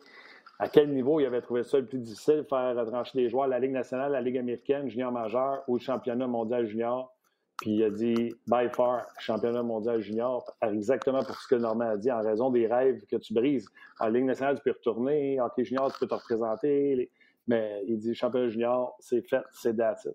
à 0.60 0.68
quel 0.68 0.92
niveau 0.92 1.20
il 1.20 1.26
avait 1.26 1.42
trouvé 1.42 1.64
ça 1.64 1.78
le 1.80 1.86
plus 1.86 2.00
difficile, 2.00 2.46
faire 2.50 2.76
retrancher 2.76 3.18
des 3.18 3.30
joueurs, 3.30 3.48
la 3.48 3.60
Ligue 3.60 3.72
nationale, 3.72 4.12
la 4.12 4.22
Ligue 4.22 4.38
américaine, 4.38 4.90
junior 4.90 5.12
majeur 5.12 5.64
ou 5.68 5.76
le 5.78 5.82
championnat 5.82 6.28
mondial 6.28 6.66
junior. 6.66 7.14
Puis 7.58 7.72
il 7.72 7.84
a 7.84 7.90
dit, 7.90 8.36
by 8.48 8.70
far, 8.72 9.08
championnat 9.20 9.64
mondial 9.64 10.00
junior, 10.00 10.46
exactement 10.62 11.24
pour 11.24 11.36
ce 11.36 11.48
que 11.48 11.56
Normand 11.56 11.90
a 11.90 11.98
dit, 11.98 12.12
en 12.12 12.22
raison 12.22 12.52
des 12.52 12.68
rêves 12.68 13.04
que 13.10 13.16
tu 13.16 13.34
brises. 13.34 13.68
En 14.00 14.10
Ligue 14.10 14.26
nationale, 14.26 14.58
tu 14.58 14.64
peux 14.64 14.72
retourner, 14.72 15.42
en 15.42 15.46
hockey 15.48 15.64
junior, 15.64 15.92
tu 15.92 16.00
peux 16.00 16.08
te 16.08 16.14
représenter, 16.14 17.10
mais 17.48 17.84
il 17.88 17.98
dit, 17.98 18.14
championnat 18.14 18.50
junior, 18.50 18.96
c'est 19.00 19.28
fait, 19.28 19.44
c'est 19.54 19.76
that's 19.76 20.08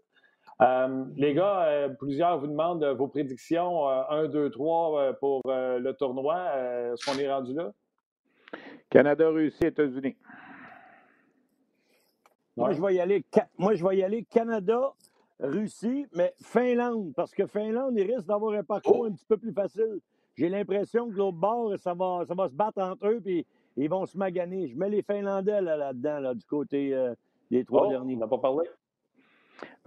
euh, 0.60 1.04
les 1.16 1.34
gars, 1.34 1.64
euh, 1.64 1.88
plusieurs 1.88 2.38
vous 2.38 2.46
demandent 2.46 2.84
vos 2.84 3.08
prédictions 3.08 3.88
1, 3.88 4.28
2, 4.28 4.50
3 4.50 5.14
pour 5.14 5.40
euh, 5.46 5.78
le 5.78 5.92
tournoi. 5.94 6.36
Est-ce 6.92 7.04
qu'on 7.04 7.18
est 7.18 7.32
rendu 7.32 7.54
là? 7.54 7.72
Canada, 8.92 9.30
Russie, 9.30 9.64
États-Unis. 9.64 10.14
Moi, 12.54 12.72
je 12.72 12.82
vais 12.82 12.94
y 12.94 13.00
aller, 13.00 13.24
moi, 13.56 13.74
je 13.74 13.82
vais 13.82 13.96
y 13.96 14.02
aller 14.02 14.22
Canada, 14.24 14.92
Russie, 15.40 16.06
mais 16.14 16.34
Finlande, 16.42 17.14
parce 17.16 17.32
que 17.32 17.46
Finlande, 17.46 17.94
il 17.96 18.02
risque 18.12 18.26
d'avoir 18.26 18.52
un 18.52 18.62
parcours 18.62 19.00
oh! 19.00 19.06
un 19.06 19.12
petit 19.12 19.24
peu 19.24 19.38
plus 19.38 19.54
facile. 19.54 19.98
J'ai 20.34 20.50
l'impression 20.50 21.08
que 21.08 21.14
l'autre 21.14 21.38
bord, 21.38 21.72
ça 21.78 21.94
va, 21.94 22.26
ça 22.26 22.34
va 22.34 22.48
se 22.48 22.54
battre 22.54 22.82
entre 22.82 23.08
eux, 23.08 23.20
puis 23.24 23.46
ils 23.78 23.88
vont 23.88 24.04
se 24.04 24.18
maganer. 24.18 24.68
Je 24.68 24.76
mets 24.76 24.90
les 24.90 25.02
Finlandais 25.02 25.62
là-dedans, 25.62 26.20
là, 26.20 26.34
du 26.34 26.44
côté 26.44 26.94
des 27.50 27.64
trois 27.64 27.86
oh, 27.86 27.90
derniers. 27.90 28.16
On 28.16 28.18
n'a 28.18 28.28
pas 28.28 28.38
parlé. 28.38 28.68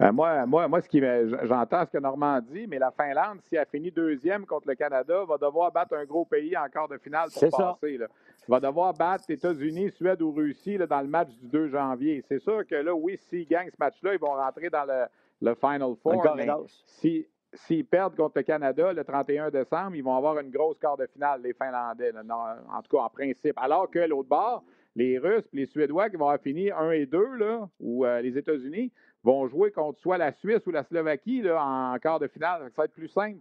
Ben, 0.00 0.10
moi, 0.10 0.46
moi, 0.46 0.66
moi, 0.66 0.80
ce 0.80 0.88
qui 0.88 1.00
j'entends 1.44 1.86
ce 1.86 1.92
que 1.92 1.98
Normand 1.98 2.40
dit, 2.40 2.66
mais 2.66 2.80
la 2.80 2.90
Finlande, 2.90 3.38
si 3.44 3.54
elle 3.54 3.66
finit 3.66 3.92
deuxième 3.92 4.46
contre 4.46 4.66
le 4.66 4.74
Canada, 4.74 5.24
va 5.24 5.38
devoir 5.38 5.70
battre 5.70 5.94
un 5.94 6.04
gros 6.04 6.24
pays 6.24 6.56
en 6.56 6.68
quart 6.68 6.88
de 6.88 6.98
finale 6.98 7.28
pour 7.32 7.50
passer. 7.50 7.98
Là. 7.98 8.08
Va 8.48 8.60
devoir 8.60 8.94
battre 8.94 9.24
États-Unis, 9.28 9.90
Suède 9.90 10.22
ou 10.22 10.32
Russie 10.32 10.78
dans 10.78 11.00
le 11.00 11.08
match 11.08 11.30
du 11.42 11.48
2 11.48 11.68
janvier. 11.68 12.22
C'est 12.28 12.38
sûr 12.38 12.66
que 12.66 12.76
là, 12.76 12.94
oui, 12.94 13.18
s'ils 13.28 13.46
gagnent 13.46 13.70
ce 13.70 13.76
match-là, 13.78 14.14
ils 14.14 14.20
vont 14.20 14.34
rentrer 14.34 14.70
dans 14.70 14.84
le, 14.84 15.54
Final 15.56 15.94
Four. 16.02 16.22
Mais 16.36 16.48
si, 16.86 17.26
s'ils 17.52 17.84
perdent 17.84 18.14
contre 18.14 18.38
le 18.38 18.42
Canada 18.42 18.92
le 18.92 19.04
31 19.04 19.50
décembre, 19.50 19.96
ils 19.96 20.04
vont 20.04 20.16
avoir 20.16 20.38
une 20.38 20.50
grosse 20.50 20.78
quart 20.78 20.96
de 20.96 21.06
finale, 21.06 21.42
les 21.42 21.54
Finlandais, 21.54 22.12
en 22.16 22.82
tout 22.82 22.96
cas 22.96 23.02
en 23.02 23.10
principe. 23.10 23.54
Alors 23.56 23.90
que 23.90 23.98
l'autre 23.98 24.28
bord, 24.28 24.62
les 24.94 25.18
Russes 25.18 25.48
et 25.52 25.56
les 25.58 25.66
Suédois 25.66 26.08
qui 26.08 26.16
vont 26.16 26.26
avoir 26.26 26.40
fini 26.40 26.70
1 26.70 26.90
et 26.92 27.06
2, 27.06 27.36
là, 27.36 27.68
ou 27.80 28.04
euh, 28.04 28.20
les 28.20 28.36
États-Unis, 28.38 28.92
vont 29.26 29.48
jouer 29.48 29.72
contre 29.72 29.98
soit 29.98 30.18
la 30.18 30.32
Suisse 30.32 30.64
ou 30.66 30.70
la 30.70 30.84
Slovaquie 30.84 31.42
là, 31.42 31.60
en 31.60 31.98
quart 31.98 32.20
de 32.20 32.28
finale. 32.28 32.62
Ça 32.70 32.82
va 32.82 32.84
être 32.84 32.92
plus 32.92 33.08
simple. 33.08 33.40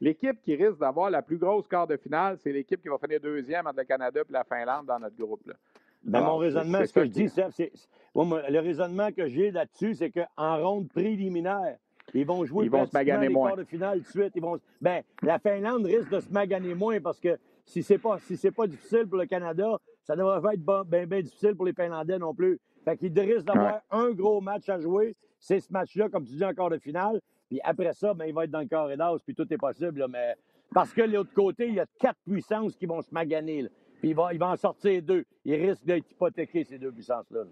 l'équipe 0.00 0.40
qui 0.42 0.56
risque 0.56 0.78
d'avoir 0.78 1.10
la 1.10 1.20
plus 1.20 1.36
grosse 1.36 1.68
quart 1.68 1.86
de 1.86 1.98
finale, 1.98 2.38
c'est 2.38 2.52
l'équipe 2.52 2.80
qui 2.80 2.88
va 2.88 2.96
finir 2.96 3.20
deuxième 3.20 3.66
entre 3.66 3.78
le 3.78 3.84
Canada 3.84 4.20
et 4.26 4.32
la 4.32 4.44
Finlande 4.44 4.86
dans 4.86 4.98
notre 4.98 5.16
groupe. 5.16 5.46
Là. 5.46 5.54
Ben, 6.04 6.22
mon 6.22 6.38
raisonnement, 6.38 6.86
ce 6.86 6.92
que 6.92 7.04
je 7.04 7.10
dis, 7.10 7.28
c'est, 7.28 7.72
le 8.14 8.58
raisonnement 8.60 9.12
que 9.12 9.28
j'ai 9.28 9.50
là-dessus, 9.50 9.94
c'est 9.96 10.10
qu'en 10.10 10.56
ronde 10.56 10.88
préliminaire, 10.88 11.76
ils 12.14 12.24
vont 12.24 12.44
jouer 12.44 12.66
ils 12.66 12.70
vont 12.70 12.86
se 12.86 12.92
maganer 12.94 13.28
les 13.28 13.34
moins. 13.34 13.48
quarts 13.48 13.58
de 13.58 13.64
finale 13.64 14.00
de 14.00 14.06
suite. 14.06 14.32
Ils 14.36 14.42
vont, 14.42 14.58
ben, 14.80 15.02
la 15.22 15.38
Finlande 15.38 15.84
risque 15.84 16.08
de 16.08 16.20
se 16.20 16.32
maganer 16.32 16.74
moins 16.74 16.98
parce 17.00 17.20
que 17.20 17.36
si 17.66 17.82
c'est 17.82 17.98
pas 17.98 18.18
si 18.20 18.36
c'est 18.36 18.52
pas 18.52 18.66
difficile 18.66 19.06
pour 19.06 19.18
le 19.18 19.26
Canada, 19.26 19.78
ça 20.04 20.14
ne 20.14 20.20
devrait 20.20 20.40
pas 20.40 20.54
être 20.54 20.84
bien 20.88 21.06
ben 21.06 21.22
difficile 21.22 21.56
pour 21.56 21.66
les 21.66 21.72
Finlandais 21.74 22.18
non 22.18 22.32
plus. 22.32 22.58
Fait 22.86 22.96
qu'ils 22.96 23.18
risquent 23.18 23.46
d'avoir 23.46 23.82
un 23.90 24.12
gros 24.12 24.40
match 24.40 24.70
à 24.70 24.80
jouer 24.80 25.14
c'est 25.38 25.60
ce 25.60 25.72
match-là, 25.72 26.08
comme 26.08 26.24
tu 26.24 26.34
dis, 26.34 26.44
encore 26.44 26.70
de 26.70 26.78
finale. 26.78 27.20
Puis 27.48 27.60
après 27.62 27.92
ça, 27.92 28.14
ben, 28.14 28.24
il 28.26 28.34
va 28.34 28.44
être 28.44 28.50
dans 28.50 28.60
le 28.60 28.66
carré 28.66 28.96
d'as, 28.96 29.16
puis 29.24 29.34
tout 29.34 29.46
est 29.52 29.58
possible. 29.58 30.04
mais 30.08 30.34
parce 30.74 30.92
que 30.92 31.02
de 31.02 31.12
l'autre 31.12 31.32
côté, 31.32 31.68
il 31.68 31.74
y 31.74 31.80
a 31.80 31.86
quatre 31.98 32.18
puissances 32.26 32.74
qui 32.76 32.86
vont 32.86 33.00
se 33.00 33.12
maganer. 33.12 33.68
Puis 34.00 34.10
il 34.10 34.14
va, 34.14 34.32
il 34.32 34.38
va 34.38 34.48
en 34.48 34.56
sortir 34.56 35.00
deux. 35.02 35.24
Il 35.44 35.54
risque 35.54 35.84
d'être 35.84 36.10
hypothéqué, 36.10 36.64
ces 36.64 36.78
deux 36.78 36.90
puissances-là. 36.90 37.44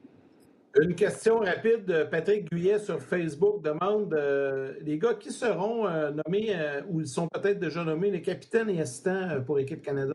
Une 0.83 0.97
question 0.97 1.39
rapide. 1.39 2.09
Patrick 2.11 2.51
Guyet 2.51 2.81
sur 2.81 3.01
Facebook 3.01 3.63
demande 3.63 4.13
euh, 4.13 4.75
les 4.83 4.99
gars 4.99 5.15
qui 5.15 5.31
seront 5.31 5.87
euh, 5.87 6.11
nommés 6.11 6.49
euh, 6.51 6.83
ou 6.89 7.01
ils 7.01 7.07
sont 7.07 7.29
peut-être 7.29 7.61
déjà 7.61 7.85
nommés 7.85 8.11
les 8.11 8.21
capitaines 8.21 8.69
et 8.69 8.81
assistants 8.81 9.41
pour 9.47 9.57
l'équipe 9.57 9.81
Canada? 9.81 10.13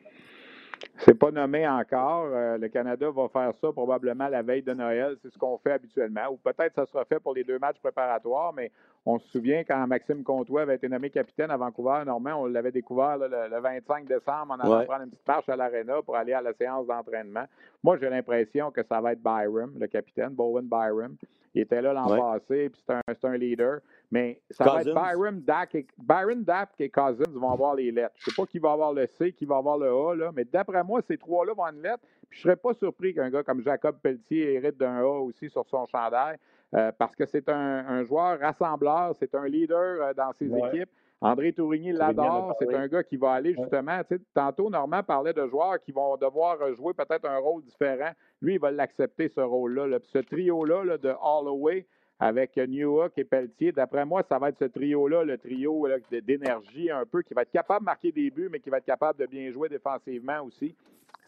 C'est 1.00 1.18
pas 1.18 1.32
nommé 1.32 1.68
encore. 1.68 2.28
Euh, 2.32 2.58
le 2.58 2.68
Canada 2.68 3.10
va 3.10 3.28
faire 3.30 3.54
ça 3.62 3.72
probablement 3.72 4.28
la 4.28 4.42
veille 4.42 4.62
de 4.62 4.74
Noël. 4.74 5.16
C'est 5.22 5.32
ce 5.32 5.38
qu'on 5.38 5.58
fait 5.58 5.74
habituellement. 5.74 6.28
Ou 6.32 6.38
peut-être 6.38 6.76
ça 6.76 6.86
sera 6.86 7.06
fait 7.06 7.20
pour 7.20 7.34
les 7.34 7.44
deux 7.44 7.60
matchs 7.60 7.80
préparatoires, 7.80 8.54
mais 8.54 8.72
on 9.06 9.18
se 9.18 9.28
souvient 9.30 9.64
quand 9.64 9.88
Maxime 9.88 10.24
Comtois 10.24 10.64
avait 10.64 10.76
été 10.76 10.90
nommé 10.90 11.10
capitaine 11.10 11.52
à 11.52 11.58
Vancouver, 11.58 12.04
Normand, 12.06 12.42
on 12.42 12.46
l'avait 12.46 12.72
découvert 12.72 13.18
le, 13.18 13.60
25 13.60 14.06
décembre 14.06 14.54
en 14.54 14.60
allant 14.60 14.86
prendre 14.86 15.04
une 15.04 15.10
petite 15.10 15.28
marche 15.28 15.50
à 15.50 15.56
l'aréna 15.56 16.02
pour 16.02 16.16
aller 16.16 16.34
à 16.34 16.42
la 16.42 16.54
séance 16.54 16.86
d'entraînement. 16.86 17.46
Moi, 17.84 17.98
j'ai 17.98 18.10
l'impression 18.10 18.72
que 18.72 18.84
ça 18.84 19.00
va 19.00 19.14
être 19.14 19.24
Byram, 19.24 19.72
le 19.80 19.88
capitaine, 19.88 20.30
Bowen 20.30 20.68
Byram. 20.68 21.16
Il 21.54 21.62
était 21.62 21.82
là 21.82 21.94
l'an 21.94 22.08
passé, 22.08 22.70
puis 22.70 22.82
c'est 22.86 22.94
un, 22.94 23.32
un, 23.32 23.38
leader. 23.38 23.80
Mais 24.12 24.42
ça 24.52 24.66
va 24.66 24.82
être 24.82 24.94
Byron, 24.94 25.42
Dak 25.42 25.76
et, 25.76 25.88
Byron, 25.98 26.44
Dak 26.44 26.70
et 26.80 26.90
Cousins 26.90 27.24
vont 27.34 27.52
avoir 27.52 27.76
les 27.76 27.92
lettres. 27.92 28.16
Je 28.18 28.30
ne 28.30 28.34
sais 28.34 28.42
pas 28.42 28.46
qui 28.46 28.60
va 28.60 28.72
avoir 28.72 28.94
le 28.94 29.08
C, 29.08 29.32
qui 29.32 29.46
va 29.46 29.58
avoir 29.58 29.78
le 29.78 29.88
A, 29.88 30.16
là, 30.16 30.32
mais 30.36 30.46
d'après 30.46 30.84
moi, 30.84 31.02
ces 31.02 31.18
trois-là 31.18 31.54
vont 31.54 31.64
avoir 31.64 31.74
une 31.74 31.82
lettre. 31.82 32.04
Puis 32.30 32.40
je 32.40 32.48
ne 32.48 32.54
serais 32.54 32.62
pas 32.62 32.74
surpris 32.74 33.14
qu'un 33.14 33.30
gars 33.30 33.44
comme 33.44 33.62
Jacob 33.62 33.98
Pelletier 34.02 34.54
hérite 34.54 34.78
d'un 34.78 35.00
A 35.00 35.20
aussi 35.20 35.50
sur 35.50 35.66
son 35.68 35.86
chandail, 35.88 36.38
euh, 36.76 36.92
parce 36.98 37.16
que 37.16 37.26
c'est 37.26 37.50
un, 37.50 38.04
joueur 38.04 38.40
rassembleur, 38.40 39.16
c'est 39.18 39.34
un 39.34 39.48
leader 39.48 40.02
euh, 40.02 40.14
dans 40.14 40.32
ses 40.34 40.46
équipes. 40.46 40.90
André 41.22 41.52
Tourigny 41.52 41.92
l'adore. 41.92 42.56
C'est 42.60 42.74
un 42.74 42.88
gars 42.88 43.04
qui 43.04 43.18
va 43.18 43.34
aller 43.34 43.54
justement. 43.54 44.02
Tantôt, 44.34 44.70
Normand 44.70 45.04
parlait 45.04 45.34
de 45.34 45.46
joueurs 45.48 45.80
qui 45.82 45.92
vont 45.92 46.16
devoir 46.16 46.58
jouer 46.76 46.94
peut-être 46.94 47.26
un 47.26 47.38
rôle 47.38 47.62
différent. 47.64 48.12
Lui, 48.42 48.56
il 48.56 48.60
va 48.60 48.72
l'accepter, 48.72 49.28
ce 49.28 49.42
rôle-là. 49.42 50.00
Ce 50.04 50.20
trio-là 50.20 50.86
là, 50.86 50.98
de 50.98 51.14
Holloway 51.22 51.86
avec 52.20 52.58
Newhook 52.58 53.14
et 53.18 53.24
Pelletier, 53.24 53.72
d'après 53.72 54.06
moi, 54.06 54.24
ça 54.28 54.38
va 54.38 54.50
être 54.50 54.60
ce 54.60 54.66
trio-là, 54.66 55.24
le 55.24 55.38
trio 55.38 55.88
d'énergie 56.12 56.92
un 56.92 57.06
peu, 57.06 57.22
qui 57.22 57.34
va 57.34 57.44
être 57.44 57.52
capable 57.52 57.82
de 57.82 57.86
marquer 57.86 58.12
des 58.12 58.30
buts, 58.30 58.50
mais 58.52 58.60
qui 58.60 58.70
va 58.70 58.78
être 58.78 58.86
capable 58.86 59.20
de 59.20 59.26
bien 59.26 59.50
jouer 59.52 59.70
défensivement 59.70 60.42
aussi. 60.42 60.76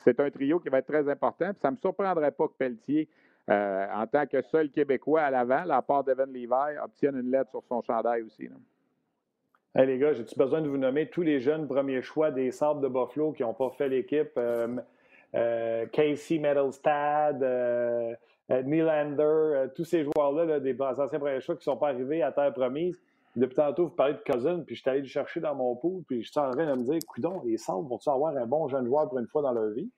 C'est 0.03 0.19
un 0.19 0.29
trio 0.29 0.59
qui 0.59 0.67
va 0.67 0.79
être 0.79 0.87
très 0.87 1.07
important. 1.07 1.51
ça 1.61 1.69
ne 1.69 1.75
me 1.75 1.79
surprendrait 1.79 2.31
pas 2.31 2.47
que 2.47 2.53
Pelletier, 2.57 3.07
euh, 3.49 3.87
en 3.93 4.05
tant 4.05 4.25
que 4.25 4.41
seul 4.41 4.69
Québécois 4.69 5.21
à 5.21 5.31
l'avant, 5.31 5.63
la 5.63 5.81
part 5.81 6.03
d'Evan 6.03 6.31
Levi, 6.31 6.77
obtienne 6.83 7.17
une 7.17 7.31
lettre 7.31 7.51
sur 7.51 7.63
son 7.63 7.81
chandail 7.81 8.23
aussi. 8.23 8.49
Hey, 9.73 9.87
les 9.87 9.97
gars, 9.99 10.11
j'ai-tu 10.11 10.37
besoin 10.37 10.59
de 10.59 10.67
vous 10.67 10.77
nommer 10.77 11.07
tous 11.07 11.21
les 11.21 11.39
jeunes 11.39 11.65
premiers 11.65 12.01
choix 12.01 12.29
des 12.29 12.51
Sables 12.51 12.81
de 12.81 12.89
Buffalo 12.89 13.31
qui 13.31 13.41
n'ont 13.43 13.53
pas 13.53 13.69
fait 13.69 13.87
l'équipe? 13.87 14.31
Euh, 14.35 14.67
euh, 15.33 15.85
Casey 15.85 16.39
Metalstad, 16.39 17.41
euh, 17.41 18.13
Nylander, 18.49 19.67
tous 19.73 19.85
ces 19.85 20.03
joueurs-là, 20.03 20.59
des 20.59 20.75
anciens 20.81 21.07
premiers 21.07 21.39
choix 21.39 21.55
qui 21.55 21.61
ne 21.61 21.71
sont 21.73 21.77
pas 21.77 21.87
arrivés 21.87 22.21
à 22.21 22.33
terre 22.33 22.51
promise. 22.51 22.99
Depuis 23.37 23.55
tantôt, 23.55 23.85
vous 23.85 23.95
parlez 23.95 24.15
de 24.15 24.19
Cousin, 24.29 24.59
puis 24.59 24.75
je 24.75 24.81
suis 24.81 24.89
allé 24.89 24.99
le 24.99 25.07
chercher 25.07 25.39
dans 25.39 25.55
mon 25.55 25.73
pool, 25.77 26.03
puis 26.05 26.21
je 26.21 26.31
suis 26.31 26.39
en 26.41 26.51
train 26.51 26.65
de 26.65 26.73
me 26.77 26.83
dire, 26.83 26.99
coudon, 27.07 27.41
les 27.45 27.55
Sables 27.55 27.87
vont-ils 27.87 28.09
avoir 28.09 28.35
un 28.35 28.45
bon 28.45 28.67
jeune 28.67 28.85
joueur 28.85 29.07
pour 29.07 29.19
une 29.19 29.27
fois 29.27 29.41
dans 29.41 29.53
leur 29.53 29.69
vie? 29.69 29.89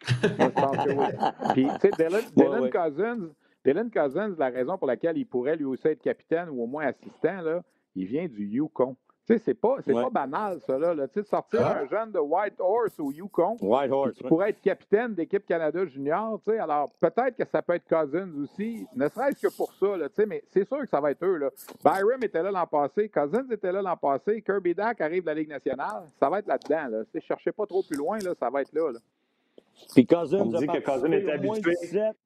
je 0.08 0.48
pense 0.48 0.74
que 0.74 0.90
oui. 0.90 1.52
Puis, 1.52 1.68
tu 1.82 1.90
sais, 1.90 2.22
Dylan, 2.34 2.70
Cousins, 2.70 3.28
Dylan 3.62 3.90
Cousins, 3.90 4.34
la 4.38 4.48
raison 4.48 4.78
pour 4.78 4.86
laquelle 4.86 5.18
il 5.18 5.26
pourrait 5.26 5.56
lui 5.56 5.66
aussi 5.66 5.86
être 5.86 6.00
capitaine 6.00 6.48
ou 6.48 6.62
au 6.62 6.66
moins 6.66 6.86
assistant, 6.86 7.42
là, 7.42 7.60
il 7.96 8.06
vient 8.06 8.28
du 8.28 8.46
Yukon. 8.46 8.96
Tu 9.26 9.32
sais, 9.32 9.42
c'est 9.44 9.54
pas, 9.54 9.78
c'est 9.84 9.92
pas 9.92 10.08
banal, 10.08 10.60
ça, 10.60 10.78
là. 10.78 10.94
Tu 11.08 11.14
sais, 11.14 11.24
sortir 11.24 11.60
ah. 11.64 11.80
un 11.80 11.88
jeune 11.88 12.12
de 12.12 12.20
White 12.20 12.60
Horse 12.60 12.96
ou 13.00 13.10
Yukon, 13.10 13.56
White 13.60 13.90
Horse, 13.90 14.12
qui 14.12 14.22
pourrait 14.22 14.50
être 14.50 14.60
capitaine 14.60 15.16
d'équipe 15.16 15.44
Canada 15.44 15.84
Junior, 15.84 16.40
tu 16.44 16.52
sais, 16.52 16.58
alors 16.60 16.92
peut-être 17.00 17.36
que 17.36 17.44
ça 17.44 17.60
peut 17.60 17.74
être 17.74 17.88
Cousins 17.88 18.30
aussi, 18.40 18.86
ne 18.94 19.08
serait-ce 19.08 19.48
que 19.48 19.56
pour 19.56 19.72
ça, 19.72 19.96
là, 19.96 20.08
tu 20.08 20.14
sais, 20.14 20.26
mais 20.26 20.44
c'est 20.46 20.64
sûr 20.64 20.78
que 20.78 20.88
ça 20.88 21.00
va 21.00 21.10
être 21.10 21.24
eux, 21.24 21.38
là. 21.38 21.50
Byram 21.84 22.22
était 22.22 22.40
là 22.40 22.52
l'an 22.52 22.68
passé, 22.68 23.08
Cousins 23.08 23.48
était 23.50 23.72
là 23.72 23.82
l'an 23.82 23.96
passé, 23.96 24.40
Kirby 24.42 24.76
Dack 24.76 25.00
arrive 25.00 25.22
de 25.22 25.26
la 25.26 25.34
Ligue 25.34 25.48
nationale, 25.48 26.04
ça 26.20 26.30
va 26.30 26.38
être 26.38 26.46
là-dedans, 26.46 26.86
là. 26.88 27.04
Tu 27.06 27.18
sais, 27.18 27.26
cherchez 27.26 27.50
pas 27.50 27.66
trop 27.66 27.82
plus 27.82 27.96
loin, 27.96 28.18
là, 28.20 28.32
ça 28.38 28.48
va 28.48 28.62
être 28.62 28.72
là, 28.72 28.92
là. 28.92 29.00
Puis 29.92 30.06
Cousins 30.06 30.38
On 30.38 30.46
dit 30.46 30.68
que 30.68 30.78
Cousins 30.78 31.10
est 31.10 31.28
habitué. 31.28 31.72
17, 31.82 32.16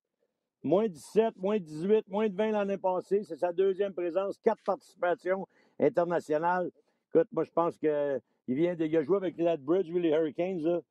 moins 0.63 0.89
17, 0.89 1.37
moins 1.37 1.59
18, 1.59 2.09
moins 2.09 2.29
de 2.29 2.37
20 2.37 2.53
l'année 2.53 2.79
passée. 2.79 3.23
C'est 3.25 3.37
sa 3.37 3.53
deuxième 3.53 3.93
présence, 3.93 4.39
quatre 4.39 4.63
participations 4.63 5.47
internationales. 5.79 6.71
Écoute, 7.09 7.29
moi, 7.33 7.45
je 7.45 7.51
pense 7.51 7.77
qu'il 7.79 8.21
vient 8.49 8.75
de. 8.75 8.85
Il 8.85 8.97
a 8.97 9.03
joué 9.03 9.17
avec 9.17 9.37
Lethbridge, 9.37 9.91
les 9.91 10.11
Hurricanes. 10.11 10.83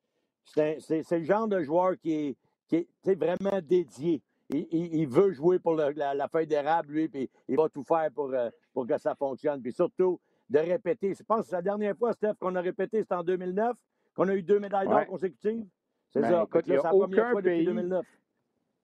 C'est 0.44 1.10
le 1.10 1.24
genre 1.24 1.48
de 1.48 1.62
joueur 1.62 1.96
qui 1.98 2.12
est, 2.12 2.36
qui 2.68 3.14
vraiment 3.14 3.60
dédié. 3.62 4.22
Il, 4.52 5.06
veut 5.06 5.30
jouer 5.30 5.60
pour 5.60 5.74
la, 5.74 6.28
feuille 6.28 6.48
d'érable, 6.48 6.92
lui, 6.92 7.08
puis 7.08 7.30
il 7.48 7.56
va 7.56 7.68
tout 7.68 7.84
faire 7.84 8.10
pour, 8.12 8.34
euh, 8.34 8.50
pour 8.72 8.84
que 8.84 8.98
ça 8.98 9.14
fonctionne. 9.14 9.62
Puis 9.62 9.72
surtout, 9.72 10.18
de 10.48 10.58
répéter. 10.58 11.14
Je 11.14 11.22
pense 11.22 11.46
que 11.46 11.52
la 11.52 11.62
dernière 11.62 11.96
fois, 11.96 12.12
Steph, 12.12 12.34
qu'on 12.40 12.56
a 12.56 12.60
répété, 12.60 13.00
c'était 13.00 13.14
en 13.14 13.22
2009, 13.22 13.76
qu'on 14.14 14.28
a 14.28 14.34
eu 14.34 14.42
deux 14.42 14.58
médailles 14.58 14.88
d'or 14.88 15.06
consécutives. 15.06 15.64
C'est 16.08 16.20
ben, 16.20 16.30
ça. 16.30 16.42
Écoute, 16.42 16.64
il 16.66 16.72
n'y 16.72 16.78
a 16.78 16.94
aucun 16.94 17.40
pays. 17.40 17.68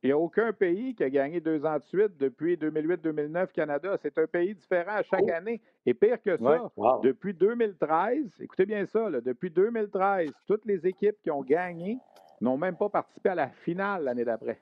Il 0.02 0.08
n'y 0.08 0.12
a 0.12 0.18
aucun 0.18 0.52
pays 0.52 0.94
qui 0.94 1.02
a 1.02 1.10
gagné 1.10 1.40
deux 1.40 1.64
ans 1.64 1.78
de 1.78 1.84
suite 1.84 2.16
depuis 2.18 2.56
2008-2009 2.56 3.48
Canada. 3.52 3.96
C'est 4.02 4.16
un 4.18 4.26
pays 4.26 4.54
différent 4.54 4.96
à 4.96 5.02
chaque 5.02 5.24
oh. 5.24 5.32
année. 5.32 5.60
Et 5.84 5.94
pire 5.94 6.20
que 6.22 6.36
ça, 6.36 6.70
depuis 7.02 7.32
2013, 7.32 8.40
écoutez 8.40 8.66
bien 8.66 8.84
ça, 8.86 9.10
depuis 9.20 9.50
2013, 9.50 10.30
toutes 10.46 10.64
les 10.66 10.86
équipes 10.86 11.16
qui 11.22 11.30
ont 11.30 11.42
gagné 11.42 11.98
n'ont 12.40 12.58
même 12.58 12.76
pas 12.76 12.88
participé 12.88 13.30
à 13.30 13.34
la 13.34 13.48
finale 13.48 14.04
l'année 14.04 14.24
d'après. 14.24 14.60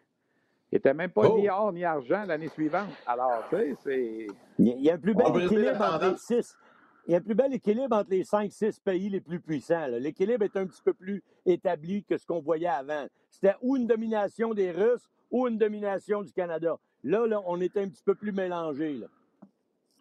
Ils 0.70 0.76
n'étaient 0.76 0.94
même 0.94 1.10
pas 1.10 1.28
ni 1.28 1.48
oh. 1.48 1.52
or 1.52 1.72
ni 1.72 1.84
argent 1.84 2.24
l'année 2.26 2.48
suivante. 2.48 2.90
Alors, 3.06 3.44
tu 3.50 3.56
sais, 3.56 3.74
c'est. 3.82 4.26
Il 4.58 4.80
y 4.80 4.90
a 4.90 4.94
un 4.94 4.98
plus 4.98 5.14
bel 5.14 5.44
équilibre 5.44 5.80
entre 5.80 6.10
les 6.10 6.16
six. 6.16 6.56
Il 7.06 7.12
y 7.12 7.14
a 7.14 7.18
un 7.18 7.20
plus 7.20 7.34
bel 7.34 7.52
équilibre 7.52 7.96
entre 7.96 8.10
les 8.10 8.24
cinq, 8.24 8.50
six 8.50 8.80
pays 8.80 9.10
les 9.10 9.20
plus 9.20 9.40
puissants. 9.40 9.86
L'équilibre 9.88 10.44
est 10.44 10.56
un 10.56 10.66
petit 10.66 10.80
peu 10.82 10.94
plus 10.94 11.22
établi 11.44 12.02
que 12.04 12.16
ce 12.16 12.26
qu'on 12.26 12.40
voyait 12.40 12.66
avant. 12.66 13.06
C'était 13.30 13.54
ou 13.60 13.76
une 13.76 13.86
domination 13.86 14.54
des 14.54 14.70
Russes 14.70 15.08
ou 15.34 15.48
une 15.48 15.58
domination 15.58 16.22
du 16.22 16.32
Canada. 16.32 16.78
Là, 17.02 17.26
là 17.26 17.42
on 17.44 17.60
était 17.60 17.80
un 17.80 17.88
petit 17.88 18.04
peu 18.04 18.14
plus 18.14 18.30
mélangés. 18.30 19.00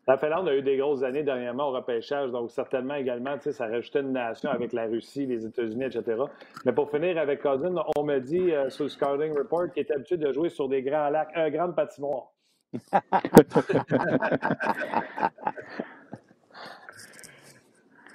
La 0.05 0.15
Finlande 0.17 0.47
a 0.47 0.55
eu 0.55 0.61
des 0.61 0.77
grosses 0.77 1.01
années 1.01 1.23
dernièrement 1.23 1.69
au 1.69 1.71
repêchage, 1.71 2.29
donc 2.29 2.51
certainement 2.51 2.93
également, 2.93 3.39
ça 3.39 3.65
rajoutait 3.65 4.01
une 4.01 4.11
nation 4.11 4.51
avec 4.51 4.73
la 4.73 4.85
Russie, 4.85 5.25
les 5.25 5.43
États-Unis, 5.45 5.85
etc. 5.85 6.21
Mais 6.65 6.73
pour 6.73 6.91
finir 6.91 7.17
avec 7.17 7.41
Cousin, 7.41 7.73
on 7.95 8.03
me 8.03 8.19
dit 8.19 8.51
euh, 8.51 8.69
sur 8.69 8.83
le 8.83 8.89
Scouting 8.89 9.35
Report 9.35 9.71
qu'il 9.71 9.81
est 9.81 9.91
habitué 9.91 10.17
de 10.17 10.31
jouer 10.31 10.49
sur 10.49 10.69
des 10.69 10.83
grands 10.83 11.09
lacs, 11.09 11.31
un 11.35 11.49
grand 11.49 11.71
patinoire. 11.71 12.27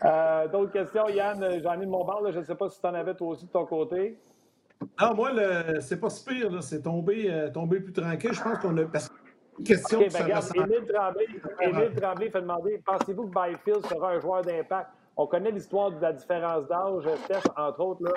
euh, 0.04 0.48
D'autres 0.48 0.72
questions, 0.72 1.08
Yann? 1.08 1.60
J'en 1.62 1.80
ai 1.80 1.86
de 1.86 1.90
mon 1.90 2.04
bar, 2.04 2.20
je 2.30 2.38
ne 2.38 2.44
sais 2.44 2.54
pas 2.54 2.68
si 2.68 2.80
tu 2.80 2.86
en 2.86 2.94
avais 2.94 3.14
toi 3.14 3.28
aussi 3.28 3.46
de 3.46 3.50
ton 3.50 3.64
côté. 3.66 4.18
Ah, 4.96 5.12
moi, 5.14 5.30
c'est 5.80 6.00
pas 6.00 6.10
si 6.10 6.24
pire, 6.24 6.62
c'est 6.62 6.82
tombé, 6.82 7.30
euh, 7.30 7.50
tombé 7.50 7.80
plus 7.80 7.92
tranquille. 7.92 8.32
Je 8.32 8.42
pense 8.42 8.58
qu'on 8.58 8.76
a. 8.76 8.84
Question 9.64 9.98
okay, 9.98 10.08
ben, 10.10 10.24
regarde, 10.24 10.44
Émile 10.54 10.86
Tremblay, 10.86 11.26
Émile 11.60 11.94
Tremblay 12.00 12.30
fait 12.30 12.40
demander 12.40 12.80
pensez-vous 12.84 13.26
que 13.26 13.34
Byfield 13.34 13.84
sera 13.86 14.12
un 14.12 14.20
joueur 14.20 14.42
d'impact? 14.42 14.90
On 15.16 15.26
connaît 15.26 15.50
l'histoire 15.50 15.90
de 15.90 16.00
la 16.00 16.12
différence 16.12 16.68
d'âge, 16.68 17.16
Steph, 17.24 17.50
entre 17.56 17.80
autres. 17.80 18.04
Là. 18.04 18.12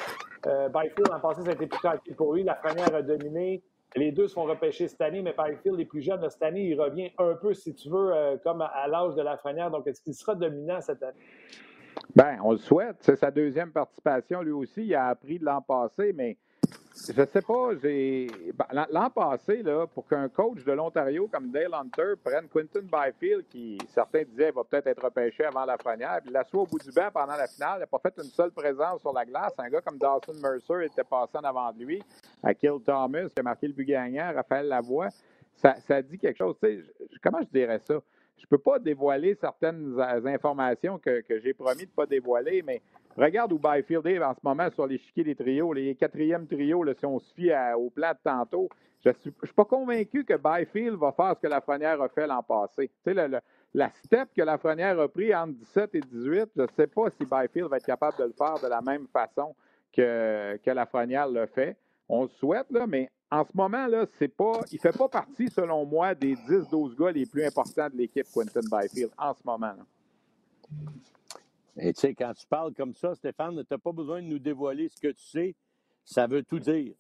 Euh, 0.46 0.70
Byfield, 0.70 1.12
en 1.12 1.20
passé, 1.20 1.42
ça 1.42 1.50
a 1.50 1.54
été 1.54 1.66
plus 1.66 1.80
tranquille 1.80 2.16
pour 2.16 2.36
lui. 2.36 2.44
La 2.44 2.54
première 2.54 2.94
a 2.94 3.02
dominé. 3.02 3.64
Les 3.96 4.12
deux 4.12 4.28
se 4.28 4.36
font 4.36 4.44
repêcher 4.44 4.88
cette 4.88 5.02
année, 5.02 5.22
mais 5.22 5.34
Byfield 5.36 5.80
est 5.80 5.86
plus 5.86 6.02
jeune. 6.02 6.28
Cette 6.30 6.44
année, 6.44 6.68
il 6.68 6.80
revient 6.80 7.10
un 7.18 7.34
peu, 7.34 7.56
si 7.56 7.74
tu 7.74 7.90
veux, 7.90 8.14
euh, 8.14 8.38
comme 8.44 8.62
à, 8.62 8.88
l'âge 8.88 9.16
de 9.16 9.22
la 9.22 9.32
Lafrenière. 9.32 9.72
Donc, 9.72 9.88
est-ce 9.88 10.02
qu'il 10.02 10.14
sera 10.14 10.36
dominant 10.36 10.80
cette 10.80 11.02
année? 11.02 11.20
Bien, 12.16 12.38
on 12.44 12.52
le 12.52 12.58
souhaite. 12.58 12.98
C'est 13.00 13.16
sa 13.16 13.32
deuxième 13.32 13.72
participation. 13.72 14.44
Lui 14.44 14.52
aussi, 14.52 14.86
il 14.86 14.96
a 14.96 15.08
appris 15.08 15.40
de 15.40 15.46
l'an 15.46 15.62
passé, 15.62 16.14
mais 16.14 16.38
je 16.94 17.26
sais 17.26 17.42
pas. 17.42 17.74
Ben, 17.74 18.88
l'an 18.92 19.10
passé, 19.10 19.64
là, 19.64 19.88
pour 19.88 20.08
qu'un 20.08 20.28
coach 20.28 20.64
de 20.64 20.72
l'Ontario 20.72 21.28
comme 21.32 21.50
Dale 21.50 21.74
Hunter 21.74 22.14
prenne 22.24 22.48
Quinton 22.50 22.84
Byfield, 22.84 23.46
qui 23.50 23.78
certains 23.94 24.24
disaient 24.24 24.52
va 24.52 24.64
peut-être 24.64 24.88
être 24.88 25.04
repêché 25.04 25.46
avant 25.46 25.66
la 25.66 25.78
première, 25.78 26.20
puis 26.22 26.32
l'assoit 26.32 26.62
au 26.62 26.66
bout 26.66 26.80
du 26.80 26.92
banc 26.92 27.10
pendant 27.14 27.36
la 27.36 27.48
finale, 27.48 27.78
il 27.78 27.80
n'a 27.82 27.88
pas 27.88 28.00
fait 28.00 28.14
une 28.18 28.30
seule 28.30 28.52
présence 28.52 29.02
sur 29.02 29.14
la 29.14 29.26
glace. 29.26 29.54
Un 29.58 29.70
gars 29.70 29.82
comme 29.82 29.98
Dawson 29.98 30.34
Mercer 30.42 30.86
était 30.86 31.04
passé 31.04 31.32
en 31.36 31.44
avant 31.44 31.72
de 31.72 31.84
lui, 31.84 32.04
à 32.44 32.54
Kill 32.54 32.80
Thomas, 32.86 33.30
qui 33.30 33.40
a 33.40 33.44
marqué 33.44 33.68
le 33.68 33.74
but 33.74 33.86
gagnant, 33.86 34.34
Raphaël 34.34 34.68
Lavoie. 34.68 35.10
Ça, 35.56 35.76
ça 35.88 36.02
dit 36.02 36.18
quelque 36.18 36.38
chose. 36.38 36.56
comment 37.22 37.42
je 37.42 37.60
dirais 37.60 37.80
ça? 37.80 37.96
Je 38.42 38.46
ne 38.46 38.50
peux 38.50 38.58
pas 38.58 38.80
dévoiler 38.80 39.36
certaines 39.36 40.00
informations 40.26 40.98
que, 41.00 41.22
que 41.22 41.40
j'ai 41.40 41.54
promis 41.54 41.84
de 41.84 41.92
ne 41.92 41.96
pas 41.96 42.06
dévoiler, 42.06 42.64
mais 42.66 42.82
Regarde 43.18 43.52
où 43.52 43.60
Byfield 43.60 44.06
est 44.08 44.24
en 44.24 44.34
ce 44.34 44.40
moment 44.44 44.70
sur 44.72 44.88
l'échiquier 44.88 45.24
des 45.24 45.36
trios, 45.36 45.74
les 45.74 45.96
quatrièmes 45.96 46.48
trios, 46.48 46.84
là, 46.84 46.94
si 46.94 47.06
on 47.06 47.20
se 47.20 47.34
fie 47.34 47.52
au 47.76 47.90
plat 47.90 48.14
de 48.14 48.20
tantôt. 48.24 48.70
Je 49.04 49.10
ne 49.10 49.14
suis, 49.16 49.54
pas 49.56 49.66
convaincu 49.66 50.24
que 50.24 50.36
Byfield 50.36 50.96
va 50.96 51.12
faire 51.12 51.36
ce 51.36 51.42
que 51.42 51.48
Lafrenière 51.48 52.02
a 52.02 52.08
fait 52.08 52.28
l'an 52.28 52.44
passé. 52.44 52.90
Tu 53.04 53.14
sais, 53.14 53.28
la 53.74 53.90
step 54.04 54.30
que 54.36 54.44
Lafrenière 54.44 55.00
a 55.00 55.08
pris 55.08 55.34
entre 55.36 55.54
17 55.54 55.96
et 55.96 56.00
18, 56.02 56.52
je 56.56 56.62
ne 56.62 56.68
sais 56.76 56.88
pas 56.88 57.10
si 57.10 57.26
Byfield 57.26 57.68
va 57.70 57.78
être 57.78 57.86
capable 57.86 58.18
de 58.20 58.26
le 58.26 58.34
faire 58.34 58.60
de 58.62 58.68
la 58.68 58.82
même 58.82 59.08
façon 59.08 59.56
que, 59.92 60.58
que 60.58 60.72
Lafrenière 60.72 61.28
le 61.28 61.48
fait. 61.48 61.76
On 62.08 62.24
le 62.24 62.30
souhaite, 62.30 62.70
là, 62.70 62.86
mais 62.86 63.10
en 63.32 63.46
ce 63.46 63.52
moment, 63.56 63.88
là, 63.88 64.06
c'est 64.20 64.28
pas, 64.28 64.60
il 64.72 64.76
ne 64.76 64.82
fait 64.82 64.98
pas 64.98 65.08
partie, 65.08 65.50
selon 65.50 65.86
moi, 65.86 66.14
des 66.14 66.36
10-12 66.36 66.96
gars 66.96 67.12
les 67.12 67.26
plus 67.26 67.46
importants 67.46 67.90
de 67.90 67.96
l'équipe 67.96 68.28
Quentin 68.34 68.60
Byfield 68.60 69.12
en 69.18 69.34
ce 69.34 69.42
moment. 69.46 69.74
Et 71.78 71.94
tu 71.94 72.02
sais, 72.02 72.14
quand 72.14 72.34
tu 72.34 72.46
parles 72.46 72.74
comme 72.74 72.94
ça, 72.94 73.16
Stéphane, 73.16 73.56
tu 73.56 73.66
n'as 73.72 73.78
pas 73.78 73.94
besoin 73.94 74.22
de 74.22 74.28
nous 74.28 74.40
dévoiler 74.40 74.90
ce 74.90 75.00
que 75.00 75.08
tu 75.08 75.24
sais. 75.24 75.56
Ça 76.04 76.28
veut 76.28 76.44
tout 76.44 76.60
dire. 76.60 76.94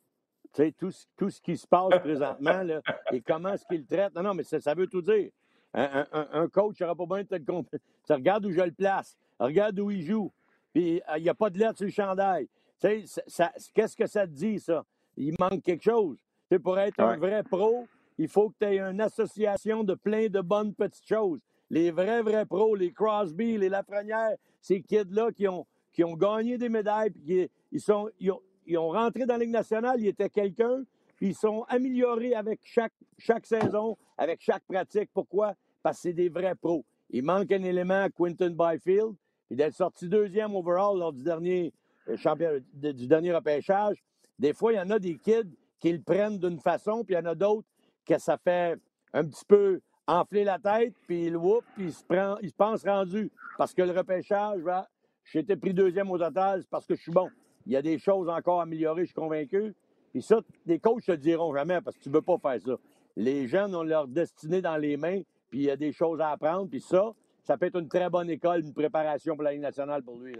Tu 0.53 0.63
sais, 0.63 0.71
tout, 0.71 0.91
tout 1.17 1.29
ce 1.29 1.41
qui 1.41 1.57
se 1.57 1.67
passe 1.67 1.99
présentement 1.99 2.63
là, 2.63 2.81
et 3.11 3.21
comment 3.21 3.49
est-ce 3.49 3.65
qu'il 3.65 3.85
traite. 3.85 4.15
Non, 4.15 4.23
non, 4.23 4.33
mais 4.33 4.43
ça, 4.43 4.73
veut 4.73 4.87
tout 4.87 5.01
dire. 5.01 5.31
Un, 5.73 6.47
coach 6.47 6.79
n'aura 6.79 6.95
pas 6.95 7.05
besoin 7.05 7.23
de 7.23 7.27
te 7.27 7.35
le 7.35 7.45
compte. 7.45 7.67
Tu 8.05 8.13
regardes 8.13 8.45
où 8.45 8.51
je 8.51 8.61
le 8.61 8.71
place. 8.71 9.17
Regarde 9.37 9.77
où 9.79 9.91
il 9.91 10.05
joue. 10.05 10.31
Puis 10.73 11.01
il 11.17 11.23
n'y 11.23 11.29
a 11.29 11.33
pas 11.33 11.49
de 11.49 11.57
lettre 11.57 11.77
sur 11.77 11.85
le 11.85 11.91
chandail. 11.91 12.47
Tu 12.79 13.05
sais, 13.05 13.51
qu'est-ce 13.73 13.97
que 13.97 14.07
ça 14.07 14.25
te 14.25 14.31
dit, 14.31 14.59
ça? 14.59 14.85
Il 15.17 15.35
manque 15.39 15.63
quelque 15.63 15.83
chose. 15.83 16.17
Sais, 16.49 16.59
pour 16.59 16.77
être 16.79 16.99
un 16.99 17.17
vrai 17.17 17.43
pro, 17.43 17.87
il 18.17 18.27
faut 18.27 18.49
que 18.49 18.55
tu 18.59 18.65
aies 18.65 18.79
une 18.79 19.01
association 19.01 19.83
de 19.83 19.93
plein 19.93 20.27
de 20.27 20.41
bonnes 20.41 20.73
petites 20.73 21.07
choses. 21.07 21.39
Les 21.69 21.91
vrais, 21.91 22.21
vrais 22.21 22.45
pros, 22.45 22.75
les 22.75 22.91
Crosby, 22.91 23.57
les 23.57 23.69
Lafrenière, 23.69 24.35
ces 24.61 24.81
kids-là 24.81 25.31
qui 25.31 25.47
ont, 25.47 25.65
qui 25.93 26.03
ont 26.03 26.15
gagné 26.15 26.57
des 26.57 26.69
médailles, 26.69 27.11
puis 27.11 27.49
ils, 27.71 27.79
sont, 27.79 28.09
ils, 28.19 28.77
ont, 28.77 28.89
rentré 28.89 29.25
dans 29.25 29.35
la 29.35 29.39
Ligue 29.39 29.51
nationale, 29.51 29.99
ils 29.99 30.07
étaient 30.07 30.29
quelqu'un, 30.29 30.83
puis 31.15 31.29
ils 31.29 31.35
sont 31.35 31.63
améliorés 31.69 32.35
avec 32.35 32.59
chaque, 32.63 32.93
chaque 33.17 33.45
saison, 33.45 33.97
avec 34.17 34.41
chaque 34.41 34.63
pratique. 34.63 35.09
Pourquoi? 35.13 35.53
Parce 35.81 35.97
que 35.97 36.01
c'est 36.03 36.13
des 36.13 36.29
vrais 36.29 36.55
pros. 36.55 36.83
Il 37.09 37.23
manque 37.23 37.51
un 37.51 37.63
élément 37.63 38.03
à 38.03 38.09
Quinton 38.09 38.55
Byfield, 38.57 39.13
puis 39.47 39.55
d'être 39.55 39.75
sorti 39.75 40.07
deuxième 40.07 40.55
overall 40.55 40.97
lors 40.97 41.13
du 41.13 41.23
dernier 41.23 41.73
euh, 42.07 42.17
championnat, 42.17 42.59
du 42.73 43.07
dernier 43.07 43.33
repêchage. 43.33 44.03
Des 44.41 44.53
fois, 44.53 44.73
il 44.73 44.77
y 44.77 44.79
en 44.79 44.89
a 44.89 44.97
des 44.97 45.19
kids 45.19 45.55
qui 45.79 45.91
le 45.91 46.01
prennent 46.01 46.39
d'une 46.39 46.59
façon, 46.59 47.03
puis 47.03 47.13
il 47.13 47.19
y 47.19 47.21
en 47.21 47.29
a 47.29 47.35
d'autres 47.35 47.67
que 48.03 48.17
ça 48.17 48.39
fait 48.39 48.75
un 49.13 49.23
petit 49.23 49.45
peu 49.45 49.79
enfler 50.07 50.43
la 50.43 50.57
tête, 50.57 50.95
puis 51.05 51.27
il 51.27 51.37
whoop, 51.37 51.63
puis 51.75 51.85
il 51.85 51.93
se, 51.93 52.03
prend, 52.03 52.37
il 52.41 52.49
se 52.49 52.55
pense 52.55 52.83
rendu. 52.83 53.29
Parce 53.59 53.71
que 53.71 53.83
le 53.83 53.91
repêchage, 53.91 54.59
va, 54.61 54.89
j'ai 55.25 55.41
été 55.41 55.55
pris 55.55 55.75
deuxième 55.75 56.09
au 56.09 56.17
total, 56.17 56.61
c'est 56.63 56.69
parce 56.71 56.87
que 56.87 56.95
je 56.95 57.03
suis 57.03 57.11
bon. 57.11 57.29
Il 57.67 57.73
y 57.73 57.75
a 57.75 57.83
des 57.83 57.99
choses 57.99 58.29
encore 58.29 58.61
à 58.61 58.63
améliorer, 58.63 59.01
je 59.01 59.11
suis 59.11 59.13
convaincu. 59.13 59.75
Puis 60.11 60.23
ça, 60.23 60.39
les 60.65 60.79
coachs 60.79 61.05
te 61.05 61.11
diront 61.11 61.53
jamais 61.53 61.79
parce 61.79 61.95
que 61.95 62.01
tu 62.01 62.09
ne 62.09 62.15
veux 62.15 62.23
pas 62.23 62.39
faire 62.39 62.59
ça. 62.59 62.77
Les 63.15 63.47
jeunes 63.47 63.75
ont 63.75 63.83
leur 63.83 64.07
destinée 64.07 64.63
dans 64.63 64.77
les 64.77 64.97
mains, 64.97 65.21
puis 65.51 65.59
il 65.59 65.65
y 65.65 65.69
a 65.69 65.77
des 65.77 65.91
choses 65.91 66.19
à 66.19 66.29
apprendre. 66.31 66.67
Puis 66.67 66.81
ça, 66.81 67.13
ça 67.43 67.59
peut 67.59 67.67
être 67.67 67.79
une 67.79 67.87
très 67.87 68.09
bonne 68.09 68.31
école, 68.31 68.61
une 68.61 68.73
préparation 68.73 69.35
pour 69.35 69.43
la 69.43 69.51
Ligue 69.51 69.61
nationale 69.61 70.01
pour 70.01 70.17
lui. 70.17 70.33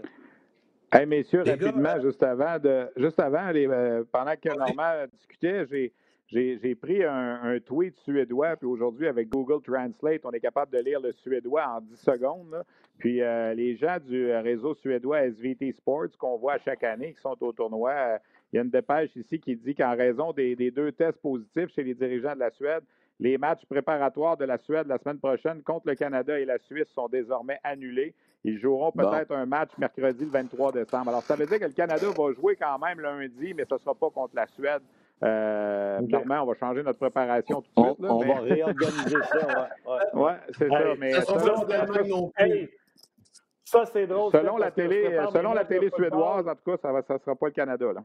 Hey, 0.94 1.06
messieurs, 1.06 1.42
rapidement, 1.42 1.98
juste 2.02 2.22
avant, 2.22 2.58
de, 2.58 2.86
juste 2.98 3.18
avant 3.18 3.50
euh, 3.54 4.04
pendant 4.12 4.34
que 4.36 4.48
Normand 4.50 5.06
discutait, 5.10 5.64
j'ai 5.70 5.92
j'ai 6.32 6.74
pris 6.74 7.04
un, 7.04 7.58
tweet 7.60 7.94
suédois, 7.98 8.56
puis 8.56 8.66
aujourd'hui, 8.66 9.06
avec 9.06 9.28
Google 9.28 9.62
Translate, 9.62 10.22
on 10.24 10.30
est 10.30 10.40
capable 10.40 10.72
de 10.72 10.82
lire 10.82 11.00
le 11.00 11.12
suédois 11.12 11.66
en 11.66 11.80
10 11.80 11.96
secondes. 11.96 12.62
Puis 12.98 13.20
euh, 13.20 13.52
les 13.52 13.76
gens 13.76 13.98
du 14.00 14.32
réseau 14.32 14.74
suédois 14.74 15.26
SVT 15.26 15.72
Sports, 15.72 16.16
qu'on 16.18 16.38
voit 16.38 16.58
chaque 16.58 16.84
année, 16.84 17.12
qui 17.12 17.20
sont 17.20 17.36
au 17.42 17.52
tournoi, 17.52 17.90
euh, 17.90 18.18
il 18.52 18.56
y 18.56 18.58
a 18.58 18.62
une 18.62 18.70
dépêche 18.70 19.14
ici 19.16 19.40
qui 19.40 19.56
dit 19.56 19.74
qu'en 19.74 19.94
raison 19.94 20.32
des, 20.32 20.70
deux 20.70 20.92
tests 20.92 21.20
positifs 21.20 21.74
chez 21.74 21.82
les 21.82 21.94
dirigeants 21.94 22.34
de 22.34 22.40
la 22.40 22.50
Suède, 22.50 22.84
les 23.18 23.36
matchs 23.36 23.64
préparatoires 23.66 24.36
de 24.36 24.44
la 24.44 24.58
Suède 24.58 24.86
la 24.86 24.98
semaine 24.98 25.18
prochaine 25.18 25.62
contre 25.62 25.88
le 25.88 25.94
Canada 25.94 26.38
et 26.38 26.44
la 26.44 26.58
Suisse 26.58 26.88
sont 26.94 27.08
désormais 27.08 27.58
annulés. 27.62 28.14
Ils 28.44 28.58
joueront 28.58 28.90
peut-être 28.90 29.32
un 29.32 29.46
match 29.46 29.70
mercredi 29.78 30.24
le 30.24 30.30
23 30.30 30.72
décembre. 30.72 31.10
Alors, 31.10 31.22
ça 31.22 31.36
veut 31.36 31.46
dire 31.46 31.60
que 31.60 31.64
le 31.64 31.72
Canada 31.72 32.06
va 32.08 32.32
jouer 32.32 32.56
quand 32.56 32.78
même 32.78 33.00
lundi, 33.00 33.54
mais 33.54 33.64
ce 33.68 33.74
ne 33.74 33.78
sera 33.78 33.94
pas 33.94 34.10
contre 34.10 34.34
la 34.34 34.46
Suède. 34.48 34.82
Euh, 35.22 36.00
on 36.00 36.46
va 36.46 36.54
changer 36.58 36.82
notre 36.82 36.98
préparation 36.98 37.62
tout 37.62 37.70
de 37.76 37.86
suite. 37.86 37.96
on 38.00 38.18
va 38.18 38.40
réorganiser 38.40 39.22
ça. 39.30 39.68
Oui, 39.86 39.92
ouais. 40.20 40.32
c'est 40.58 40.68
ça. 40.68 40.80
Mais 40.98 41.12
ça, 43.64 43.86
c'est 43.86 44.06
drôle. 44.08 44.32
Selon 44.32 44.56
la 44.56 44.72
télé, 44.72 45.20
selon 45.32 45.52
la 45.52 45.64
télé 45.64 45.90
suédoise, 45.90 46.48
en 46.48 46.54
tout 46.56 46.76
cas, 46.76 46.76
ça 46.82 46.92
ne 46.92 47.18
sera 47.18 47.36
pas 47.36 47.46
le 47.46 47.52
Canada. 47.52 47.92
Là. 47.92 48.02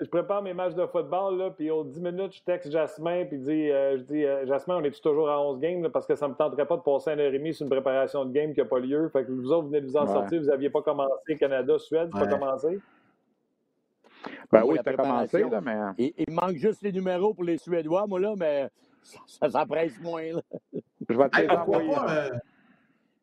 Je 0.00 0.06
prépare 0.06 0.42
mes 0.42 0.54
matchs 0.54 0.74
de 0.74 0.86
football, 0.86 1.38
là, 1.38 1.50
puis 1.50 1.70
aux 1.70 1.84
10 1.84 2.00
minutes, 2.00 2.34
je 2.34 2.42
texte 2.42 2.70
Jasmin, 2.70 3.24
puis 3.26 3.38
dis, 3.38 3.70
euh, 3.70 3.98
je 3.98 4.02
dis 4.02 4.24
euh, 4.24 4.44
Jasmin, 4.46 4.76
on 4.78 4.84
est 4.84 5.02
toujours 5.02 5.30
à 5.30 5.40
11 5.40 5.60
games, 5.60 5.88
parce 5.90 6.06
que 6.06 6.16
ça 6.16 6.26
ne 6.26 6.32
me 6.32 6.36
tenterait 6.36 6.66
pas 6.66 6.76
de 6.76 6.82
passer 6.82 7.10
un 7.10 7.18
heure 7.18 7.32
et 7.32 7.38
demie 7.38 7.54
sur 7.54 7.64
une 7.64 7.70
préparation 7.70 8.24
de 8.24 8.32
game 8.32 8.52
qui 8.52 8.60
n'a 8.60 8.66
pas 8.66 8.80
lieu. 8.80 9.08
Fait 9.08 9.24
que 9.24 9.30
vous 9.30 9.52
autres, 9.52 9.68
venez 9.68 9.80
de 9.80 9.86
vous 9.86 9.96
en 9.96 10.06
sortir, 10.06 10.40
vous 10.40 10.48
n'aviez 10.48 10.70
pas 10.70 10.82
commencé 10.82 11.36
Canada, 11.38 11.78
Suède, 11.78 12.10
pas 12.10 12.26
commencé? 12.26 12.80
Ben 14.50 14.62
oui, 14.64 14.78
tu 14.82 14.88
as 14.88 14.94
commencé, 14.94 15.44
là, 15.44 15.60
mais. 15.60 16.12
Il, 16.16 16.34
manque 16.34 16.56
juste 16.56 16.82
les 16.82 16.92
numéros 16.92 17.32
pour 17.32 17.44
les 17.44 17.58
Suédois, 17.58 18.06
moi, 18.06 18.18
là, 18.18 18.34
mais 18.36 18.68
ça, 19.26 19.48
ça 19.48 19.64
presse 19.64 20.00
moins, 20.00 20.32
là. 20.32 20.40
Je 21.08 21.16
vais 21.16 21.28
te 21.28 21.40
les 21.40 21.48
envoyer. 21.48 21.90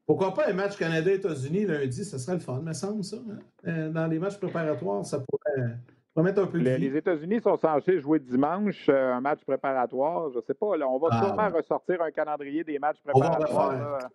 Pourquoi 0.06 0.34
pas 0.34 0.50
un 0.50 0.54
match 0.54 0.78
Canada-États-Unis 0.78 1.66
lundi? 1.66 2.06
Ça 2.06 2.18
serait 2.18 2.34
le 2.34 2.42
fun, 2.42 2.60
me 2.62 2.74
semble, 2.74 3.04
ça. 3.04 3.18
Hein? 3.66 3.90
Dans 3.90 4.08
les 4.08 4.20
matchs 4.20 4.38
préparatoires, 4.38 5.06
ça 5.06 5.20
pourrait 5.20 5.78
les, 6.16 6.98
États-Unis 6.98 7.40
sont 7.42 7.58
censés 7.58 8.00
jouer 8.02 8.20
dimanche 8.20 8.88
euh, 8.90 9.14
un 9.14 9.22
match 9.22 9.40
préparatoire. 9.46 10.30
Je 10.32 10.38
ne 10.38 10.42
sais 10.42 10.54
pas. 10.54 10.76
Là, 10.76 10.88
on 10.88 11.00
va 11.00 11.08
ah, 11.12 11.24
sûrement 11.24 11.50
ressortir 11.50 12.02
un 12.02 12.12
calendrier 12.12 12.64
des 12.64 12.80
matchs 12.80 12.98
préparatoires. 13.04 14.10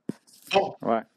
Bon. 0.53 0.75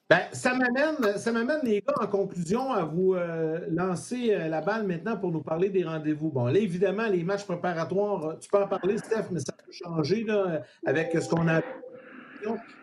Ben, 0.10 0.22
ça 0.32 0.54
m'amène, 0.56 1.60
les 1.64 1.82
gars, 1.82 1.94
en 2.02 2.08
conclusion, 2.08 2.72
à 2.72 2.84
vous 2.84 3.14
euh, 3.14 3.60
lancer 3.70 4.34
euh, 4.34 4.48
la 4.48 4.62
balle 4.62 4.88
maintenant 4.88 5.18
pour 5.18 5.32
nous 5.32 5.42
parler 5.42 5.70
des 5.70 5.84
rendez-vous. 5.84 6.30
Bon, 6.30 6.46
là, 6.46 6.58
évidemment, 6.58 7.08
les 7.08 7.24
matchs 7.24 7.46
préparatoires, 7.46 8.40
tu 8.40 8.50
peux 8.50 8.58
en 8.58 8.68
parler, 8.68 8.98
Steph, 8.98 9.26
mais 9.32 9.40
ça 9.40 9.54
peut 9.54 9.72
changer 9.72 10.24
là, 10.24 10.62
avec 10.86 11.12
ce 11.12 11.30
qu'on 11.30 11.48
a. 11.48 11.62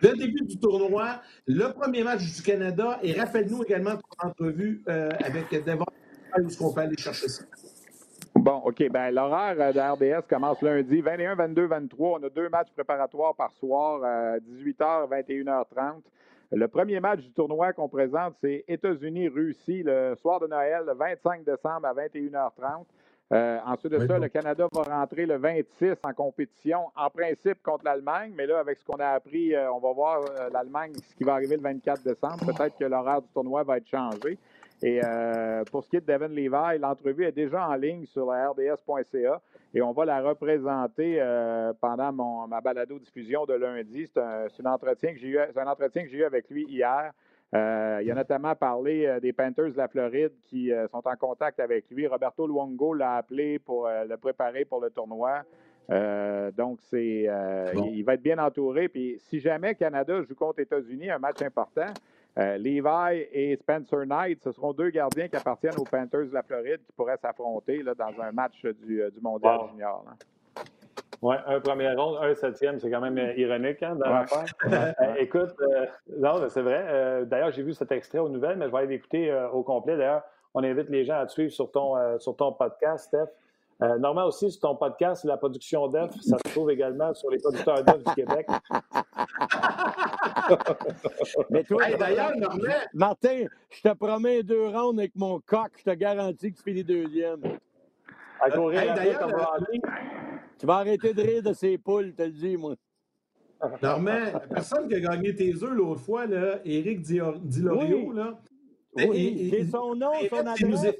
Le 0.03 0.16
début 0.18 0.44
du 0.44 0.59
tournoi, 0.59 1.22
le 1.47 1.72
premier 1.72 2.05
match 2.05 2.22
du 2.22 2.42
Canada, 2.42 3.01
et 3.03 3.18
rappelle-nous 3.18 3.64
également 3.64 3.97
ton 3.97 4.28
entrevue 4.28 4.84
avec 4.86 5.51
Devon, 5.64 5.86
où 6.38 6.47
est-ce 6.47 6.59
qu'on 6.59 6.72
peut 6.72 6.82
aller 6.82 6.97
chercher 6.99 7.28
ça? 7.28 7.42
Bon, 8.39 8.61
OK. 8.66 8.87
Ben, 8.91 9.11
l'horaire 9.11 9.57
euh, 9.59 9.72
de 9.72 9.80
RDS 9.80 10.26
commence 10.28 10.61
lundi, 10.61 11.01
21, 11.01 11.37
22, 11.37 11.66
23. 11.66 12.18
On 12.20 12.22
a 12.22 12.28
deux 12.28 12.51
matchs 12.51 12.70
préparatoires 12.74 13.34
par 13.34 13.51
soir, 13.53 14.01
18h, 14.01 15.09
21h30. 15.09 16.03
Le 16.53 16.68
premier 16.68 17.01
match 17.01 17.20
du 17.20 17.32
tournoi 17.32 17.72
qu'on 17.72 17.89
présente, 17.89 18.34
c'est 18.43 18.64
États-Unis-Russie, 18.68 19.82
le 19.82 20.14
soir 20.16 20.39
de 20.39 20.47
Noël, 20.47 20.84
le 20.87 20.95
25 20.95 21.45
décembre 21.45 21.87
à 21.87 21.95
21h30. 21.95 22.84
Euh, 23.32 23.59
ensuite 23.64 23.93
de 23.93 24.07
ça, 24.07 24.18
le 24.18 24.28
Canada 24.28 24.68
va 24.70 24.82
rentrer 24.82 25.24
le 25.26 25.39
26 25.39 25.95
en 26.05 26.12
compétition, 26.12 26.80
en 26.95 27.09
principe 27.09 27.61
contre 27.62 27.87
l'Allemagne, 27.87 28.32
mais 28.37 28.47
là, 28.47 28.61
avec 28.61 28.78
ce 28.78 28.84
qu'on 28.84 29.01
a 29.01 29.09
appris, 29.09 29.55
euh, 29.55 29.72
on 29.72 29.80
va 29.80 29.93
voir 29.93 30.20
l'Allemagne, 30.53 30.93
ce 30.95 31.14
qui 31.16 31.24
va 31.24 31.32
arriver 31.32 31.57
le 31.57 31.62
24 31.62 32.03
décembre. 32.03 32.45
Peut-être 32.45 32.76
que 32.78 32.84
l'horaire 32.84 33.22
du 33.22 33.28
tournoi 33.28 33.62
va 33.64 33.78
être 33.78 33.89
changé. 33.89 34.39
Et 34.82 35.00
euh, 35.02 35.64
pour 35.70 35.84
ce 35.84 35.90
qui 35.90 35.96
est 35.96 36.00
de 36.00 36.06
Devin 36.06 36.28
Levi, 36.28 36.78
l'entrevue 36.78 37.24
est 37.24 37.32
déjà 37.32 37.66
en 37.66 37.74
ligne 37.74 38.04
sur 38.04 38.30
la 38.30 38.50
rds.ca 38.50 39.40
et 39.74 39.82
on 39.82 39.92
va 39.92 40.04
la 40.04 40.20
représenter 40.20 41.16
euh, 41.18 41.72
pendant 41.80 42.12
mon, 42.12 42.46
ma 42.46 42.60
balado-diffusion 42.60 43.46
de 43.46 43.54
lundi. 43.54 44.06
C'est 44.06 44.20
un, 44.20 44.70
entretien 44.70 45.12
que 45.14 45.18
j'ai 45.18 45.28
eu, 45.28 45.38
un 45.38 45.66
entretien 45.66 46.02
que 46.02 46.10
j'ai 46.10 46.18
eu 46.18 46.24
avec 46.24 46.50
lui 46.50 46.66
hier. 46.68 47.12
Euh, 47.54 48.00
il 48.02 48.10
a 48.10 48.14
notamment 48.14 48.54
parlé 48.54 49.18
des 49.22 49.32
Panthers 49.32 49.70
de 49.70 49.76
la 49.76 49.88
Floride 49.88 50.32
qui 50.44 50.70
sont 50.90 51.06
en 51.06 51.16
contact 51.16 51.58
avec 51.60 51.88
lui. 51.90 52.06
Roberto 52.06 52.46
Luongo 52.46 52.92
l'a 52.92 53.16
appelé 53.16 53.58
pour 53.58 53.88
le 53.88 54.16
préparer 54.16 54.66
pour 54.66 54.82
le 54.82 54.90
tournoi. 54.90 55.42
donc, 56.54 56.80
c'est, 56.82 57.28
il, 57.74 58.02
va 58.04 58.14
être 58.14 58.22
bien 58.22 58.38
entouré. 58.38 58.88
Puis, 58.88 59.16
si 59.20 59.40
jamais 59.40 59.74
Canada 59.74 60.20
joue 60.22 60.34
contre 60.34 60.58
États-Unis, 60.58 61.10
un 61.10 61.18
match 61.18 61.40
important, 61.40 61.86
euh, 62.39 62.59
Levi 62.59 63.26
et 63.32 63.57
Spencer 63.57 64.05
Knight, 64.07 64.43
ce 64.43 64.53
seront 64.53 64.74
deux 64.74 64.91
gardiens 64.91 65.28
qui 65.28 65.37
appartiennent 65.37 65.78
aux 65.78 65.84
Panthers 65.84 66.26
de 66.26 66.34
la 66.34 66.43
Floride 66.43 66.80
qui 66.84 66.93
pourraient 66.93 67.16
s'affronter 67.16 67.82
dans 67.82 68.22
un 68.22 68.32
match 68.32 68.62
du, 68.62 69.03
euh, 69.03 69.11
du 69.11 69.20
Mondial 69.20 69.59
Junior. 69.70 70.05
Oui, 71.22 71.34
un 71.47 71.61
premier 71.61 71.95
ronde, 71.95 72.18
un 72.20 72.34
septième, 72.34 72.78
c'est 72.78 72.91
quand 72.91 73.01
même 73.01 73.16
euh, 73.16 73.32
ironique 73.37 73.82
hein, 73.82 73.97
dans 73.97 74.11
l'affaire. 74.11 74.45
écoute, 75.18 75.55
non, 76.18 76.47
c'est 76.49 76.61
vrai. 76.61 77.24
D'ailleurs, 77.24 77.53
j'ai 77.53 77.62
vu 77.62 77.72
cet 77.72 77.91
extrait 77.91 78.18
aux 78.18 78.28
nouvelles, 78.28 78.59
mais 78.59 78.66
je 78.66 78.70
vais 78.70 78.78
aller 78.78 78.89
l'écouter 78.89 79.49
au 79.53 79.62
complet. 79.62 79.97
D'ailleurs, 79.97 80.22
on 80.53 80.62
invite 80.62 80.91
les 80.91 81.05
gens 81.07 81.18
à 81.18 81.26
te 81.26 81.32
suivre 81.32 81.53
sur 81.53 81.70
ton, 81.70 82.18
sur 82.18 82.37
ton 82.37 82.53
podcast, 82.53 83.07
Steph. 83.07 83.32
Euh, 83.82 83.98
Normand 83.98 84.26
aussi, 84.26 84.50
sur 84.50 84.60
ton 84.60 84.74
podcast, 84.74 85.24
la 85.24 85.36
production 85.36 85.86
d'œufs, 85.88 86.10
ça 86.22 86.38
se 86.38 86.52
trouve 86.52 86.70
également 86.70 87.12
sur 87.12 87.30
les 87.30 87.38
producteurs 87.38 87.84
d'œufs 87.84 88.02
du 88.02 88.14
Québec. 88.14 88.46
Mais 91.50 91.62
toi, 91.62 91.82
d'ailleurs, 91.98 92.32
Martin, 92.94 93.44
je 93.68 93.82
te 93.82 93.92
promets 93.94 94.42
deux 94.42 94.68
rounds 94.68 94.98
avec 94.98 95.14
mon 95.14 95.40
coq, 95.40 95.70
je 95.78 95.84
te 95.84 95.94
garantis 95.94 96.52
que 96.52 96.56
tu 96.56 96.62
fais 96.62 96.72
les 96.72 96.84
deuxièmes. 96.84 97.42
À 98.40 98.50
courir 98.50 98.94
d'ailleurs, 98.94 99.28
tu 100.58 100.66
vas 100.66 100.76
arrêter 100.76 101.12
de 101.12 101.22
rire 101.22 101.42
de 101.42 101.52
ces 101.52 101.76
poules, 101.76 102.14
te 102.14 102.22
le 102.22 102.30
dis, 102.30 102.56
moi. 102.56 102.74
Normand, 103.82 104.32
la 104.32 104.40
personne 104.40 104.88
qui 104.88 104.94
a 104.94 105.00
gagné 105.00 105.34
tes 105.34 105.54
œufs 105.54 105.72
l'autre 105.72 106.00
fois, 106.00 106.26
là, 106.26 106.60
Éric 106.64 107.02
Dilorio, 107.02 108.12
là. 108.12 108.38
Oui, 108.94 109.50
j'ai 109.50 109.66
son 109.66 109.94
nom, 109.94 110.12
son 110.30 110.46
adresse. 110.46 110.96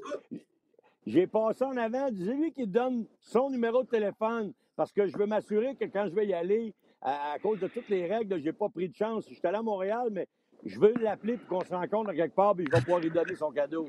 J'ai 1.07 1.25
passé 1.25 1.63
en 1.63 1.77
avant, 1.77 2.11
dis-lui 2.11 2.51
qu'il 2.51 2.69
donne 2.69 3.05
son 3.21 3.49
numéro 3.49 3.81
de 3.81 3.87
téléphone 3.87 4.51
parce 4.75 4.91
que 4.91 5.07
je 5.07 5.17
veux 5.17 5.25
m'assurer 5.25 5.73
que 5.77 5.85
quand 5.85 6.05
je 6.09 6.13
vais 6.13 6.27
y 6.27 6.33
aller, 6.33 6.75
à, 7.01 7.37
cause 7.41 7.61
de 7.61 7.67
toutes 7.67 7.87
les 7.87 8.05
règles, 8.07 8.41
j'ai 8.41 8.51
pas 8.51 8.67
pris 8.67 8.89
de 8.89 8.93
chance. 8.93 9.23
Je 9.29 9.35
suis 9.35 9.47
allé 9.47 9.55
à 9.55 9.61
Montréal, 9.61 10.09
mais 10.11 10.27
je 10.65 10.77
veux 10.77 10.93
l'appeler 10.99 11.37
pour 11.37 11.59
qu'on 11.59 11.65
se 11.65 11.73
rencontre 11.73 12.11
quelque 12.11 12.35
part, 12.35 12.55
puis 12.55 12.65
je 12.69 12.75
vais 12.75 12.81
pouvoir 12.81 12.99
lui 12.99 13.09
donner 13.09 13.35
son 13.35 13.51
cadeau. 13.51 13.87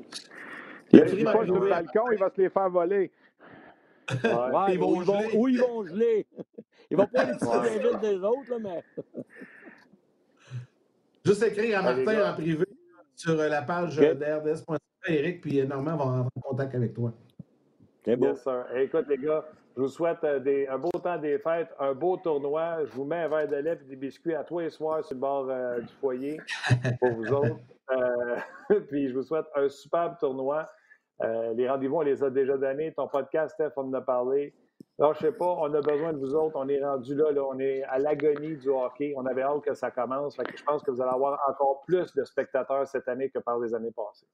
Il 0.93 1.27
a 1.27 1.33
pas 1.33 1.43
sur 1.43 1.59
le 1.59 1.69
balcon, 1.69 2.09
il 2.13 2.19
va 2.19 2.29
se 2.29 2.41
les 2.41 2.49
faire 2.49 2.69
voler. 2.69 3.11
Ouais, 4.23 4.73
ils 4.73 4.79
vont, 4.79 5.03
geler. 5.03 5.29
Où 5.35 5.47
ils 5.49 5.59
vont 5.59 5.85
geler. 5.85 6.25
Il 6.89 6.95
va 6.95 7.05
pas 7.05 7.25
les 7.25 7.37
tirer 7.37 7.79
des 7.79 8.15
des 8.15 8.23
autres, 8.23 8.49
là, 8.49 8.59
mais. 8.59 8.83
Juste 11.25 11.43
écrire 11.43 11.79
à 11.79 11.81
Martin 11.81 12.31
en 12.31 12.33
privé 12.33 12.65
sur 13.13 13.35
la 13.35 13.61
page 13.61 13.97
d'RDS.ca 13.97 14.79
Eric, 15.07 15.41
puis 15.41 15.65
Normand 15.65 15.95
va 15.95 16.03
rentrer 16.03 16.29
en 16.35 16.41
contact 16.41 16.75
avec 16.75 16.93
toi. 16.93 17.13
C'est 18.03 18.15
beau. 18.15 18.27
Yes, 18.27 18.47
écoute, 18.75 19.05
les 19.07 19.17
gars, 19.17 19.45
je 19.79 19.81
vous 19.81 19.87
souhaite 19.87 20.21
euh, 20.25 20.39
des, 20.39 20.67
un 20.67 20.77
beau 20.77 20.89
temps 20.89 21.17
des 21.17 21.39
fêtes, 21.39 21.69
un 21.79 21.93
beau 21.93 22.17
tournoi. 22.17 22.83
Je 22.83 22.91
vous 22.91 23.05
mets 23.05 23.21
un 23.21 23.27
verre 23.29 23.47
de 23.47 23.55
lait 23.55 23.79
et 23.81 23.87
des 23.87 23.95
biscuits 23.95 24.35
à 24.35 24.43
toi 24.43 24.65
et 24.65 24.69
soir 24.69 25.03
sur 25.05 25.15
le 25.15 25.21
bord 25.21 25.47
euh, 25.49 25.79
du 25.79 25.93
foyer 26.01 26.37
pour 26.99 27.11
vous 27.11 27.31
autres. 27.31 27.55
Euh, 27.91 28.37
puis 28.87 29.09
je 29.09 29.15
vous 29.15 29.23
souhaite 29.23 29.47
un 29.55 29.67
superbe 29.67 30.15
tournoi. 30.19 30.69
les 31.19 31.67
rendez-vous, 31.67 31.95
on 31.95 32.01
les 32.01 32.23
a 32.23 32.29
déjà 32.29 32.55
donnés. 32.55 32.93
Ton 32.93 33.07
podcast, 33.07 33.55
Steph, 33.55 33.71
on 33.77 33.85
en 33.85 33.93
a 33.93 34.01
parlé. 34.01 34.53
Alors, 34.99 35.15
je 35.15 35.21
sais 35.21 35.31
pas, 35.31 35.55
on 35.57 35.73
a 35.73 35.81
besoin 35.81 36.13
de 36.13 36.19
vous 36.19 36.35
autres. 36.35 36.55
On 36.55 36.67
est 36.67 36.83
rendu 36.83 37.15
là, 37.15 37.31
là, 37.31 37.41
on 37.43 37.57
est 37.57 37.81
à 37.85 37.97
l'agonie 37.97 38.57
du 38.57 38.69
hockey. 38.69 39.15
On 39.17 39.25
avait 39.25 39.41
hâte 39.41 39.63
que 39.63 39.73
ça 39.73 39.89
commence. 39.89 40.37
je 40.37 40.63
pense 40.63 40.83
que 40.83 40.91
vous 40.91 41.01
allez 41.01 41.09
avoir 41.09 41.39
encore 41.49 41.81
plus 41.87 42.13
de 42.13 42.23
spectateurs 42.25 42.85
cette 42.85 43.07
année 43.07 43.31
que 43.31 43.39
par 43.39 43.57
les 43.57 43.73
années 43.73 43.91
passées. 43.91 44.27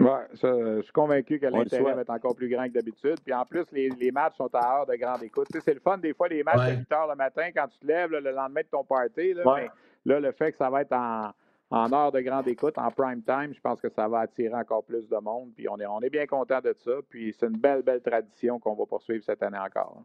Oui, 0.00 0.10
je 0.32 0.82
suis 0.82 0.92
convaincu 0.92 1.38
que 1.38 1.46
l'intérêt 1.46 1.94
va 1.94 2.00
être 2.02 2.10
encore 2.10 2.34
plus 2.34 2.48
grand 2.48 2.64
que 2.64 2.72
d'habitude. 2.72 3.16
Puis 3.24 3.32
en 3.32 3.44
plus, 3.44 3.64
les, 3.72 3.88
les, 3.90 4.10
matchs 4.10 4.36
sont 4.36 4.50
à 4.52 4.78
heure 4.78 4.86
de 4.86 4.96
grande 4.96 5.22
écoute. 5.22 5.46
c'est 5.52 5.74
le 5.74 5.80
fun 5.80 5.98
des 5.98 6.12
fois, 6.12 6.28
les 6.28 6.42
matchs 6.42 6.58
à 6.58 6.70
8 6.70 6.92
heures 6.92 7.08
le 7.08 7.16
matin, 7.16 7.48
quand 7.54 7.68
tu 7.68 7.78
te 7.78 7.86
lèves 7.86 8.10
le 8.10 8.32
lendemain 8.32 8.62
de 8.62 8.68
ton 8.70 8.84
party. 8.84 9.34
Là, 9.34 9.42
mais 9.56 9.70
là, 10.04 10.20
le 10.20 10.32
fait 10.32 10.52
que 10.52 10.58
ça 10.58 10.68
va 10.68 10.82
être 10.82 10.92
en, 10.92 11.32
en 11.70 11.92
heure 11.92 12.12
de 12.12 12.20
grande 12.20 12.48
écoute, 12.48 12.76
en 12.76 12.90
prime 12.90 13.22
time, 13.22 13.52
je 13.54 13.60
pense 13.60 13.80
que 13.80 13.88
ça 13.88 14.08
va 14.08 14.20
attirer 14.20 14.54
encore 14.54 14.84
plus 14.84 15.08
de 15.08 15.16
monde. 15.16 15.50
Puis 15.56 15.68
on 15.68 15.78
est, 15.78 15.86
on 15.86 16.00
est 16.00 16.10
bien 16.10 16.26
content 16.26 16.60
de 16.60 16.74
ça. 16.84 16.92
Puis 17.08 17.34
c'est 17.38 17.46
une 17.46 17.58
belle, 17.58 17.82
belle 17.82 18.02
tradition 18.02 18.58
qu'on 18.58 18.74
va 18.74 18.86
poursuivre 18.86 19.24
cette 19.24 19.42
année 19.42 19.58
encore. 19.58 20.02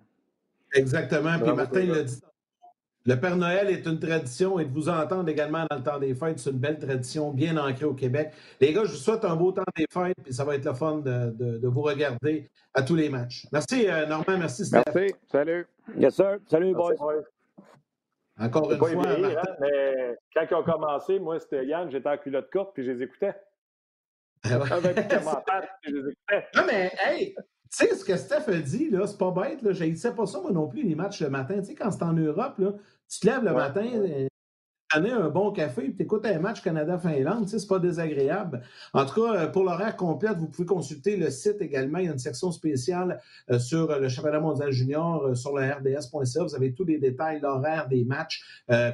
Exactement. 0.74 1.38
Puis 1.40 1.54
Martin 1.54 1.86
l'a 1.86 2.04
dit 2.04 2.22
le 3.06 3.16
Père 3.20 3.38
Noël 3.38 3.70
est 3.70 3.86
une 3.86 4.00
tradition 4.00 4.60
et 4.60 4.66
de 4.66 4.74
vous 4.74 4.90
entendre 4.90 5.30
également 5.30 5.66
dans 5.70 5.78
le 5.78 5.84
temps 5.84 6.00
des 6.00 6.14
fêtes, 6.14 6.40
c'est 6.40 6.50
une 6.50 6.60
belle 6.60 6.78
tradition 6.78 7.32
bien 7.32 7.58
ancrée 7.58 7.86
au 7.86 7.94
Québec. 7.94 8.34
Les 8.60 8.74
gars, 8.74 8.84
je 8.84 8.92
vous 8.92 8.98
souhaite 8.98 9.24
un 9.24 9.36
beau 9.36 9.52
temps 9.52 9.64
des 9.76 9.86
fêtes 9.90 10.18
et 10.28 10.34
ça 10.34 10.44
va 10.44 10.56
être 10.56 10.66
le 10.66 10.74
fun 10.74 10.98
de, 10.98 11.68
vous 11.68 11.82
regarder 11.82 12.50
à 12.74 12.82
tous 12.82 12.96
les 12.96 13.10
matchs. 13.10 13.46
Merci 13.52 13.88
euh, 13.88 14.06
Normand, 14.06 14.38
merci 14.38 14.66
Steph. 14.66 14.84
Merci, 14.94 15.16
salut. 15.32 15.68
Yes 15.98 16.16
sir, 16.16 16.40
salut 16.48 16.74
boys. 16.74 16.94
Encore 18.38 18.72
une 18.72 18.78
fois. 18.78 18.92
hein, 19.08 19.56
mais 19.60 20.18
quand 20.34 20.46
ils 20.50 20.56
ont 20.56 20.64
commencé, 20.64 21.20
moi 21.20 21.40
c'était 21.40 21.66
Yann, 21.66 21.90
j'étais 21.92 22.10
en 22.10 22.18
culotte 22.18 22.50
courte 22.52 22.72
puis 22.74 22.86
je 22.86 22.92
les 22.92 23.04
écoutais. 23.04 23.34
Ah 24.44 24.60
Avec 24.72 24.96
les 24.96 25.18
commentaires, 25.18 25.68
je 25.84 25.92
les 25.92 26.12
écoutais. 26.12 26.48
Non 26.56 26.64
mais 26.68 26.92
hey, 27.04 27.36
tu 27.72 27.86
sais, 27.86 27.96
ce 27.96 28.04
que 28.04 28.18
Steph 28.18 28.48
a 28.48 28.58
dit, 28.60 28.90
là, 28.90 29.06
c'est 29.06 29.18
pas 29.18 29.32
bête, 29.32 29.62
là. 29.62 29.74
Je 29.74 30.10
pas 30.10 30.26
ça, 30.26 30.42
moi 30.42 30.52
non 30.52 30.68
plus, 30.68 30.84
les 30.84 30.96
matchs 30.96 31.22
le 31.22 31.30
matin. 31.30 31.60
Tu 31.60 31.66
sais, 31.66 31.76
quand 31.76 31.92
c'est 31.92 32.04
en 32.04 32.14
Europe, 32.14 32.58
là, 32.58 32.74
tu 33.08 33.20
te 33.20 33.28
lèves 33.28 33.44
le 33.44 33.54
matin, 33.54 33.86
tu 34.92 34.98
as 35.12 35.16
un 35.16 35.30
bon 35.30 35.52
café, 35.52 35.84
puis 35.84 35.96
tu 35.96 36.04
écoutes 36.04 36.26
un 36.26 36.40
match 36.40 36.62
Canada-Finlande, 36.64 37.44
tu 37.44 37.52
sais, 37.52 37.60
c'est 37.60 37.68
pas 37.68 37.78
désagréable. 37.78 38.62
En 38.94 39.06
tout 39.06 39.22
cas, 39.22 39.36
euh, 39.36 39.48
pour 39.48 39.64
l'horaire 39.64 39.96
complet, 39.96 40.30
vous 40.36 40.48
pouvez 40.48 40.66
consulter 40.66 41.16
le 41.16 41.30
site 41.30 41.62
également. 41.62 42.00
Il 42.00 42.06
y 42.06 42.08
a 42.10 42.12
une 42.12 42.20
section 42.20 42.52
spéciale 42.52 43.22
euh, 43.52 43.60
sur 43.60 44.00
le 44.00 44.10
championnat 44.10 44.40
mondial 44.40 44.72
junior 44.72 45.24
euh, 45.24 45.36
sur 45.36 45.56
le 45.56 45.64
rds.ca. 45.64 46.44
Vous 46.44 46.56
avez 46.56 46.74
tous 46.74 46.86
les 46.86 46.98
détails, 46.98 47.40
l'horaire 47.40 47.88
des 47.88 48.04
matchs. 48.04 48.44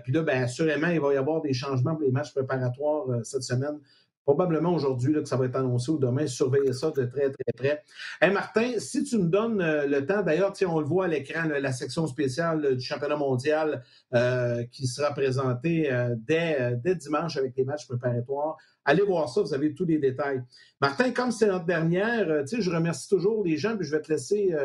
puis 0.03 0.11
là, 0.11 0.21
bien 0.23 0.43
assurément, 0.43 0.87
il 0.87 0.99
va 0.99 1.13
y 1.13 1.17
avoir 1.17 1.41
des 1.41 1.53
changements 1.53 1.93
pour 1.93 2.03
les 2.03 2.11
matchs 2.11 2.33
préparatoires 2.33 3.05
cette 3.23 3.43
semaine 3.43 3.79
probablement 4.25 4.73
aujourd'hui 4.73 5.13
que 5.13 5.25
ça 5.25 5.37
va 5.37 5.45
être 5.45 5.55
annoncé 5.55 5.91
ou 5.91 5.99
demain. 5.99 6.25
Surveillez 6.27 6.73
ça 6.73 6.91
de 6.91 7.05
très, 7.05 7.29
très 7.29 7.53
près. 7.55 7.83
Hey 8.19 8.31
Martin, 8.31 8.73
si 8.79 9.03
tu 9.03 9.19
me 9.19 9.27
donnes 9.27 9.61
euh, 9.61 9.85
le 9.85 10.05
temps, 10.05 10.23
d'ailleurs, 10.23 10.53
on 10.67 10.79
le 10.79 10.85
voit 10.85 11.05
à 11.05 11.07
l'écran, 11.07 11.43
la 11.47 11.71
section 11.71 12.07
spéciale 12.07 12.75
du 12.75 12.83
championnat 12.83 13.15
mondial 13.15 13.83
euh, 14.13 14.63
qui 14.71 14.87
sera 14.87 15.11
présentée 15.11 15.91
euh, 15.91 16.15
dès, 16.17 16.75
dès, 16.83 16.95
dimanche 16.95 17.37
avec 17.37 17.55
les 17.55 17.63
matchs 17.63 17.87
préparatoires. 17.87 18.57
Allez 18.83 19.03
voir 19.03 19.29
ça, 19.29 19.41
vous 19.41 19.53
avez 19.53 19.73
tous 19.73 19.85
les 19.85 19.99
détails. 19.99 20.43
Martin, 20.81 21.11
comme 21.11 21.31
c'est 21.31 21.47
notre 21.47 21.65
dernière, 21.65 22.45
je 22.45 22.71
remercie 22.71 23.07
toujours 23.07 23.43
les 23.43 23.57
gens, 23.57 23.75
puis 23.77 23.85
je 23.85 23.95
vais 23.95 24.01
te 24.01 24.11
laisser 24.11 24.55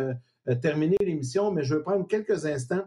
terminer 0.61 0.99
l'émission, 1.01 1.51
mais 1.51 1.63
je 1.63 1.75
vais 1.75 1.83
prendre 1.83 2.07
quelques 2.07 2.45
instants 2.45 2.85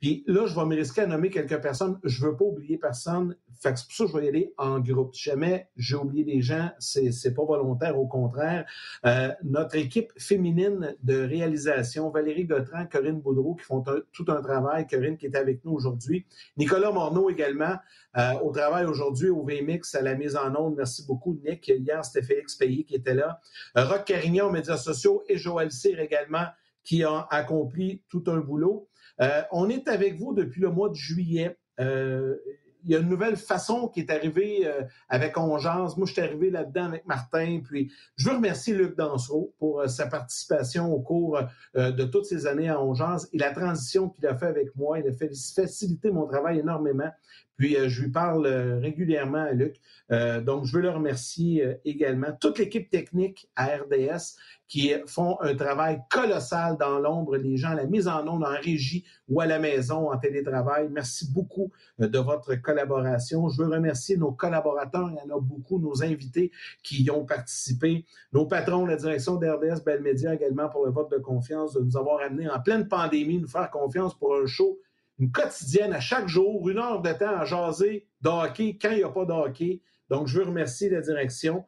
puis 0.00 0.24
là, 0.26 0.46
je 0.46 0.54
vais 0.54 0.64
me 0.64 0.74
risquer 0.74 1.02
à 1.02 1.06
nommer 1.06 1.28
quelques 1.28 1.60
personnes. 1.60 2.00
Je 2.04 2.24
veux 2.24 2.34
pas 2.34 2.46
oublier 2.46 2.78
personne. 2.78 3.36
Fait 3.60 3.72
que 3.72 3.78
c'est 3.78 3.86
pour 3.86 3.94
ça 3.94 4.04
que 4.04 4.10
je 4.10 4.16
vais 4.16 4.24
y 4.24 4.28
aller 4.28 4.54
en 4.56 4.80
groupe. 4.80 5.12
Jamais 5.12 5.68
j'ai 5.76 5.96
oublié 5.96 6.24
des 6.24 6.40
gens, 6.40 6.70
c'est 6.78 7.02
n'est 7.02 7.34
pas 7.34 7.44
volontaire, 7.44 7.98
au 7.98 8.06
contraire. 8.06 8.64
Euh, 9.04 9.28
notre 9.44 9.76
équipe 9.76 10.10
féminine 10.18 10.96
de 11.02 11.20
réalisation, 11.20 12.08
Valérie 12.08 12.46
Gautran, 12.46 12.86
Corinne 12.86 13.20
Boudreau, 13.20 13.56
qui 13.56 13.64
font 13.64 13.84
tout 14.12 14.24
un 14.28 14.40
travail. 14.40 14.86
Corinne 14.86 15.18
qui 15.18 15.26
est 15.26 15.36
avec 15.36 15.62
nous 15.66 15.72
aujourd'hui. 15.72 16.26
Nicolas 16.56 16.92
Morneau 16.92 17.28
également, 17.28 17.76
euh, 18.16 18.32
au 18.42 18.52
travail 18.52 18.86
aujourd'hui 18.86 19.28
au 19.28 19.44
VMix, 19.44 19.94
à 19.94 20.00
la 20.00 20.14
mise 20.14 20.34
en 20.34 20.54
onde. 20.54 20.76
Merci 20.76 21.04
beaucoup, 21.06 21.38
Nick. 21.44 21.68
Hier, 21.68 22.02
c'était 22.06 22.26
Félix 22.26 22.56
Payé 22.56 22.84
qui 22.84 22.94
était 22.94 23.14
là. 23.14 23.40
Euh, 23.76 23.98
Carignan 24.06 24.48
aux 24.48 24.52
médias 24.52 24.78
sociaux 24.78 25.22
et 25.28 25.36
Joël 25.36 25.70
Cyr 25.70 26.00
également, 26.00 26.46
qui 26.82 27.04
ont 27.04 27.24
accompli 27.30 28.02
tout 28.08 28.24
un 28.28 28.38
boulot. 28.38 28.88
Euh, 29.20 29.42
on 29.52 29.68
est 29.68 29.88
avec 29.88 30.18
vous 30.18 30.34
depuis 30.34 30.60
le 30.60 30.70
mois 30.70 30.88
de 30.88 30.94
juillet. 30.94 31.56
Euh, 31.80 32.36
il 32.84 32.90
y 32.90 32.96
a 32.96 32.98
une 33.00 33.10
nouvelle 33.10 33.36
façon 33.36 33.88
qui 33.88 34.00
est 34.00 34.10
arrivée 34.10 34.66
euh, 34.66 34.82
avec 35.10 35.36
Ongeance. 35.36 35.98
Moi, 35.98 36.06
je 36.06 36.14
suis 36.14 36.22
arrivé 36.22 36.50
là-dedans 36.50 36.86
avec 36.86 37.06
Martin. 37.06 37.60
Puis, 37.62 37.92
je 38.16 38.30
veux 38.30 38.36
remercier 38.36 38.74
Luc 38.74 38.96
Dansereau 38.96 39.54
pour 39.58 39.86
sa 39.86 40.06
participation 40.06 40.90
au 40.90 41.00
cours 41.00 41.40
de 41.74 42.04
toutes 42.04 42.24
ces 42.24 42.46
années 42.46 42.70
à 42.70 42.80
Ongeance 42.80 43.28
et 43.34 43.38
la 43.38 43.50
transition 43.50 44.08
qu'il 44.08 44.26
a 44.26 44.34
fait 44.34 44.46
avec 44.46 44.74
moi. 44.76 44.98
Il 44.98 45.06
a 45.06 45.12
fait 45.12 45.30
faciliter 45.54 46.10
mon 46.10 46.26
travail 46.26 46.60
énormément. 46.60 47.10
Puis, 47.60 47.76
je 47.88 48.02
lui 48.02 48.10
parle 48.10 48.46
régulièrement 48.80 49.44
à 49.44 49.52
Luc. 49.52 49.76
donc, 50.10 50.64
je 50.64 50.72
veux 50.72 50.80
le 50.80 50.88
remercier 50.88 51.76
également. 51.84 52.28
Toute 52.40 52.58
l'équipe 52.58 52.88
technique 52.88 53.50
à 53.54 53.66
RDS 53.66 54.38
qui 54.70 54.92
font 55.06 55.36
un 55.40 55.56
travail 55.56 56.00
colossal 56.08 56.76
dans 56.78 57.00
l'ombre, 57.00 57.36
les 57.36 57.56
gens, 57.56 57.74
la 57.74 57.86
mise 57.86 58.06
en 58.06 58.26
onde 58.28 58.44
en 58.44 58.56
régie 58.62 59.04
ou 59.28 59.40
à 59.40 59.46
la 59.46 59.58
maison 59.58 60.12
en 60.12 60.16
télétravail. 60.16 60.88
Merci 60.92 61.28
beaucoup 61.32 61.72
euh, 62.00 62.06
de 62.06 62.18
votre 62.20 62.54
collaboration. 62.54 63.48
Je 63.48 63.60
veux 63.60 63.68
remercier 63.68 64.16
nos 64.16 64.30
collaborateurs, 64.30 65.10
il 65.10 65.16
y 65.16 65.32
en 65.32 65.36
a 65.36 65.40
beaucoup, 65.40 65.80
nos 65.80 66.04
invités 66.04 66.52
qui 66.84 67.02
y 67.02 67.10
ont 67.10 67.24
participé, 67.24 68.06
nos 68.32 68.46
patrons 68.46 68.86
la 68.86 68.94
direction 68.94 69.34
d'RDS 69.34 69.82
Belle 69.84 70.02
Média 70.02 70.32
également 70.32 70.68
pour 70.68 70.86
le 70.86 70.92
vote 70.92 71.10
de 71.10 71.18
confiance, 71.18 71.74
de 71.74 71.80
nous 71.80 71.96
avoir 71.96 72.20
amenés 72.20 72.48
en 72.48 72.60
pleine 72.60 72.86
pandémie, 72.86 73.40
nous 73.40 73.48
faire 73.48 73.70
confiance 73.72 74.16
pour 74.16 74.36
un 74.36 74.46
show 74.46 74.78
une 75.20 75.30
quotidienne 75.30 75.92
à 75.92 76.00
chaque 76.00 76.28
jour, 76.28 76.68
une 76.68 76.78
heure 76.78 77.02
de 77.02 77.12
temps 77.12 77.36
à 77.36 77.44
jaser 77.44 78.06
de 78.22 78.28
hockey 78.28 78.78
quand 78.80 78.90
il 78.90 78.98
n'y 78.98 79.04
a 79.04 79.10
pas 79.10 79.26
de 79.26 79.32
hockey. 79.32 79.80
Donc, 80.08 80.26
je 80.26 80.38
veux 80.38 80.46
remercier 80.46 80.88
la 80.88 81.02
direction. 81.02 81.64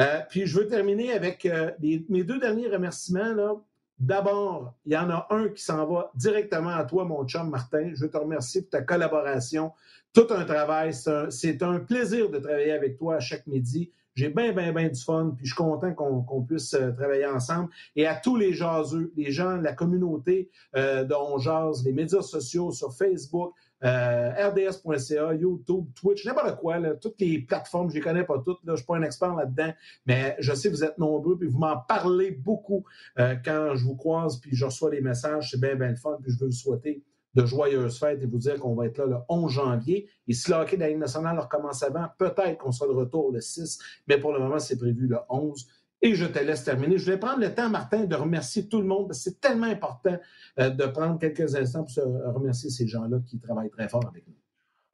Euh, 0.00 0.20
puis 0.28 0.46
je 0.46 0.58
veux 0.58 0.66
terminer 0.66 1.12
avec 1.12 1.46
euh, 1.46 1.70
mes 1.80 2.24
deux 2.24 2.38
derniers 2.38 2.68
remerciements. 2.68 3.62
D'abord, 3.98 4.74
il 4.84 4.92
y 4.92 4.96
en 4.96 5.08
a 5.08 5.26
un 5.30 5.48
qui 5.48 5.62
s'en 5.62 5.86
va 5.86 6.10
directement 6.14 6.70
à 6.70 6.84
toi, 6.84 7.04
mon 7.04 7.26
chum 7.26 7.48
Martin. 7.48 7.92
Je 7.94 8.02
veux 8.02 8.10
te 8.10 8.18
remercier 8.18 8.60
pour 8.60 8.70
ta 8.70 8.82
collaboration. 8.82 9.72
Tout 10.12 10.26
un 10.30 10.44
travail. 10.44 10.92
C'est 11.30 11.62
un, 11.62 11.78
plaisir 11.78 12.28
de 12.28 12.38
travailler 12.38 12.72
avec 12.72 12.98
toi 12.98 13.16
à 13.16 13.20
chaque 13.20 13.46
midi. 13.46 13.90
J'ai 14.16 14.30
bien, 14.30 14.52
bien, 14.52 14.72
bien 14.72 14.88
du 14.88 15.00
fun, 15.00 15.34
puis 15.36 15.46
je 15.46 15.54
suis 15.54 15.62
content 15.62 15.94
qu'on 15.94 16.42
puisse 16.42 16.74
euh, 16.74 16.90
travailler 16.90 17.26
ensemble. 17.26 17.68
Et 17.94 18.06
à 18.06 18.16
tous 18.16 18.34
les 18.34 18.52
jaseux, 18.52 19.12
les 19.16 19.30
gens, 19.30 19.56
la 19.56 19.72
communauté 19.72 20.50
dont 20.74 21.34
on 21.34 21.38
jase, 21.38 21.84
les 21.84 21.92
médias 21.92 22.22
sociaux 22.22 22.72
sur 22.72 22.92
Facebook, 22.92 23.54
euh, 23.84 24.48
RDS.ca, 24.48 25.34
YouTube, 25.34 25.86
Twitch, 25.94 26.24
n'importe 26.24 26.56
quoi, 26.56 26.80
toutes 26.94 27.20
les 27.20 27.40
plateformes, 27.40 27.90
je 27.90 27.96
les 27.96 28.00
connais 28.00 28.24
pas 28.24 28.38
toutes, 28.38 28.58
là, 28.64 28.68
je 28.68 28.70
ne 28.72 28.76
suis 28.76 28.86
pas 28.86 28.96
un 28.96 29.02
expert 29.02 29.34
là-dedans, 29.34 29.72
mais 30.06 30.34
je 30.38 30.54
sais 30.54 30.70
que 30.70 30.74
vous 30.74 30.84
êtes 30.84 30.96
nombreux, 30.96 31.36
puis 31.38 31.48
vous 31.48 31.58
m'en 31.58 31.76
parlez 31.76 32.30
beaucoup 32.30 32.84
euh, 33.18 33.36
quand 33.44 33.74
je 33.74 33.84
vous 33.84 33.96
croise, 33.96 34.40
puis 34.40 34.56
je 34.56 34.64
reçois 34.64 34.90
des 34.90 35.02
messages, 35.02 35.50
c'est 35.50 35.60
bien, 35.60 35.74
bien 35.74 35.88
le 35.88 35.96
fun, 35.96 36.16
puis 36.22 36.32
je 36.32 36.38
veux 36.38 36.46
vous 36.46 36.52
souhaiter 36.52 37.02
de 37.36 37.44
joyeuses 37.44 37.98
fêtes 37.98 38.22
et 38.22 38.26
vous 38.26 38.38
dire 38.38 38.58
qu'on 38.58 38.74
va 38.74 38.86
être 38.86 38.98
là 38.98 39.06
le 39.06 39.16
11 39.28 39.52
janvier. 39.52 40.08
Et 40.26 40.32
si 40.32 40.50
le 40.50 40.56
hockey 40.56 40.76
de 40.76 40.80
la 40.80 40.88
Ligue 40.88 40.98
nationale 40.98 41.38
recommence 41.38 41.82
avant, 41.82 42.06
peut-être 42.18 42.58
qu'on 42.58 42.72
sera 42.72 42.88
de 42.88 42.96
retour 42.96 43.30
le 43.30 43.40
6, 43.40 43.78
mais 44.08 44.18
pour 44.18 44.32
le 44.32 44.40
moment, 44.40 44.58
c'est 44.58 44.78
prévu 44.78 45.06
le 45.06 45.18
11. 45.28 45.66
Et 46.02 46.14
je 46.14 46.24
te 46.24 46.38
laisse 46.38 46.64
terminer. 46.64 46.98
Je 46.98 47.10
vais 47.10 47.18
prendre 47.18 47.40
le 47.40 47.54
temps, 47.54 47.68
Martin, 47.68 48.04
de 48.04 48.16
remercier 48.16 48.68
tout 48.68 48.80
le 48.80 48.86
monde, 48.86 49.08
parce 49.08 49.18
que 49.18 49.30
c'est 49.30 49.40
tellement 49.40 49.66
important 49.66 50.16
euh, 50.58 50.70
de 50.70 50.86
prendre 50.86 51.18
quelques 51.18 51.54
instants 51.54 51.84
pour 51.84 52.34
remercier 52.34 52.70
ces 52.70 52.86
gens-là 52.86 53.18
qui 53.26 53.38
travaillent 53.38 53.70
très 53.70 53.88
fort 53.88 54.06
avec 54.06 54.26
nous. 54.26 54.34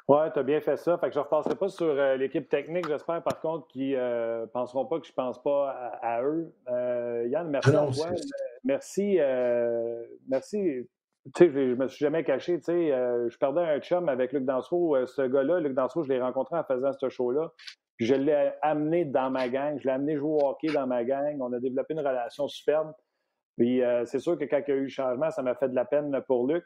Oui, 0.09 0.27
tu 0.33 0.39
as 0.41 0.43
bien 0.43 0.61
fait 0.61 0.77
ça. 0.77 0.99
Fait 0.99 1.09
que 1.09 1.15
je 1.15 1.19
ne 1.21 1.25
repasserai 1.25 1.55
pas 1.55 1.69
sur 1.69 1.87
euh, 1.87 2.17
l'équipe 2.17 2.49
technique, 2.49 2.89
j'espère, 2.89 3.23
par 3.23 3.41
contre, 3.41 3.69
qu'ils 3.69 3.93
ne 3.93 3.99
euh, 3.99 4.47
penseront 4.47 4.85
pas 4.85 4.99
que 4.99 5.07
je 5.07 5.13
ne 5.13 5.15
pense 5.15 5.41
pas 5.41 5.71
à, 6.03 6.23
eux. 6.23 6.53
Yann, 7.29 7.49
merci 7.49 7.71
ah 7.73 7.83
à 7.83 7.93
toi. 7.93 8.11
Merci. 8.65 9.19
merci. 10.29 10.89
Tu 11.35 11.45
sais, 11.45 11.53
je 11.53 11.75
me 11.75 11.89
suis 11.89 12.05
jamais 12.05 12.25
caché. 12.25 12.59
Tu 12.59 12.65
sais, 12.65 12.89
je 12.89 13.39
perdais 13.39 13.61
un 13.61 13.79
chum 13.81 14.09
avec 14.09 14.33
Luc 14.33 14.45
Dansereau. 14.45 15.07
ce 15.07 15.23
gars-là, 15.23 15.61
Luc 15.61 15.75
Dansereau, 15.75 16.03
je 16.03 16.09
l'ai 16.09 16.21
rencontré 16.21 16.57
en 16.57 16.65
faisant 16.65 16.93
ce 16.93 17.09
show-là 17.09 17.53
je 18.03 18.15
l'ai 18.15 18.53
amené 18.63 19.05
dans 19.05 19.31
ma 19.31 19.49
gang, 19.49 19.79
je 19.79 19.85
l'ai 19.85 19.93
amené 19.93 20.17
jouer 20.17 20.31
au 20.31 20.47
hockey 20.47 20.69
dans 20.73 20.87
ma 20.87 21.05
gang. 21.05 21.41
On 21.41 21.53
a 21.53 21.61
développé 21.61 21.95
une 21.95 22.01
relation 22.01 22.49
superbe. 22.49 22.93
Puis 23.57 23.83
euh, 23.83 24.05
c'est 24.07 24.19
sûr 24.19 24.39
que 24.39 24.45
quand 24.45 24.61
il 24.67 24.71
y 24.71 24.73
a 24.73 24.77
eu 24.77 24.83
le 24.83 24.89
changement, 24.89 25.31
ça 25.31 25.43
m'a 25.43 25.55
fait 25.55 25.69
de 25.69 25.75
la 25.75 25.85
peine 25.85 26.21
pour 26.27 26.47
Luc. 26.47 26.65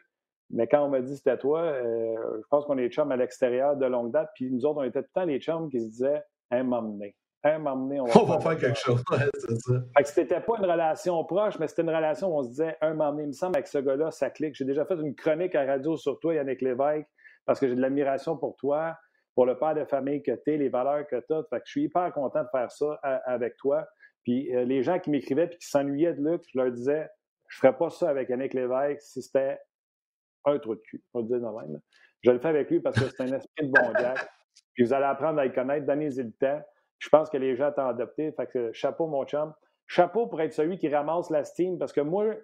Mais 0.51 0.69
quand 0.69 0.85
on 0.85 0.89
m'a 0.89 1.01
dit 1.01 1.17
c'était 1.17 1.37
toi, 1.37 1.63
euh, 1.63 2.15
je 2.37 2.47
pense 2.49 2.65
qu'on 2.65 2.79
est 2.79 2.89
chums 2.89 3.11
à 3.11 3.17
l'extérieur 3.17 3.77
de 3.77 3.87
longue 3.87 4.13
date. 4.13 4.31
Puis 4.35 4.51
nous 4.51 4.65
autres, 4.65 4.79
on 4.79 4.85
était 4.85 5.03
tout 5.03 5.09
le 5.15 5.21
temps 5.21 5.27
les 5.27 5.41
chums 5.41 5.69
qui 5.69 5.81
se 5.81 5.89
disaient 5.89 6.23
un 6.51 6.63
m'emmener. 6.63 7.17
Un 7.49 7.59
m'emmener, 7.59 8.01
on 8.01 8.05
va, 8.05 8.13
on 8.23 8.25
va 8.25 8.41
faire 8.41 8.59
quelque 8.59 8.79
chose. 8.79 9.03
c'est 9.39 9.57
ça. 9.61 9.75
Fait 9.97 10.03
que 10.03 10.09
c'était 10.09 10.41
pas 10.41 10.55
une 10.59 10.65
relation 10.65 11.23
proche, 11.25 11.59
mais 11.61 11.69
c'était 11.69 11.83
une 11.83 11.95
relation 11.95 12.35
où 12.35 12.39
on 12.39 12.43
se 12.43 12.49
disait 12.49 12.77
un 12.81 12.95
m'emmener. 12.95 13.23
Il 13.23 13.29
me 13.29 13.33
semble 13.33 13.57
avec 13.57 13.69
ce 13.69 13.79
gars-là, 13.79 14.11
ça 14.11 14.31
clique. 14.31 14.55
J'ai 14.55 14.65
déjà 14.65 14.85
fait 14.85 14.95
une 14.95 15.15
chronique 15.15 15.55
à 15.55 15.65
radio 15.65 15.97
sur 15.97 16.19
toi, 16.19 16.35
Yannick 16.35 16.61
Lévesque, 16.61 17.09
parce 17.45 17.61
que 17.61 17.69
j'ai 17.69 17.77
de 17.77 17.81
l'admiration 17.81 18.37
pour 18.37 18.57
toi 18.57 18.97
pour 19.37 19.45
le 19.45 19.57
père 19.59 19.75
de 19.75 19.85
famille 19.85 20.23
que 20.23 20.33
tu 20.33 20.55
es, 20.55 20.57
les 20.57 20.71
valeurs 20.71 21.07
que 21.07 21.17
tu 21.17 21.35
as. 21.35 21.45
Fait 21.51 21.59
que 21.59 21.67
je 21.67 21.71
suis 21.71 21.83
hyper 21.85 22.11
content 22.13 22.43
de 22.43 22.49
faire 22.51 22.73
ça 22.73 22.95
avec 23.27 23.57
toi. 23.59 23.87
Puis 24.25 24.53
euh, 24.57 24.65
les 24.65 24.83
gens 24.83 24.99
qui 24.99 25.11
m'écrivaient 25.11 25.45
et 25.45 25.57
qui 25.57 25.69
s'ennuyaient 25.69 26.15
de 26.15 26.23
Luc, 26.23 26.43
je 26.53 26.59
leur 26.59 26.73
disais, 26.73 27.09
je 27.49 27.57
ne 27.57 27.61
ferais 27.61 27.77
pas 27.77 27.91
ça 27.91 28.09
avec 28.09 28.31
Yannick 28.31 28.55
Lévesque 28.55 29.03
si 29.03 29.23
c'était 29.23 29.59
un 30.47 30.59
trou 30.59 30.75
de 30.75 30.81
cul. 30.81 31.05
On 31.13 31.21
dire 31.21 31.37
de 31.37 31.45
même. 31.45 31.81
Je 32.23 32.31
le 32.31 32.39
fais 32.39 32.49
avec 32.49 32.71
lui 32.71 32.81
parce 32.81 32.99
que 32.99 33.09
c'est 33.09 33.23
un 33.23 33.33
esprit 33.37 33.67
de 33.67 33.71
bon 33.71 33.93
gars. 33.93 34.15
Puis 34.75 34.85
vous 34.85 34.93
allez 34.95 35.05
apprendre 35.05 35.39
à 35.39 35.45
le 35.45 35.53
connaître, 35.53 35.87
donnez-y 35.87 36.23
le 36.23 36.33
temps. 36.33 36.61
Je 36.99 37.09
pense 37.09 37.31
que 37.31 37.37
les 37.37 37.57
gens 37.57 37.73
t'ont 37.73 37.87
adopté. 37.87 38.33
Fait 38.33 38.47
que 38.47 38.73
chapeau, 38.73 39.07
mon 39.07 39.25
chum. 39.25 39.53
Chapeau 39.87 40.27
pour 40.27 40.41
être 40.41 40.53
celui 40.53 40.79
qui 40.79 40.89
ramasse 40.89 41.31
la 41.31 41.45
Steam 41.45 41.79
parce 41.79 41.93
que 41.93 42.01
moi, 42.01 42.35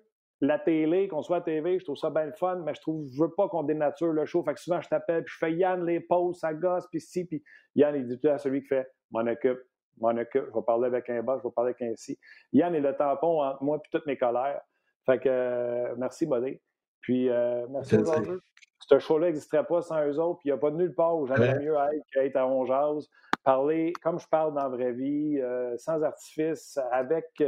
la 0.42 0.58
télé, 0.58 1.08
qu'on 1.08 1.22
soit 1.22 1.38
à 1.38 1.40
TV, 1.40 1.78
je 1.78 1.84
trouve 1.84 1.96
ça 1.96 2.10
bien 2.10 2.26
le 2.26 2.32
fun, 2.32 2.56
mais 2.64 2.74
je 2.74 2.80
trouve, 2.80 3.06
je 3.12 3.22
veux 3.22 3.30
pas 3.30 3.48
qu'on 3.48 3.62
dénature 3.62 4.12
le 4.12 4.26
show. 4.26 4.42
Fait 4.42 4.54
que 4.54 4.60
souvent, 4.60 4.80
je 4.80 4.88
t'appelle, 4.88 5.22
puis 5.24 5.32
je 5.32 5.38
fais 5.38 5.52
Yann 5.52 5.86
les 5.86 6.00
pauses, 6.00 6.40
ça 6.40 6.52
gosse, 6.52 6.86
puis 6.88 7.00
si, 7.00 7.24
puis 7.24 7.42
Yann 7.76 7.94
est 7.94 8.02
du 8.02 8.28
à 8.28 8.38
celui 8.38 8.62
qui 8.62 8.68
fait 8.68 8.88
m'en 9.12 9.20
occupe, 9.20 9.60
m'en 10.00 10.10
occupe, 10.10 10.46
je 10.48 10.54
vais 10.54 10.64
parler 10.66 10.86
avec 10.86 11.08
un 11.10 11.22
bas, 11.22 11.38
je 11.38 11.46
vais 11.46 11.54
parler 11.54 11.74
avec 11.78 11.82
un 11.82 11.94
si. 11.94 12.18
Yann 12.52 12.74
est 12.74 12.80
le 12.80 12.96
tampon 12.96 13.40
entre 13.40 13.62
moi 13.62 13.76
et 13.76 13.88
toutes 13.90 14.06
mes 14.06 14.16
colères. 14.16 14.60
Fait 15.06 15.20
que 15.20 15.28
euh, 15.28 15.94
merci, 15.96 16.26
Buddy. 16.26 16.60
Puis 17.02 17.28
euh, 17.28 17.64
merci 17.70 17.96
aux 17.96 18.08
autres. 18.08 18.40
Ce 18.80 18.98
show-là 18.98 19.28
n'existerait 19.28 19.64
pas 19.64 19.80
sans 19.80 20.04
eux 20.04 20.18
autres, 20.18 20.40
puis 20.40 20.48
il 20.48 20.52
n'y 20.52 20.58
a 20.58 20.60
pas 20.60 20.72
de 20.72 20.76
nulle 20.76 20.94
part 20.94 21.16
où 21.16 21.26
j'aimerais 21.26 21.58
mieux 21.60 21.74
être 21.74 22.04
qu'être 22.12 22.36
à 22.36 22.48
Ongeaz, 22.48 23.08
parler 23.42 23.92
comme 24.02 24.18
je 24.18 24.28
parle 24.28 24.54
dans 24.54 24.62
la 24.62 24.68
vraie 24.68 24.92
vie, 24.92 25.38
euh, 25.40 25.76
sans 25.78 26.02
artifice, 26.02 26.78
avec 26.90 27.42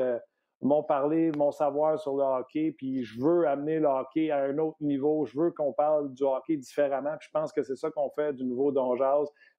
m'ont 0.64 0.82
parlé, 0.82 1.30
mon 1.36 1.52
savoir 1.52 1.98
sur 1.98 2.16
le 2.16 2.22
hockey, 2.22 2.74
puis 2.76 3.04
je 3.04 3.20
veux 3.20 3.46
amener 3.46 3.78
le 3.78 3.86
hockey 3.86 4.30
à 4.30 4.42
un 4.42 4.58
autre 4.58 4.78
niveau. 4.80 5.26
Je 5.26 5.38
veux 5.38 5.50
qu'on 5.50 5.72
parle 5.72 6.12
du 6.14 6.22
hockey 6.24 6.56
différemment. 6.56 7.16
Puis 7.18 7.28
je 7.28 7.38
pense 7.38 7.52
que 7.52 7.62
c'est 7.62 7.76
ça 7.76 7.90
qu'on 7.90 8.10
fait 8.10 8.32
du 8.32 8.44
nouveau 8.44 8.72
Don 8.72 8.96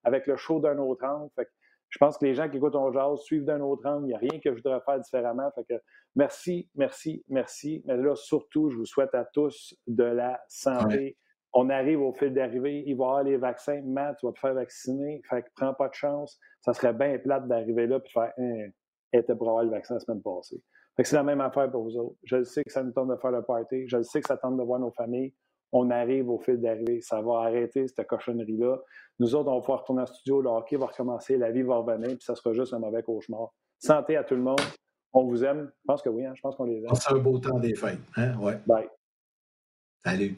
avec 0.04 0.26
le 0.26 0.36
show 0.36 0.60
d'un 0.60 0.78
autre 0.78 1.04
angle. 1.06 1.30
Fait 1.34 1.44
que 1.44 1.50
je 1.88 1.98
pense 1.98 2.18
que 2.18 2.26
les 2.26 2.34
gens 2.34 2.48
qui 2.48 2.56
écoutent 2.56 2.72
Don 2.72 3.16
suivent 3.16 3.44
d'un 3.44 3.60
autre 3.60 3.88
angle. 3.88 4.06
Il 4.06 4.08
n'y 4.08 4.14
a 4.14 4.18
rien 4.18 4.40
que 4.40 4.50
je 4.50 4.56
voudrais 4.56 4.80
faire 4.80 4.98
différemment. 4.98 5.50
Fait 5.54 5.64
que 5.64 5.80
merci, 6.16 6.68
merci, 6.74 7.24
merci. 7.28 7.82
Mais 7.86 7.96
là, 7.96 8.16
surtout, 8.16 8.70
je 8.70 8.76
vous 8.76 8.86
souhaite 8.86 9.14
à 9.14 9.24
tous 9.24 9.74
de 9.86 10.04
la 10.04 10.40
santé 10.48 11.16
on 11.58 11.70
arrive 11.70 12.02
au 12.02 12.12
fil 12.12 12.34
d'arrivée, 12.34 12.84
il 12.86 12.96
va 12.96 13.04
y 13.04 13.08
avoir 13.08 13.22
les 13.22 13.36
vaccins, 13.38 13.80
Matt, 13.82 14.18
tu 14.20 14.26
vas 14.26 14.32
te 14.32 14.38
faire 14.38 14.52
vacciner, 14.52 15.22
fait 15.26 15.42
que 15.42 15.48
prends 15.56 15.72
pas 15.72 15.88
de 15.88 15.94
chance. 15.94 16.38
Ça 16.60 16.74
serait 16.74 16.92
bien 16.92 17.18
plate 17.18 17.48
d'arriver 17.48 17.86
là 17.86 17.98
puis 17.98 18.10
de 18.10 18.12
faire 18.12 18.32
hein, 18.36 18.68
était 19.10 19.34
pour 19.34 19.48
avoir 19.48 19.64
le 19.64 19.70
vaccin 19.70 19.94
la 19.94 20.00
semaine 20.00 20.20
passée. 20.20 20.62
Fait 20.96 21.02
que 21.02 21.08
c'est 21.08 21.16
la 21.16 21.22
même 21.22 21.40
affaire 21.40 21.70
pour 21.70 21.84
vous 21.84 21.96
autres. 21.96 22.16
Je 22.24 22.36
le 22.36 22.44
sais 22.44 22.62
que 22.62 22.70
ça 22.70 22.82
nous 22.82 22.92
tente 22.92 23.08
de 23.08 23.16
faire 23.16 23.30
le 23.30 23.42
party, 23.42 23.88
je 23.88 23.96
le 23.96 24.02
sais 24.02 24.20
que 24.20 24.28
ça 24.28 24.36
tente 24.36 24.58
de 24.58 24.62
voir 24.62 24.80
nos 24.80 24.90
familles. 24.90 25.32
On 25.72 25.90
arrive 25.90 26.28
au 26.28 26.38
fil 26.38 26.60
d'arrivée. 26.60 27.00
Ça 27.00 27.22
va 27.22 27.40
arrêter 27.40 27.88
cette 27.88 28.06
cochonnerie-là. 28.06 28.76
Nous 29.18 29.34
autres, 29.34 29.50
on 29.50 29.54
va 29.54 29.60
pouvoir 29.60 29.80
retourner 29.80 30.02
en 30.02 30.06
studio, 30.06 30.42
le 30.42 30.50
hockey 30.50 30.76
va 30.76 30.86
recommencer, 30.86 31.38
la 31.38 31.50
vie 31.50 31.62
va 31.62 31.76
revenir, 31.76 32.10
puis 32.10 32.22
ça 32.22 32.34
sera 32.34 32.52
juste 32.52 32.74
un 32.74 32.78
mauvais 32.78 33.02
cauchemar. 33.02 33.54
Santé 33.78 34.16
à 34.16 34.24
tout 34.24 34.34
le 34.34 34.42
monde. 34.42 34.60
On 35.14 35.24
vous 35.24 35.42
aime. 35.42 35.72
Je 35.80 35.84
pense 35.86 36.02
que 36.02 36.10
oui, 36.10 36.26
hein? 36.26 36.34
je 36.34 36.42
pense 36.42 36.54
qu'on 36.54 36.64
les 36.64 36.76
aime. 36.76 36.86
On 36.86 36.90
Passez 36.90 37.14
un 37.14 37.18
beau 37.18 37.38
temps 37.38 37.58
des 37.58 37.74
fêtes. 37.74 37.98
Hein? 38.16 38.38
Ouais. 38.38 38.58
Bye. 38.66 38.88
Salut. 40.04 40.36